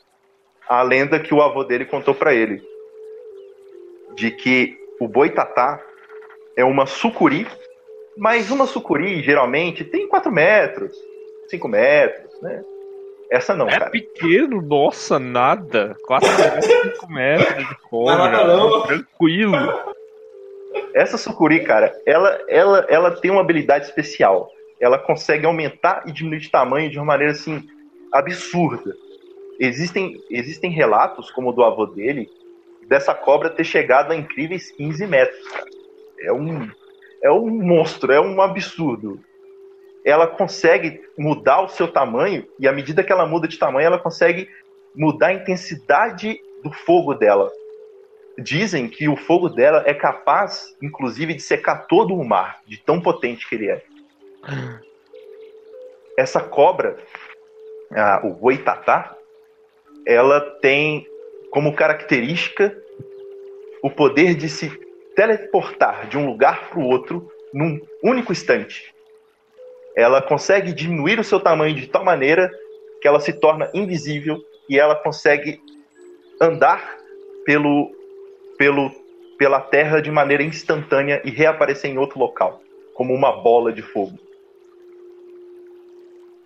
a 0.69 0.83
lenda 0.83 1.19
que 1.19 1.33
o 1.33 1.41
avô 1.41 1.65
dele 1.65 1.87
contou 1.87 2.15
pra 2.15 2.35
ele. 2.35 2.63
De 4.15 4.31
que 4.31 4.77
o 5.01 5.09
boitatá 5.09 5.83
é 6.59 6.65
uma 6.65 6.87
sucuri, 6.87 7.47
mas 8.17 8.51
uma 8.51 8.67
sucuri 8.67 9.23
geralmente 9.23 9.85
tem 9.85 10.09
4 10.09 10.31
metros, 10.33 10.93
5 11.49 11.69
metros, 11.69 12.43
né? 12.43 12.63
Essa 13.31 13.55
não, 13.55 13.69
É 13.69 13.79
cara. 13.79 13.91
pequeno, 13.91 14.61
nossa, 14.61 15.19
nada. 15.19 15.95
4 16.07 16.29
metros, 16.29 16.65
5 16.97 17.13
metros 17.13 17.57
de 17.59 17.71
Não, 17.71 17.79
cobra. 17.89 18.45
não. 18.47 18.83
Tranquilo. 18.83 19.57
Essa 20.95 21.17
sucuri, 21.17 21.63
cara, 21.65 21.95
ela, 22.07 22.41
ela, 22.49 22.87
ela 22.89 23.11
tem 23.13 23.31
uma 23.31 23.41
habilidade 23.41 23.85
especial. 23.87 24.51
Ela 24.81 24.99
consegue 24.99 25.47
aumentar 25.47 26.03
e 26.07 26.13
diminuir 26.13 26.41
de 26.41 26.51
tamanho 26.51 26.91
de 26.91 26.99
uma 26.99 27.05
maneira 27.05 27.33
assim 27.33 27.63
absurda. 28.13 28.95
Existem, 29.61 30.17
existem 30.31 30.71
relatos, 30.71 31.31
como 31.31 31.51
o 31.51 31.53
do 31.53 31.63
avô 31.65 31.85
dele, 31.87 32.29
dessa 32.89 33.15
cobra 33.15 33.51
ter 33.51 33.65
chegado 33.65 34.13
a 34.13 34.17
incríveis 34.17 34.71
15 34.71 35.07
metros. 35.07 35.49
Cara. 35.49 35.78
É 36.23 36.33
um, 36.33 36.71
é 37.23 37.31
um 37.31 37.49
monstro, 37.51 38.13
é 38.13 38.21
um 38.21 38.41
absurdo. 38.41 39.21
Ela 40.05 40.27
consegue 40.27 41.03
mudar 41.17 41.63
o 41.63 41.69
seu 41.69 41.89
tamanho 41.89 42.47
e 42.59 42.67
à 42.67 42.73
medida 42.73 43.03
que 43.03 43.13
ela 43.13 43.27
muda 43.27 43.47
de 43.49 43.59
tamanho, 43.59 43.87
ela 43.87 43.99
consegue 43.99 44.49
mudar 44.95 45.29
a 45.29 45.35
intensidade 45.35 46.41
do 46.63 46.73
fogo 46.73 47.15
dela 47.15 47.51
dizem 48.39 48.89
que 48.89 49.09
o 49.09 49.17
fogo 49.17 49.49
dela 49.49 49.83
é 49.85 49.93
capaz, 49.93 50.77
inclusive, 50.81 51.35
de 51.35 51.43
secar 51.43 51.87
todo 51.87 52.15
o 52.15 52.25
mar, 52.25 52.63
de 52.67 52.79
tão 52.79 53.01
potente 53.01 53.49
que 53.49 53.57
ele 53.57 53.69
é. 53.69 53.83
Essa 56.17 56.41
cobra, 56.41 56.97
a- 57.91 58.21
o 58.25 58.35
boitatá, 58.35 59.17
ela 60.07 60.41
tem 60.61 61.07
como 61.51 61.75
característica 61.75 62.77
o 63.83 63.91
poder 63.91 64.35
de 64.35 64.49
se 64.49 64.71
teleportar 65.19 66.07
de 66.07 66.17
um 66.17 66.29
lugar 66.29 66.71
para 66.71 66.79
o 66.79 66.85
outro 66.85 67.29
num 67.53 67.81
único 68.05 68.31
instante. 68.31 68.95
Ela 69.97 70.23
consegue 70.23 70.73
diminuir 70.73 71.19
o 71.19 71.25
seu 71.25 71.41
tamanho 71.41 71.75
de 71.75 71.89
tal 71.89 72.05
maneira 72.05 72.49
que 73.03 73.09
ela 73.09 73.19
se 73.19 73.33
torna 73.33 73.69
invisível 73.75 74.39
e 74.71 74.79
ela 74.79 74.95
consegue 74.95 75.61
andar 76.41 76.97
pelo 77.45 77.91
pelo, 78.57 78.93
pela 79.37 79.61
Terra 79.61 80.01
de 80.01 80.09
maneira 80.09 80.45
instantânea 80.45 81.21
e 81.25 81.31
reaparecer 81.31 81.91
em 81.91 81.99
outro 81.99 82.17
local, 82.17 82.63
como 82.95 83.13
uma 83.13 83.33
bola 83.43 83.73
de 83.73 83.83
fogo. 83.83 84.17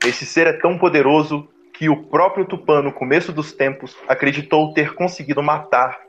Esse 0.03 0.25
ser 0.25 0.47
é 0.47 0.53
tão 0.55 0.79
poderoso 0.79 1.47
que 1.75 1.91
o 1.91 2.05
próprio 2.05 2.47
Tupã, 2.47 2.81
no 2.81 2.93
começo 2.93 3.35
dos 3.35 3.53
tempos, 3.53 3.95
acreditou 4.09 4.73
ter 4.73 4.95
conseguido 4.95 5.43
matar 5.43 6.01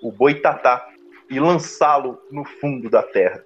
o 0.00 0.12
Boitatá 0.12 0.93
e 1.30 1.38
lançá-lo 1.40 2.18
no 2.30 2.44
fundo 2.44 2.88
da 2.90 3.02
Terra. 3.02 3.44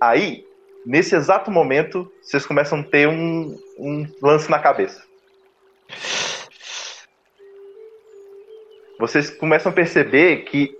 Aí, 0.00 0.46
nesse 0.86 1.14
exato 1.16 1.50
momento, 1.50 2.10
vocês 2.22 2.46
começam 2.46 2.80
a 2.80 2.84
ter 2.84 3.08
um, 3.08 3.58
um 3.78 4.06
lance 4.22 4.50
na 4.50 4.58
cabeça. 4.58 5.02
Vocês 8.98 9.30
começam 9.30 9.70
a 9.70 9.74
perceber 9.74 10.44
que 10.44 10.76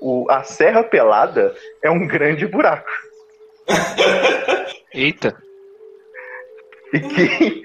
o, 0.00 0.24
o- 0.24 0.30
a 0.30 0.42
Serra 0.42 0.82
Pelada 0.84 1.54
é 1.82 1.90
um 1.90 2.06
grande 2.06 2.46
buraco. 2.46 2.90
Eita. 4.92 5.36
E 6.92 7.00
que, 7.00 7.62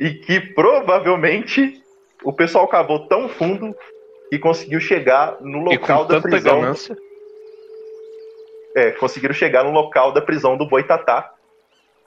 e 0.00 0.10
que 0.14 0.40
provavelmente 0.54 1.80
o 2.24 2.32
pessoal 2.32 2.66
cavou 2.68 3.06
tão 3.08 3.28
fundo 3.28 3.74
que 4.30 4.38
conseguiu 4.38 4.80
chegar 4.80 5.36
no 5.40 5.58
E 5.72 5.76
local 5.76 6.02
com 6.02 6.08
da 6.08 6.14
tanta 6.16 6.28
prisão. 6.28 6.60
ganância. 6.60 6.96
É, 8.74 8.90
conseguiram 8.92 9.34
chegar 9.34 9.64
no 9.64 9.70
local 9.70 10.12
da 10.12 10.20
prisão 10.20 10.56
do 10.56 10.68
Boitatá. 10.68 11.32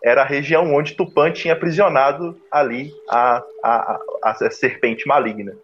Era 0.04 0.22
a 0.22 0.26
região 0.26 0.74
onde 0.74 0.96
Tupã 0.96 1.32
tinha 1.32 1.54
aprisionado 1.54 2.40
ali 2.52 2.92
a, 3.10 3.44
a, 3.64 4.00
a, 4.24 4.32
a 4.32 4.52
serpente 4.52 5.08
maligna. 5.08 5.58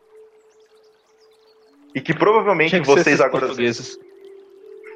E 1.93 2.01
que 2.01 2.13
provavelmente 2.13 2.71
que 2.79 2.85
ser 2.85 2.91
vocês 2.91 3.21
agora. 3.21 3.45
portugueses. 3.45 3.97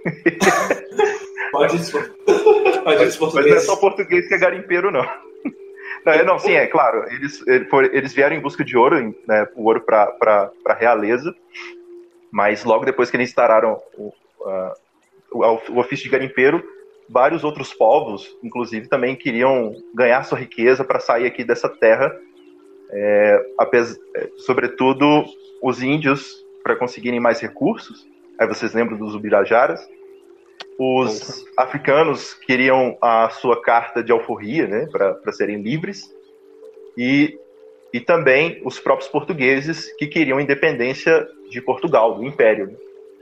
Pode 1.51 1.75
isso. 1.77 1.97
Pode 2.83 3.03
isso, 3.05 3.19
Mas 3.21 3.33
não 3.33 3.39
é 3.39 3.55
português. 3.55 3.65
só 3.65 3.75
português 3.77 4.27
que 4.27 4.33
é 4.33 4.37
garimpeiro, 4.37 4.91
não. 4.91 5.05
Não, 6.05 6.25
não, 6.25 6.39
sim, 6.39 6.53
é 6.53 6.65
claro. 6.67 7.05
Eles, 7.11 7.43
eles 7.91 8.13
vieram 8.13 8.35
em 8.35 8.39
busca 8.39 8.63
de 8.63 8.77
ouro, 8.77 9.15
né, 9.27 9.47
o 9.55 9.65
ouro 9.65 9.81
para 9.81 10.51
a 10.65 10.73
realeza, 10.73 11.35
mas 12.31 12.63
logo 12.63 12.85
depois 12.85 13.09
que 13.09 13.17
eles 13.17 13.29
instauraram 13.29 13.81
o, 13.97 14.13
a- 14.45 14.73
o, 15.31 15.77
ofício 15.79 16.05
de 16.05 16.09
garimpeiro, 16.09 16.63
vários 17.09 17.43
outros 17.43 17.73
povos, 17.73 18.35
inclusive, 18.43 18.87
também 18.87 19.15
queriam 19.15 19.73
ganhar 19.93 20.23
sua 20.23 20.37
riqueza 20.37 20.83
para 20.83 20.99
sair 20.99 21.25
aqui 21.25 21.43
dessa 21.43 21.67
terra. 21.69 22.15
É, 22.91 23.45
apes- 23.57 23.99
é, 24.15 24.29
sobretudo 24.37 25.23
os 25.61 25.81
índios, 25.83 26.43
para 26.63 26.75
conseguirem 26.75 27.19
mais 27.19 27.39
recursos. 27.39 28.07
Aí 28.39 28.47
vocês 28.47 28.73
lembram 28.73 28.97
dos 28.97 29.13
Ubirajaras? 29.15 29.87
Os 30.81 31.45
africanos 31.57 32.33
queriam 32.33 32.97
a 33.01 33.29
sua 33.29 33.61
carta 33.61 34.01
de 34.01 34.13
alforria, 34.13 34.65
né, 34.65 34.87
para 34.89 35.33
serem 35.33 35.61
livres, 35.61 36.09
e, 36.95 37.37
e 37.91 37.99
também 37.99 38.61
os 38.63 38.79
próprios 38.79 39.09
portugueses 39.09 39.91
que 39.97 40.07
queriam 40.07 40.39
independência 40.39 41.27
de 41.49 41.61
Portugal, 41.61 42.15
do 42.15 42.23
Império. 42.23 42.67
né. 42.67 42.77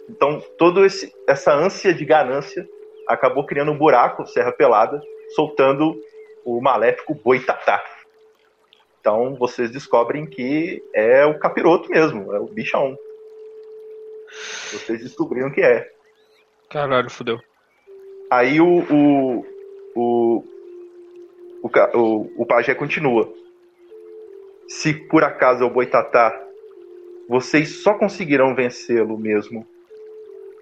Então, 0.07 0.39
toda 0.55 0.85
essa 1.27 1.51
ânsia 1.51 1.95
de 1.95 2.05
ganância 2.05 2.69
acabou 3.07 3.43
criando 3.43 3.71
um 3.71 3.77
buraco, 3.77 4.27
Serra 4.27 4.51
Pelada, 4.51 5.01
soltando 5.33 5.99
o 6.45 6.61
maléfico 6.61 7.15
Boitatá. 7.15 7.83
Então, 8.99 9.35
vocês 9.35 9.71
descobrem 9.71 10.27
que 10.27 10.83
é 10.93 11.25
o 11.25 11.39
capiroto 11.39 11.89
mesmo, 11.89 12.31
é 12.33 12.39
o 12.39 12.45
bichão. 12.45 12.95
Vocês 14.71 15.01
descobriram 15.01 15.49
que 15.49 15.61
é. 15.61 15.96
Caralho, 16.69 17.09
fudeu. 17.09 17.39
Aí 18.29 18.59
o, 18.59 18.65
o, 18.65 19.45
o, 19.95 20.43
o, 21.63 21.69
o, 21.93 22.41
o 22.41 22.45
pajé 22.45 22.75
continua. 22.75 23.31
Se 24.67 24.93
por 24.93 25.23
acaso 25.23 25.63
é 25.63 25.65
o 25.65 25.69
boitatá, 25.69 26.37
vocês 27.29 27.81
só 27.81 27.93
conseguirão 27.93 28.53
vencê-lo 28.53 29.17
mesmo 29.17 29.65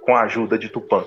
com 0.01 0.15
a 0.15 0.21
ajuda 0.21 0.57
de 0.57 0.69
Tupã. 0.69 1.03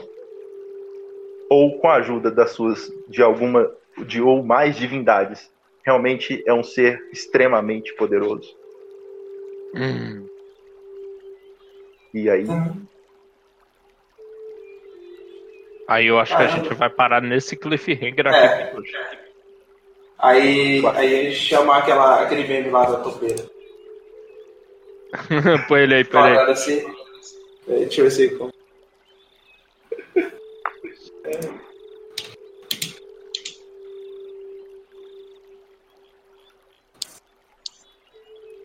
Ou 1.48 1.78
com 1.78 1.88
a 1.88 1.94
ajuda 1.96 2.30
das 2.30 2.50
suas, 2.50 2.92
de 3.08 3.22
alguma, 3.22 3.72
de 4.04 4.20
ou 4.20 4.42
mais 4.42 4.76
divindades. 4.76 5.50
Realmente 5.84 6.42
é 6.46 6.52
um 6.52 6.62
ser 6.62 7.00
extremamente 7.12 7.94
poderoso. 7.94 8.54
Hum. 9.74 10.26
E 12.12 12.28
aí, 12.28 12.44
Aí 15.88 16.06
eu 16.06 16.18
acho 16.18 16.36
que 16.36 16.42
a 16.42 16.48
gente 16.48 16.74
vai 16.74 16.90
parar 16.90 17.22
nesse 17.22 17.56
cliffhanger 17.56 18.26
É. 18.26 18.44
aqui 18.44 18.76
hoje. 18.76 18.92
Aí, 20.18 20.86
aí 20.86 21.14
ele 21.14 21.34
chama 21.34 21.78
aquela, 21.78 22.22
aquele 22.22 22.46
meme 22.46 22.68
lá 22.68 22.84
da 22.84 23.00
topeira. 23.00 23.42
põe 25.66 25.80
ele 25.80 25.94
aí, 25.94 26.04
põe 26.04 26.28
ele 26.28 26.38
aí. 26.38 26.50
Assim. 26.50 26.94
Deixa 27.66 28.00
eu 28.00 28.04
ver 28.04 28.10
se 28.10 28.32
eu... 28.32 28.50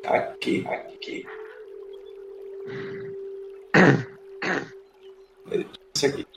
Aqui, 0.06 0.68
aqui, 0.68 1.26
isso 5.96 6.06
aqui. 6.06 6.33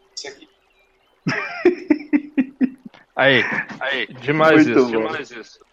Aí, 3.16 3.40
aí, 3.80 4.06
demais 4.08 4.66
Muito 4.66 4.78
isso, 4.78 4.84
bom. 4.84 4.90
demais 4.90 5.30
isso. 5.30 5.66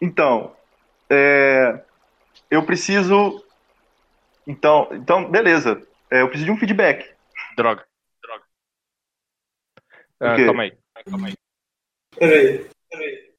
Então, 0.00 0.56
é, 1.10 1.84
eu 2.48 2.64
preciso. 2.64 3.44
Então, 4.46 4.88
então 4.92 5.28
beleza. 5.28 5.84
É, 6.08 6.22
eu 6.22 6.28
preciso 6.28 6.46
de 6.46 6.52
um 6.52 6.56
feedback. 6.56 7.12
Droga, 7.56 7.84
droga. 8.22 8.44
Ah, 10.20 10.36
calma 10.36 10.62
aí, 10.62 10.78
calma 11.04 11.26
aí. 11.26 11.34
Peraí, 12.16 12.70
peraí. 12.88 13.34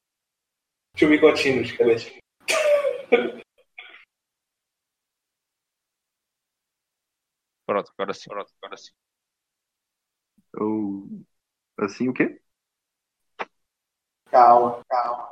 Deixa 0.92 1.06
eu 1.06 1.08
me 1.08 1.18
continuar 1.18 1.62
de 1.62 1.78
cabeça. 1.78 2.10
Pronto, 7.64 7.90
agora 7.96 8.12
sim, 8.12 8.28
pronto, 8.28 8.52
agora 8.60 8.76
sim. 8.76 8.92
Eu, 10.54 11.08
assim, 11.78 12.08
o 12.08 12.12
quê? 12.12 12.40
Calma, 14.30 14.80
calma. 14.88 15.28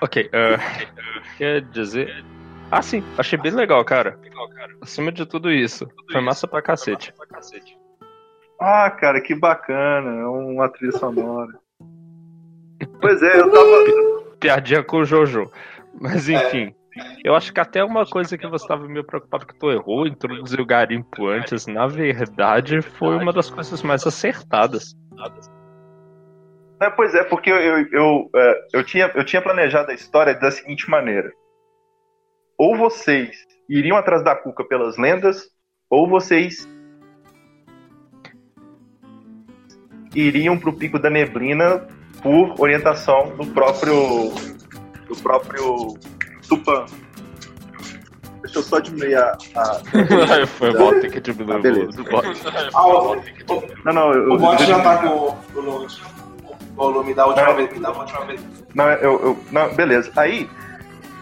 Ok, 0.00 0.30
ah, 0.32 0.58
quer 1.38 1.62
dizer. 1.62 2.24
Ah, 2.70 2.82
sim, 2.82 3.02
achei 3.16 3.38
bem 3.38 3.52
legal, 3.52 3.82
cara. 3.84 4.18
Acima 4.82 5.10
de 5.10 5.24
tudo 5.24 5.50
isso, 5.50 5.88
foi 6.12 6.20
massa 6.20 6.46
pra 6.46 6.60
cacete. 6.60 7.14
Ah, 8.60 8.90
cara, 8.90 9.20
que 9.20 9.34
bacana. 9.34 10.20
É 10.20 10.26
uma 10.26 10.68
trilha 10.68 10.92
sonora. 10.92 11.58
Pois 13.00 13.22
é, 13.22 13.40
eu 13.40 13.50
tava. 13.50 14.36
Piadinha 14.38 14.82
com 14.82 14.98
o 14.98 15.04
Jojo. 15.04 15.50
Mas 15.98 16.28
enfim, 16.28 16.74
eu 17.24 17.34
acho 17.34 17.52
que 17.52 17.60
até 17.60 17.84
uma 17.84 18.06
coisa 18.06 18.36
que 18.38 18.46
você 18.46 18.66
tava 18.66 18.86
meio 18.86 19.04
preocupado 19.04 19.46
que 19.46 19.58
tu 19.58 19.70
errou, 19.70 20.06
introduzir 20.06 20.60
o 20.60 20.66
garimpo 20.66 21.26
antes, 21.26 21.66
na 21.66 21.86
verdade, 21.86 22.80
foi 22.82 23.16
uma 23.16 23.32
das 23.32 23.50
coisas 23.50 23.82
mais 23.82 24.06
acertadas. 24.06 24.94
É, 26.80 26.90
pois 26.90 27.14
é, 27.14 27.24
porque 27.24 27.50
eu, 27.50 27.56
eu, 27.56 27.86
eu, 27.90 28.30
é, 28.34 28.66
eu 28.74 28.84
tinha, 28.84 29.10
eu 29.14 29.24
tinha 29.24 29.40
planejado 29.40 29.90
a 29.90 29.94
história 29.94 30.34
da 30.34 30.50
seguinte 30.50 30.88
maneira: 30.90 31.32
ou 32.58 32.76
vocês 32.76 33.36
iriam 33.68 33.96
atrás 33.96 34.22
da 34.22 34.34
Cuca 34.34 34.64
pelas 34.64 34.96
lendas, 34.96 35.48
ou 35.90 36.08
vocês 36.08 36.68
iriam 40.14 40.58
pro 40.58 40.72
Pico 40.72 40.98
da 40.98 41.10
Neblina 41.10 41.86
por 42.22 42.60
orientação 42.60 43.36
do 43.36 43.46
próprio 43.46 44.30
do 45.08 45.16
próprio 45.22 45.94
Tupã. 46.48 46.84
Deixa 48.42 48.58
eu 48.58 48.62
só 48.62 48.78
diminuir 48.78 49.16
a. 49.16 49.36
a- 49.56 50.46
foi 50.46 50.72
bom 50.72 51.00
ter 51.00 51.10
que 51.10 51.20
diminuir 51.20 51.54
Ah, 51.54 51.58
o 51.58 51.62
beleza. 51.62 51.92
do 52.02 52.04
bot. 52.04 52.26
Ah, 52.74 52.86
o, 52.86 53.16
Não, 53.84 53.92
não, 53.92 54.12
eu, 54.12 54.32
o 54.34 54.38
bot 54.38 54.64
já 54.64 54.80
tá 54.80 54.98
com 54.98 55.08
o 55.08 55.36
volume, 55.52 55.86
o 56.70 56.74
volume 56.76 57.14
da 57.14 57.26
última 57.26 57.52
vez, 57.54 57.72
me 57.72 57.80
dá 57.80 57.88
a 57.88 57.92
última 57.98 58.24
vez. 58.24 58.40
Não, 58.74 58.88
eu, 58.90 59.12
eu- 59.22 59.38
não, 59.50 59.74
beleza. 59.74 60.12
Aí, 60.16 60.48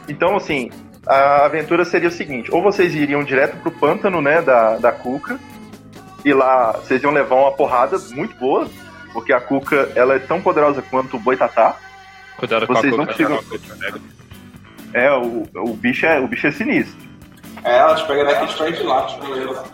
então 0.07 0.37
assim, 0.37 0.71
a 1.07 1.47
aventura 1.47 1.85
seria 1.87 2.09
o 2.09 2.13
seguinte: 2.13 2.51
ou 2.53 2.63
vocês 2.63 2.95
iriam 2.95 3.25
direto 3.25 3.57
pro 3.57 3.71
pântano, 3.71 4.21
né, 4.21 4.43
da, 4.43 4.77
da 4.77 4.93
Cuca, 4.93 5.39
e 6.25 6.33
lá 6.35 6.73
vocês 6.73 7.03
iam 7.03 7.13
levar 7.13 7.37
uma 7.37 7.53
porrada 7.53 7.97
muito 8.11 8.37
boa, 8.37 8.69
porque 9.15 9.33
a 9.33 9.41
Cuca 9.41 9.91
ela 9.95 10.15
é 10.15 10.19
tão 10.19 10.43
poderosa 10.43 10.83
quanto 10.83 11.17
o 11.17 11.21
Boitatá. 11.21 11.77
Cuidado 12.37 12.67
com 12.67 12.75
Vocês 12.75 12.93
a 12.93 12.97
não 12.99 13.07
coca. 13.07 13.55
É, 14.95 15.11
o, 15.11 15.45
o 15.57 15.75
bicho 15.75 16.07
é 16.07 16.21
o 16.21 16.29
bicho 16.29 16.47
é 16.47 16.53
sinistro. 16.53 16.97
É, 17.65 17.79
ela 17.79 17.97
te 17.97 18.07
pega 18.07 18.25
daqui 18.25 18.47
de 18.47 18.55
frente 18.55 18.83
lá, 18.85 19.07
tipo, 19.07 19.27
beleza. 19.27 19.65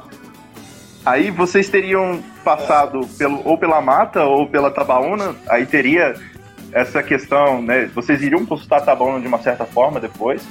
Aí 1.05 1.31
vocês 1.31 1.68
teriam 1.68 2.23
passado 2.42 3.07
pelo, 3.18 3.47
ou 3.47 3.58
pela 3.58 3.81
mata 3.82 4.24
ou 4.24 4.49
pela 4.49 4.70
Tabaúna, 4.70 5.34
aí 5.49 5.66
teria 5.66 6.15
essa 6.73 7.02
questão, 7.02 7.60
né? 7.60 7.90
Vocês 7.94 8.23
iriam 8.23 8.47
consultar 8.47 8.78
a 8.78 8.82
Tabaúna 8.82 9.20
de 9.20 9.26
uma 9.26 9.40
certa 9.40 9.66
forma 9.66 10.00
depois. 10.00 10.42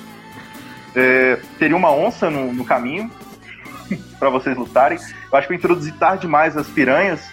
É, 0.96 1.40
teria 1.58 1.76
uma 1.78 1.92
onça 1.92 2.30
no, 2.30 2.54
no 2.54 2.66
caminho 2.66 3.10
para 4.20 4.30
vocês 4.30 4.56
lutarem. 4.56 5.00
Eu 5.32 5.38
acho 5.38 5.48
que 5.48 5.54
eu 5.54 5.58
introduzi 5.58 5.92
tarde 5.94 6.22
demais 6.22 6.56
as 6.56 6.68
piranhas. 6.68 7.28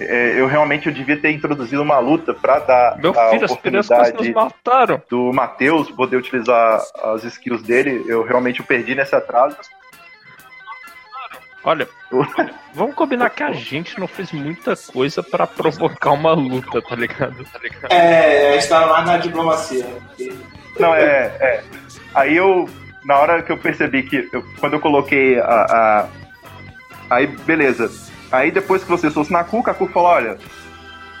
É, 0.00 0.40
eu 0.40 0.46
realmente 0.46 0.88
eu 0.88 0.94
devia 0.94 1.16
ter 1.20 1.30
introduzido 1.30 1.82
uma 1.82 1.98
luta 1.98 2.32
para 2.32 2.58
dar 2.60 2.98
Meu 2.98 3.10
a 3.18 3.30
filho, 3.30 3.44
as 3.44 3.56
crianças 3.56 3.88
quase 3.96 4.12
nos 4.12 4.20
oportunidade 4.28 4.32
mataram. 4.34 5.02
do 5.10 5.32
Matheus 5.32 5.90
poder 5.90 6.16
utilizar 6.16 6.80
as 7.04 7.22
skills 7.24 7.62
dele. 7.62 8.04
Eu 8.08 8.22
realmente 8.24 8.62
perdi 8.62 8.94
nesse 8.94 9.14
atraso. 9.14 9.56
Olha, 11.62 11.86
vamos 12.72 12.94
combinar 12.94 13.28
que 13.28 13.42
a 13.42 13.52
gente 13.52 14.00
não 14.00 14.08
fez 14.08 14.32
muita 14.32 14.74
coisa 14.90 15.22
pra 15.22 15.46
provocar 15.46 16.12
uma 16.12 16.32
luta, 16.32 16.80
tá 16.80 16.96
ligado? 16.96 17.44
Tá 17.44 17.58
ligado? 17.58 17.92
É, 17.92 18.56
está 18.56 18.86
mais 18.86 19.06
na 19.06 19.18
diplomacia. 19.18 19.86
Não, 20.78 20.94
é, 20.94 21.26
é. 21.38 21.64
Aí 22.14 22.34
eu, 22.34 22.66
na 23.04 23.18
hora 23.18 23.42
que 23.42 23.52
eu 23.52 23.58
percebi 23.58 24.02
que, 24.04 24.26
eu- 24.32 24.42
quando 24.58 24.72
eu 24.74 24.80
coloquei 24.80 25.38
a, 25.38 25.44
a- 25.44 26.08
Aí, 27.10 27.26
beleza. 27.26 27.90
Aí 28.30 28.50
depois 28.50 28.82
que 28.84 28.90
você 28.90 29.10
fosse 29.10 29.32
na 29.32 29.44
Cuca, 29.44 29.70
a 29.70 29.74
Cuca 29.74 29.92
falou: 29.92 30.08
olha, 30.08 30.38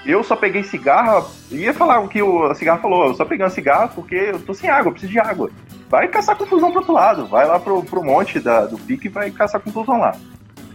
eu 0.04 0.22
só 0.22 0.36
peguei 0.36 0.62
cigarra. 0.62 1.24
Ia 1.50 1.74
falar 1.74 2.00
o 2.00 2.08
que 2.08 2.22
o, 2.22 2.44
a 2.44 2.54
cigarra 2.54 2.78
falou: 2.78 3.06
eu 3.08 3.14
só 3.14 3.24
peguei 3.24 3.44
uma 3.44 3.50
cigarra 3.50 3.88
porque 3.88 4.14
eu 4.14 4.40
tô 4.40 4.54
sem 4.54 4.70
água, 4.70 4.88
eu 4.88 4.92
preciso 4.92 5.12
de 5.12 5.18
água. 5.18 5.50
Vai 5.88 6.06
caçar 6.06 6.36
confusão 6.36 6.70
pro 6.70 6.80
outro 6.80 6.92
lado, 6.94 7.26
vai 7.26 7.46
lá 7.46 7.58
pro, 7.58 7.82
pro 7.82 8.04
monte 8.04 8.38
da, 8.38 8.64
do 8.66 8.78
pico 8.78 9.06
e 9.06 9.08
vai 9.08 9.30
caçar 9.30 9.60
confusão 9.60 9.98
lá. 9.98 10.14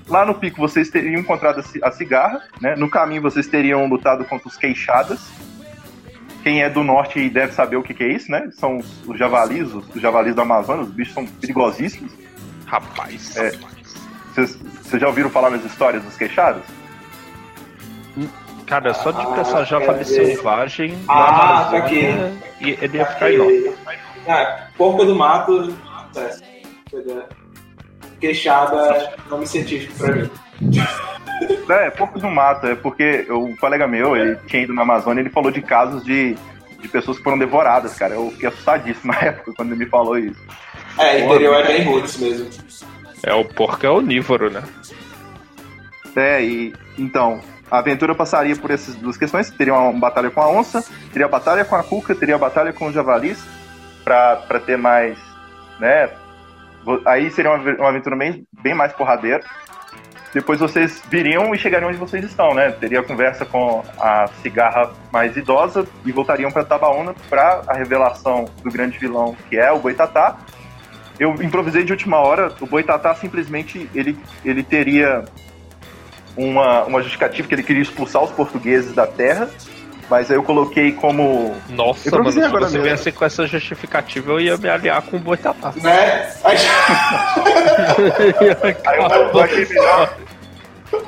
Lá 0.07 0.25
no 0.25 0.35
pico 0.35 0.59
vocês 0.59 0.89
teriam 0.89 1.19
encontrado 1.19 1.59
a 1.59 1.63
ci- 1.63 1.79
a 1.81 1.89
cigarra, 1.91 2.41
né? 2.61 2.75
No 2.75 2.89
caminho 2.89 3.21
vocês 3.21 3.47
teriam 3.47 3.87
lutado 3.87 4.25
contra 4.25 4.47
os 4.47 4.57
queixadas. 4.57 5.31
Quem 6.43 6.61
é 6.61 6.69
do 6.69 6.83
norte 6.83 7.27
deve 7.27 7.53
saber 7.53 7.77
o 7.77 7.81
que, 7.81 7.91
que 7.93 8.03
é 8.03 8.11
isso, 8.11 8.29
né? 8.29 8.49
São 8.51 8.77
os, 8.77 9.07
os 9.07 9.17
javalis, 9.17 9.73
os, 9.73 9.95
os 9.95 9.99
javalis 9.99 10.35
do 10.35 10.41
Amazonas, 10.41 10.87
os 10.89 10.93
bichos 10.93 11.13
são 11.15 11.25
perigosíssimos. 11.25 12.11
Rapaz. 12.67 13.35
É. 13.35 13.49
Vocês 13.49 13.74
vocês 14.35 15.01
já 15.01 15.07
ouviram 15.07 15.29
falar 15.29 15.49
nas 15.49 15.63
histórias 15.63 16.03
dos 16.03 16.15
queixados? 16.17 16.63
Cara, 18.65 18.93
só 18.93 19.11
de 19.11 19.25
pensar 19.35 19.59
Ah, 19.59 19.63
javali 19.63 19.99
quer 19.99 20.03
dizer- 20.03 20.25
selvagem 20.35 20.97
na 21.05 21.13
Ah, 21.13 21.67
tá 21.71 21.77
aqui. 21.77 22.01
e 22.61 22.71
ele 22.81 22.97
ia 22.97 23.05
ficar 23.05 23.31
enorme. 23.31 23.71
Ah, 24.27 24.67
porco 24.77 25.05
do 25.05 25.15
mato. 25.15 25.75
É? 26.15 26.35
Queixada, 28.19 29.13
nome 29.29 29.45
científico 29.45 29.93
pra 29.97 30.15
mim. 30.15 30.29
É, 31.69 31.89
porcos 31.91 32.23
no 32.23 32.31
mato, 32.31 32.65
é 32.65 32.75
porque 32.75 33.27
um 33.29 33.55
colega 33.57 33.87
meu, 33.87 34.15
ele 34.15 34.35
tinha 34.47 34.63
ido 34.63 34.73
na 34.73 34.81
Amazônia, 34.83 35.19
ele 35.21 35.29
falou 35.29 35.51
de 35.51 35.61
casos 35.61 36.03
de, 36.03 36.35
de 36.79 36.87
pessoas 36.87 37.17
que 37.17 37.23
foram 37.23 37.37
devoradas, 37.37 37.93
cara. 37.95 38.15
Eu 38.15 38.31
fiquei 38.31 38.47
assustadíssimo 38.49 39.11
na 39.13 39.19
época 39.27 39.51
quando 39.55 39.69
ele 39.73 39.83
me 39.83 39.89
falou 39.89 40.17
isso. 40.17 40.39
É, 40.97 41.19
interior 41.25 41.55
é 41.59 41.67
bem 41.67 41.83
roots 41.83 42.17
mesmo. 42.17 42.49
É, 43.25 43.33
o 43.33 43.43
porco 43.43 43.83
é 43.83 43.89
onívoro, 43.89 44.51
né? 44.51 44.63
É, 46.15 46.43
e 46.43 46.73
então, 46.97 47.41
a 47.69 47.79
aventura 47.79 48.13
passaria 48.13 48.55
por 48.55 48.69
essas 48.69 48.95
duas 48.95 49.17
questões. 49.17 49.49
Teria 49.49 49.73
uma 49.73 49.91
batalha 49.99 50.29
com 50.29 50.39
a 50.39 50.47
onça, 50.47 50.85
teria 51.11 51.25
a 51.25 51.29
batalha 51.29 51.65
com 51.65 51.75
a 51.75 51.83
cuca, 51.83 52.13
teria 52.13 52.35
a 52.35 52.37
batalha 52.37 52.71
com 52.71 52.85
os 52.85 52.93
javalis, 52.93 53.43
pra 54.03 54.37
ter 54.63 54.77
mais, 54.77 55.17
né? 55.79 56.09
Aí 57.07 57.31
seria 57.31 57.51
uma, 57.51 57.73
uma 57.73 57.89
aventura 57.89 58.15
bem, 58.15 58.45
bem 58.61 58.75
mais 58.75 58.93
porradeira. 58.93 59.43
Depois 60.31 60.59
vocês 60.59 61.01
viriam 61.09 61.55
e 61.55 61.57
chegariam 61.57 61.89
onde 61.89 61.97
vocês 61.97 62.23
estão, 62.23 62.53
né? 62.53 62.69
Teria 62.69 63.01
conversa 63.01 63.43
com 63.43 63.83
a 63.97 64.27
cigarra 64.43 64.91
mais 65.11 65.35
idosa 65.35 65.87
e 66.05 66.11
voltariam 66.11 66.51
pra 66.51 66.63
Tabaúna 66.63 67.15
pra 67.27 67.63
a 67.65 67.73
revelação 67.73 68.45
do 68.61 68.69
grande 68.69 68.99
vilão, 68.99 69.35
que 69.49 69.57
é 69.57 69.71
o 69.71 69.79
Boitatá. 69.79 70.37
Eu 71.19 71.33
improvisei 71.41 71.83
de 71.83 71.91
última 71.91 72.17
hora, 72.17 72.51
o 72.59 72.65
Boitatá 72.65 73.15
simplesmente 73.15 73.89
ele, 73.95 74.17
ele 74.43 74.63
teria 74.63 75.23
uma, 76.35 76.83
uma 76.83 77.01
justificativa 77.01 77.47
que 77.47 77.55
ele 77.55 77.63
queria 77.63 77.81
expulsar 77.81 78.23
os 78.23 78.31
portugueses 78.31 78.93
da 78.93 79.07
terra, 79.07 79.49
mas 80.09 80.29
aí 80.29 80.37
eu 80.37 80.43
coloquei 80.43 80.91
como. 80.91 81.55
Nossa, 81.69 82.11
mano, 82.11 82.25
você 82.25 82.39
se 82.39 82.45
agora 82.45 82.67
você 82.67 82.79
viesse 82.79 83.11
com 83.11 83.25
essa 83.25 83.47
justificativa, 83.47 84.33
eu 84.33 84.39
ia 84.39 84.57
me 84.57 84.69
aliar 84.69 85.01
com 85.01 85.17
o 85.17 85.19
Boitatá. 85.19 85.73
Né? 85.81 86.31
Aí, 86.43 86.57
Aí 88.85 88.99
eu, 88.99 89.29
eu 89.29 89.39
achei 89.41 89.65
melhor. 89.65 90.17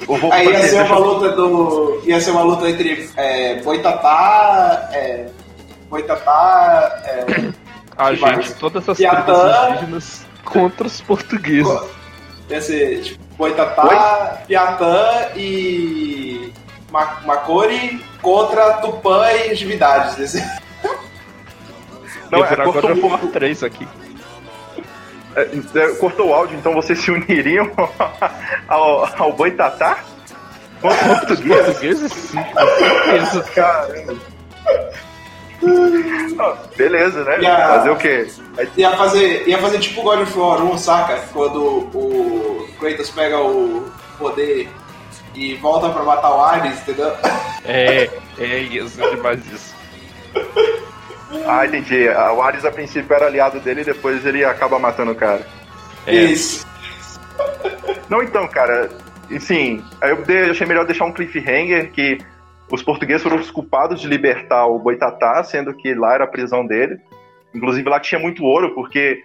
Eu 0.07 0.33
aí 0.33 0.47
ia 0.47 0.59
ser 0.63 0.77
deixa 0.77 0.83
uma 0.85 0.97
luta 0.97 1.29
do. 1.29 2.01
Ia 2.05 2.19
ser 2.19 2.31
uma 2.31 2.41
luta 2.41 2.69
entre 2.69 3.09
é, 3.15 3.61
Boitatá. 3.61 4.89
É, 4.91 5.27
Boitatá. 5.89 7.01
É, 7.05 7.51
A 7.97 8.09
Que 8.09 8.15
gente, 8.15 8.21
mais? 8.21 8.53
todas 8.53 8.87
as 8.87 8.97
Piatã. 8.97 9.23
tribos 9.23 9.69
indígenas 9.71 10.25
contra 10.45 10.87
os 10.87 11.01
portugueses. 11.01 11.79
ia 12.49 12.61
ser 12.61 13.01
tipo, 13.01 13.23
Boitatá, 13.37 14.41
Piatã 14.47 15.29
e. 15.35 16.53
Ma- 16.91 17.21
Macori 17.25 18.03
contra 18.21 18.73
Tupã 18.73 19.29
e. 19.31 19.51
Esse- 19.51 20.43
Não, 22.31 22.43
é 22.43 22.55
God 22.55 22.83
of 22.83 22.99
o- 23.01 23.07
War 23.07 23.19
3 23.31 23.63
aqui. 23.63 23.87
é, 25.35 25.41
é, 25.75 25.87
cortou 25.95 26.29
o 26.29 26.33
áudio, 26.33 26.57
então 26.57 26.73
vocês 26.73 26.99
se 26.99 27.09
uniriam 27.11 27.69
ao, 28.67 29.05
ao 29.21 29.33
Boitatá? 29.33 29.99
Contra 30.81 31.15
português? 31.15 31.65
Portugueses 31.65 32.11
sim, 32.13 32.43
com 32.43 32.67
certeza. 32.67 33.43
Caramba. 33.55 34.15
Ah, 36.39 36.55
beleza, 36.77 37.23
né? 37.23 37.41
Ia- 37.41 37.67
Fazer 37.67 37.89
o 37.89 37.95
quê? 37.95 38.27
Ia 38.77 38.91
fazer, 38.91 39.47
ia 39.47 39.57
fazer 39.57 39.79
tipo 39.79 40.03
God 40.03 40.21
of 40.21 40.37
War 40.37 40.63
1, 40.63 40.77
saca? 40.77 41.17
Quando 41.33 41.63
o 41.93 42.69
Kratos 42.79 43.09
pega 43.09 43.39
o 43.41 43.89
poder 44.19 44.69
e 45.33 45.55
volta 45.55 45.89
pra 45.89 46.03
matar 46.03 46.29
o 46.35 46.41
Ares, 46.43 46.79
entendeu? 46.81 47.11
É, 47.65 48.07
é 48.37 48.57
isso, 48.59 49.03
é 49.03 49.09
demais 49.15 49.39
isso. 49.51 49.75
Ah, 51.45 51.65
entendi. 51.65 52.07
O 52.07 52.41
Ares 52.41 52.63
a 52.63 52.71
princípio 52.71 53.13
era 53.13 53.25
aliado 53.25 53.59
dele 53.59 53.81
e 53.81 53.85
depois 53.85 54.25
ele 54.25 54.45
acaba 54.45 54.79
matando 54.79 55.11
o 55.11 55.15
cara. 55.15 55.45
É. 56.05 56.13
Isso. 56.15 56.65
Não, 58.07 58.23
então, 58.23 58.47
cara, 58.47 58.89
enfim, 59.29 59.83
aí 59.99 60.11
eu 60.11 60.51
achei 60.51 60.65
melhor 60.65 60.85
deixar 60.85 61.03
um 61.03 61.11
cliffhanger 61.11 61.91
que 61.91 62.17
os 62.71 62.83
portugueses 62.83 63.23
foram 63.23 63.37
os 63.37 63.49
culpados 63.49 64.01
de 64.01 64.07
libertar 64.07 64.65
o 64.67 64.79
Boitatá, 64.79 65.43
sendo 65.43 65.73
que 65.73 65.93
lá 65.93 66.15
era 66.15 66.23
a 66.25 66.27
prisão 66.27 66.65
dele. 66.65 66.99
Inclusive 67.53 67.89
lá 67.89 67.99
tinha 67.99 68.19
muito 68.19 68.43
ouro, 68.43 68.73
porque 68.75 69.23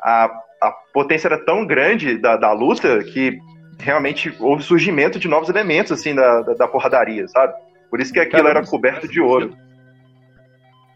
a, 0.00 0.30
a 0.62 0.70
potência 0.92 1.28
era 1.28 1.44
tão 1.44 1.66
grande 1.66 2.18
da, 2.18 2.36
da 2.36 2.52
luta 2.52 3.02
que 3.02 3.38
realmente 3.78 4.34
houve 4.38 4.62
surgimento 4.62 5.18
de 5.18 5.28
novos 5.28 5.48
elementos, 5.48 5.92
assim, 5.92 6.14
da, 6.14 6.42
da, 6.42 6.54
da 6.54 6.68
porradaria, 6.68 7.26
sabe? 7.28 7.54
Por 7.90 8.00
isso 8.00 8.12
que 8.12 8.20
aquilo 8.20 8.48
era 8.48 8.64
coberto 8.64 9.08
de 9.08 9.20
ouro. 9.20 9.56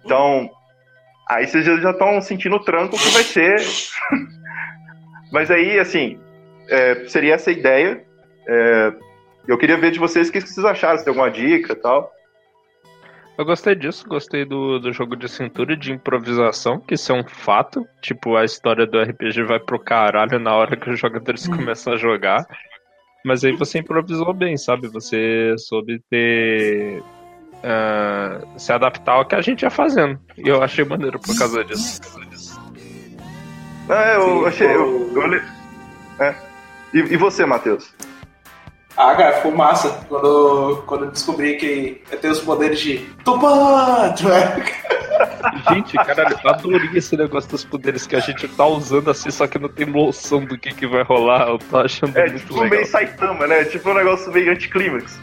Então, 0.05 0.51
aí 1.29 1.47
vocês 1.47 1.65
já 1.65 1.91
estão 1.91 2.21
sentindo 2.21 2.57
o 2.57 2.61
tranco 2.61 2.99
que 2.99 3.11
vai 3.11 3.23
ser. 3.23 3.57
Mas 5.33 5.51
aí, 5.51 5.79
assim, 5.79 6.19
é, 6.69 7.07
seria 7.07 7.35
essa 7.35 7.51
ideia. 7.51 8.05
É, 8.47 8.93
eu 9.49 9.59
queria 9.59 9.77
ver 9.79 9.91
de 9.91 9.99
vocês 9.99 10.29
o 10.29 10.33
que 10.33 10.41
vocês 10.41 10.65
acharam, 10.65 10.99
se 10.99 11.05
tem 11.05 11.11
alguma 11.11 11.31
dica 11.31 11.73
e 11.73 11.77
tal. 11.77 12.13
Eu 13.39 13.45
gostei 13.45 13.75
disso, 13.77 14.07
gostei 14.09 14.45
do, 14.45 14.81
do 14.81 14.93
jogo 14.93 15.15
de 15.15 15.29
cintura 15.29 15.73
e 15.73 15.77
de 15.77 15.93
improvisação, 15.93 16.81
que 16.81 16.95
isso 16.95 17.13
é 17.13 17.15
um 17.15 17.25
fato. 17.27 17.87
Tipo, 18.03 18.37
a 18.37 18.45
história 18.45 18.85
do 18.85 19.01
RPG 19.01 19.45
vai 19.45 19.61
pro 19.61 19.79
caralho 19.79 20.41
na 20.41 20.55
hora 20.55 20.77
que 20.77 20.91
os 20.91 20.99
jogadores 20.99 21.47
começam 21.47 21.93
a 21.93 21.97
jogar. 21.97 22.45
Mas 23.25 23.45
aí 23.45 23.53
você 23.53 23.79
improvisou 23.79 24.33
bem, 24.35 24.57
sabe? 24.57 24.89
Você 24.89 25.55
soube 25.57 26.01
ter. 26.11 27.01
ah, 27.63 28.41
se 28.57 28.73
adaptar 28.73 29.13
ao 29.13 29.25
que 29.25 29.37
a 29.37 29.41
gente 29.41 29.63
ia 29.63 29.71
fazendo. 29.71 30.19
E 30.37 30.49
eu 30.49 30.61
achei 30.63 30.85
maneiro 30.85 31.21
por 31.21 31.37
causa 31.39 31.65
disso. 31.65 32.01
Ah, 33.89 34.13
eu 34.15 34.23
Sim, 34.41 34.47
achei. 34.47 34.67
Eu, 34.75 34.83
o- 35.13 35.13
eu 35.23 35.27
le- 35.29 35.43
é. 36.21 36.35
e, 36.93 36.99
e 36.99 37.17
você, 37.17 37.47
Matheus? 37.47 37.93
Ah, 39.01 39.15
cara, 39.15 39.33
ficou 39.37 39.53
massa 39.53 40.05
quando, 40.09 40.83
quando 40.85 41.05
eu 41.05 41.11
descobri 41.13 41.57
que 41.57 42.03
eu 42.11 42.19
tenho 42.19 42.33
os 42.33 42.41
poderes 42.41 42.81
de 42.81 42.99
Tupã! 43.25 44.13
Gente, 45.73 45.97
caralho, 45.97 46.37
eu 46.43 46.51
adorei 46.51 46.91
esse 46.95 47.17
negócio 47.17 47.49
dos 47.49 47.65
poderes 47.65 48.09
que 48.09 48.17
a 48.17 48.21
gente 48.21 48.49
tá 48.49 48.67
usando 48.67 49.09
assim, 49.09 49.31
só 49.31 49.47
que 49.47 49.57
não 49.57 49.69
tem 49.69 49.87
noção 49.87 50.45
do 50.45 50.59
que, 50.59 50.75
que 50.75 50.85
vai 50.85 51.05
rolar. 51.05 51.49
Eu 51.49 51.59
tô 51.59 51.79
achando 51.79 52.17
É 52.19 52.29
muito 52.29 52.41
tipo 52.41 52.55
legal. 52.55 52.71
meio 52.71 52.87
Saitama, 52.87 53.47
né? 53.47 53.65
Tipo 53.67 53.89
um 53.91 53.95
negócio 53.95 54.33
meio 54.33 54.51
anticlímax. 54.51 55.17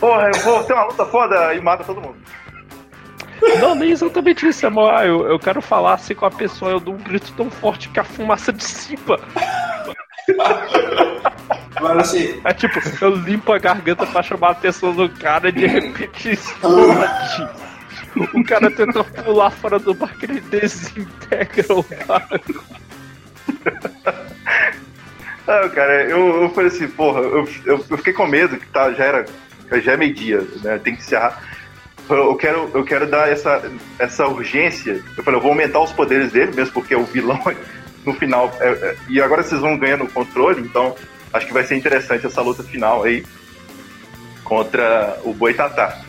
Porra, 0.00 0.28
eu 0.34 0.40
vou 0.40 0.64
ter 0.64 0.72
uma 0.72 0.84
luta 0.86 1.06
foda 1.06 1.54
e 1.54 1.60
mata 1.60 1.84
todo 1.84 2.00
mundo. 2.00 2.16
Não, 3.60 3.76
nem 3.76 3.92
exatamente 3.92 4.46
isso, 4.48 4.66
é 4.66 4.70
mó, 4.70 4.90
ah, 4.90 5.06
eu, 5.06 5.26
eu 5.28 5.38
quero 5.38 5.62
falar 5.62 5.94
assim 5.94 6.14
com 6.16 6.26
a 6.26 6.30
pessoa, 6.30 6.72
eu 6.72 6.80
dou 6.80 6.94
um 6.94 6.98
grito 6.98 7.32
tão 7.36 7.48
forte 7.48 7.88
que 7.90 8.00
a 8.00 8.04
fumaça 8.04 8.52
dissipa. 8.52 9.20
Mas 11.80 11.98
assim, 11.98 12.40
É 12.44 12.52
tipo, 12.52 12.80
eu 13.02 13.14
limpo 13.14 13.52
a 13.52 13.58
garganta 13.58 14.06
pra 14.06 14.22
chamar 14.22 14.48
a 14.48 14.52
atenção 14.52 14.92
do 14.92 15.08
cara 15.08 15.48
e 15.48 15.52
de 15.52 15.66
repente 15.66 16.30
explode. 16.30 17.48
O 18.34 18.44
cara 18.44 18.70
tenta 18.70 19.04
pular 19.04 19.50
fora 19.50 19.78
do 19.78 19.94
barco 19.94 20.18
e 20.22 20.24
ele 20.24 20.40
desintegra 20.40 21.74
o 21.74 21.84
barco. 22.06 22.64
Ah, 25.46 25.68
cara, 25.68 26.04
eu, 26.04 26.42
eu 26.42 26.50
falei 26.50 26.68
assim, 26.70 26.88
porra, 26.88 27.20
eu, 27.20 27.48
eu, 27.64 27.84
eu 27.88 27.96
fiquei 27.98 28.12
com 28.12 28.26
medo 28.26 28.56
que 28.56 28.66
tá, 28.66 28.92
já 28.92 29.04
era. 29.04 29.26
Já 29.82 29.92
é 29.92 29.96
meio-dia, 29.96 30.44
né? 30.62 30.78
Tem 30.78 30.94
que 30.94 31.00
encerrar. 31.00 31.42
Eu 32.08 32.16
eu 32.16 32.36
quero, 32.36 32.70
eu 32.74 32.84
quero 32.84 33.06
dar 33.06 33.28
essa, 33.28 33.62
essa 33.98 34.26
urgência. 34.26 35.02
Eu 35.16 35.22
falei, 35.22 35.38
eu 35.38 35.42
vou 35.42 35.52
aumentar 35.52 35.80
os 35.80 35.92
poderes 35.92 36.32
dele, 36.32 36.52
mesmo 36.54 36.74
porque 36.74 36.94
o 36.94 37.04
vilão 37.04 37.40
no 38.04 38.14
final. 38.14 38.52
é- 38.60 38.68
é- 38.68 38.96
e 39.08 39.20
agora 39.20 39.42
vocês 39.42 39.60
vão 39.60 39.78
ganhando 39.78 40.04
o 40.04 40.10
controle, 40.10 40.60
então 40.62 40.94
acho 41.32 41.46
que 41.46 41.52
vai 41.52 41.64
ser 41.64 41.76
interessante 41.76 42.26
essa 42.26 42.40
luta 42.40 42.62
final 42.62 43.02
aí 43.04 43.24
contra 44.44 45.18
o 45.24 45.32
Boitatá. 45.32 46.02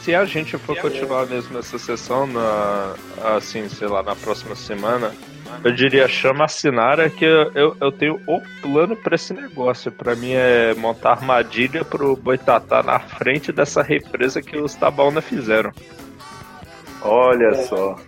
Se 0.00 0.14
a 0.14 0.24
gente 0.24 0.56
for 0.58 0.76
continuar 0.76 1.26
mesmo 1.26 1.58
essa 1.58 1.78
sessão, 1.78 2.28
na, 2.28 2.94
assim, 3.36 3.68
sei 3.68 3.88
lá, 3.88 4.04
na 4.04 4.14
próxima 4.14 4.54
semana, 4.54 5.12
eu 5.64 5.72
diria 5.72 6.06
chama 6.06 6.44
a 6.44 6.48
Sinara 6.48 7.10
que 7.10 7.24
eu, 7.24 7.50
eu, 7.54 7.76
eu 7.80 7.90
tenho 7.90 8.20
o 8.26 8.40
plano 8.62 8.94
pra 8.94 9.16
esse 9.16 9.34
negócio. 9.34 9.90
Pra 9.90 10.14
mim 10.14 10.32
é 10.32 10.74
montar 10.74 11.10
armadilha 11.10 11.84
pro 11.84 12.14
Boitatá 12.14 12.84
na 12.84 13.00
frente 13.00 13.50
dessa 13.50 13.82
represa 13.82 14.40
que 14.40 14.56
os 14.56 14.76
Tabauna 14.76 15.20
fizeram. 15.20 15.72
Olha 17.02 17.54
só. 17.66 17.98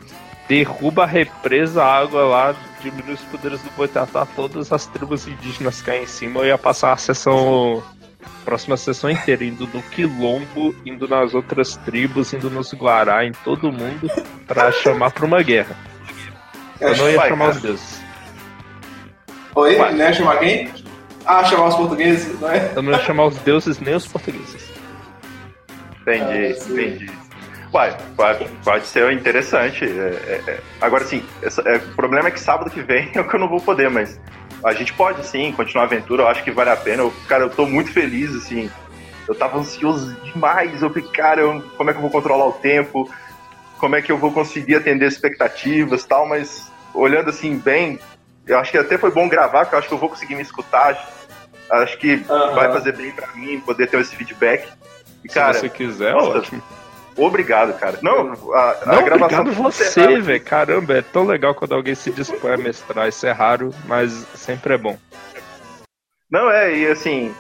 Derruba 0.49 1.03
a 1.05 1.07
represa, 1.07 1.83
a 1.85 1.99
água 1.99 2.23
lá, 2.25 2.55
diminui 2.83 3.15
os 3.15 3.21
poderes 3.23 3.61
do 3.61 3.71
Boitatá, 3.77 4.27
todas 4.35 4.73
as 4.73 4.87
tribos 4.87 5.29
indígenas 5.29 5.83
caem 5.83 6.05
em 6.05 6.07
cima. 6.07 6.41
Eu 6.41 6.47
ia 6.47 6.59
passar 6.59 6.93
a 6.93 6.97
sessão. 6.97 7.83
Próxima 8.45 8.77
sessão 8.79 9.11
inteira, 9.11 9.45
indo 9.45 9.69
no 9.73 9.83
Quilombo, 9.83 10.75
indo 10.85 11.07
nas 11.07 11.35
outras 11.35 11.77
tribos, 11.77 12.33
indo 12.33 12.49
nos 12.51 12.73
Guará, 12.73 13.25
em 13.27 13.33
todo 13.45 13.71
mundo, 13.71 14.11
pra 14.47 14.73
chamar 14.83 15.11
pra 15.11 15.27
uma 15.27 15.43
guerra. 15.43 15.77
Eu 16.81 16.97
não 16.97 17.11
ia 17.11 17.17
Vai, 17.17 17.29
chamar 17.29 17.45
cara. 17.47 17.57
os 17.57 17.63
deuses. 17.63 18.01
oi, 19.55 19.77
Ué. 19.77 19.93
né? 19.93 20.13
Chamar 20.15 20.39
quem? 20.39 20.71
Ah, 21.27 21.45
chamar 21.45 21.67
os 21.69 21.75
portugueses, 21.75 22.41
não 22.41 22.51
é? 22.51 22.73
Eu 22.75 22.81
não 22.83 22.93
ia 22.93 22.99
chamar 23.01 23.27
os 23.27 23.37
deuses 23.39 23.79
nem 23.81 23.95
os 23.95 24.07
portugueses. 24.07 24.67
Entendi, 26.01 26.23
Ah, 26.23 26.51
entendi. 26.73 27.11
Uai, 27.73 27.97
pode, 28.17 28.49
pode 28.65 28.87
ser 28.87 29.13
interessante. 29.13 29.85
é, 29.85 29.89
é, 29.89 30.51
é. 30.51 30.61
Agora 30.81 31.05
sim, 31.05 31.23
é, 31.43 31.77
o 31.77 31.95
problema 31.95 32.29
é 32.29 32.31
que 32.31 32.41
sábado 32.41 32.71
que 32.71 32.81
vem 32.81 33.11
é 33.15 33.23
que 33.23 33.35
eu 33.35 33.41
não 33.41 33.49
vou 33.49 33.61
poder, 33.61 33.91
mas 33.91 34.19
a 34.65 34.73
gente 34.73 34.93
pode 34.95 35.25
sim 35.27 35.53
continuar 35.53 35.85
a 35.85 35.87
aventura, 35.87 36.23
eu 36.23 36.29
acho 36.29 36.43
que 36.43 36.51
vale 36.51 36.71
a 36.71 36.77
pena. 36.77 37.03
Eu, 37.03 37.13
cara, 37.29 37.45
eu 37.45 37.51
tô 37.51 37.67
muito 37.67 37.93
feliz, 37.93 38.35
assim. 38.35 38.71
Eu 39.29 39.35
tava 39.35 39.59
ansioso 39.59 40.15
demais. 40.23 40.81
Eu 40.83 40.89
falei, 40.89 41.09
cara, 41.09 41.41
eu- 41.43 41.63
como 41.77 41.91
é 41.91 41.93
que 41.93 41.99
eu 41.99 42.03
vou 42.03 42.11
controlar 42.11 42.47
o 42.47 42.53
tempo? 42.53 43.09
Como 43.77 43.95
é 43.95 44.03
que 44.03 44.11
eu 44.11 44.17
vou 44.19 44.33
conseguir 44.33 44.75
atender 44.77 45.07
expectativas 45.07 46.03
e 46.03 46.09
tal, 46.09 46.27
mas 46.27 46.73
olhando 46.95 47.29
assim 47.31 47.57
bem, 47.57 48.01
eu 48.47 48.59
acho 48.59 48.73
que 48.73 48.79
até 48.79 48.97
foi 48.97 49.11
bom 49.11 49.29
gravar, 49.29 49.61
porque 49.61 49.75
eu 49.75 49.79
acho 49.79 49.89
que 49.89 49.95
eu 49.95 49.99
vou 49.99 50.09
conseguir 50.09 50.35
me 50.35 50.43
escutar. 50.43 50.99
Acho 51.71 51.99
que 51.99 52.25
Aham. 52.29 52.55
vai 52.55 52.73
fazer 52.73 52.97
bem 52.97 53.13
pra 53.13 53.29
mim 53.35 53.61
poder 53.61 53.87
ter 53.89 54.01
esse 54.01 54.17
feedback. 54.17 54.67
E, 55.23 55.29
cara, 55.29 55.53
Se 55.55 55.61
você 55.61 55.69
quiser, 55.69 56.15
nossa, 56.15 56.39
ótimo. 56.39 56.63
Obrigado, 57.19 57.79
cara. 57.79 57.99
Não, 58.03 58.33
a, 58.55 58.71
a 58.71 58.87
Não, 58.87 59.05
gravação 59.05 59.41
obrigado 59.41 59.53
foi 59.53 59.65
você, 59.73 60.21
velho. 60.21 60.45
Caramba, 60.45 60.95
é 60.99 61.03
tão 61.03 61.25
legal 61.27 61.55
quando 61.55 61.75
alguém 61.75 61.95
se 61.95 62.11
dispõe 62.13 62.53
a 62.53 62.57
mestrar. 62.57 63.09
Isso 63.09 63.27
é 63.27 63.33
raro, 63.33 63.71
mas 63.87 64.13
sempre 64.35 64.75
é 64.75 64.79
bom. 64.79 64.97
Não, 66.31 66.51
é, 66.51 66.77
e 66.77 66.87
assim. 66.87 67.35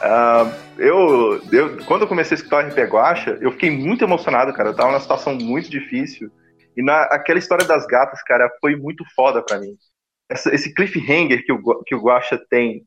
ah, 0.00 0.50
eu, 0.78 1.40
eu, 1.52 1.84
quando 1.84 2.02
eu 2.02 2.08
comecei 2.08 2.34
a 2.36 2.38
escutar 2.38 2.64
o 2.64 2.68
RP 2.68 2.78
Guacha, 2.90 3.38
eu 3.40 3.52
fiquei 3.52 3.70
muito 3.70 4.02
emocionado, 4.04 4.52
cara. 4.54 4.70
Eu 4.70 4.76
tava 4.76 4.90
numa 4.90 5.00
situação 5.00 5.34
muito 5.34 5.68
difícil. 5.70 6.30
E 6.76 6.82
na, 6.82 7.02
aquela 7.02 7.38
história 7.38 7.66
das 7.66 7.86
gatas, 7.86 8.22
cara, 8.22 8.50
foi 8.60 8.76
muito 8.76 9.04
foda 9.14 9.42
pra 9.44 9.58
mim. 9.58 9.76
Essa- 10.30 10.54
esse 10.54 10.72
cliffhanger 10.72 11.44
que 11.44 11.52
o, 11.52 11.82
que 11.84 11.94
o 11.94 12.00
Guacha 12.00 12.40
tem 12.48 12.86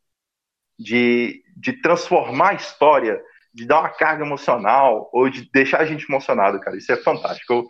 de, 0.80 1.44
de 1.56 1.74
transformar 1.82 2.50
a 2.50 2.54
história, 2.56 3.22
de 3.56 3.66
dar 3.66 3.80
uma 3.80 3.90
carga 3.90 4.26
emocional, 4.26 5.10
ou 5.14 5.30
de 5.30 5.50
deixar 5.52 5.80
a 5.80 5.86
gente 5.86 6.06
emocionado, 6.10 6.60
cara. 6.60 6.76
Isso 6.78 6.92
é 6.92 6.98
fantástico. 6.98 7.54
Eu, 7.54 7.66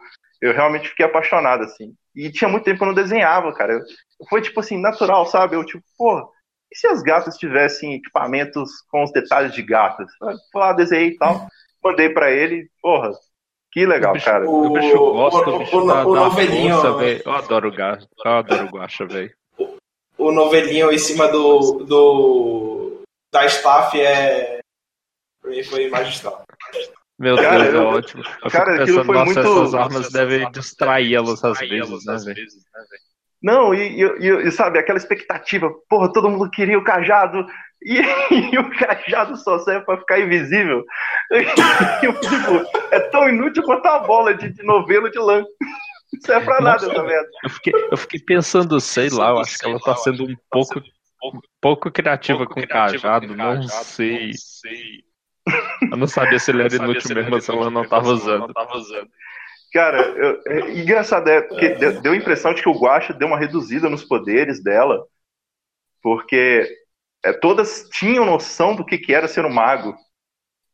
eu 0.50 0.54
realmente 0.54 0.90
fiquei 0.90 1.06
apaixonado, 1.06 1.64
assim. 1.64 1.94
E 2.16 2.32
tinha 2.32 2.50
muito 2.50 2.64
tempo 2.64 2.80
que 2.80 2.84
eu 2.84 2.88
não 2.88 2.94
desenhava, 2.96 3.54
cara. 3.54 3.74
Eu- 3.74 3.82
foi, 4.30 4.42
tipo 4.42 4.60
assim, 4.60 4.82
natural, 4.82 5.26
sabe? 5.28 5.56
Eu, 5.56 5.64
tipo, 5.64 5.84
pô, 5.98 6.28
e 6.72 6.78
se 6.78 6.88
as 6.88 7.04
gatas 7.04 7.38
tivessem 7.38 7.94
equipamentos 7.94 8.72
com 8.90 9.04
os 9.04 9.12
detalhes 9.12 9.54
de 9.54 9.62
gatas? 9.62 10.08
Eu 10.22 10.30
Fui 10.52 10.62
lá, 10.62 10.74
desenhei 10.74 11.10
e 11.10 11.18
tal, 11.18 11.48
mandei 11.84 12.10
pra 12.10 12.32
ele, 12.32 12.68
porra, 12.82 13.12
que 13.72 13.86
legal, 13.86 14.12
O 14.12 14.14
bicho- 14.16 14.26
cara. 14.26 14.50
O- 14.50 14.66
O 14.66 14.70
bicho 14.74 14.98
gosta, 14.98 15.50
o- 15.50 15.56
o 15.56 15.60
bicho 15.60 15.78
o- 15.78 15.86
dá, 15.88 16.06
o 16.08 16.14
dá 16.16 16.20
novelinho- 16.22 16.74
força, 16.82 16.98
velho. 16.98 17.22
Eu 17.26 17.32
adoro 17.32 17.68
o 17.70 17.72
gacha, 17.76 18.08
eu 18.26 18.32
adoro 18.32 18.66
o 18.66 18.72
gacha, 18.72 19.06
velho. 19.06 19.32
O 20.18 20.32
novelinho 20.32 20.92
em 20.92 20.98
cima 20.98 21.28
do, 21.28 21.84
do 21.86 23.02
da 23.32 23.46
staff 23.46 24.00
é. 24.02 24.60
Pra 25.46 25.52
mim 25.56 25.64
foi 25.64 25.90
magistral. 25.90 26.44
Meu 27.20 27.36
Cara, 27.38 27.64
Deus, 27.64 27.74
é 27.74 27.78
eu- 27.78 27.84
ótimo. 27.84 28.24
Eu 28.44 28.52
cara, 28.52 28.72
fico 28.72 28.84
aquilo 28.84 28.98
pensando, 28.98 29.06
foi 29.06 29.16
nossa, 29.16 29.26
muito- 29.26 29.40
essas 29.62 29.74
armas 29.76 30.12
devem 30.12 30.52
distraí-los 30.52 31.44
às 31.44 31.60
vezes, 31.60 32.06
né, 32.06 32.18
velho? 32.18 32.36
Não, 33.42 33.74
e, 33.76 34.02
e, 34.02 34.48
e, 34.48 34.52
sabe, 34.52 34.80
aquela 34.80 34.98
expectativa, 34.98 35.70
porra, 35.88 36.12
todo 36.12 36.30
mundo 36.30 36.50
queria 36.50 36.80
o 36.80 36.84
cajado, 36.84 37.46
e, 37.84 38.00
e 38.56 38.58
o 38.58 38.70
cajado 38.72 39.38
só 39.38 39.60
serve 39.60 39.86
pra 39.86 40.00
ficar 40.00 40.20
invisível. 40.20 40.84
tipo, 42.02 42.78
é 42.92 43.00
tão 43.12 43.30
inútil 43.30 43.62
quanto 43.64 43.86
a 43.86 44.00
bola 44.00 44.34
de, 44.34 44.50
de 44.50 44.64
novelo 44.64 45.10
de 45.12 45.20
lã. 45.20 45.42
Não 46.12 46.22
serve 46.22 46.46
pra 46.46 46.60
nada 46.60 46.88
essa 46.92 47.04
merda. 47.04 47.30
Eu 47.44 47.50
fiquei, 47.52 47.74
eu 47.92 47.98
fiquei 47.98 48.20
pensando, 48.20 48.80
sei 48.82 49.10
lá, 49.10 49.30
eu 49.30 49.40
acho 49.40 49.60
que 49.60 49.66
ela 49.68 49.80
tá 49.80 49.96
sendo 49.96 50.24
um 50.24 50.36
pouco, 50.50 50.80
um 51.24 51.40
pouco 51.62 51.92
criativa 51.92 52.46
com 52.48 52.60
o 52.60 52.68
cajado, 52.68 53.36
não, 53.36 53.62
sei. 53.62 54.28
não 54.28 54.34
sei. 54.34 55.06
Eu 55.92 55.98
não 55.98 56.08
sabia 56.08 56.40
se 56.40 56.52
ele 56.52 56.64
era 56.64 56.76
inútil 56.76 57.16
mesmo, 57.16 57.42
se 57.42 57.52
ela 57.52 57.70
não 57.70 57.88
tava 57.88 58.10
usando. 58.10 58.54
Cara, 59.72 60.02
eu, 60.02 60.42
é, 60.48 60.80
engraçado 60.80 61.28
é 61.28 61.42
porque 61.42 61.70
deu, 61.76 62.02
deu 62.02 62.14
a 62.14 62.16
impressão 62.16 62.54
de 62.54 62.62
que 62.62 62.70
o 62.70 62.80
Guacha 62.80 63.14
deu 63.14 63.28
uma 63.28 63.38
reduzida 63.38 63.90
nos 63.90 64.04
poderes 64.06 64.64
dela, 64.64 65.06
porque 66.02 66.66
é, 67.24 67.34
todas 67.34 67.88
tinham 67.92 68.26
noção 68.26 68.74
do 68.76 68.86
que, 68.86 68.98
que 68.98 69.14
era 69.14 69.28
ser 69.28 69.46
um 69.46 69.54
mago. 69.54 69.94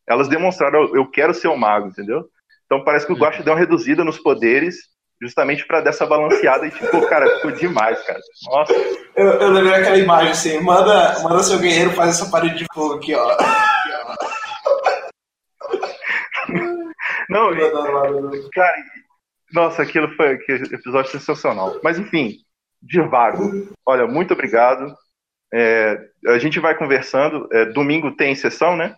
Elas 0.08 0.28
demonstraram, 0.28 0.96
eu 0.96 1.10
quero 1.10 1.34
ser 1.34 1.48
um 1.48 1.58
mago, 1.58 1.88
entendeu? 1.88 2.26
Então 2.66 2.84
parece 2.84 3.08
que 3.08 3.14
o 3.14 3.18
Guacha 3.18 3.42
deu 3.42 3.54
uma 3.54 3.60
reduzida 3.60 4.04
nos 4.04 4.20
poderes, 4.20 4.76
justamente 5.20 5.66
para 5.66 5.82
dessa 5.82 6.06
balanceada 6.06 6.68
e 6.68 6.72
tipo, 6.72 7.02
cara, 7.08 7.38
ficou 7.38 7.52
demais, 7.52 8.00
cara. 8.06 8.20
Nossa. 8.46 8.74
Eu, 9.16 9.28
eu 9.28 9.50
lembrei 9.50 9.82
aquela 9.82 9.98
imagem 9.98 10.32
assim, 10.32 10.60
manda, 10.62 11.20
manda 11.24 11.42
seu 11.42 11.60
guerreiro 11.60 11.92
fazer 11.92 12.12
essa 12.12 12.30
parede 12.30 12.60
de 12.60 12.66
fogo 12.74 12.96
aqui, 12.96 13.16
ó. 13.16 13.36
Não, 17.32 17.50
cara, 18.54 18.84
nossa, 19.54 19.84
aquilo 19.84 20.14
foi 20.16 20.34
aquele 20.34 20.76
episódio 20.76 21.12
sensacional. 21.12 21.80
Mas 21.84 21.98
enfim, 21.98 22.38
Divago, 22.82 23.70
olha, 23.86 24.08
muito 24.08 24.34
obrigado. 24.34 24.94
É, 25.54 25.98
a 26.28 26.38
gente 26.40 26.60
vai 26.60 26.76
conversando. 26.76 27.48
É, 27.52 27.66
domingo 27.66 28.16
tem 28.16 28.34
sessão, 28.36 28.76
né? 28.76 28.96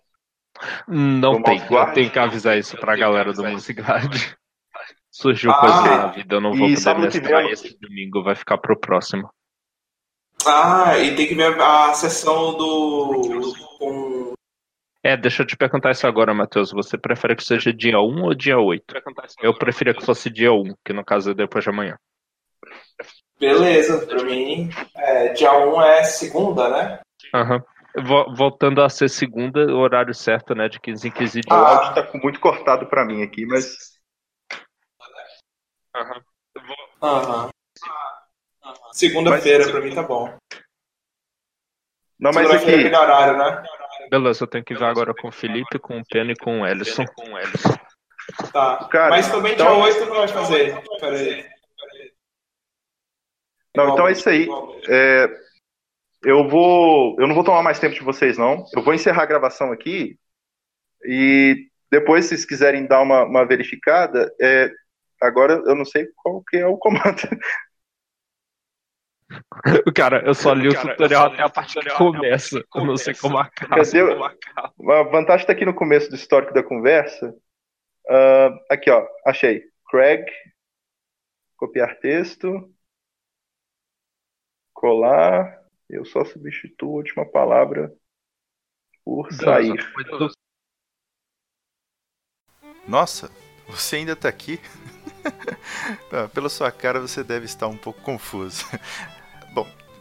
Não 0.88 1.42
tem. 1.42 1.62
Eu 1.70 1.86
tenho 1.94 2.12
que 2.12 2.20
avisar 2.20 2.58
isso 2.58 2.78
pra 2.78 2.96
galera 2.96 3.34
do 3.34 3.44
Musicard. 3.44 4.36
Surgiu 5.12 5.52
ah, 5.52 5.60
coisa 5.60 5.82
na 5.82 6.08
vida, 6.08 6.36
eu 6.36 6.42
não 6.42 6.54
vou 6.54 6.68
poder 6.68 6.98
mestrar 6.98 7.46
esse 7.46 7.78
domingo, 7.80 8.24
vai 8.24 8.36
ficar 8.36 8.58
pro 8.58 8.80
próximo. 8.80 9.30
Ah, 10.46 10.98
e 10.98 11.16
tem 11.16 11.28
que 11.28 11.36
ver 11.36 11.60
a 11.62 11.94
sessão 11.94 12.58
do. 12.58 13.54
Com 13.78 14.13
é, 15.04 15.18
deixa 15.18 15.44
eu 15.44 15.48
te 15.48 15.58
perguntar 15.58 15.92
isso 15.92 16.08
agora, 16.08 16.34
Matheus. 16.34 16.72
Você 16.72 16.98
prefere 16.98 17.36
que 17.36 17.44
seja 17.44 17.74
dia 17.74 18.00
1 18.00 18.24
ou 18.24 18.34
dia 18.34 18.58
8? 18.58 18.84
Eu 19.42 19.54
preferia 19.58 19.94
que 19.94 20.06
fosse 20.06 20.30
dia 20.30 20.54
1, 20.54 20.74
que 20.84 20.94
no 20.94 21.04
caso 21.04 21.32
é 21.32 21.34
depois 21.34 21.64
de 21.64 21.70
amanhã. 21.70 21.98
Beleza, 23.40 24.06
pra 24.06 24.24
mim, 24.24 24.70
é, 24.96 25.34
dia 25.34 25.52
1 25.52 25.82
é 25.82 26.04
segunda, 26.04 26.70
né? 26.70 27.00
Aham. 27.34 27.56
Uhum. 27.56 27.64
Voltando 28.36 28.82
a 28.82 28.90
ser 28.90 29.08
segunda, 29.08 29.68
o 29.68 29.78
horário 29.78 30.16
certo, 30.16 30.56
né? 30.56 30.68
De 30.68 30.80
15 30.80 31.08
em 31.08 31.12
15 31.12 31.42
dias. 31.42 31.46
Ah, 31.52 31.62
o 31.62 31.66
áudio 31.66 31.94
tá 31.94 32.20
muito 32.24 32.40
cortado 32.40 32.88
pra 32.88 33.06
mim 33.06 33.22
aqui, 33.22 33.46
mas. 33.46 34.00
Aham. 35.96 36.22
Uhum. 36.58 37.08
Aham. 37.08 37.50
Segunda-feira, 38.94 39.70
pra 39.70 39.82
mim 39.82 39.94
tá 39.94 40.02
bom. 40.02 40.36
Não, 42.20 42.32
mas 42.34 42.50
aqui. 42.50 42.88
É 42.88 43.00
horário, 43.00 43.38
né? 43.38 43.64
Beleza, 44.10 44.44
eu 44.44 44.48
tenho 44.48 44.64
que 44.64 44.74
ver 44.74 44.86
agora 44.86 45.14
com 45.14 45.28
o 45.28 45.32
Felipe, 45.32 45.80
com 45.80 46.00
o 46.00 46.06
Pena 46.06 46.32
e 46.32 46.36
com 46.36 46.62
o 46.62 46.68
Ellison. 46.68 47.06
Tá, 48.52 48.88
Cara, 48.90 49.10
mas 49.10 49.30
também 49.30 49.54
então... 49.54 49.66
dia 49.66 49.84
8 49.84 50.06
não 50.06 50.16
vai 50.16 50.28
fazer. 50.28 50.82
Peraí. 51.00 51.46
Não, 53.76 53.90
então 53.90 54.08
é 54.08 54.12
isso 54.12 54.30
aí. 54.30 54.48
É, 54.88 55.28
eu 56.24 56.48
vou. 56.48 57.16
Eu 57.20 57.28
não 57.28 57.36
vou 57.36 57.44
tomar 57.44 57.64
mais 57.64 57.80
tempo 57.80 57.96
de 57.96 58.04
vocês, 58.04 58.38
não. 58.38 58.66
Eu 58.76 58.84
vou 58.84 58.94
encerrar 58.94 59.24
a 59.24 59.28
gravação 59.28 59.72
aqui. 59.72 60.18
E 61.06 61.68
depois, 61.92 62.26
se 62.26 62.30
vocês 62.30 62.46
quiserem 62.46 62.86
dar 62.86 63.02
uma, 63.02 63.24
uma 63.24 63.46
verificada, 63.46 64.34
é, 64.40 64.72
agora 65.22 65.62
eu 65.66 65.76
não 65.76 65.86
sei 65.86 66.08
qual 66.16 66.44
que 66.44 66.58
é 66.58 66.68
o 66.68 66.78
comando. 66.78 67.22
Cara, 69.96 70.24
eu 70.26 70.34
só 70.34 70.54
li 70.54 70.68
o 70.68 70.82
tutorial 70.82 71.28
até 71.28 71.44
a 71.44 71.50
parte 71.50 71.80
que 71.80 71.90
começa. 71.96 72.64
Eu 72.76 72.86
não 72.86 72.98
sei 72.98 73.14
como 73.16 73.38
acaba. 73.38 73.82
A 73.82 75.04
vantagem 75.04 75.44
está 75.44 75.54
aqui 75.54 75.66
no 75.66 75.74
começo 75.74 76.10
do 76.10 76.16
histórico 76.16 76.54
da 76.54 76.64
conversa. 76.64 77.36
Uh, 78.10 78.60
aqui, 78.70 78.90
ó. 78.90 79.06
Achei. 79.26 79.64
Craig. 79.90 80.26
Copiar 81.58 82.00
texto. 82.00 82.70
Colar. 84.74 85.62
Eu 85.90 86.06
só 86.06 86.26
substituo 86.26 86.94
a 86.94 86.98
última 86.98 87.26
palavra 87.26 87.94
por 89.06 89.32
sair. 89.32 89.76
Nossa, 92.88 93.32
você 93.68 93.98
ainda 93.98 94.14
está 94.14 94.28
aqui? 94.28 94.60
Pela 96.34 96.50
sua 96.50 96.72
cara, 96.72 97.00
você 97.00 97.24
deve 97.24 97.46
estar 97.46 97.68
um 97.68 97.78
pouco 97.78 98.02
confuso. 98.02 98.66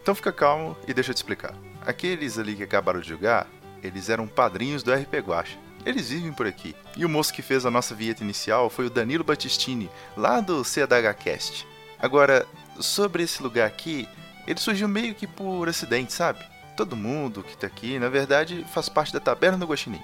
Então 0.02 0.14
fica 0.16 0.32
calmo 0.32 0.76
e 0.86 0.92
deixa 0.92 1.10
eu 1.10 1.14
te 1.14 1.18
explicar. 1.18 1.54
Aqueles 1.86 2.36
ali 2.36 2.56
que 2.56 2.64
acabaram 2.64 3.00
de 3.00 3.08
jogar, 3.08 3.46
eles 3.82 4.08
eram 4.08 4.26
padrinhos 4.26 4.82
do 4.82 4.92
RP 4.92 5.14
Guacha. 5.24 5.56
Eles 5.86 6.10
vivem 6.10 6.32
por 6.32 6.46
aqui. 6.46 6.74
E 6.96 7.04
o 7.04 7.08
moço 7.08 7.32
que 7.32 7.40
fez 7.40 7.64
a 7.64 7.70
nossa 7.70 7.94
vinheta 7.94 8.22
inicial 8.22 8.68
foi 8.68 8.86
o 8.86 8.90
Danilo 8.90 9.24
Battistini, 9.24 9.88
lá 10.16 10.40
do 10.40 10.64
CDHcast. 10.64 11.66
Agora, 12.00 12.46
sobre 12.80 13.22
esse 13.22 13.42
lugar 13.42 13.66
aqui, 13.66 14.08
ele 14.46 14.58
surgiu 14.58 14.88
meio 14.88 15.14
que 15.14 15.26
por 15.26 15.68
acidente, 15.68 16.12
sabe? 16.12 16.44
Todo 16.76 16.96
mundo 16.96 17.42
que 17.42 17.56
tá 17.56 17.68
aqui, 17.68 17.98
na 17.98 18.08
verdade, 18.08 18.66
faz 18.72 18.88
parte 18.88 19.12
da 19.12 19.20
Taberna 19.20 19.58
do 19.58 19.66
Guaxinim, 19.66 20.02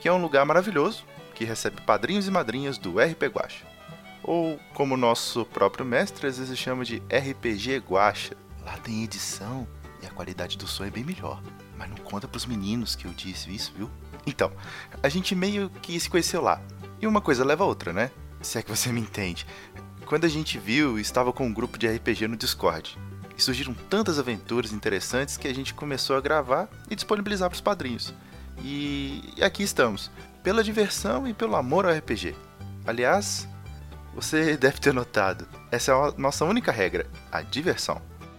que 0.00 0.08
é 0.08 0.12
um 0.12 0.20
lugar 0.20 0.44
maravilhoso 0.44 1.04
que 1.34 1.44
recebe 1.44 1.80
padrinhos 1.82 2.26
e 2.26 2.30
madrinhas 2.30 2.76
do 2.76 2.98
RP 2.98 3.24
Guacha. 3.24 3.64
Ou, 4.22 4.58
como 4.74 4.96
nosso 4.96 5.44
próprio 5.44 5.86
mestre 5.86 6.26
às 6.26 6.38
vezes 6.38 6.58
chama 6.58 6.84
de 6.84 7.02
RPG 7.08 7.78
Guacha. 7.88 8.36
Lá 8.68 8.76
tem 8.76 9.02
edição 9.02 9.66
e 10.02 10.06
a 10.06 10.10
qualidade 10.10 10.58
do 10.58 10.66
som 10.66 10.84
é 10.84 10.90
bem 10.90 11.02
melhor. 11.02 11.42
Mas 11.78 11.88
não 11.88 11.96
conta 11.96 12.28
pros 12.28 12.44
meninos 12.44 12.94
que 12.94 13.06
eu 13.06 13.12
disse 13.12 13.50
isso, 13.50 13.72
viu? 13.74 13.90
Então, 14.26 14.52
a 15.02 15.08
gente 15.08 15.34
meio 15.34 15.70
que 15.80 15.98
se 15.98 16.10
conheceu 16.10 16.42
lá. 16.42 16.60
E 17.00 17.06
uma 17.06 17.22
coisa 17.22 17.46
leva 17.46 17.64
a 17.64 17.66
outra, 17.66 17.94
né? 17.94 18.10
Se 18.42 18.58
é 18.58 18.62
que 18.62 18.68
você 18.68 18.92
me 18.92 19.00
entende. 19.00 19.46
Quando 20.04 20.26
a 20.26 20.28
gente 20.28 20.58
viu, 20.58 20.98
estava 20.98 21.32
com 21.32 21.46
um 21.46 21.52
grupo 21.52 21.78
de 21.78 21.88
RPG 21.88 22.28
no 22.28 22.36
Discord. 22.36 22.98
E 23.38 23.40
surgiram 23.40 23.72
tantas 23.72 24.18
aventuras 24.18 24.70
interessantes 24.70 25.38
que 25.38 25.48
a 25.48 25.54
gente 25.54 25.72
começou 25.72 26.14
a 26.16 26.20
gravar 26.20 26.68
e 26.90 26.94
disponibilizar 26.94 27.48
para 27.48 27.56
os 27.56 27.62
padrinhos. 27.62 28.12
E 28.62 29.32
aqui 29.40 29.62
estamos, 29.62 30.10
pela 30.42 30.62
diversão 30.62 31.26
e 31.26 31.32
pelo 31.32 31.56
amor 31.56 31.86
ao 31.86 31.92
RPG. 31.92 32.36
Aliás, 32.86 33.48
você 34.14 34.58
deve 34.60 34.78
ter 34.78 34.92
notado, 34.92 35.48
essa 35.70 35.90
é 35.90 35.94
a 35.94 36.12
nossa 36.18 36.44
única 36.44 36.70
regra, 36.70 37.06
a 37.32 37.40
diversão. 37.40 38.02